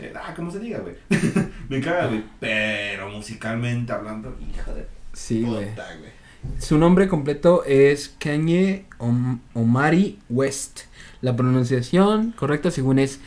Eh, 0.00 0.12
ah, 0.16 0.32
como 0.34 0.50
se 0.50 0.58
diga, 0.60 0.78
güey. 0.80 0.94
me 1.68 1.80
caga, 1.80 2.06
güey. 2.06 2.22
Pero 2.40 3.08
musicalmente 3.10 3.92
hablando, 3.92 4.36
hija 4.40 4.72
de 4.72 4.86
Sí, 5.12 5.42
güey. 5.42 5.70
puta, 5.70 5.86
güey. 5.98 6.10
Su 6.58 6.76
nombre 6.78 7.06
completo 7.08 7.62
es 7.64 8.16
Kanye 8.18 8.86
Om- 8.98 9.38
Omari 9.54 10.18
West. 10.28 10.80
La 11.20 11.36
pronunciación 11.36 12.32
correcta 12.32 12.70
según 12.72 12.98
es 12.98 13.20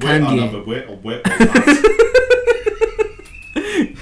Kanye. 0.00 0.42
o 0.42 0.52
no 0.52 0.64
bebé, 0.64 0.86
o 0.88 0.96
bue, 0.98 1.20
o 1.24 1.44
más. 1.46 1.78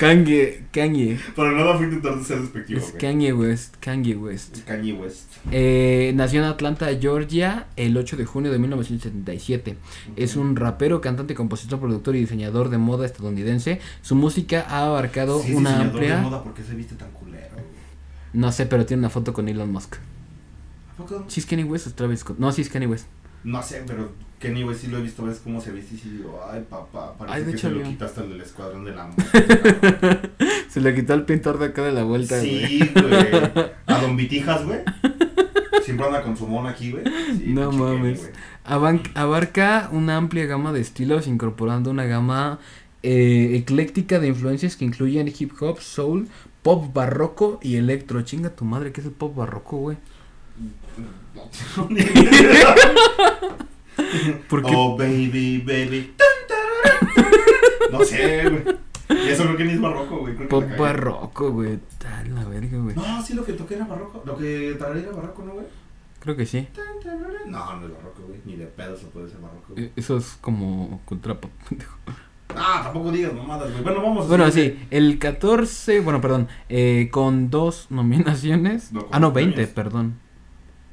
Kanye, 0.01 0.63
Kanye. 0.73 1.19
Pero 1.37 1.53
nada 1.53 1.77
fue 1.77 1.85
intentar 1.85 2.25
ser 2.25 2.41
despectivo, 2.41 2.81
Es. 2.81 2.93
Kanye 2.93 3.35
West, 3.35 3.77
Kanye 3.81 4.17
West. 4.17 4.65
Kanye 4.67 4.95
West. 4.95 5.31
Eh, 5.53 6.13
nació 6.15 6.41
en 6.41 6.47
Atlanta, 6.47 6.89
Georgia, 6.99 7.67
el 7.77 7.95
8 7.95 8.17
de 8.17 8.25
junio 8.25 8.51
de 8.51 8.59
1977. 8.59 9.77
Es 10.17 10.37
un 10.37 10.57
rapero, 10.57 11.03
cantante, 11.03 11.35
compositor, 11.35 11.79
productor 11.81 12.17
y 12.17 12.21
diseñador 12.21 12.71
de 12.71 12.79
moda 12.79 13.05
estadounidense. 13.05 13.81
Su 14.01 14.15
música 14.15 14.65
ha 14.71 14.87
abarcado 14.87 15.43
Sí, 15.43 15.53
una 15.53 15.79
amplia... 15.83 16.17
de 16.17 16.23
moda, 16.23 16.43
¿por 16.43 16.55
qué 16.55 16.63
se 16.63 16.75
viste 16.75 16.95
tan 16.95 17.11
culero? 17.11 17.57
No 18.33 18.53
sé, 18.53 18.65
pero 18.65 18.87
tiene 18.87 19.01
una 19.03 19.11
foto 19.11 19.35
con 19.35 19.51
Elon 19.51 19.71
Musk. 19.71 19.97
¿A 19.97 20.97
poco? 20.97 21.25
¿Sí 21.29 21.41
es 21.41 21.47
Kanye 21.47 21.65
West 21.65 21.89
o 21.89 21.93
Travis 21.93 22.21
Scott? 22.21 22.39
No, 22.39 22.51
sí 22.53 22.63
es 22.63 22.71
Kanye 22.71 22.87
West. 22.87 23.07
No 23.45 23.63
sé, 23.63 23.83
pero 23.87 24.13
Kenny 24.41 24.65
West 24.65 24.81
sí 24.81 24.87
lo 24.89 24.99
he 24.99 25.03
visto, 25.03 25.23
ves 25.23 25.39
cómo 25.45 25.61
se 25.61 25.71
viste 25.71 25.95
y 25.95 25.99
sí 25.99 26.09
digo, 26.11 26.41
ay 26.51 26.65
papá, 26.69 27.15
parece 27.17 27.37
Ay, 27.37 27.45
de 27.45 27.51
que 27.53 27.57
hecho, 27.59 27.69
se 27.69 27.75
lo 27.75 27.81
yo- 27.83 27.87
quitaste 27.89 28.21
al 28.23 28.31
del 28.31 28.41
escuadrón 28.41 28.85
de 28.85 28.93
la. 28.93 29.11
Se 30.71 30.81
le 30.81 30.95
quitó 30.95 31.15
el 31.15 31.25
pintor 31.25 31.59
de 31.59 31.67
acá 31.67 31.83
de 31.83 31.91
la 31.93 32.05
vuelta, 32.05 32.39
güey. 32.39 32.67
sí, 32.79 32.91
güey. 32.95 33.27
A 33.87 33.99
Don 34.01 34.17
Vitijas, 34.17 34.65
güey. 34.65 34.79
Siempre 35.83 36.07
anda 36.07 36.23
con 36.23 36.37
su 36.37 36.47
mono 36.47 36.69
aquí, 36.69 36.93
güey. 36.93 37.03
Sí, 37.37 37.47
No 37.49 37.71
Kenny, 37.71 37.83
mames. 37.83 38.19
güey. 38.21 38.33
Aban- 38.65 39.03
abarca 39.15 39.89
una 39.93 40.17
amplia 40.17 40.47
gama 40.47 40.73
de 40.73 40.81
estilos, 40.81 41.27
incorporando 41.27 41.91
una 41.91 42.05
gama 42.05 42.61
eh, 43.03 43.57
ecléctica 43.57 44.21
de 44.21 44.29
influencias 44.29 44.77
que 44.77 44.85
incluyen 44.85 45.27
hip 45.37 45.53
hop, 45.61 45.81
soul, 45.81 46.29
pop 46.63 46.95
barroco 46.95 47.59
y 47.63 47.75
electro. 47.77 48.23
Chinga 48.23 48.51
tu 48.51 48.65
madre, 48.65 48.93
¿qué 48.93 49.01
es 49.01 49.07
el 49.09 49.13
pop 49.13 49.35
barroco, 49.37 49.77
güey? 49.79 49.97
No 53.97 54.05
tengo 54.05 54.15
ni 54.15 54.31
idea. 54.31 54.41
¿Por 54.49 54.63
qué? 54.63 54.73
Oh, 54.77 54.97
baby, 54.97 55.59
baby. 55.67 56.15
No 57.93 58.05
sé, 58.05 58.49
güey. 58.49 58.63
Y 59.27 59.29
eso 59.29 59.43
creo 59.45 59.57
que 59.57 59.65
ni 59.65 59.73
es 59.73 59.81
barroco, 59.81 60.19
güey. 60.19 60.35
pop 60.49 60.65
barroco, 60.79 61.51
güey. 61.51 61.73
Está 61.75 62.23
en 62.23 62.35
la 62.35 62.45
verga, 62.45 62.79
güey. 62.79 62.95
No, 62.95 63.23
sí, 63.23 63.35
lo 63.35 63.45
que 63.45 63.55
toqué 63.55 63.75
era 63.75 63.85
barroco. 63.87 64.23
Lo 64.25 64.37
que 64.37 64.77
tararé 64.79 65.01
era 65.01 65.11
barroco, 65.13 65.43
¿no, 65.43 65.53
güey? 65.55 65.67
Creo 66.21 66.37
que 66.37 66.47
sí. 66.47 66.69
No, 67.47 67.77
no 67.77 67.87
es 67.87 67.93
barroco, 67.93 68.23
güey. 68.29 68.41
Ni 68.45 68.57
de 68.57 68.67
pedo 68.67 68.97
se 68.97 69.07
puede 69.07 69.29
ser 69.29 69.41
barroco. 69.41 69.73
güey. 69.75 69.87
Eh, 69.87 69.93
Eso 69.97 70.17
es 70.19 70.39
como 70.41 71.01
contra 71.05 71.41
pop. 71.41 71.51
Ah, 72.53 72.81
tampoco 72.83 73.13
digas 73.13 73.33
mamadas, 73.33 73.71
güey. 73.71 73.85
Bueno, 73.85 74.03
vamos 74.03 74.27
Bueno, 74.27 74.51
sí, 74.51 74.77
el 74.91 75.21
14, 75.21 76.01
bueno, 76.01 76.21
perdón, 76.21 76.49
eh, 76.69 77.09
con 77.13 77.49
dos 77.49 77.87
nominaciones. 77.91 78.93
No, 78.93 79.03
con 79.03 79.09
ah, 79.13 79.21
no, 79.21 79.27
dos 79.29 79.35
20, 79.35 79.55
premios. 79.55 79.73
perdón. 79.73 80.19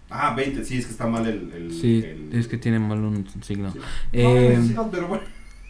Ah, 0.10 0.34
20, 0.36 0.64
sí, 0.64 0.78
es 0.78 0.86
que 0.86 0.92
está 0.92 1.08
mal 1.08 1.26
el. 1.28 1.52
el 1.54 1.72
Sí, 1.74 2.04
el- 2.06 2.30
es 2.38 2.48
que 2.48 2.58
tiene 2.58 2.80
mal 2.80 3.00
un 3.00 3.26
signo. 3.42 3.72
Sí. 3.74 3.80
Eh, 4.14 4.58
no, 4.74 4.84
no, 4.84 4.92
pero 4.92 5.08
bueno. 5.08 5.24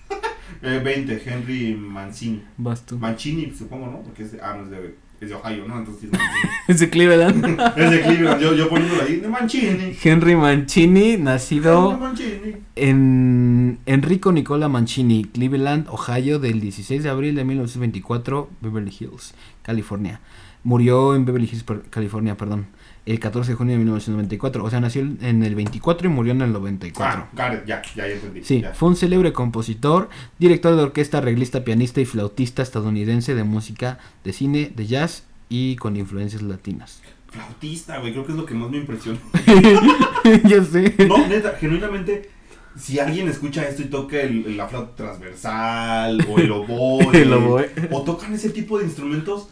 eh, 0.61 0.81
20, 0.83 1.21
Henry 1.25 1.75
Mancini. 1.75 2.43
Vas 2.57 2.85
tú. 2.85 2.97
Mancini, 2.97 3.51
supongo, 3.57 3.87
¿no? 3.87 4.01
Porque 4.01 4.23
es 4.23 4.31
de, 4.33 4.41
ah, 4.41 4.55
no, 4.57 4.63
es 4.65 4.69
de, 4.69 4.95
es 5.19 5.29
de 5.29 5.35
Ohio, 5.35 5.65
¿no? 5.67 5.77
Entonces 5.79 6.05
es 6.05 6.11
Mancini. 6.11 6.51
Es 6.67 6.79
de 6.81 6.89
Cleveland. 6.89 7.45
es 7.77 7.91
de 7.91 8.01
Cleveland, 8.01 8.41
yo, 8.41 8.53
yo 8.53 8.67
poniéndolo 8.69 9.01
ahí, 9.03 9.15
de 9.21 9.27
Mancini. 9.29 9.97
Henry 10.03 10.35
Mancini, 10.35 11.11
Henry 11.13 11.23
nacido 11.23 11.97
Mancini. 11.97 12.55
en 12.75 13.79
Enrico 13.85 14.31
Nicola 14.33 14.67
Mancini, 14.67 15.23
Cleveland, 15.23 15.87
Ohio, 15.89 16.39
del 16.39 16.59
16 16.59 17.03
de 17.03 17.09
abril 17.09 17.35
de 17.35 17.45
1924, 17.45 18.49
Beverly 18.61 18.93
Hills, 18.99 19.33
California. 19.63 20.19
Murió 20.63 21.15
en 21.15 21.23
Beverly 21.25 21.47
Hills, 21.49 21.63
California, 21.89 22.35
perdón, 22.35 22.67
el 23.07 23.19
14 23.19 23.51
de 23.51 23.55
junio 23.55 23.73
de 23.73 23.77
1994. 23.79 24.63
O 24.63 24.69
sea, 24.69 24.79
nació 24.81 25.01
en 25.01 25.43
el 25.43 25.55
24 25.55 26.07
y 26.07 26.11
murió 26.11 26.33
en 26.33 26.41
el 26.41 26.51
94. 26.51 27.27
Ah, 27.37 27.53
it, 27.53 27.65
ya, 27.65 27.81
ya, 27.95 28.07
ya 28.07 28.13
entendí. 28.13 28.43
Sí, 28.43 28.61
ya. 28.61 28.73
fue 28.73 28.89
un 28.89 28.95
célebre 28.95 29.31
compositor, 29.33 30.09
director 30.37 30.75
de 30.75 30.83
orquesta, 30.83 31.19
arreglista, 31.19 31.63
pianista 31.63 32.01
y 32.01 32.05
flautista 32.05 32.61
estadounidense 32.61 33.33
de 33.33 33.43
música, 33.43 33.99
de 34.23 34.33
cine, 34.33 34.71
de 34.75 34.87
jazz 34.87 35.23
y 35.49 35.77
con 35.77 35.95
influencias 35.95 36.41
latinas. 36.41 37.01
Flautista, 37.29 37.97
güey, 37.99 38.11
creo 38.11 38.25
que 38.25 38.33
es 38.33 38.37
lo 38.37 38.45
que 38.45 38.53
más 38.53 38.69
me 38.69 38.77
impresiona. 38.77 39.19
ya 40.45 40.63
sé. 40.63 40.93
No, 41.07 41.27
neta, 41.27 41.55
genuinamente, 41.59 42.29
si 42.77 42.99
alguien 42.99 43.27
escucha 43.29 43.67
esto 43.67 43.81
y 43.83 43.85
toca 43.85 44.19
el, 44.21 44.55
la 44.57 44.67
flauta 44.67 44.95
transversal 44.95 46.25
o 46.29 46.39
el 46.39 46.51
oboe, 46.51 47.09
El 47.21 47.33
oboe. 47.33 47.69
o 47.91 48.03
tocan 48.03 48.33
ese 48.33 48.49
tipo 48.49 48.77
de 48.77 48.85
instrumentos, 48.85 49.49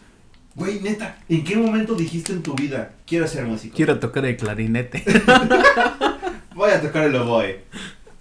güey, 0.56 0.80
neta, 0.82 1.18
¿en 1.30 1.44
qué 1.44 1.56
momento 1.58 1.96
dijiste 1.96 2.34
en 2.34 2.42
tu 2.44 2.54
vida, 2.56 2.94
quiero 3.06 3.28
ser 3.28 3.46
músico? 3.46 3.76
Quiero 3.76 4.00
tocar 4.00 4.26
el 4.26 4.38
clarinete. 4.38 5.04
Voy 6.56 6.72
a 6.72 6.82
tocar 6.82 7.04
el 7.06 7.16
oboe. 7.16 7.64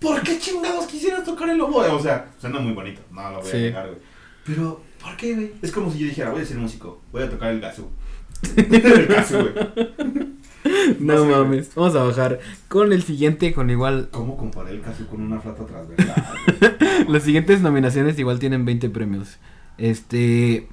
¿Por 0.01 0.20
qué 0.22 0.39
chingados 0.39 0.87
quisieras 0.87 1.24
tocar 1.24 1.49
el 1.49 1.61
oboe? 1.61 1.89
O 1.89 2.01
sea, 2.03 2.26
suena 2.41 2.59
muy 2.61 2.72
bonito, 2.72 3.01
no 3.12 3.30
lo 3.30 3.41
voy 3.41 3.51
Sí. 3.51 3.57
a 3.57 3.61
negar, 3.61 3.87
güey. 3.89 3.99
Pero, 4.45 4.82
¿por 5.03 5.16
qué, 5.16 5.35
güey? 5.35 5.53
Es 5.62 5.70
como 5.72 5.91
si 5.91 5.99
yo 6.01 6.07
dijera, 6.09 6.30
voy 6.30 6.43
a 6.43 6.45
ser 6.45 6.59
músico, 6.59 7.01
voy 7.12 7.22
a 7.22 7.30
tocar 7.30 7.51
el 7.53 7.61
gasu. 7.61 7.89
el 8.57 9.07
gasu, 9.07 9.39
güey. 9.39 9.55
No, 10.99 11.14
No 11.14 11.22
sé, 11.24 11.28
mames. 11.30 11.74
Vamos 11.74 11.95
a 11.95 12.03
bajar 12.03 12.41
con 12.68 12.93
el 12.93 13.03
siguiente, 13.03 13.53
con 13.55 13.70
igual. 13.70 14.09
¿Cómo 14.11 14.37
comparé 14.37 14.72
el 14.72 14.80
gasu 14.82 15.07
con 15.07 15.22
una 15.22 15.41
flauta 15.41 15.64
transversal? 15.64 16.24
Las 17.09 17.22
siguientes 17.22 17.61
nominaciones 17.61 18.18
igual 18.18 18.39
tienen 18.39 18.64
20 18.64 18.91
premios. 18.91 19.39
Este 19.78 20.68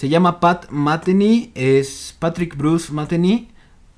se 0.00 0.08
llama 0.08 0.40
Pat 0.40 0.70
Metheny, 0.70 1.52
es 1.54 2.16
Patrick 2.18 2.56
Bruce 2.56 2.90
Metheny. 2.90 3.48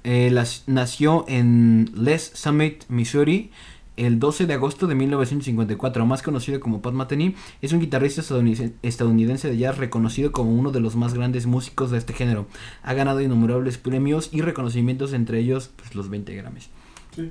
eh, 0.04 0.30
las- 0.32 0.64
nació 0.66 1.24
en 1.28 1.92
Les 1.94 2.32
Summit, 2.34 2.82
Missouri, 2.88 3.52
el 3.96 4.18
12 4.18 4.46
de 4.46 4.54
agosto 4.54 4.88
de 4.88 4.96
1954. 4.96 6.04
Más 6.06 6.22
conocido 6.22 6.58
como 6.58 6.82
Pat 6.82 6.92
Metheny, 6.92 7.36
es 7.60 7.72
un 7.72 7.78
guitarrista 7.78 8.20
estadounidense, 8.20 8.74
estadounidense 8.82 9.48
de 9.48 9.58
jazz 9.58 9.78
reconocido 9.78 10.32
como 10.32 10.50
uno 10.52 10.72
de 10.72 10.80
los 10.80 10.96
más 10.96 11.14
grandes 11.14 11.46
músicos 11.46 11.92
de 11.92 11.98
este 11.98 12.14
género. 12.14 12.48
Ha 12.82 12.94
ganado 12.94 13.20
innumerables 13.20 13.78
premios 13.78 14.28
y 14.32 14.40
reconocimientos, 14.40 15.12
entre 15.12 15.38
ellos 15.38 15.70
pues, 15.76 15.94
los 15.94 16.08
20 16.10 16.34
Grammys. 16.34 16.68
Sí. 17.14 17.30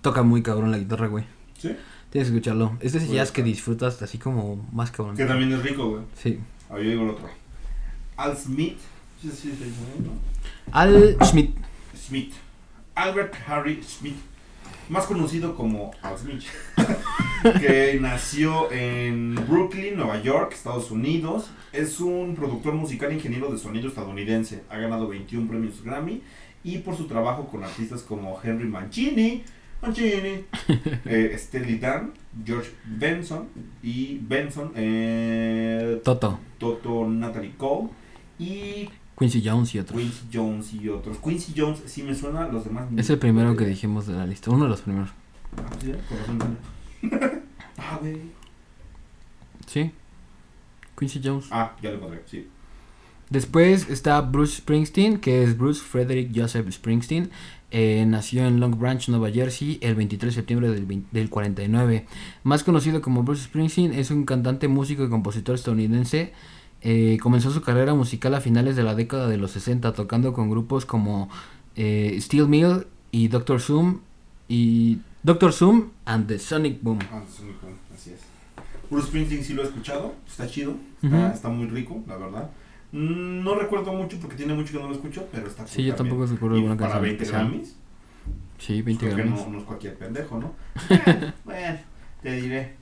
Toca 0.00 0.22
muy 0.22 0.44
cabrón 0.44 0.70
la 0.70 0.78
guitarra, 0.78 1.08
güey. 1.08 1.24
Sí. 1.58 1.72
Tienes 2.10 2.30
que 2.30 2.36
escucharlo. 2.36 2.76
Este 2.78 2.98
es 2.98 3.10
jazz 3.10 3.32
que 3.32 3.42
disfrutas 3.42 4.00
así 4.00 4.18
como 4.18 4.64
más 4.72 4.92
cabrón. 4.92 5.16
Que 5.16 5.24
también 5.24 5.52
es 5.52 5.60
rico, 5.64 5.88
güey. 5.90 6.02
Sí. 6.14 6.38
A 6.70 6.74
ver, 6.74 6.84
yo 6.84 6.90
digo 6.90 7.02
el 7.02 7.10
otro. 7.10 7.28
Al 8.16 8.36
Smith. 8.36 8.78
Sí, 9.20 9.30
sí, 9.30 9.54
sí, 9.58 9.64
sí, 9.64 10.02
¿no? 10.02 10.12
Al 10.72 11.16
Schmidt. 11.22 11.54
Smith. 11.94 12.32
Albert 12.94 13.34
Harry 13.46 13.82
Smith. 13.82 14.16
Más 14.88 15.04
conocido 15.04 15.54
como 15.54 15.90
Al 16.00 16.16
Smith. 16.16 16.44
que 17.60 17.98
nació 18.00 18.72
en 18.72 19.34
Brooklyn, 19.48 19.96
Nueva 19.96 20.22
York, 20.22 20.52
Estados 20.54 20.90
Unidos. 20.90 21.50
Es 21.72 22.00
un 22.00 22.34
productor 22.34 22.74
musical 22.74 23.10
e 23.10 23.14
ingeniero 23.14 23.52
de 23.52 23.58
sonido 23.58 23.88
estadounidense. 23.88 24.62
Ha 24.70 24.78
ganado 24.78 25.08
21 25.08 25.46
premios 25.48 25.82
Grammy. 25.82 26.22
Y 26.64 26.78
por 26.78 26.96
su 26.96 27.06
trabajo 27.06 27.46
con 27.48 27.64
artistas 27.64 28.02
como 28.02 28.40
Henry 28.42 28.66
Mancini, 28.66 29.44
Mancini, 29.82 30.44
eh, 31.04 31.36
Steely 31.38 31.78
Dan, 31.78 32.12
George 32.44 32.70
Benson 32.84 33.48
y 33.82 34.18
Benson, 34.22 34.72
eh, 34.74 36.00
Toto. 36.02 36.40
Toto 36.58 37.06
Natalie 37.06 37.54
Cole 37.56 37.90
y 38.38 38.88
Quincy 39.18 39.42
Jones 39.44 39.74
y 39.74 39.78
otros. 39.78 39.98
Quincy 40.00 40.26
Jones 40.32 40.74
y 40.74 40.88
otros. 40.88 41.18
Quincy 41.18 41.54
Jones 41.56 41.82
sí 41.86 42.02
me 42.02 42.14
suena, 42.14 42.48
los 42.48 42.64
demás 42.64 42.86
Es 42.96 43.08
el 43.10 43.18
primero 43.18 43.56
que 43.56 43.64
dijimos 43.64 44.06
de 44.06 44.14
la 44.14 44.26
lista. 44.26 44.50
Uno 44.50 44.64
de 44.64 44.70
los 44.70 44.82
primeros. 44.82 45.10
Ah, 45.56 45.70
sí, 45.80 45.92
con 46.08 46.18
razón. 46.18 46.58
ah, 47.78 47.98
güey. 48.00 48.20
Sí. 49.66 49.90
Quincy 50.98 51.20
Jones. 51.22 51.46
Ah, 51.50 51.74
ya 51.82 51.90
lo 51.90 51.96
encontré, 51.96 52.22
sí. 52.26 52.46
Después 53.30 53.88
está 53.90 54.20
Bruce 54.20 54.58
Springsteen, 54.58 55.18
que 55.18 55.42
es 55.42 55.58
Bruce 55.58 55.82
Frederick 55.82 56.30
Joseph 56.34 56.70
Springsteen. 56.70 57.30
Eh, 57.72 58.04
nació 58.06 58.46
en 58.46 58.60
Long 58.60 58.78
Branch, 58.78 59.08
Nueva 59.08 59.30
Jersey, 59.30 59.78
el 59.82 59.96
23 59.96 60.32
de 60.32 60.40
septiembre 60.40 60.70
del, 60.70 60.86
20 60.86 61.08
del 61.10 61.28
49. 61.28 62.06
Más 62.44 62.62
conocido 62.62 63.02
como 63.02 63.24
Bruce 63.24 63.44
Springsteen, 63.44 63.94
es 63.94 64.10
un 64.10 64.24
cantante, 64.24 64.68
músico 64.68 65.04
y 65.04 65.08
compositor 65.08 65.56
estadounidense. 65.56 66.32
Eh, 66.82 67.18
comenzó 67.20 67.50
su 67.50 67.62
carrera 67.62 67.94
musical 67.94 68.34
a 68.34 68.40
finales 68.40 68.76
de 68.76 68.82
la 68.84 68.94
década 68.94 69.28
de 69.28 69.38
los 69.38 69.50
60, 69.52 69.92
tocando 69.92 70.32
con 70.32 70.50
grupos 70.50 70.86
como 70.86 71.28
eh, 71.74 72.16
Steel 72.20 72.46
Mill 72.48 72.86
y 73.10 73.28
Dr. 73.28 73.60
Zoom 73.60 74.00
y 74.48 74.98
Dr. 75.22 75.52
Zoom 75.52 75.90
and 76.04 76.28
the 76.28 76.38
Sonic 76.38 76.80
Boom. 76.82 76.98
Ah, 77.10 77.22
muy 77.42 77.52
cool, 77.54 77.70
así 77.94 78.10
es. 78.10 78.20
Bruce 78.90 79.08
Springsteen 79.08 79.42
sí 79.42 79.52
lo 79.54 79.62
he 79.62 79.66
escuchado, 79.66 80.14
está 80.28 80.46
chido, 80.46 80.76
está, 81.02 81.16
Ujú. 81.16 81.26
está 81.34 81.48
muy 81.48 81.66
rico, 81.66 82.04
la 82.06 82.16
verdad. 82.16 82.50
Mm, 82.92 83.42
No 83.42 83.56
recuerdo 83.56 83.92
mucho 83.92 84.16
porque 84.20 84.36
tiene 84.36 84.54
mucho 84.54 84.72
que 84.74 84.78
no 84.78 84.88
lo 84.88 84.94
escucho, 84.94 85.26
pero 85.32 85.48
está 85.48 85.64
cool 85.64 85.72
Sí, 85.72 85.82
yo 85.82 85.94
también. 85.96 86.14
tampoco 86.16 86.32
recuerdo 86.32 86.56
alguna 86.56 86.76
para 86.76 86.92
canción 86.92 87.02
20 87.02 87.22
especial. 87.24 87.48
Grammys, 87.50 87.76
Sí, 88.58 88.82
20 88.82 89.04
creo 89.06 89.16
que 89.16 89.22
Grammys. 89.22 89.44
no, 89.44 89.50
no 89.52 89.58
es 89.58 89.64
cualquier 89.64 89.94
pendejo, 89.98 90.38
¿no? 90.38 90.52
bueno, 91.44 91.78
te 92.22 92.32
diré. 92.40 92.76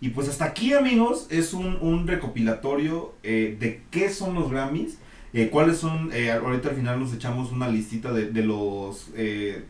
Y 0.00 0.10
pues 0.10 0.28
hasta 0.28 0.44
aquí, 0.44 0.72
amigos, 0.74 1.26
es 1.30 1.52
un, 1.54 1.76
un 1.80 2.06
recopilatorio 2.06 3.14
eh, 3.22 3.56
de 3.58 3.82
qué 3.90 4.10
son 4.10 4.34
los 4.34 4.50
Grammys, 4.50 4.98
eh, 5.32 5.48
cuáles 5.50 5.78
son, 5.78 6.10
eh, 6.12 6.30
ahorita 6.30 6.70
al 6.70 6.76
final 6.76 7.00
nos 7.00 7.12
echamos 7.12 7.50
una 7.52 7.68
listita 7.68 8.12
de, 8.12 8.30
de 8.30 8.42
los, 8.44 9.12
de 9.14 9.64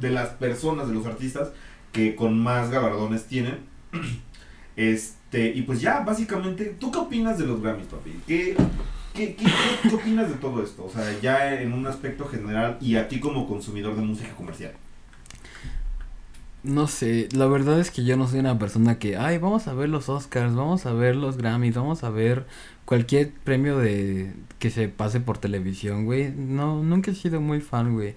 las 0.00 0.30
personas, 0.30 0.88
de 0.88 0.94
los 0.94 1.06
artistas 1.06 1.50
que 1.92 2.14
con 2.14 2.38
más 2.42 2.70
galardones 2.70 3.24
tienen. 3.26 3.58
Este, 4.76 5.50
y 5.54 5.62
pues 5.62 5.80
ya, 5.80 6.00
básicamente, 6.00 6.64
¿tú 6.80 6.90
qué 6.90 6.98
opinas 6.98 7.38
de 7.38 7.46
los 7.46 7.60
Grammys, 7.62 7.86
papi? 7.86 8.10
¿Qué, 8.26 8.56
qué, 9.14 9.36
qué, 9.36 9.46
qué- 9.46 9.88
qué 9.88 9.94
opinas 9.94 10.28
de 10.28 10.34
todo 10.34 10.62
esto? 10.64 10.84
O 10.84 10.90
sea, 10.90 11.04
ya 11.22 11.60
en 11.62 11.72
un 11.72 11.86
aspecto 11.86 12.24
general 12.26 12.76
y 12.80 12.96
a 12.96 13.06
ti 13.06 13.20
como 13.20 13.46
consumidor 13.46 13.94
de 13.94 14.02
música 14.02 14.34
comercial. 14.34 14.72
No 16.64 16.86
sé, 16.86 17.28
la 17.32 17.46
verdad 17.46 17.78
es 17.78 17.90
que 17.90 18.04
yo 18.04 18.16
no 18.16 18.26
soy 18.26 18.40
una 18.40 18.58
persona 18.58 18.98
que, 18.98 19.18
ay, 19.18 19.36
vamos 19.36 19.68
a 19.68 19.74
ver 19.74 19.90
los 19.90 20.08
Oscars, 20.08 20.54
vamos 20.54 20.86
a 20.86 20.94
ver 20.94 21.14
los 21.14 21.36
Grammys, 21.36 21.74
vamos 21.74 22.04
a 22.04 22.08
ver 22.10 22.46
cualquier 22.86 23.32
premio 23.32 23.76
de 23.78 24.32
que 24.58 24.70
se 24.70 24.88
pase 24.88 25.20
por 25.20 25.36
televisión, 25.36 26.06
güey. 26.06 26.30
No, 26.34 26.82
nunca 26.82 27.10
he 27.10 27.14
sido 27.14 27.42
muy 27.42 27.60
fan, 27.60 27.92
güey. 27.92 28.14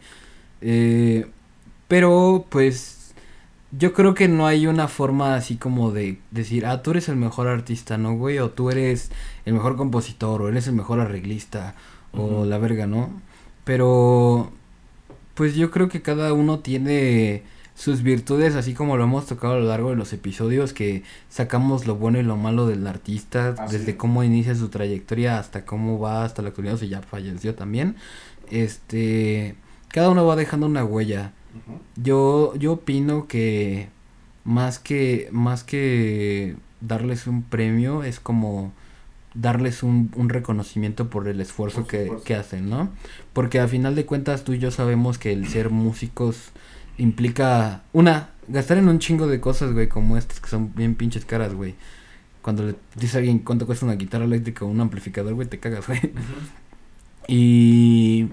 Eh, 0.62 1.28
pero, 1.90 2.46
pues, 2.50 3.14
yo 3.72 3.94
creo 3.94 4.14
que 4.14 4.30
no 4.30 4.48
hay 4.48 4.68
una 4.68 4.88
forma 4.88 5.36
así 5.36 5.58
como 5.58 5.92
de 5.92 6.20
decir, 6.32 6.66
ah, 6.66 6.82
tú 6.84 6.92
eres 6.92 7.10
el 7.10 7.18
mejor 7.18 7.48
artista, 7.50 7.98
¿no, 7.98 8.16
güey? 8.16 8.40
O 8.40 8.52
tú 8.52 8.70
eres 8.72 9.12
el 9.46 9.54
mejor 9.56 9.76
compositor, 9.76 10.42
o 10.42 10.50
eres 10.50 10.68
el 10.68 10.74
mejor 10.76 11.02
arreglista, 11.02 11.76
o 12.14 12.46
la 12.46 12.58
verga, 12.60 12.88
¿no? 12.88 13.10
Pero, 13.66 14.52
pues 15.36 15.56
yo 15.56 15.72
creo 15.72 15.90
que 15.90 16.02
cada 16.02 16.34
uno 16.34 16.60
tiene 16.60 17.44
sus 17.78 18.02
virtudes, 18.02 18.56
así 18.56 18.74
como 18.74 18.98
lo 18.98 19.04
hemos 19.04 19.28
tocado 19.28 19.54
a 19.54 19.60
lo 19.60 19.66
largo 19.66 19.92
de 19.92 19.96
los 19.96 20.12
episodios, 20.12 20.74
que 20.74 21.04
sacamos 21.30 21.86
lo 21.86 21.96
bueno 21.96 22.20
y 22.20 22.24
lo 22.24 22.36
malo 22.36 22.66
del 22.66 22.88
artista, 22.88 23.56
Así 23.58 23.78
desde 23.78 23.92
es. 23.92 23.98
cómo 23.98 24.24
inicia 24.24 24.56
su 24.56 24.70
trayectoria 24.70 25.38
hasta 25.38 25.64
cómo 25.64 26.00
va 26.00 26.26
hasta 26.26 26.42
la 26.42 26.50
actualidad, 26.50 26.74
o 26.76 26.78
sea, 26.80 26.88
ya 26.88 27.02
falleció 27.04 27.54
también. 27.54 27.96
Este, 28.50 29.56
cada 29.90 30.10
uno 30.10 30.26
va 30.26 30.36
dejando 30.36 30.66
una 30.66 30.84
huella. 30.84 31.34
Yo, 31.96 32.56
yo 32.56 32.74
opino 32.74 33.28
que 33.28 33.90
más 34.44 34.80
que, 34.80 35.30
más 35.32 35.64
que 35.64 36.56
darles 36.82 37.28
un 37.28 37.44
premio, 37.44 38.04
es 38.04 38.20
como 38.20 38.72
darles 39.36 39.84
un, 39.84 40.12
un 40.16 40.30
reconocimiento 40.30 41.12
por 41.12 41.28
el 41.28 41.40
esfuerzo 41.42 41.82
Por 41.82 41.88
que, 41.88 42.12
que 42.26 42.34
hacen, 42.34 42.70
¿no? 42.72 42.90
Porque 43.34 43.60
a 43.60 43.68
final 43.68 43.94
de 43.94 44.08
cuentas 44.08 44.44
tú 44.44 44.54
y 44.54 44.60
yo 44.60 44.72
sabemos 44.72 45.20
que 45.20 45.32
el 45.32 45.48
ser 45.48 45.70
músicos 45.70 46.50
implica, 46.98 47.84
una, 47.94 48.30
gastar 48.48 48.78
en 48.78 48.90
un 48.90 49.00
chingo 49.00 49.28
de 49.28 49.40
cosas, 49.40 49.74
güey, 49.74 49.88
como 49.88 50.18
estas 50.18 50.40
que 50.40 50.50
son 50.50 50.74
bien 50.76 50.96
pinches 50.96 51.26
caras, 51.26 51.54
güey. 51.54 51.76
Cuando 52.42 52.64
le 52.64 52.76
dices 52.96 53.16
a 53.16 53.18
alguien 53.20 53.40
cuánto 53.40 53.66
cuesta 53.66 53.86
una 53.86 53.96
guitarra 53.96 54.26
eléctrica 54.26 54.66
o 54.66 54.68
un 54.68 54.80
amplificador, 54.80 55.34
güey, 55.34 55.48
te 55.48 55.60
cagas, 55.60 55.88
güey. 55.88 56.00
Y 57.28 58.30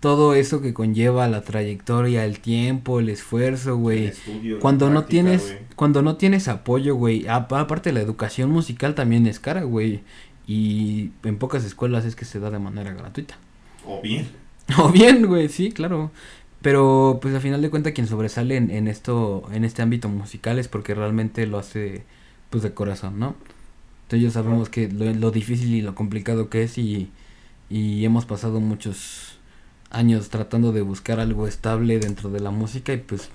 todo 0.00 0.34
eso 0.34 0.60
que 0.60 0.74
conlleva 0.74 1.26
la 1.28 1.40
trayectoria, 1.40 2.26
el 2.26 2.40
tiempo, 2.40 3.00
el 3.00 3.08
esfuerzo, 3.08 3.78
güey. 3.78 4.12
Cuando 4.60 4.90
no 4.90 5.00
práctica, 5.00 5.08
tienes, 5.08 5.56
cuando 5.76 6.02
no 6.02 6.16
tienes 6.16 6.46
apoyo, 6.48 6.94
güey. 6.94 7.26
Aparte 7.26 7.90
la 7.90 8.00
educación 8.00 8.50
musical 8.50 8.94
también 8.94 9.26
es 9.26 9.40
cara, 9.40 9.62
güey. 9.62 10.02
Y 10.46 11.12
en 11.22 11.38
pocas 11.38 11.64
escuelas 11.64 12.04
es 12.04 12.16
que 12.16 12.26
se 12.26 12.38
da 12.38 12.50
de 12.50 12.58
manera 12.58 12.92
gratuita. 12.92 13.38
O 13.86 14.02
bien. 14.02 14.28
O 14.78 14.90
bien, 14.90 15.26
güey, 15.26 15.48
sí, 15.50 15.72
claro. 15.72 16.10
Pero 16.64 17.18
pues 17.20 17.34
al 17.34 17.42
final 17.42 17.60
de 17.60 17.68
cuentas 17.68 17.92
quien 17.92 18.06
sobresale 18.06 18.56
en, 18.56 18.70
en 18.70 18.88
esto, 18.88 19.46
en 19.52 19.66
este 19.66 19.82
ámbito 19.82 20.08
musical 20.08 20.58
es 20.58 20.66
porque 20.66 20.94
realmente 20.94 21.46
lo 21.46 21.58
hace 21.58 22.04
pues 22.48 22.62
de 22.62 22.72
corazón, 22.72 23.18
¿no? 23.18 23.36
Entonces 24.04 24.22
ya 24.22 24.30
sabemos 24.30 24.70
que 24.70 24.88
lo, 24.88 25.04
lo 25.12 25.30
difícil 25.30 25.74
y 25.74 25.82
lo 25.82 25.94
complicado 25.94 26.48
que 26.48 26.62
es 26.62 26.78
y, 26.78 27.10
y 27.68 28.06
hemos 28.06 28.24
pasado 28.24 28.60
muchos 28.60 29.36
años 29.90 30.30
tratando 30.30 30.72
de 30.72 30.80
buscar 30.80 31.20
algo 31.20 31.46
estable 31.46 31.98
dentro 31.98 32.30
de 32.30 32.40
la 32.40 32.50
música 32.50 32.94
y 32.94 32.96
pues 32.96 33.28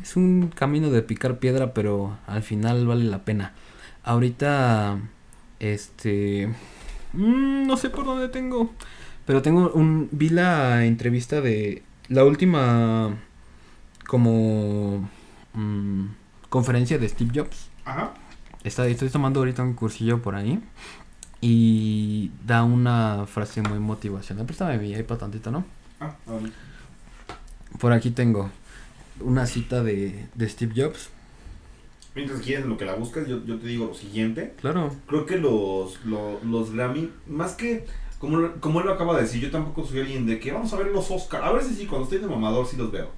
es 0.00 0.16
un 0.16 0.48
camino 0.48 0.88
de 0.88 1.02
picar 1.02 1.40
piedra 1.40 1.74
pero 1.74 2.16
al 2.26 2.42
final 2.42 2.86
vale 2.86 3.04
la 3.04 3.22
pena. 3.26 3.52
Ahorita 4.02 4.98
este 5.60 6.48
mm, 7.12 7.66
no 7.66 7.76
sé 7.76 7.90
por 7.90 8.06
dónde 8.06 8.30
tengo, 8.30 8.70
pero 9.26 9.42
tengo 9.42 9.70
un 9.74 10.08
vi 10.10 10.30
la 10.30 10.86
entrevista 10.86 11.42
de 11.42 11.82
la 12.08 12.24
última 12.24 13.16
como 14.06 15.08
mm, 15.54 16.06
conferencia 16.48 16.98
de 16.98 17.08
Steve 17.08 17.30
Jobs. 17.34 17.68
Ajá. 17.84 18.12
Está, 18.64 18.86
estoy 18.86 19.08
tomando 19.08 19.40
ahorita 19.40 19.62
un 19.62 19.74
cursillo 19.74 20.22
por 20.22 20.34
ahí 20.34 20.62
y 21.40 22.30
da 22.46 22.62
una 22.62 23.26
frase 23.26 23.62
muy 23.62 23.78
motivacional. 23.78 24.46
Préstame 24.46 24.78
mi 24.78 24.92
iPad 24.92 25.16
tantito, 25.16 25.50
¿no? 25.50 25.64
Ah, 26.00 26.14
ver. 26.26 26.52
Por 27.78 27.92
aquí 27.92 28.10
tengo 28.10 28.50
una 29.20 29.46
cita 29.46 29.82
de, 29.82 30.26
de 30.34 30.48
Steve 30.48 30.72
Jobs. 30.76 31.10
Mientras 32.14 32.40
quieres 32.42 32.66
lo 32.66 32.76
que 32.76 32.84
la 32.84 32.94
buscas, 32.94 33.26
yo, 33.26 33.44
yo 33.44 33.58
te 33.58 33.66
digo 33.66 33.86
lo 33.86 33.94
siguiente. 33.94 34.54
Claro. 34.60 34.94
Creo 35.06 35.26
que 35.26 35.38
los, 35.38 36.04
los, 36.04 36.44
los 36.44 36.72
Grammy, 36.72 37.10
más 37.26 37.54
que, 37.54 37.86
como, 38.22 38.38
lo- 38.38 38.60
como 38.60 38.78
él 38.80 38.86
lo 38.86 38.92
acaba 38.92 39.16
de 39.16 39.22
decir, 39.22 39.42
yo 39.42 39.50
tampoco 39.50 39.84
soy 39.84 39.98
alguien 40.00 40.24
de 40.26 40.38
que 40.38 40.52
vamos 40.52 40.72
a 40.72 40.76
ver 40.76 40.86
los 40.86 41.10
Oscar. 41.10 41.42
A 41.42 41.60
si 41.60 41.74
sí, 41.74 41.86
cuando 41.86 42.04
estoy 42.04 42.20
de 42.20 42.28
mamador 42.28 42.64
sí 42.66 42.76
los 42.76 42.90
veo. 42.92 43.08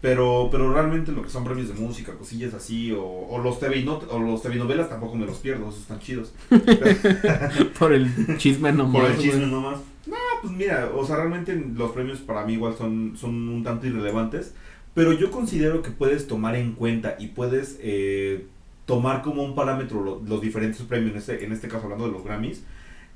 Pero, 0.00 0.48
pero 0.50 0.72
realmente 0.72 1.12
lo 1.12 1.22
que 1.22 1.28
son 1.30 1.44
premios 1.44 1.68
de 1.68 1.74
música, 1.74 2.12
cosillas 2.14 2.54
así, 2.54 2.90
o, 2.92 3.02
o 3.02 3.38
los 3.40 3.58
TV 3.60 3.82
not- 3.84 4.08
o 4.10 4.18
los 4.18 4.42
TV 4.42 4.56
novelas 4.56 4.88
tampoco 4.88 5.14
me 5.16 5.26
los 5.26 5.38
pierdo, 5.38 5.68
esos 5.68 5.80
están 5.82 6.00
chidos. 6.00 6.32
Por 7.78 7.92
el 7.92 8.36
chisme 8.38 8.72
nomás. 8.72 9.00
Por 9.02 9.10
el 9.10 9.16
chisme 9.18 9.40
güey. 9.40 9.50
nomás. 9.50 9.78
No, 10.06 10.16
pues 10.42 10.52
mira, 10.52 10.90
o 10.94 11.04
sea, 11.06 11.16
realmente 11.16 11.54
los 11.74 11.90
premios 11.92 12.18
para 12.20 12.44
mí 12.44 12.54
igual 12.54 12.74
son, 12.76 13.14
son 13.16 13.48
un 13.48 13.62
tanto 13.62 13.86
irrelevantes, 13.86 14.54
pero 14.94 15.12
yo 15.12 15.30
considero 15.30 15.82
que 15.82 15.90
puedes 15.90 16.26
tomar 16.26 16.56
en 16.56 16.72
cuenta 16.72 17.16
y 17.18 17.28
puedes 17.28 17.78
eh, 17.80 18.46
tomar 18.86 19.22
como 19.22 19.42
un 19.44 19.54
parámetro 19.54 20.02
lo- 20.02 20.20
los 20.26 20.40
diferentes 20.40 20.80
premios, 20.82 21.12
en 21.12 21.18
este, 21.18 21.44
en 21.44 21.52
este 21.52 21.68
caso 21.68 21.84
hablando 21.84 22.06
de 22.06 22.12
los 22.12 22.24
Grammys, 22.24 22.62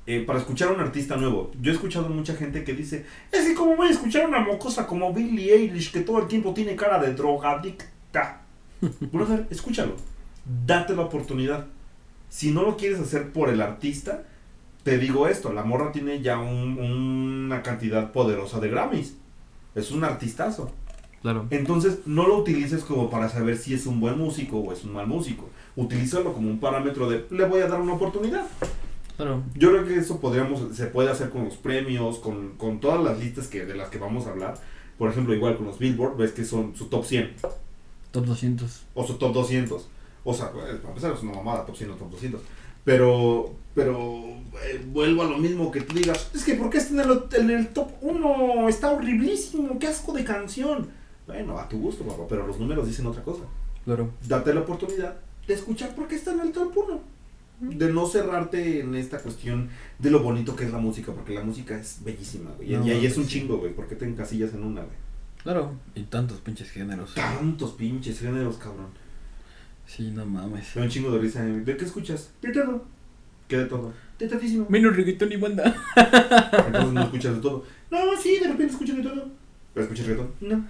eh, 0.05 0.23
para 0.25 0.39
escuchar 0.39 0.69
a 0.69 0.71
un 0.73 0.79
artista 0.81 1.15
nuevo. 1.17 1.51
Yo 1.61 1.71
he 1.71 1.75
escuchado 1.75 2.09
mucha 2.09 2.35
gente 2.35 2.63
que 2.63 2.73
dice, 2.73 3.05
es 3.31 3.45
que 3.45 3.53
como 3.53 3.75
voy 3.75 3.87
a 3.87 3.91
escuchar 3.91 4.23
a 4.23 4.27
una 4.27 4.39
mocosa 4.41 4.85
como 4.87 5.13
Billie 5.13 5.53
Eilish 5.53 5.91
que 5.91 6.01
todo 6.01 6.19
el 6.19 6.27
tiempo 6.27 6.53
tiene 6.53 6.75
cara 6.75 6.99
de 6.99 7.13
drogadicta. 7.13 8.41
Brother, 9.11 9.47
escúchalo, 9.49 9.95
date 10.65 10.95
la 10.95 11.03
oportunidad. 11.03 11.65
Si 12.29 12.51
no 12.51 12.63
lo 12.63 12.75
quieres 12.77 12.99
hacer 12.99 13.31
por 13.31 13.49
el 13.49 13.61
artista, 13.61 14.23
te 14.83 14.97
digo 14.97 15.27
esto, 15.27 15.53
la 15.53 15.63
morra 15.63 15.91
tiene 15.91 16.21
ya 16.21 16.39
un- 16.39 16.77
una 16.79 17.61
cantidad 17.63 18.11
poderosa 18.11 18.59
de 18.59 18.69
Grammys. 18.69 19.15
Es 19.75 19.91
un 19.91 20.03
artistazo. 20.03 20.71
Claro. 21.21 21.45
Entonces, 21.51 21.99
no 22.05 22.27
lo 22.27 22.37
utilices 22.37 22.83
como 22.83 23.09
para 23.09 23.29
saber 23.29 23.57
si 23.57 23.73
es 23.73 23.85
un 23.85 24.01
buen 24.01 24.17
músico 24.17 24.57
o 24.57 24.73
es 24.73 24.83
un 24.83 24.91
mal 24.93 25.07
músico. 25.07 25.47
Utilízalo 25.77 26.33
como 26.33 26.49
un 26.49 26.59
parámetro 26.59 27.09
de, 27.09 27.25
le 27.29 27.45
voy 27.45 27.61
a 27.61 27.67
dar 27.67 27.79
una 27.79 27.93
oportunidad. 27.93 28.45
Claro. 29.17 29.43
Yo 29.55 29.69
creo 29.71 29.85
que 29.85 29.95
eso 29.95 30.19
podríamos, 30.19 30.75
se 30.75 30.87
puede 30.87 31.09
hacer 31.09 31.29
con 31.29 31.45
los 31.45 31.55
premios, 31.55 32.19
con, 32.19 32.57
con 32.57 32.79
todas 32.79 33.03
las 33.03 33.19
listas 33.19 33.47
que, 33.47 33.65
de 33.65 33.75
las 33.75 33.89
que 33.89 33.99
vamos 33.99 34.25
a 34.27 34.31
hablar. 34.31 34.55
Por 34.97 35.09
ejemplo, 35.09 35.33
igual 35.33 35.57
con 35.57 35.67
los 35.67 35.79
Billboard, 35.79 36.17
ves 36.17 36.31
que 36.31 36.45
son 36.45 36.75
su 36.75 36.85
top 36.85 37.05
100 37.05 37.35
Top 38.11 38.25
200. 38.25 38.83
o 38.93 39.07
su 39.07 39.15
top 39.15 39.33
200. 39.33 39.87
O 40.23 40.33
sea, 40.33 40.51
pues, 40.51 40.65
para 40.75 40.89
empezar 40.89 41.13
es 41.13 41.23
una 41.23 41.33
mamada, 41.33 41.65
top 41.65 41.75
100 41.75 41.91
o 41.91 41.95
top 41.95 42.11
200. 42.11 42.41
Pero, 42.85 43.53
pero 43.73 44.23
eh, 44.65 44.85
vuelvo 44.87 45.23
a 45.23 45.25
lo 45.25 45.37
mismo 45.37 45.71
que 45.71 45.81
tú 45.81 45.95
digas, 45.95 46.29
es 46.33 46.43
que 46.43 46.55
¿por 46.55 46.69
qué 46.69 46.77
está 46.77 46.93
en 46.93 47.09
el, 47.09 47.23
en 47.33 47.49
el 47.49 47.67
top 47.69 47.91
1? 48.01 48.69
Está 48.69 48.91
horriblísimo, 48.91 49.79
qué 49.79 49.87
asco 49.87 50.13
de 50.13 50.23
canción. 50.23 50.89
Bueno, 51.25 51.57
a 51.57 51.67
tu 51.67 51.79
gusto, 51.79 52.03
papá, 52.03 52.23
pero 52.29 52.45
los 52.45 52.59
números 52.59 52.87
dicen 52.87 53.05
otra 53.07 53.23
cosa. 53.23 53.43
Claro. 53.85 54.11
Date 54.27 54.53
la 54.53 54.61
oportunidad 54.61 55.17
de 55.47 55.53
escuchar 55.53 55.95
por 55.95 56.07
qué 56.07 56.15
está 56.15 56.33
en 56.33 56.41
el 56.41 56.51
top 56.51 56.77
1. 56.77 57.01
De 57.69 57.91
no 57.91 58.05
cerrarte 58.07 58.81
en 58.81 58.95
esta 58.95 59.19
cuestión 59.19 59.69
de 59.99 60.11
lo 60.11 60.21
bonito 60.21 60.55
que 60.55 60.65
es 60.65 60.71
la 60.71 60.77
música, 60.79 61.11
porque 61.13 61.33
la 61.33 61.43
música 61.43 61.77
es 61.77 61.99
bellísima, 62.03 62.51
güey. 62.57 62.73
Y- 62.73 62.77
No, 62.77 62.85
y 62.87 62.91
ahí 62.91 63.05
es 63.05 63.17
un 63.17 63.23
sí. 63.25 63.39
chingo, 63.39 63.57
güey, 63.57 63.73
porque 63.73 63.95
te 63.95 64.05
encasillas 64.05 64.53
en 64.53 64.63
una, 64.63 64.81
güey. 64.81 64.95
Claro. 65.43 65.73
Y 65.95 66.03
tantos 66.03 66.39
pinches 66.39 66.69
géneros. 66.71 67.13
Tantos 67.15 67.71
pinches 67.73 68.19
géneros, 68.19 68.57
cabrón. 68.57 68.87
Sí, 69.85 70.11
no 70.11 70.25
mames. 70.25 70.75
Me 70.75 70.83
un 70.83 70.89
chingo 70.89 71.11
de 71.11 71.19
risa. 71.19 71.43
¿De 71.43 71.75
qué 71.77 71.85
escuchas? 71.85 72.31
De 72.41 72.51
todo. 72.51 72.85
¿Qué 73.47 73.57
de 73.57 73.65
todo? 73.65 73.91
De 74.17 74.27
todísimo. 74.27 74.65
Menos 74.69 74.95
reggaetón 74.95 75.31
y 75.31 75.35
banda. 75.35 75.75
Entonces 76.67 76.93
no 76.93 77.01
escuchas 77.03 77.35
de 77.35 77.41
todo. 77.41 77.65
No, 77.91 77.97
sí, 78.21 78.39
de 78.39 78.47
repente 78.47 78.71
escucho 78.73 78.95
de 78.95 79.03
todo. 79.03 79.27
¿Pero 79.73 79.83
escuchas 79.83 80.07
reggaetón? 80.07 80.31
No. 80.41 80.65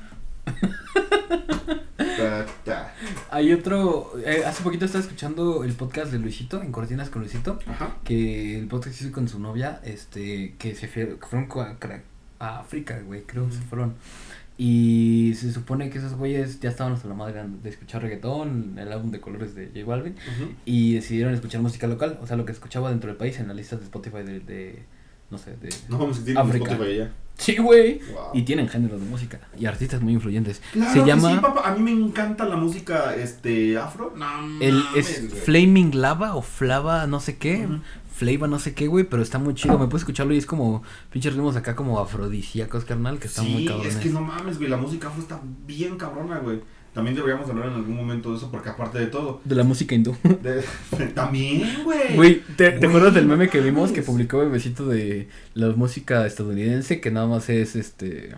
Hay 3.32 3.52
otro. 3.52 4.12
eh, 4.26 4.44
hace 4.46 4.64
poquito 4.64 4.86
estaba 4.86 5.04
escuchando 5.04 5.64
el 5.64 5.74
podcast 5.74 6.12
de 6.12 6.20
Luisito, 6.20 6.62
en 6.62 6.72
Cortinas 6.72 7.10
con 7.10 7.22
Luisito. 7.24 7.60
Ajá. 7.68 7.98
Que 8.04 8.58
el 8.60 8.68
podcast 8.68 9.02
hizo 9.02 9.12
con 9.12 9.28
su 9.28 9.40
novia. 9.40 9.80
Este. 9.84 10.56
Que 10.58 10.76
se 10.76 10.88
fue- 10.88 11.18
que 11.20 11.26
fueron 11.28 11.50
a, 12.40 12.60
África, 12.60 13.00
güey. 13.06 13.24
Creo 13.24 13.48
que 13.48 13.54
se 13.56 13.62
fueron. 13.62 13.96
Y 14.58 15.34
se 15.36 15.52
supone 15.52 15.90
que 15.90 15.98
esos 15.98 16.14
güeyes 16.14 16.60
ya 16.60 16.70
estaban 16.70 16.94
hasta 16.94 17.08
la 17.08 17.16
madre 17.16 17.42
de 17.64 17.70
escuchar 17.70 18.04
reggaetón, 18.04 18.78
el 18.78 18.92
álbum 18.92 19.10
de 19.10 19.20
colores 19.20 19.56
de 19.56 19.68
J 19.74 19.84
Balvin. 19.86 20.16
Y 20.66 20.94
decidieron 20.96 21.34
escuchar 21.34 21.62
música 21.62 21.88
local. 21.88 22.20
O 22.22 22.28
sea, 22.28 22.38
lo 22.38 22.46
que 22.46 22.52
escuchaba 22.52 22.90
dentro 22.92 23.08
del 23.10 23.18
país 23.18 23.40
en 23.40 23.48
las 23.48 23.58
listas 23.58 23.80
de 23.80 23.86
Spotify 23.86 24.24
de. 24.24 24.40
de 24.42 24.84
no 25.34 25.38
sé, 25.40 25.58
de. 25.58 25.70
No 25.90 25.98
África. 26.40 26.78
Sí, 27.36 27.58
güey. 27.58 28.00
Wow. 28.14 28.26
Y 28.36 28.44
tienen 28.44 28.70
géneros 28.70 29.02
de 29.02 29.08
música 29.08 29.40
y 29.58 29.66
artistas 29.66 30.02
muy 30.02 30.14
influyentes. 30.14 30.62
Claro 30.72 30.94
se 30.94 31.06
llama 31.06 31.34
sí, 31.34 31.40
papá. 31.42 31.62
A 31.66 31.76
mí 31.76 31.82
me 31.82 31.92
encanta 31.92 32.46
la 32.46 32.56
música 32.56 33.16
este 33.16 33.76
afro. 33.78 34.14
No, 34.16 34.62
el 34.62 34.76
mames, 34.84 35.10
es 35.10 35.30
güey. 35.30 35.42
Flaming 35.42 36.00
Lava 36.00 36.36
o 36.36 36.44
Flava 36.44 37.08
no 37.08 37.20
sé 37.20 37.38
qué. 37.38 37.68
Flava 38.16 38.48
no 38.48 38.60
sé 38.60 38.76
qué, 38.76 38.86
güey, 38.86 39.04
pero 39.06 39.24
está 39.24 39.40
muy 39.40 39.56
chido. 39.56 39.80
Me 39.80 39.88
puedes 39.88 40.02
escucharlo 40.04 40.36
y 40.36 40.38
es 40.38 40.46
como 40.46 40.84
pinches 41.10 41.34
ritmos 41.34 41.56
acá 41.56 41.76
como 41.76 42.00
afrodisíacos, 42.00 42.86
carnal, 42.86 43.18
que 43.18 43.26
están 43.26 43.50
muy 43.50 43.64
Sí, 43.64 43.68
cabrones. 43.68 43.96
es 43.96 44.02
que 44.02 44.10
no 44.10 44.22
mames, 44.22 44.60
güey. 44.60 44.70
La 44.70 44.78
música 44.78 45.08
afro 45.08 45.24
está 45.24 45.42
bien 45.66 45.98
cabrona, 45.98 46.38
güey. 46.38 46.62
También 46.94 47.16
deberíamos 47.16 47.50
hablar 47.50 47.70
en 47.70 47.74
algún 47.74 47.96
momento 47.96 48.32
de 48.32 48.38
eso, 48.38 48.52
porque 48.52 48.70
aparte 48.70 49.00
de 49.00 49.08
todo. 49.08 49.42
De 49.44 49.56
la 49.56 49.64
música 49.64 49.96
hindú. 49.96 50.16
de- 50.44 51.08
también, 51.16 51.84
güey. 51.84 52.16
Güey, 52.16 52.40
¿te, 52.56 52.70
te 52.72 52.78
Güey, 52.78 52.90
acuerdas 52.90 53.14
del 53.16 53.26
meme 53.26 53.50
que 53.50 53.60
vimos 53.62 53.92
que 53.92 54.04
publicó 54.04 54.38
Bebecito 54.40 54.88
de 54.88 55.28
la 55.56 55.70
música 55.70 56.26
estadounidense 56.28 57.02
que 57.02 57.10
nada 57.12 57.26
más 57.28 57.50
es 57.50 57.76
este 57.76 58.36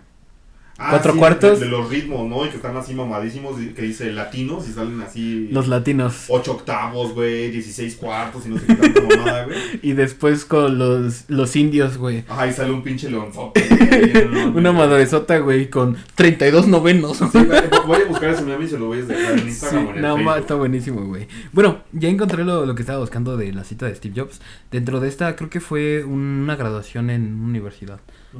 Ah, 0.77 0.88
cuatro 0.89 1.14
sí, 1.14 1.19
cuartos. 1.19 1.60
De, 1.60 1.65
de 1.65 1.72
los 1.72 1.89
ritmos, 1.89 2.27
¿no? 2.27 2.45
Y 2.45 2.49
que 2.49 2.57
están 2.57 2.76
así 2.76 2.93
mamadísimos, 2.93 3.56
que 3.76 3.81
dice 3.81 4.11
latinos 4.11 4.68
y 4.68 4.73
salen 4.73 5.02
así. 5.02 5.47
los 5.49 5.69
latinos 5.69 6.26
8 6.27 6.52
octavos, 6.52 7.14
güey, 7.14 7.49
16 7.52 7.95
cuartos 7.95 8.45
y 8.45 8.49
no 8.49 8.57
sé 8.57 8.65
qué 8.68 8.76
tanta 8.76 9.02
mamada, 9.02 9.45
güey. 9.45 9.57
y 9.81 9.93
después 9.93 10.43
con 10.43 10.77
los 10.77 11.30
los 11.30 11.56
indios, 11.56 11.97
güey. 11.97 12.26
Ajá, 12.27 12.47
y 12.47 12.53
sale 12.53 12.72
un 12.72 12.84
pinche 12.84 13.10
leonzote. 13.10 13.65
Una 14.53 14.72
no, 14.72 14.73
madresota, 14.73 15.38
güey, 15.39 15.69
con 15.69 15.95
32 16.15 16.68
novenos. 16.68 17.18
Sí, 17.18 17.39
voy 17.88 18.02
a 18.02 18.06
buscar 18.06 18.31
ese 18.31 18.43
meme 18.43 18.65
y 18.65 18.68
se 18.68 18.77
lo 18.77 18.88
voy 18.88 18.99
a 18.99 19.06
dejar 19.06 19.34
en 19.34 19.39
Sí, 19.39 19.47
Instagram 19.47 19.88
o 19.88 19.89
en 19.91 19.95
el 19.95 20.02
no, 20.02 20.18
ma, 20.18 20.38
está 20.38 20.56
buenísimo, 20.56 21.06
güey. 21.06 21.27
Bueno, 21.53 21.84
ya 21.93 22.10
encontré 22.10 22.43
lo, 22.43 22.65
lo 22.65 22.76
que 22.76 22.81
estaba 22.81 22.99
buscando 22.99 23.38
de 23.38 23.53
la 23.53 23.64
cita 23.64 23.85
de 23.85 23.95
Steve 23.95 24.14
Jobs. 24.18 24.41
Dentro 24.72 24.99
de 24.99 25.07
esta, 25.07 25.35
creo 25.38 25.49
que 25.49 25.61
fue 25.61 26.03
una 26.03 26.56
graduación 26.56 27.10
en 27.10 27.34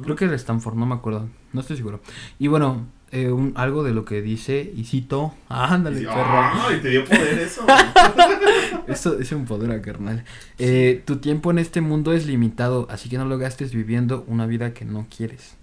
Creo 0.02 0.16
que 0.16 0.24
era 0.26 0.34
Stanford, 0.36 0.74
no 0.76 0.86
me 0.86 0.94
acuerdo. 0.94 1.28
No 1.52 1.60
estoy 1.60 1.76
seguro. 1.76 2.00
Y 2.38 2.48
bueno, 2.48 2.86
eh, 3.12 3.30
un- 3.30 3.52
algo 3.56 3.82
de 3.82 3.92
lo 3.92 4.04
que 4.04 4.20
dice, 4.22 4.72
y 4.76 4.84
cito. 4.84 5.34
Ándale, 5.48 6.00
Sí, 6.00 6.04
perro. 6.06 6.40
Ay, 6.42 6.80
te 6.80 6.88
dio 6.90 7.04
poder 7.04 7.38
eso. 7.38 7.64
Eso 8.86 9.18
es 9.18 9.32
un 9.32 9.44
poder, 9.46 9.80
carnal. 9.80 10.24
Eh, 10.58 11.02
tu 11.04 11.16
tiempo 11.16 11.50
en 11.50 11.58
este 11.58 11.80
mundo 11.80 12.12
es 12.12 12.26
limitado, 12.26 12.86
así 12.90 13.08
que 13.08 13.18
no 13.18 13.24
lo 13.24 13.38
gastes 13.38 13.72
viviendo 13.74 14.24
una 14.28 14.46
vida 14.46 14.72
que 14.74 14.84
no 14.84 15.06
quieres. 15.14 15.54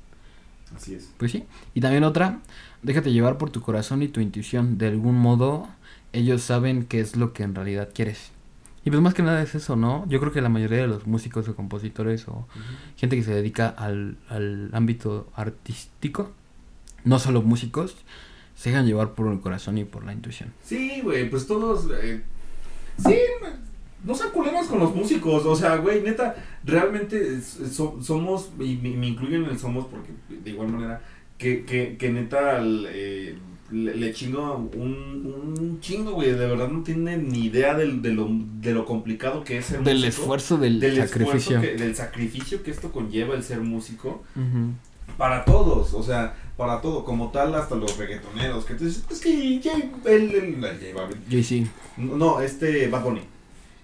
Así 0.76 0.96
es. 0.96 1.10
Pues 1.18 1.32
sí. 1.32 1.44
Y 1.74 1.82
también 1.82 2.04
otra, 2.04 2.40
déjate 2.82 3.12
llevar 3.14 3.38
por 3.38 3.50
tu 3.50 3.62
corazón 3.62 4.02
y 4.02 4.08
tu 4.10 4.20
intuición. 4.20 4.78
De 4.78 4.88
algún 4.88 5.16
modo, 5.18 5.68
ellos 6.12 6.42
saben 6.42 6.84
qué 6.86 7.00
es 7.00 7.16
lo 7.16 7.32
que 7.34 7.44
en 7.44 7.56
realidad 7.56 7.90
quieres. 7.94 8.32
Y 8.86 8.90
pues 8.90 9.02
más 9.02 9.14
que 9.14 9.24
nada 9.24 9.42
es 9.42 9.56
eso, 9.56 9.76
¿no? 9.76 10.06
Yo 10.10 10.20
creo 10.20 10.32
que 10.34 10.42
la 10.42 10.50
mayoría 10.50 10.80
de 10.80 10.88
los 10.88 11.08
músicos 11.08 11.48
o 11.48 11.56
compositores 11.56 12.28
o 12.28 12.48
gente 12.98 13.16
que 13.16 13.24
se 13.24 13.34
dedica 13.34 13.70
al, 13.70 14.18
al 14.30 14.70
ámbito 14.74 15.30
artístico, 15.36 16.32
no 17.06 17.18
solo 17.20 17.42
músicos, 17.42 17.96
se 18.56 18.70
dejan 18.72 18.86
llevar 18.86 19.12
por 19.14 19.32
el 19.32 19.40
corazón 19.40 19.78
y 19.78 19.86
por 19.86 20.06
la 20.06 20.12
intuición. 20.14 20.54
Sí, 20.64 21.00
güey, 21.02 21.30
pues 21.30 21.48
todos. 21.48 21.90
eh, 22.02 22.22
sí, 22.98 23.16
no 24.04 24.14
sean 24.16 24.32
culeros 24.32 24.68
con 24.68 24.80
los 24.80 24.94
músicos. 24.94 25.46
O 25.46 25.56
sea, 25.56 25.78
güey, 25.78 26.02
neta, 26.02 26.36
realmente 26.66 27.42
so- 27.42 27.98
somos, 28.02 28.50
y 28.60 28.76
me, 28.76 28.90
me 28.98 29.08
incluyo 29.08 29.38
en 29.38 29.46
el 29.46 29.58
somos 29.60 29.86
porque 29.86 30.10
de 30.30 30.50
igual 30.50 30.68
manera, 30.68 31.02
que, 31.38 31.64
que, 31.64 31.96
que 31.98 32.10
neta 32.12 32.60
eh, 32.62 33.38
le, 33.74 33.96
le 33.96 34.14
chingo 34.14 34.70
un, 34.76 35.56
un 35.58 35.80
chingo, 35.82 36.12
güey. 36.14 36.30
De 36.32 36.46
verdad 36.48 36.70
no 36.70 36.84
tienen 36.84 37.30
ni 37.30 37.46
idea 37.46 37.74
del, 37.76 38.02
de, 38.02 38.14
lo, 38.14 38.30
de 38.30 38.74
lo 38.74 38.86
complicado 38.86 39.44
que 39.44 39.58
es 39.58 39.66
ser 39.66 39.84
Del 39.84 39.98
músico, 39.98 40.10
esfuerzo, 40.22 40.58
del, 40.58 40.80
del 40.80 40.96
sacrificio. 40.98 41.58
esfuerzo 41.58 41.62
que- 41.78 41.84
del 41.84 41.96
sacrificio 41.96 42.64
que 42.64 42.72
esto 42.72 42.92
conlleva 42.92 43.36
el 43.36 43.44
ser 43.44 43.60
músico. 43.62 44.24
Para 45.18 45.46
todos, 45.46 45.94
o 45.94 46.02
sea, 46.02 46.34
para 46.58 46.82
todo, 46.82 47.04
como 47.06 47.30
tal, 47.32 47.54
hasta 47.56 47.76
los 47.76 47.98
reggaetoneros, 47.98 48.66
que 48.66 48.74
dices, 48.76 49.04
es 49.12 49.20
que 49.20 49.60
ya, 49.60 49.74
el, 49.76 49.92
el, 50.06 50.36
el- 50.36 50.62
J 50.62 50.86
Balvin. 50.96 51.18
Jay-Z. 51.30 51.70
no, 51.98 52.40
este, 52.42 52.88
Bad 52.88 53.04
Bunny. 53.04 53.22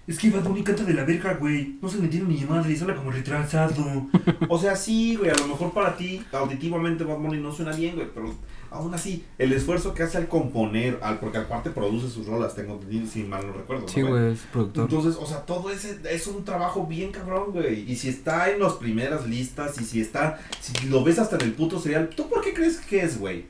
Es 0.08 0.18
que 0.18 0.30
Bad 0.30 0.42
Bunny 0.42 0.64
canta 0.64 0.82
de 0.82 0.92
la 0.94 1.04
verga, 1.04 1.34
güey. 1.34 1.76
No 1.80 1.88
se 1.88 1.98
le 1.98 2.04
entiende 2.04 2.34
ni 2.34 2.44
madre, 2.44 2.76
habla 2.80 2.96
como 2.96 3.12
retrasado. 3.12 4.06
O 4.48 4.58
sea, 4.58 4.74
sí, 4.74 5.14
güey, 5.14 5.30
a 5.30 5.34
lo 5.34 5.46
mejor 5.46 5.72
para 5.72 5.96
ti, 5.96 6.20
auditivamente 6.32 7.04
Bad 7.04 7.18
Bunny 7.18 7.38
no 7.38 7.52
suena 7.52 7.72
bien, 7.76 7.94
güey, 7.94 8.08
pero 8.12 8.34
aún 8.70 8.94
así, 8.94 9.24
el 9.38 9.52
esfuerzo 9.52 9.94
que 9.94 10.04
hace 10.04 10.16
al 10.16 10.28
componer, 10.28 10.98
al, 11.02 11.18
porque 11.18 11.38
aparte 11.38 11.70
produce 11.70 12.08
sus 12.08 12.26
rolas, 12.26 12.54
tengo 12.54 12.80
si 13.10 13.24
mal 13.24 13.46
no 13.46 13.52
recuerdo. 13.52 13.82
¿no, 13.82 13.88
Sí, 13.88 14.02
güey, 14.02 14.32
es 14.32 14.40
productor. 14.52 14.84
Entonces, 14.84 15.16
o 15.20 15.26
sea, 15.26 15.44
todo 15.44 15.70
ese 15.70 15.98
es 16.08 16.26
un 16.28 16.44
trabajo 16.44 16.86
bien 16.86 17.10
cabrón, 17.10 17.50
güey. 17.52 17.90
Y 17.90 17.96
si 17.96 18.08
está 18.08 18.50
en 18.50 18.60
las 18.60 18.74
primeras 18.74 19.26
listas, 19.26 19.80
y 19.80 19.84
si 19.84 20.00
está, 20.00 20.38
si 20.60 20.86
lo 20.86 21.02
ves 21.02 21.18
hasta 21.18 21.36
en 21.36 21.42
el 21.42 21.52
puto 21.52 21.80
serial, 21.80 22.10
¿tú 22.10 22.28
por 22.28 22.42
qué 22.42 22.54
crees 22.54 22.78
que 22.78 23.02
es, 23.02 23.18
güey? 23.18 23.46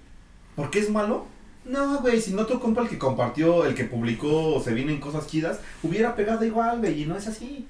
¿Por 0.57 0.71
qué 0.71 0.81
es 0.81 0.91
malo? 0.91 1.27
No, 1.65 2.01
güey, 2.01 2.21
si 2.21 2.33
no 2.33 2.47
tu 2.47 2.59
compa 2.59 2.83
el 2.83 2.89
que 2.89 2.99
compartió, 2.99 3.67
el 3.67 3.75
que 3.75 3.85
publicó 3.85 4.61
Se 4.65 4.73
vienen 4.73 4.99
cosas 4.99 5.27
chidas, 5.27 5.61
hubiera 5.83 6.17
pegado 6.17 6.45
igual, 6.45 6.79
güey, 6.79 7.03
y 7.03 7.07
no 7.07 7.17
es 7.17 7.29
así. 7.29 7.67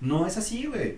No 0.00 0.26
es 0.26 0.38
así, 0.38 0.66
güey. 0.66 0.96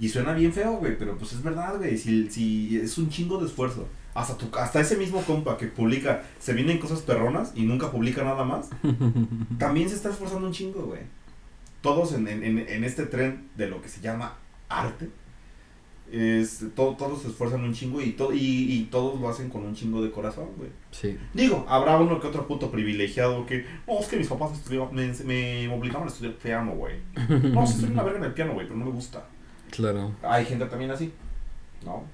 Y 0.00 0.08
suena 0.08 0.32
bien 0.32 0.52
feo, 0.52 0.72
güey, 0.78 0.98
pero 0.98 1.16
pues 1.16 1.32
es 1.34 1.42
verdad, 1.42 1.76
güey, 1.78 1.96
si, 1.96 2.28
si 2.28 2.76
es 2.76 2.98
un 2.98 3.08
chingo 3.08 3.38
de 3.38 3.46
esfuerzo. 3.46 3.86
Hasta, 4.14 4.38
tu, 4.38 4.46
hasta 4.56 4.80
ese 4.80 4.96
mismo 4.96 5.22
compa 5.22 5.56
que 5.56 5.66
publica, 5.66 6.22
se 6.38 6.52
vienen 6.54 6.78
cosas 6.78 7.00
perronas 7.02 7.52
y 7.54 7.62
nunca 7.62 7.90
publica 7.90 8.22
nada 8.24 8.44
más, 8.44 8.70
también 9.58 9.88
se 9.88 9.96
está 9.96 10.10
esforzando 10.10 10.46
un 10.46 10.52
chingo, 10.52 10.82
güey. 10.84 11.00
Todos 11.82 12.12
en, 12.14 12.28
en, 12.28 12.42
en, 12.58 12.84
este 12.84 13.04
tren 13.06 13.48
de 13.56 13.66
lo 13.68 13.82
que 13.82 13.88
se 13.88 14.00
llama 14.00 14.38
arte, 14.70 15.10
es, 16.12 16.64
to- 16.76 16.94
todos 16.98 17.22
se 17.22 17.28
esfuerzan 17.28 17.62
un 17.62 17.72
chingo 17.74 18.00
y, 18.00 18.12
to- 18.12 18.32
y, 18.32 18.38
y 18.72 18.84
todos 18.90 19.20
lo 19.20 19.28
hacen 19.28 19.48
con 19.50 19.64
un 19.64 19.74
chingo 19.74 20.02
de 20.02 20.10
corazón, 20.10 20.48
güey. 20.56 20.70
Sí. 20.92 21.18
Digo, 21.32 21.66
habrá 21.68 21.96
uno 21.98 22.20
que 22.20 22.26
otro 22.28 22.46
puto 22.46 22.70
privilegiado 22.70 23.44
que, 23.46 23.66
no, 23.86 23.98
es 24.00 24.06
que 24.06 24.16
mis 24.16 24.28
papás 24.28 24.52
estudiaban- 24.52 24.92
me, 24.92 25.12
me 25.24 25.68
obligaban 25.74 26.06
a 26.08 26.10
estudiar 26.10 26.34
piano, 26.34 26.72
güey. 26.72 26.96
No, 27.52 27.66
sí 27.66 27.80
soy 27.80 27.90
una 27.90 28.02
verga 28.02 28.18
en 28.20 28.24
el 28.26 28.32
piano, 28.34 28.52
güey, 28.54 28.66
pero 28.66 28.78
no 28.78 28.84
me 28.86 28.92
gusta. 28.92 29.26
Claro. 29.70 30.12
Hay 30.22 30.44
gente 30.44 30.66
también 30.66 30.90
así, 30.90 31.12
¿no? 31.84 32.04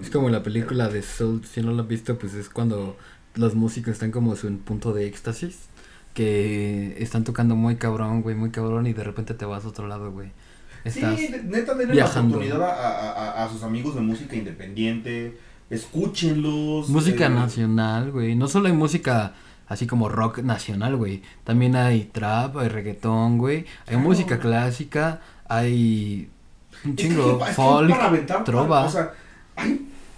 Es 0.00 0.10
como 0.10 0.28
la 0.30 0.42
película 0.42 0.88
de 0.88 1.02
Soul, 1.02 1.44
si 1.44 1.60
no 1.62 1.72
lo 1.72 1.82
han 1.82 1.88
visto, 1.88 2.18
pues 2.18 2.34
es 2.34 2.48
cuando 2.48 2.96
los 3.34 3.54
músicos 3.54 3.92
están 3.92 4.10
como 4.10 4.34
en 4.42 4.58
punto 4.58 4.92
de 4.92 5.06
éxtasis, 5.06 5.58
que 6.14 6.96
están 6.98 7.24
tocando 7.24 7.54
muy 7.56 7.76
cabrón, 7.76 8.22
güey, 8.22 8.34
muy 8.34 8.50
cabrón, 8.50 8.86
y 8.86 8.92
de 8.92 9.04
repente 9.04 9.34
te 9.34 9.44
vas 9.44 9.64
a 9.64 9.68
otro 9.68 9.86
lado, 9.86 10.10
güey. 10.12 10.30
Estás... 10.84 11.18
Sí, 11.18 11.30
neta, 11.44 11.74
denle 11.74 11.94
viajando. 11.94 12.38
la 12.40 12.46
oportunidad 12.46 12.70
a, 12.70 13.10
a- 13.42 13.44
a- 13.44 13.48
sus 13.50 13.62
amigos 13.62 13.94
de 13.94 14.00
música 14.00 14.34
independiente, 14.34 15.36
escúchenlos. 15.68 16.88
Música 16.88 17.26
eh, 17.26 17.30
nacional, 17.30 18.10
güey. 18.12 18.34
No 18.34 18.48
solo 18.48 18.68
hay 18.68 18.72
música 18.72 19.34
así 19.68 19.86
como 19.86 20.08
rock 20.08 20.38
nacional, 20.38 20.96
güey. 20.96 21.22
También 21.44 21.76
hay 21.76 22.04
trap, 22.04 22.56
hay 22.56 22.68
reggaetón, 22.68 23.38
güey. 23.38 23.58
Hay 23.58 23.66
Claro. 23.94 24.00
música 24.00 24.38
clásica, 24.38 25.20
hay 25.48 26.28
un 26.84 26.90
es 26.92 26.96
chingo, 26.96 27.32
es 27.32 27.36
que 27.38 27.44
hay 27.44 27.54
folk, 27.54 27.90
para 27.90 28.06
aventar, 28.06 28.44
trova. 28.44 28.84
O 28.86 28.90
sea, 28.90 29.12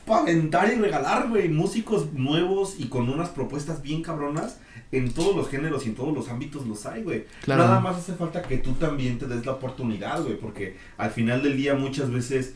para 0.07 0.23
aventar 0.23 0.73
y 0.73 0.77
regalar, 0.77 1.29
güey, 1.29 1.49
músicos 1.49 2.13
nuevos 2.13 2.77
y 2.79 2.87
con 2.87 3.09
unas 3.09 3.29
propuestas 3.31 3.83
bien 3.83 4.03
cabronas. 4.03 4.59
En 4.91 5.11
todos 5.11 5.35
los 5.35 5.49
géneros 5.49 5.87
y 5.87 5.89
en 5.89 5.95
todos 5.95 6.13
los 6.13 6.29
ámbitos 6.29 6.67
los 6.67 6.85
hay, 6.85 7.03
güey. 7.03 7.25
Claro. 7.43 7.65
Nada 7.65 7.81
más 7.81 7.97
hace 7.97 8.13
falta 8.13 8.43
que 8.43 8.59
tú 8.59 8.73
también 8.73 9.19
te 9.19 9.27
des 9.27 9.47
la 9.47 9.53
oportunidad, 9.53 10.23
güey, 10.23 10.37
porque 10.37 10.77
al 10.99 11.11
final 11.11 11.43
del 11.43 11.57
día 11.57 11.75
muchas 11.75 12.11
veces 12.11 12.55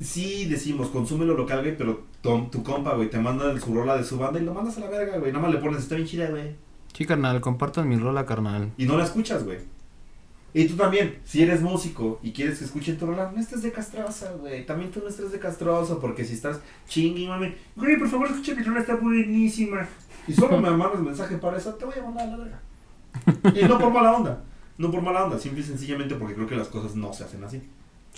sí 0.00 0.46
decimos, 0.46 0.88
consúmelo 0.88 1.34
local, 1.34 1.60
güey, 1.60 1.76
pero 1.76 2.04
tu, 2.22 2.48
tu 2.50 2.62
compa, 2.62 2.94
güey, 2.94 3.10
te 3.10 3.18
manda 3.18 3.58
su 3.60 3.74
rola 3.74 3.96
de 3.96 4.04
su 4.04 4.16
banda 4.16 4.40
y 4.40 4.44
lo 4.44 4.54
mandas 4.54 4.78
a 4.78 4.80
la 4.80 4.88
verga, 4.88 5.18
güey. 5.18 5.32
Nada 5.32 5.46
más 5.46 5.54
le 5.54 5.60
pones, 5.60 5.82
está 5.82 5.96
bien 5.96 6.08
chida, 6.08 6.30
güey. 6.30 6.54
Sí, 6.94 7.04
carnal, 7.04 7.42
compartan 7.42 7.88
mi 7.88 7.96
rola, 7.96 8.24
carnal. 8.24 8.72
Y 8.78 8.86
no 8.86 8.96
la 8.96 9.04
escuchas, 9.04 9.44
güey. 9.44 9.58
Y 10.56 10.66
tú 10.66 10.74
también, 10.74 11.18
si 11.22 11.42
eres 11.42 11.60
músico 11.60 12.18
y 12.22 12.32
quieres 12.32 12.58
que 12.58 12.64
escuchen 12.64 12.96
tu 12.96 13.04
rola, 13.04 13.30
no 13.30 13.38
estés 13.38 13.60
de 13.60 13.70
castrosa, 13.70 14.32
güey. 14.40 14.64
También 14.64 14.90
tú 14.90 15.00
no 15.00 15.08
estés 15.08 15.30
de 15.30 15.38
castroso, 15.38 16.00
porque 16.00 16.24
si 16.24 16.32
estás 16.32 16.60
chingui, 16.88 17.26
mami, 17.26 17.54
Güey, 17.76 17.98
por 17.98 18.08
favor, 18.08 18.28
escucha 18.28 18.54
mi 18.54 18.62
rola, 18.62 18.80
está 18.80 18.96
buenísima. 18.96 19.86
y 20.26 20.32
solo 20.32 20.58
me 20.62 20.70
mandas 20.70 21.02
mensaje 21.02 21.36
para 21.36 21.58
eso, 21.58 21.74
te 21.74 21.84
voy 21.84 21.98
a 21.98 22.02
mandar 22.02 22.28
a 22.28 22.30
la 22.30 22.36
verga. 22.38 22.60
Y 23.54 23.68
no 23.68 23.78
por 23.78 23.92
mala 23.92 24.14
onda, 24.14 24.44
no 24.78 24.90
por 24.90 25.02
mala 25.02 25.26
onda, 25.26 25.38
simple 25.38 25.60
y 25.60 25.64
sencillamente 25.64 26.14
porque 26.14 26.34
creo 26.34 26.46
que 26.46 26.56
las 26.56 26.68
cosas 26.68 26.96
no 26.96 27.12
se 27.12 27.24
hacen 27.24 27.44
así. 27.44 27.62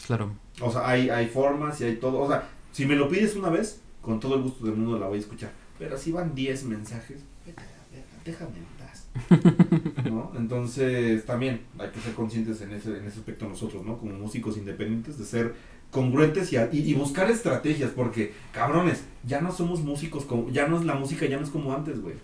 Claro. 0.06 0.30
O 0.60 0.70
sea, 0.70 0.88
hay, 0.88 1.10
hay 1.10 1.26
formas 1.26 1.80
y 1.80 1.86
hay 1.86 1.96
todo. 1.96 2.20
O 2.20 2.28
sea, 2.28 2.48
si 2.70 2.86
me 2.86 2.94
lo 2.94 3.08
pides 3.08 3.34
una 3.34 3.48
vez, 3.48 3.80
con 4.00 4.20
todo 4.20 4.36
el 4.36 4.42
gusto 4.42 4.64
del 4.64 4.76
mundo 4.76 4.96
la 4.96 5.08
voy 5.08 5.18
a 5.18 5.22
escuchar. 5.22 5.50
Pero 5.76 5.98
si 5.98 6.12
van 6.12 6.36
10 6.36 6.66
mensajes, 6.66 7.18
déjame. 8.24 8.77
¿No? 10.04 10.32
Entonces, 10.36 11.24
también 11.24 11.60
hay 11.78 11.88
que 11.90 12.00
ser 12.00 12.14
conscientes 12.14 12.60
en 12.60 12.72
ese, 12.72 12.96
en 12.98 13.04
ese 13.06 13.18
aspecto 13.18 13.48
nosotros, 13.48 13.84
¿no? 13.84 13.98
Como 13.98 14.12
músicos 14.14 14.56
independientes, 14.56 15.18
de 15.18 15.24
ser 15.24 15.54
congruentes 15.90 16.52
y, 16.52 16.56
a- 16.56 16.68
y, 16.72 16.78
y 16.90 16.94
buscar 16.94 17.30
estrategias, 17.30 17.90
porque, 17.90 18.32
cabrones, 18.52 19.04
ya 19.24 19.40
no 19.40 19.52
somos 19.52 19.80
músicos, 19.80 20.24
como, 20.24 20.50
ya 20.50 20.66
no 20.68 20.78
es 20.78 20.84
la 20.84 20.94
música, 20.94 21.26
ya 21.26 21.36
no 21.38 21.44
es 21.44 21.50
como 21.50 21.74
antes, 21.74 22.00
güey. 22.00 22.14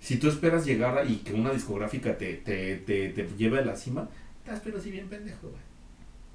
Si 0.00 0.16
tú 0.16 0.28
esperas 0.28 0.64
llegar 0.64 0.96
a- 0.98 1.04
y 1.04 1.16
que 1.16 1.34
una 1.34 1.50
discográfica 1.50 2.16
te, 2.16 2.34
te, 2.34 2.76
te, 2.76 3.08
te 3.10 3.28
lleve 3.36 3.58
a 3.58 3.64
la 3.64 3.76
cima, 3.76 4.08
estás 4.44 4.60
pero 4.64 4.80
si 4.80 4.90
bien 4.90 5.08
pendejo, 5.08 5.48
güey. 5.48 5.60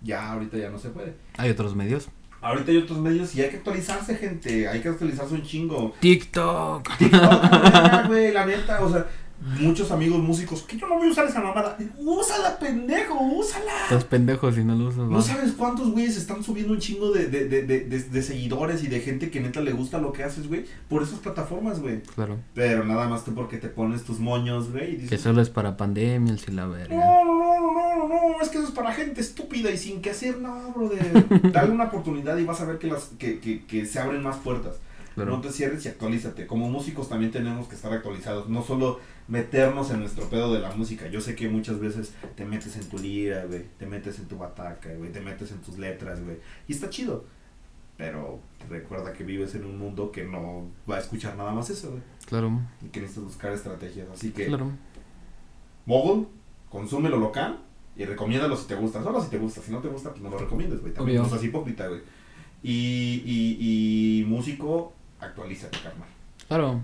Ya, 0.02 0.32
ahorita 0.34 0.57
ya 0.57 0.69
no 0.69 0.77
se 0.77 0.90
puede. 0.90 1.14
Hay 1.38 1.49
otros 1.49 1.76
medios. 1.76 2.07
Ahorita 2.41 2.69
hay 2.72 2.77
otros 2.77 2.99
medios 2.99 3.34
y 3.36 3.41
hay 3.41 3.49
que 3.49 3.57
actualizarse, 3.57 4.15
gente. 4.18 4.68
Hay 4.68 4.80
que 4.82 4.90
actualizarse 4.90 5.34
un 5.34 5.41
chingo. 5.41 5.95
TikTok. 5.99 6.88
TikTok, 6.98 8.06
güey, 8.07 8.32
la 8.32 8.45
neta, 8.45 8.84
o 8.84 8.91
sea, 8.91 9.07
muchos 9.60 9.91
amigos 9.91 10.22
músicos, 10.22 10.64
que 10.64 10.78
yo 10.78 10.88
no 10.88 10.95
voy 10.98 11.07
a 11.07 11.12
usar 11.12 11.26
esa 11.26 11.41
mamada. 11.41 11.78
Úsala, 11.98 12.57
pendejo, 12.57 13.20
úsala. 13.22 13.72
Estás 13.84 14.03
pendejos 14.06 14.56
si 14.56 14.64
no 14.64 14.76
lo 14.76 14.88
usas. 14.88 14.99
No 14.99 15.18
va. 15.18 15.22
sabes 15.22 15.52
cuántos 15.53 15.91
güeyes 15.91 16.18
están 16.18 16.44
subiendo 16.44 16.74
un 16.74 16.80
chingo 16.80 17.12
de, 17.12 17.28
de, 17.28 17.45
de, 17.48 17.64
de, 17.64 18.24
seguidores 18.24 18.84
y 18.84 18.88
de 18.88 18.99
gente 19.02 19.30
que 19.30 19.40
neta 19.40 19.62
le 19.62 19.72
gusta 19.74 19.99
lo 19.99 20.12
que 20.12 20.24
haces, 20.24 20.48
güey, 20.48 20.66
por 20.90 21.03
esas 21.03 21.20
plataformas, 21.20 21.80
güey. 21.80 22.02
Claro. 22.16 22.38
Pero 22.53 22.84
nada 22.84 23.07
más 23.07 23.24
tú 23.24 23.34
porque 23.34 23.57
te 23.57 23.68
pones 23.68 24.03
tus 24.03 24.20
moños, 24.20 24.72
güey, 24.72 24.94
y 24.94 24.95
Que 24.95 25.02
dices, 25.03 25.22
solo 25.22 25.41
es 25.41 25.49
para 25.49 25.78
pandemias 25.78 26.48
y 26.48 26.52
la 26.52 26.66
verga. 26.66 26.95
no, 26.95 27.26
no, 27.26 27.34
no, 27.34 27.72
no, 27.72 28.07
no, 28.07 28.07
no, 28.07 28.41
es 28.41 28.49
que 28.49 28.57
eso 28.57 28.68
es 28.68 28.74
para 28.74 28.94
gente 28.94 29.22
estúpida 29.22 29.70
y 29.72 29.78
sin 29.78 30.02
que 30.02 30.12
hacer 30.12 30.40
nada, 30.40 30.72
brother. 30.74 31.52
Dale 31.52 31.72
una 31.72 31.86
oportunidad 31.86 32.38
y 32.38 32.45
vas 32.45 32.62
a 32.62 32.66
ver 32.66 32.80
que, 32.80 32.88
las, 32.88 33.06
que, 33.20 33.40
que, 33.40 33.66
que 33.66 33.86
se 33.86 33.99
abren 33.99 34.24
más 34.24 34.38
puertas. 34.38 34.76
No 35.15 35.39
te 35.41 35.51
cierres 35.51 35.85
y 35.85 35.87
actualízate. 35.87 36.45
Como 36.45 36.69
músicos 36.69 37.07
también 37.07 37.31
tenemos 37.31 37.67
que 37.67 37.75
estar 37.75 37.93
actualizados. 37.93 38.49
No 38.49 38.63
solo 38.63 38.99
meternos 39.27 39.89
en 39.91 40.01
nuestro 40.01 40.29
pedo 40.29 40.53
de 40.53 40.59
la 40.59 40.71
música. 40.75 41.07
Yo 41.07 41.21
sé 41.21 41.35
que 41.35 41.47
muchas 41.47 41.79
veces 41.79 42.13
te 42.35 42.43
metes 42.43 42.75
en 42.75 42.89
tu 42.89 42.97
lira, 42.97 43.45
güey. 43.45 43.63
Te 43.77 43.85
metes 43.85 44.19
en 44.19 44.25
tu 44.25 44.37
bataca, 44.37 44.93
güey. 44.93 45.11
Te 45.11 45.21
metes 45.21 45.51
en 45.51 45.59
tus 45.59 45.77
letras, 45.77 46.21
güey. 46.23 46.37
Y 46.67 46.73
está 46.73 46.89
chido. 46.89 47.23
Pero 47.97 48.39
recuerda 48.69 49.13
que 49.13 49.23
vives 49.23 49.55
en 49.55 49.63
un 49.63 49.77
mundo 49.79 50.11
que 50.11 50.25
no 50.25 50.67
va 50.89 50.97
a 50.97 50.99
escuchar 50.99 51.37
nada 51.37 51.53
más 51.53 51.69
eso, 51.69 51.91
güey. 51.91 52.01
Claro. 52.25 52.59
Y 52.85 52.89
que 52.89 52.99
necesitas 52.99 53.23
buscar 53.25 53.53
estrategias. 53.53 54.09
Así 54.11 54.31
que, 54.31 54.47
Claro. 54.47 54.69
Mogul, 55.85 56.27
consume 56.69 57.09
lo 57.09 57.17
local 57.17 57.59
y 57.95 58.03
recomiéndalo 58.05 58.57
si 58.57 58.67
te 58.67 58.75
gusta. 58.75 59.01
Solo 59.01 59.23
si 59.23 59.29
te 59.29 59.37
gusta. 59.37 59.61
Si 59.61 59.71
no 59.71 59.79
te 59.79 59.87
gusta, 59.87 60.09
pues 60.09 60.21
no 60.21 60.29
lo 60.29 60.37
recomiendes, 60.37 60.81
güey. 60.81 60.93
También 60.93 61.21
no 61.21 61.29
seas 61.29 61.43
hipócrita, 61.43 61.87
güey. 61.87 62.01
Y, 62.63 63.21
y, 63.25 64.21
y 64.21 64.25
músico, 64.25 64.91
actualízate, 65.26 65.77
carnal. 65.80 66.07
Claro. 66.47 66.81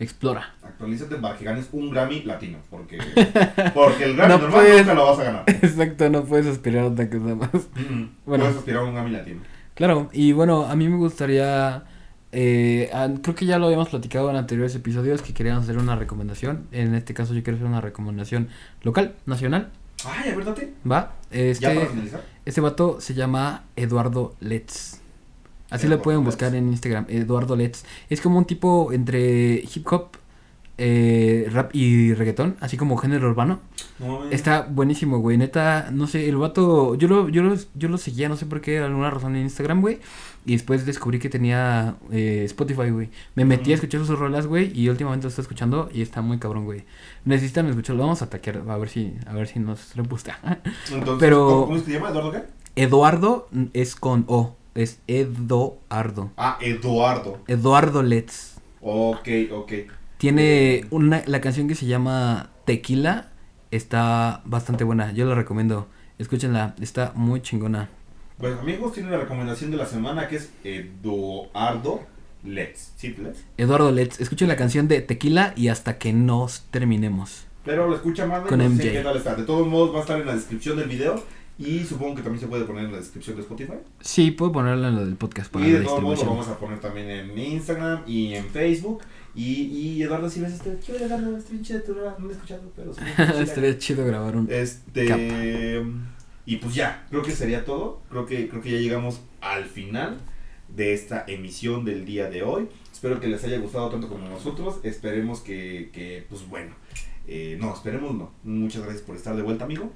Explora. 0.00 0.52
Actualízate 0.62 1.16
para 1.16 1.36
que 1.38 1.44
ganes 1.44 1.68
un 1.72 1.90
Grammy 1.90 2.22
latino. 2.24 2.58
Porque, 2.68 2.98
porque 3.74 4.04
el 4.04 4.16
Grammy 4.16 4.32
No 4.34 4.38
normal 4.40 4.50
puedes. 4.62 4.78
nunca 4.80 4.94
lo 4.94 5.06
vas 5.06 5.18
a 5.20 5.24
ganar. 5.24 5.44
Exacto, 5.46 6.10
no 6.10 6.24
puedes 6.24 6.46
aspirar 6.46 6.84
a 6.84 6.86
otra 6.88 7.08
cosa 7.08 7.34
más. 7.36 7.50
Mm, 7.54 8.04
Bueno. 8.26 8.44
Puedes 8.44 8.56
aspirar 8.58 8.80
a 8.82 8.84
un 8.86 8.94
Grammy 8.94 9.10
latino. 9.12 9.40
Claro, 9.74 10.08
y 10.12 10.32
bueno, 10.32 10.66
a 10.66 10.74
mí 10.76 10.88
me 10.88 10.96
gustaría, 10.96 11.84
eh, 12.32 12.90
creo 13.22 13.34
que 13.36 13.46
ya 13.46 13.58
lo 13.58 13.66
habíamos 13.66 13.88
platicado 13.88 14.30
en 14.30 14.36
anteriores 14.36 14.74
episodios, 14.74 15.22
que 15.22 15.32
queríamos 15.34 15.64
hacer 15.64 15.78
una 15.78 15.94
recomendación. 15.96 16.66
En 16.72 16.94
este 16.94 17.14
caso 17.14 17.32
yo 17.34 17.42
quiero 17.42 17.56
hacer 17.56 17.68
una 17.68 17.80
recomendación 17.80 18.48
local, 18.82 19.14
nacional, 19.26 19.70
Ay, 20.04 20.30
a 20.32 20.36
ver, 20.36 20.44
date. 20.44 20.74
¿va? 20.90 21.14
Ya 21.30 21.30
para 21.30 21.44
Este, 21.50 21.86
finalizar. 21.86 22.22
este 22.44 22.60
vato 22.60 23.00
se 23.00 23.14
llama 23.14 23.64
Eduardo 23.76 24.34
Letts. 24.40 25.00
Así 25.74 25.86
Eduardo 25.86 25.96
lo 25.98 26.02
pueden 26.02 26.20
Letts. 26.20 26.26
buscar 26.34 26.54
en 26.54 26.68
Instagram, 26.68 27.06
Eduardo 27.08 27.56
Letts. 27.56 27.84
Es 28.08 28.20
como 28.20 28.38
un 28.38 28.44
tipo 28.44 28.92
entre 28.92 29.62
hip 29.74 29.86
hop, 29.92 30.08
eh, 30.76 31.48
rap 31.52 31.70
y 31.74 32.14
reggaetón, 32.14 32.56
así 32.60 32.76
como 32.76 32.96
género 32.96 33.28
urbano. 33.30 33.60
No. 34.00 34.24
Está 34.30 34.62
buenísimo, 34.68 35.18
güey. 35.20 35.38
Neta, 35.38 35.90
no 35.92 36.06
sé, 36.08 36.28
el 36.28 36.36
vato. 36.36 36.96
Yo 36.96 37.06
lo, 37.06 37.28
yo 37.28 37.42
lo, 37.42 37.54
yo 37.74 37.88
lo 37.88 37.96
seguía, 37.96 38.28
no 38.28 38.36
sé 38.36 38.46
por 38.46 38.60
qué, 38.60 38.78
alguna 38.80 39.08
razón 39.10 39.36
en 39.36 39.42
Instagram, 39.42 39.80
güey. 39.80 40.00
Y 40.46 40.52
después 40.52 40.84
descubrí 40.84 41.18
que 41.20 41.28
tenía 41.30 41.94
eh, 42.10 42.42
Spotify, 42.46 42.90
güey. 42.90 43.08
Me 43.34 43.44
metí 43.44 43.70
a 43.70 43.76
escuchar 43.76 44.04
sus 44.04 44.18
rolas, 44.18 44.46
güey. 44.48 44.72
Y 44.78 44.88
últimamente 44.88 45.24
lo 45.24 45.28
estoy 45.28 45.42
escuchando 45.42 45.88
y 45.94 46.02
está 46.02 46.22
muy 46.22 46.38
cabrón, 46.38 46.64
güey. 46.64 46.84
Necesitan 47.24 47.66
escucharlo. 47.68 48.02
Vamos 48.02 48.20
a 48.20 48.24
ataquear, 48.26 48.62
a 48.68 48.76
ver 48.76 48.88
si, 48.88 49.14
a 49.26 49.32
ver 49.32 49.46
si 49.46 49.60
nos 49.60 49.92
gusta. 50.08 50.38
Entonces, 50.92 51.16
pero- 51.20 51.46
¿cómo, 51.46 51.66
cómo 51.66 51.78
se 51.78 51.92
llama? 51.92 52.10
¿Eduardo 52.10 52.32
qué? 52.32 52.42
Eduardo 52.76 53.48
es 53.72 53.94
con 53.94 54.24
O. 54.26 54.56
Es 54.74 55.00
Eduardo. 55.06 56.32
Ah, 56.36 56.58
Eduardo. 56.60 57.40
Eduardo 57.46 58.02
Letts. 58.02 58.56
Ok, 58.80 59.28
ok. 59.52 59.72
Tiene 60.18 60.86
una, 60.90 61.22
la 61.26 61.40
canción 61.40 61.68
que 61.68 61.74
se 61.74 61.86
llama 61.86 62.50
Tequila. 62.64 63.30
Está 63.70 64.42
bastante 64.44 64.84
buena. 64.84 65.12
Yo 65.12 65.26
la 65.26 65.34
recomiendo. 65.34 65.88
Escúchenla. 66.18 66.74
Está 66.80 67.12
muy 67.14 67.40
chingona. 67.40 67.88
Pues 68.38 68.58
amigos, 68.58 68.92
tiene 68.92 69.10
la 69.10 69.18
recomendación 69.18 69.70
de 69.70 69.76
la 69.76 69.86
semana 69.86 70.26
que 70.26 70.36
es 70.36 70.50
Eduardo 70.64 72.00
Let's. 72.42 72.92
¿Sí, 72.96 73.14
Let's? 73.16 73.44
Eduardo 73.56 73.92
Letts, 73.92 74.20
escuchen 74.20 74.48
la 74.48 74.56
canción 74.56 74.88
de 74.88 75.00
Tequila 75.02 75.52
y 75.56 75.68
hasta 75.68 75.98
que 75.98 76.12
nos 76.12 76.62
terminemos. 76.70 77.46
Pero 77.64 77.88
lo 77.88 77.94
escucha 77.94 78.26
más 78.26 78.42
Con 78.42 78.58
no 78.58 78.76
sé 78.76 78.92
qué 78.92 79.00
tal 79.02 79.16
está. 79.16 79.36
De 79.36 79.44
todos 79.44 79.66
modos 79.66 79.94
va 79.94 79.98
a 79.98 80.00
estar 80.02 80.20
en 80.20 80.26
la 80.26 80.34
descripción 80.34 80.76
del 80.76 80.88
video 80.88 81.22
y 81.58 81.84
supongo 81.84 82.16
que 82.16 82.22
también 82.22 82.40
se 82.40 82.48
puede 82.48 82.64
poner 82.64 82.86
en 82.86 82.92
la 82.92 82.98
descripción 82.98 83.36
de 83.36 83.42
Spotify. 83.42 83.74
Sí, 84.00 84.30
puedo 84.32 84.52
ponerla 84.52 84.88
en 84.88 84.96
lo 84.96 85.04
del 85.04 85.16
podcast 85.16 85.52
para 85.52 85.66
y 85.66 85.72
la 85.72 85.78
de 85.80 85.84
todos 85.84 86.02
modos 86.02 86.24
lo 86.24 86.30
vamos 86.30 86.48
a 86.48 86.58
poner 86.58 86.80
también 86.80 87.08
en 87.10 87.38
Instagram 87.38 88.02
y 88.06 88.34
en 88.34 88.46
Facebook. 88.46 89.02
Y, 89.36 89.62
y 89.64 90.02
Eduardo, 90.02 90.30
si 90.30 90.40
ves 90.40 90.52
este, 90.52 90.78
¿qué 90.84 91.04
Eduardo? 91.04 91.36
Este 91.36 91.50
pinche 91.50 91.74
de 91.74 91.80
tu 91.80 91.94
no 91.94 92.02
lo 92.18 92.30
he 92.30 92.32
escuchado, 92.32 92.62
pero. 92.76 92.92
Estaría 93.40 93.76
chido 93.78 94.04
grabar 94.06 94.36
un... 94.36 94.48
Este 94.50 95.82
y 96.46 96.56
pues 96.56 96.74
ya, 96.74 97.06
creo 97.10 97.22
que 97.22 97.30
sería 97.30 97.64
todo. 97.64 98.00
Creo 98.10 98.26
que 98.26 98.48
creo 98.48 98.60
que 98.60 98.70
ya 98.70 98.78
llegamos 98.78 99.20
al 99.40 99.64
final 99.64 100.18
de 100.68 100.92
esta 100.92 101.24
emisión 101.26 101.84
del 101.84 102.04
día 102.04 102.28
de 102.28 102.42
hoy. 102.42 102.68
Espero 102.92 103.20
que 103.20 103.28
les 103.28 103.42
haya 103.44 103.58
gustado 103.58 103.88
tanto 103.90 104.08
como 104.08 104.28
nosotros. 104.28 104.76
Esperemos 104.82 105.40
que, 105.40 105.90
que 105.92 106.26
pues 106.28 106.46
bueno, 106.48 106.74
eh, 107.26 107.56
no, 107.60 107.72
esperemos 107.72 108.14
no. 108.14 108.30
Muchas 108.42 108.82
gracias 108.82 109.02
por 109.02 109.16
estar 109.16 109.34
de 109.36 109.42
vuelta, 109.42 109.64
amigo. 109.64 109.90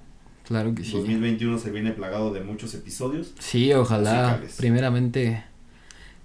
Claro 0.49 0.75
que 0.75 0.83
sí. 0.83 0.93
2021 0.93 1.59
se 1.59 1.70
viene 1.70 1.93
plagado 1.93 2.33
de 2.33 2.41
muchos 2.41 2.73
episodios. 2.75 3.35
Sí, 3.39 3.70
ojalá 3.75 4.23
musicales. 4.29 4.57
primeramente 4.57 5.45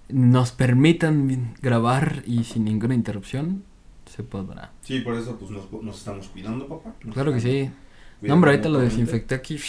nos 0.08 0.52
permitan 0.54 1.56
grabar 1.62 2.24
y 2.26 2.46
sin 2.46 2.64
ninguna 2.64 2.96
interrupción 2.96 3.64
se 4.06 4.24
podrá. 4.24 4.72
Sí, 4.82 5.02
por 5.02 5.16
eso 5.16 5.38
pues 5.38 5.52
nos, 5.52 5.70
nos 5.84 5.98
estamos 5.98 6.28
cuidando, 6.30 6.68
papá. 6.68 6.96
Nos 7.04 7.14
Claro 7.14 7.34
que 7.34 7.42
sí. 7.42 7.70
No, 8.22 8.36
hombre, 8.36 8.52
ahorita 8.52 8.70
lo 8.70 8.80
desinfecté 8.80 9.36
aquí 9.36 9.60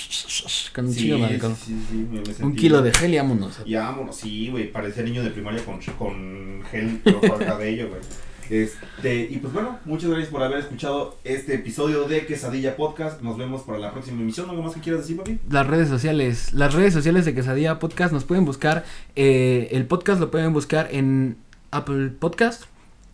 con 0.73 0.87
un 0.87 0.93
Sí, 0.93 1.11
sí, 1.11 1.39
sí, 1.57 1.85
sí, 1.91 2.07
me- 2.09 2.45
Un 2.47 2.55
kilo 2.55 2.81
de 2.83 2.93
gel 2.93 3.13
y 3.15 3.17
vámonos. 3.17 3.61
Y 3.65 3.75
vámonos, 3.75 4.15
sí, 4.15 4.51
güey, 4.51 4.71
parecía 4.71 5.03
niño 5.03 5.25
de 5.25 5.31
primaria 5.31 5.65
con, 5.65 5.81
con 5.99 6.63
gel 6.71 7.01
pero 7.03 7.21
cabello, 7.39 7.89
güey. 7.89 8.01
Este, 8.51 9.23
y 9.31 9.39
pues 9.39 9.53
bueno, 9.53 9.79
muchas 9.85 10.11
gracias 10.11 10.31
por 10.31 10.43
haber 10.43 10.59
escuchado 10.59 11.17
este 11.25 11.55
episodio 11.55 12.05
de 12.09 12.27
Quesadilla 12.27 12.77
Podcast. 12.77 13.21
Nos 13.23 13.37
vemos 13.39 13.63
para 13.63 13.79
la 13.79 13.93
próxima 13.93 14.21
emisión. 14.21 14.51
¿Algo 14.51 14.63
más 14.63 14.75
que 14.75 14.81
quieras 14.81 15.03
decir, 15.03 15.17
papi? 15.17 15.39
Las 15.51 15.67
redes 15.67 15.89
sociales, 15.89 16.53
las 16.53 16.75
redes 16.75 16.93
sociales 16.95 17.25
de 17.25 17.35
Quesadilla 17.35 17.79
Podcast 17.79 18.13
nos 18.13 18.25
pueden 18.25 18.45
buscar, 18.45 18.85
eh, 19.17 19.69
el 19.73 19.87
podcast 19.87 20.21
lo 20.21 20.31
pueden 20.31 20.53
buscar 20.53 20.89
en 20.93 21.37
Apple 21.71 22.11
Podcast, 22.19 22.65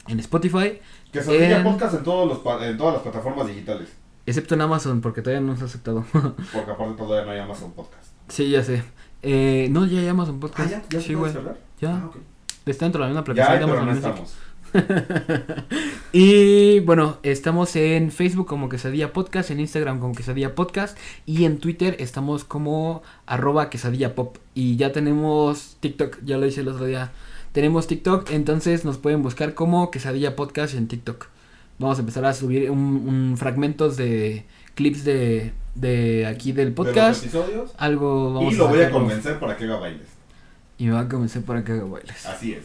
en 0.08 0.20
Spotify, 0.20 0.78
Quesadilla 1.12 1.58
En- 1.58 1.64
Podcast 1.64 1.94
en, 1.94 2.02
todos 2.04 2.28
los, 2.44 2.62
en 2.62 2.76
todas 2.76 2.94
las 2.94 3.02
plataformas 3.02 3.46
digitales. 3.46 3.88
excepto 4.26 4.54
en 4.54 4.60
Amazon 4.60 5.00
porque 5.00 5.22
todavía 5.22 5.46
no 5.46 5.56
se 5.56 5.62
ha 5.62 5.66
aceptado. 5.66 6.04
Porque 6.12 6.70
aparte 6.70 6.94
todavía 6.96 7.24
no 7.26 7.30
hay 7.32 7.38
Amazon 7.40 7.72
Podcast. 7.72 8.04
sí, 8.28 8.50
ya 8.50 8.62
sé. 8.62 8.82
Eh, 9.22 9.68
no, 9.70 9.86
ya 9.86 10.00
hay 10.00 10.08
Amazon 10.08 10.40
Podcast. 10.40 10.72
Ah, 10.72 10.82
ya, 10.88 10.98
ya 10.98 11.06
se 11.06 11.16
puede. 11.16 11.34
Ya. 11.80 11.94
Ah. 11.96 12.10
Está 12.66 12.84
dentro 12.84 13.02
de 13.04 13.12
la 13.12 13.20
misma 13.22 13.34
Ya 13.34 13.48
pero 13.48 13.66
no 13.80 13.86
Music. 13.86 13.96
estamos. 14.04 14.34
Y 16.12 16.80
bueno, 16.80 17.18
estamos 17.22 17.76
en 17.76 18.10
Facebook 18.10 18.46
como 18.46 18.68
Quesadilla 18.68 19.12
Podcast, 19.12 19.50
en 19.50 19.60
Instagram 19.60 20.00
como 20.00 20.14
Quesadilla 20.14 20.54
Podcast 20.54 20.98
y 21.24 21.44
en 21.44 21.58
Twitter 21.58 21.96
estamos 22.00 22.44
como 22.44 23.02
arroba 23.26 23.70
quesadilla 23.70 24.14
pop. 24.16 24.36
Y 24.54 24.76
ya 24.76 24.92
tenemos 24.92 25.76
TikTok, 25.80 26.18
ya 26.24 26.36
lo 26.36 26.46
hice 26.46 26.62
el 26.62 26.68
otro 26.68 26.86
día. 26.86 27.12
Tenemos 27.52 27.86
TikTok, 27.86 28.30
entonces 28.30 28.84
nos 28.84 28.98
pueden 28.98 29.22
buscar 29.22 29.54
como 29.54 29.90
Quesadilla 29.90 30.34
Podcast 30.34 30.74
en 30.74 30.88
TikTok. 30.88 31.26
Vamos 31.78 31.98
a 31.98 32.00
empezar 32.00 32.24
a 32.24 32.34
subir 32.34 32.70
un, 32.70 32.78
un 32.78 33.36
fragmentos 33.38 33.96
de 33.96 34.44
clips 34.74 35.04
de, 35.04 35.52
de 35.76 36.26
aquí 36.26 36.52
del 36.52 36.74
De 36.74 36.82
los 36.82 36.86
podcast. 36.86 37.22
episodios. 37.22 37.72
Algo 37.78 38.34
vamos 38.34 38.52
Y 38.52 38.56
lo 38.56 38.68
voy 38.68 38.82
a 38.82 38.90
convencer 38.90 39.38
para 39.38 39.56
que 39.56 39.64
haga 39.64 39.76
bailes. 39.76 40.08
Y 40.76 40.86
me 40.86 40.92
va 40.92 41.00
a 41.00 41.08
convencer 41.08 41.42
para 41.42 41.62
que 41.62 41.72
haga 41.72 41.84
bailes. 41.84 42.26
Así 42.26 42.52
es. 42.54 42.64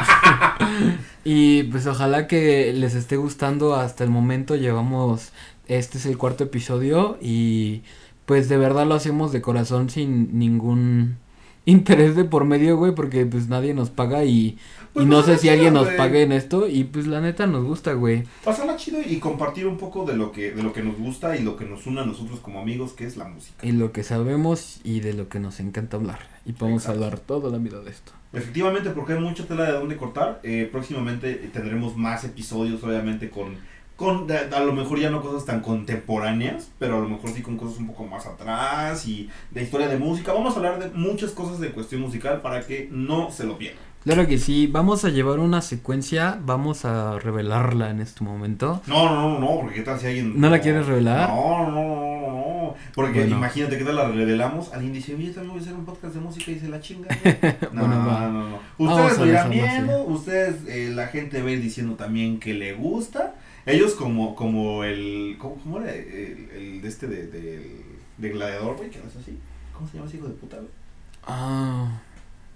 Y 1.24 1.64
pues 1.64 1.86
ojalá 1.88 2.28
que 2.28 2.72
les 2.72 2.94
esté 2.94 3.16
gustando 3.16 3.74
hasta 3.74 4.04
el 4.04 4.10
momento. 4.10 4.54
Llevamos, 4.54 5.32
este 5.66 5.98
es 5.98 6.06
el 6.06 6.16
cuarto 6.18 6.44
episodio 6.44 7.18
y 7.20 7.82
pues 8.26 8.48
de 8.48 8.56
verdad 8.56 8.86
lo 8.86 8.94
hacemos 8.94 9.32
de 9.32 9.40
corazón 9.42 9.90
sin 9.90 10.38
ningún 10.38 11.16
interés 11.64 12.14
de 12.14 12.24
por 12.24 12.44
medio, 12.44 12.76
güey, 12.76 12.94
porque 12.94 13.26
pues 13.26 13.48
nadie 13.48 13.74
nos 13.74 13.90
paga 13.90 14.24
y, 14.24 14.56
Pues 14.92 15.04
y 15.04 15.08
no 15.08 15.24
sé 15.24 15.36
si 15.36 15.48
alguien 15.48 15.74
nos 15.74 15.86
güey. 15.86 15.96
pague 15.96 16.22
en 16.22 16.30
esto 16.30 16.68
y 16.68 16.84
pues 16.84 17.08
la 17.08 17.20
neta 17.20 17.48
nos 17.48 17.64
gusta, 17.64 17.94
güey. 17.94 18.22
Pasarla 18.44 18.76
chido 18.76 18.98
y 19.04 19.18
compartir 19.18 19.66
un 19.66 19.78
poco 19.78 20.04
de 20.04 20.16
lo 20.16 20.30
que 20.30 20.52
de 20.52 20.62
lo 20.62 20.72
que 20.72 20.82
nos 20.84 20.96
gusta 20.96 21.36
y 21.36 21.42
lo 21.42 21.56
que 21.56 21.64
nos 21.64 21.88
une 21.88 22.02
a 22.02 22.06
nosotros 22.06 22.38
como 22.38 22.60
amigos, 22.60 22.92
que 22.92 23.04
es 23.04 23.16
la 23.16 23.24
música. 23.26 23.66
Y 23.66 23.72
lo 23.72 23.90
que 23.90 24.04
sabemos 24.04 24.78
y 24.84 25.00
de 25.00 25.12
lo 25.12 25.28
que 25.28 25.40
nos 25.40 25.58
encanta 25.58 25.96
hablar. 25.96 26.20
Y 26.44 26.52
podemos 26.52 26.82
Exacto. 26.84 27.04
hablar 27.04 27.18
toda 27.18 27.50
la 27.50 27.58
vida 27.58 27.80
de 27.80 27.90
esto. 27.90 28.12
Efectivamente, 28.36 28.90
porque 28.90 29.14
hay 29.14 29.20
mucha 29.20 29.44
tela 29.46 29.64
de 29.64 29.72
dónde 29.72 29.96
cortar. 29.96 30.40
Eh, 30.42 30.68
próximamente 30.70 31.34
tendremos 31.52 31.96
más 31.96 32.22
episodios, 32.24 32.82
obviamente, 32.84 33.30
con, 33.30 33.56
con 33.96 34.26
de- 34.26 34.36
a 34.54 34.60
lo 34.60 34.72
mejor 34.72 34.98
ya 34.98 35.08
no 35.10 35.22
cosas 35.22 35.46
tan 35.46 35.60
contemporáneas, 35.60 36.70
pero 36.78 36.98
a 36.98 37.00
lo 37.00 37.08
mejor 37.08 37.30
sí 37.30 37.40
con 37.42 37.56
cosas 37.56 37.78
un 37.78 37.86
poco 37.86 38.04
más 38.04 38.26
atrás 38.26 39.06
y 39.08 39.30
de 39.50 39.62
historia 39.62 39.88
de 39.88 39.96
música. 39.96 40.32
Vamos 40.34 40.54
a 40.54 40.58
hablar 40.58 40.78
de 40.78 40.90
muchas 40.90 41.30
cosas 41.30 41.60
de 41.60 41.70
cuestión 41.70 42.02
musical 42.02 42.42
para 42.42 42.60
que 42.66 42.88
no 42.92 43.30
se 43.30 43.44
lo 43.44 43.56
pierdan. 43.56 43.85
Claro 44.06 44.28
que 44.28 44.38
sí, 44.38 44.68
vamos 44.68 45.04
a 45.04 45.08
llevar 45.08 45.40
una 45.40 45.60
secuencia, 45.60 46.38
vamos 46.40 46.84
a 46.84 47.18
revelarla 47.18 47.90
en 47.90 48.00
este 48.00 48.22
momento. 48.22 48.80
No, 48.86 49.06
no, 49.12 49.30
no, 49.32 49.38
no, 49.40 49.60
porque 49.60 49.74
qué 49.74 49.82
tal 49.82 49.98
si 49.98 50.06
alguien... 50.06 50.40
¿No 50.40 50.48
la 50.48 50.60
quieres 50.60 50.86
revelar? 50.86 51.28
No, 51.28 51.66
no, 51.68 51.72
no, 51.72 52.20
no, 52.20 52.30
no. 52.30 52.74
Porque 52.94 53.18
Bueno. 53.22 53.36
imagínate 53.38 53.76
qué 53.76 53.84
tal 53.84 53.96
la 53.96 54.08
revelamos. 54.08 54.72
Alguien 54.72 54.92
dice, 54.92 55.16
oye, 55.16 55.30
también 55.32 55.54
voy 55.54 55.58
a 55.58 55.62
hacer 55.62 55.74
un 55.74 55.84
podcast 55.84 56.14
de 56.14 56.20
música 56.20 56.52
y 56.52 56.60
se 56.60 56.68
la 56.68 56.80
chinga. 56.80 57.08
No, 57.72 57.80
Bueno, 57.80 58.06
va. 58.06 58.20
no, 58.28 58.48
no. 58.48 58.58
Vamos 58.78 59.00
Ustedes 59.00 59.18
lo 59.18 59.26
irán 59.26 59.50
viendo, 59.50 60.02
ustedes, 60.04 60.54
eh, 60.68 60.92
la 60.94 61.08
gente 61.08 61.42
va 61.42 61.48
a 61.48 61.52
ir 61.52 61.60
diciendo 61.60 61.94
también 61.96 62.38
que 62.38 62.54
le 62.54 62.74
gusta. 62.74 63.34
Ellos 63.66 63.94
como, 63.94 64.36
como 64.36 64.84
el, 64.84 65.34
¿cómo, 65.40 65.56
cómo 65.56 65.80
era 65.80 65.92
el, 65.92 66.48
el 66.54 66.80
de 66.80 66.86
este 66.88 67.08
de, 67.08 67.26
de, 67.26 67.82
de 68.18 68.28
gladiador, 68.30 68.76
güey, 68.76 68.88
que 68.88 68.98
no 69.00 69.08
es 69.08 69.16
así? 69.16 69.36
¿Cómo 69.74 69.88
se 69.88 69.96
llama 69.96 70.06
ese 70.08 70.18
hijo 70.18 70.28
de 70.28 70.34
puta, 70.34 70.58
güey? 70.58 70.68
Ah. 71.26 72.02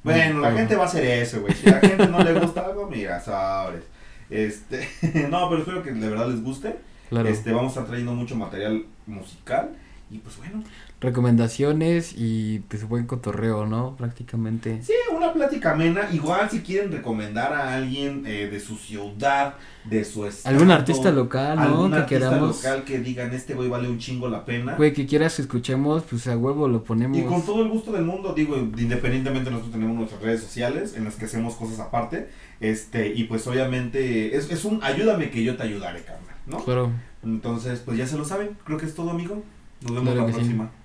Bueno, 0.02 0.40
la 0.40 0.52
gente 0.52 0.76
va 0.76 0.84
a 0.84 0.86
hacer 0.86 1.04
eso, 1.04 1.40
güey. 1.42 1.54
Si 1.54 1.68
a 1.68 1.72
la 1.72 1.80
gente 1.80 2.06
no 2.06 2.22
le 2.22 2.38
gusta 2.38 2.62
algo, 2.66 2.86
mira, 2.86 3.20
sabes. 3.20 3.82
Este, 4.30 4.88
no, 5.30 5.48
pero 5.48 5.62
espero 5.62 5.82
que 5.82 5.92
de 5.92 6.08
verdad 6.08 6.28
les 6.28 6.42
guste. 6.42 6.76
Claro. 7.08 7.28
Este, 7.28 7.52
vamos 7.52 7.76
a 7.76 7.80
estar 7.80 7.86
trayendo 7.86 8.14
mucho 8.14 8.36
material 8.36 8.84
musical. 9.06 9.70
Y 10.10 10.18
pues 10.18 10.36
bueno, 10.38 10.62
recomendaciones 11.00 12.14
y 12.16 12.60
pues 12.68 12.86
buen 12.86 13.06
cotorreo, 13.06 13.66
¿no? 13.66 13.96
Prácticamente. 13.96 14.82
sí, 14.82 14.92
una 15.16 15.32
plática 15.32 15.72
amena. 15.72 16.08
Igual 16.12 16.50
si 16.50 16.60
quieren 16.60 16.92
recomendar 16.92 17.52
a 17.52 17.74
alguien 17.74 18.24
eh, 18.26 18.48
de 18.50 18.60
su 18.60 18.76
ciudad, 18.76 19.54
de 19.84 20.04
su 20.04 20.26
estado. 20.26 20.54
Algún 20.54 20.70
artista 20.70 21.10
local, 21.10 21.56
¿no? 21.56 21.62
algún 21.62 21.90
Que 21.90 21.96
artista 21.96 22.28
queramos. 22.28 22.56
local 22.64 22.84
que 22.84 22.98
digan, 22.98 23.32
este 23.32 23.54
güey 23.54 23.68
vale 23.68 23.88
un 23.88 23.98
chingo 23.98 24.28
la 24.28 24.44
pena. 24.44 24.74
Güey, 24.76 24.92
que 24.92 25.06
quieras 25.06 25.36
que 25.36 25.42
escuchemos, 25.42 26.02
pues 26.02 26.26
a 26.26 26.36
huevo 26.36 26.68
lo 26.68 26.84
ponemos. 26.84 27.16
Y 27.16 27.22
con 27.22 27.44
todo 27.44 27.62
el 27.62 27.68
gusto 27.68 27.92
del 27.92 28.04
mundo, 28.04 28.34
digo, 28.34 28.56
independientemente 28.56 29.50
nosotros 29.50 29.72
tenemos 29.72 29.96
nuestras 29.96 30.20
redes 30.20 30.42
sociales 30.42 30.94
en 30.96 31.04
las 31.04 31.16
que 31.16 31.24
hacemos 31.24 31.54
cosas 31.54 31.80
aparte, 31.80 32.28
este, 32.60 33.08
y 33.14 33.24
pues 33.24 33.46
obviamente 33.46 34.36
es, 34.36 34.50
es 34.50 34.64
un 34.66 34.82
ayúdame 34.82 35.30
que 35.30 35.42
yo 35.42 35.56
te 35.56 35.62
ayudaré, 35.62 36.02
carnal, 36.02 36.36
¿no? 36.46 36.58
Claro. 36.64 36.90
Entonces, 37.24 37.80
pues 37.80 37.96
ya 37.96 38.06
se 38.06 38.18
lo 38.18 38.24
saben, 38.24 38.50
creo 38.64 38.78
que 38.78 38.86
es 38.86 38.94
todo, 38.94 39.10
amigo. 39.10 39.42
Nos 39.82 39.94
vemos 39.94 40.12
Claro 40.12 40.28
la 40.28 40.44
sí. 40.44 40.79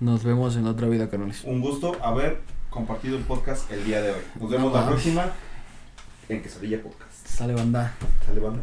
Nos 0.00 0.22
vemos 0.22 0.56
en 0.56 0.66
otra 0.66 0.86
vida, 0.86 1.10
canales. 1.10 1.42
Un 1.44 1.60
gusto 1.60 1.96
haber 2.02 2.40
compartido 2.70 3.16
el 3.16 3.24
podcast 3.24 3.70
el 3.72 3.84
día 3.84 4.00
de 4.00 4.12
hoy. 4.12 4.20
Nos 4.40 4.50
vemos 4.50 4.72
No 4.72 4.80
la 4.80 4.86
próxima 4.86 5.32
en 6.28 6.40
Quesadilla 6.40 6.80
Podcast. 6.80 7.26
Sale 7.26 7.54
banda. 7.54 7.94
Sale, 8.24 8.38
banda. 8.38 8.62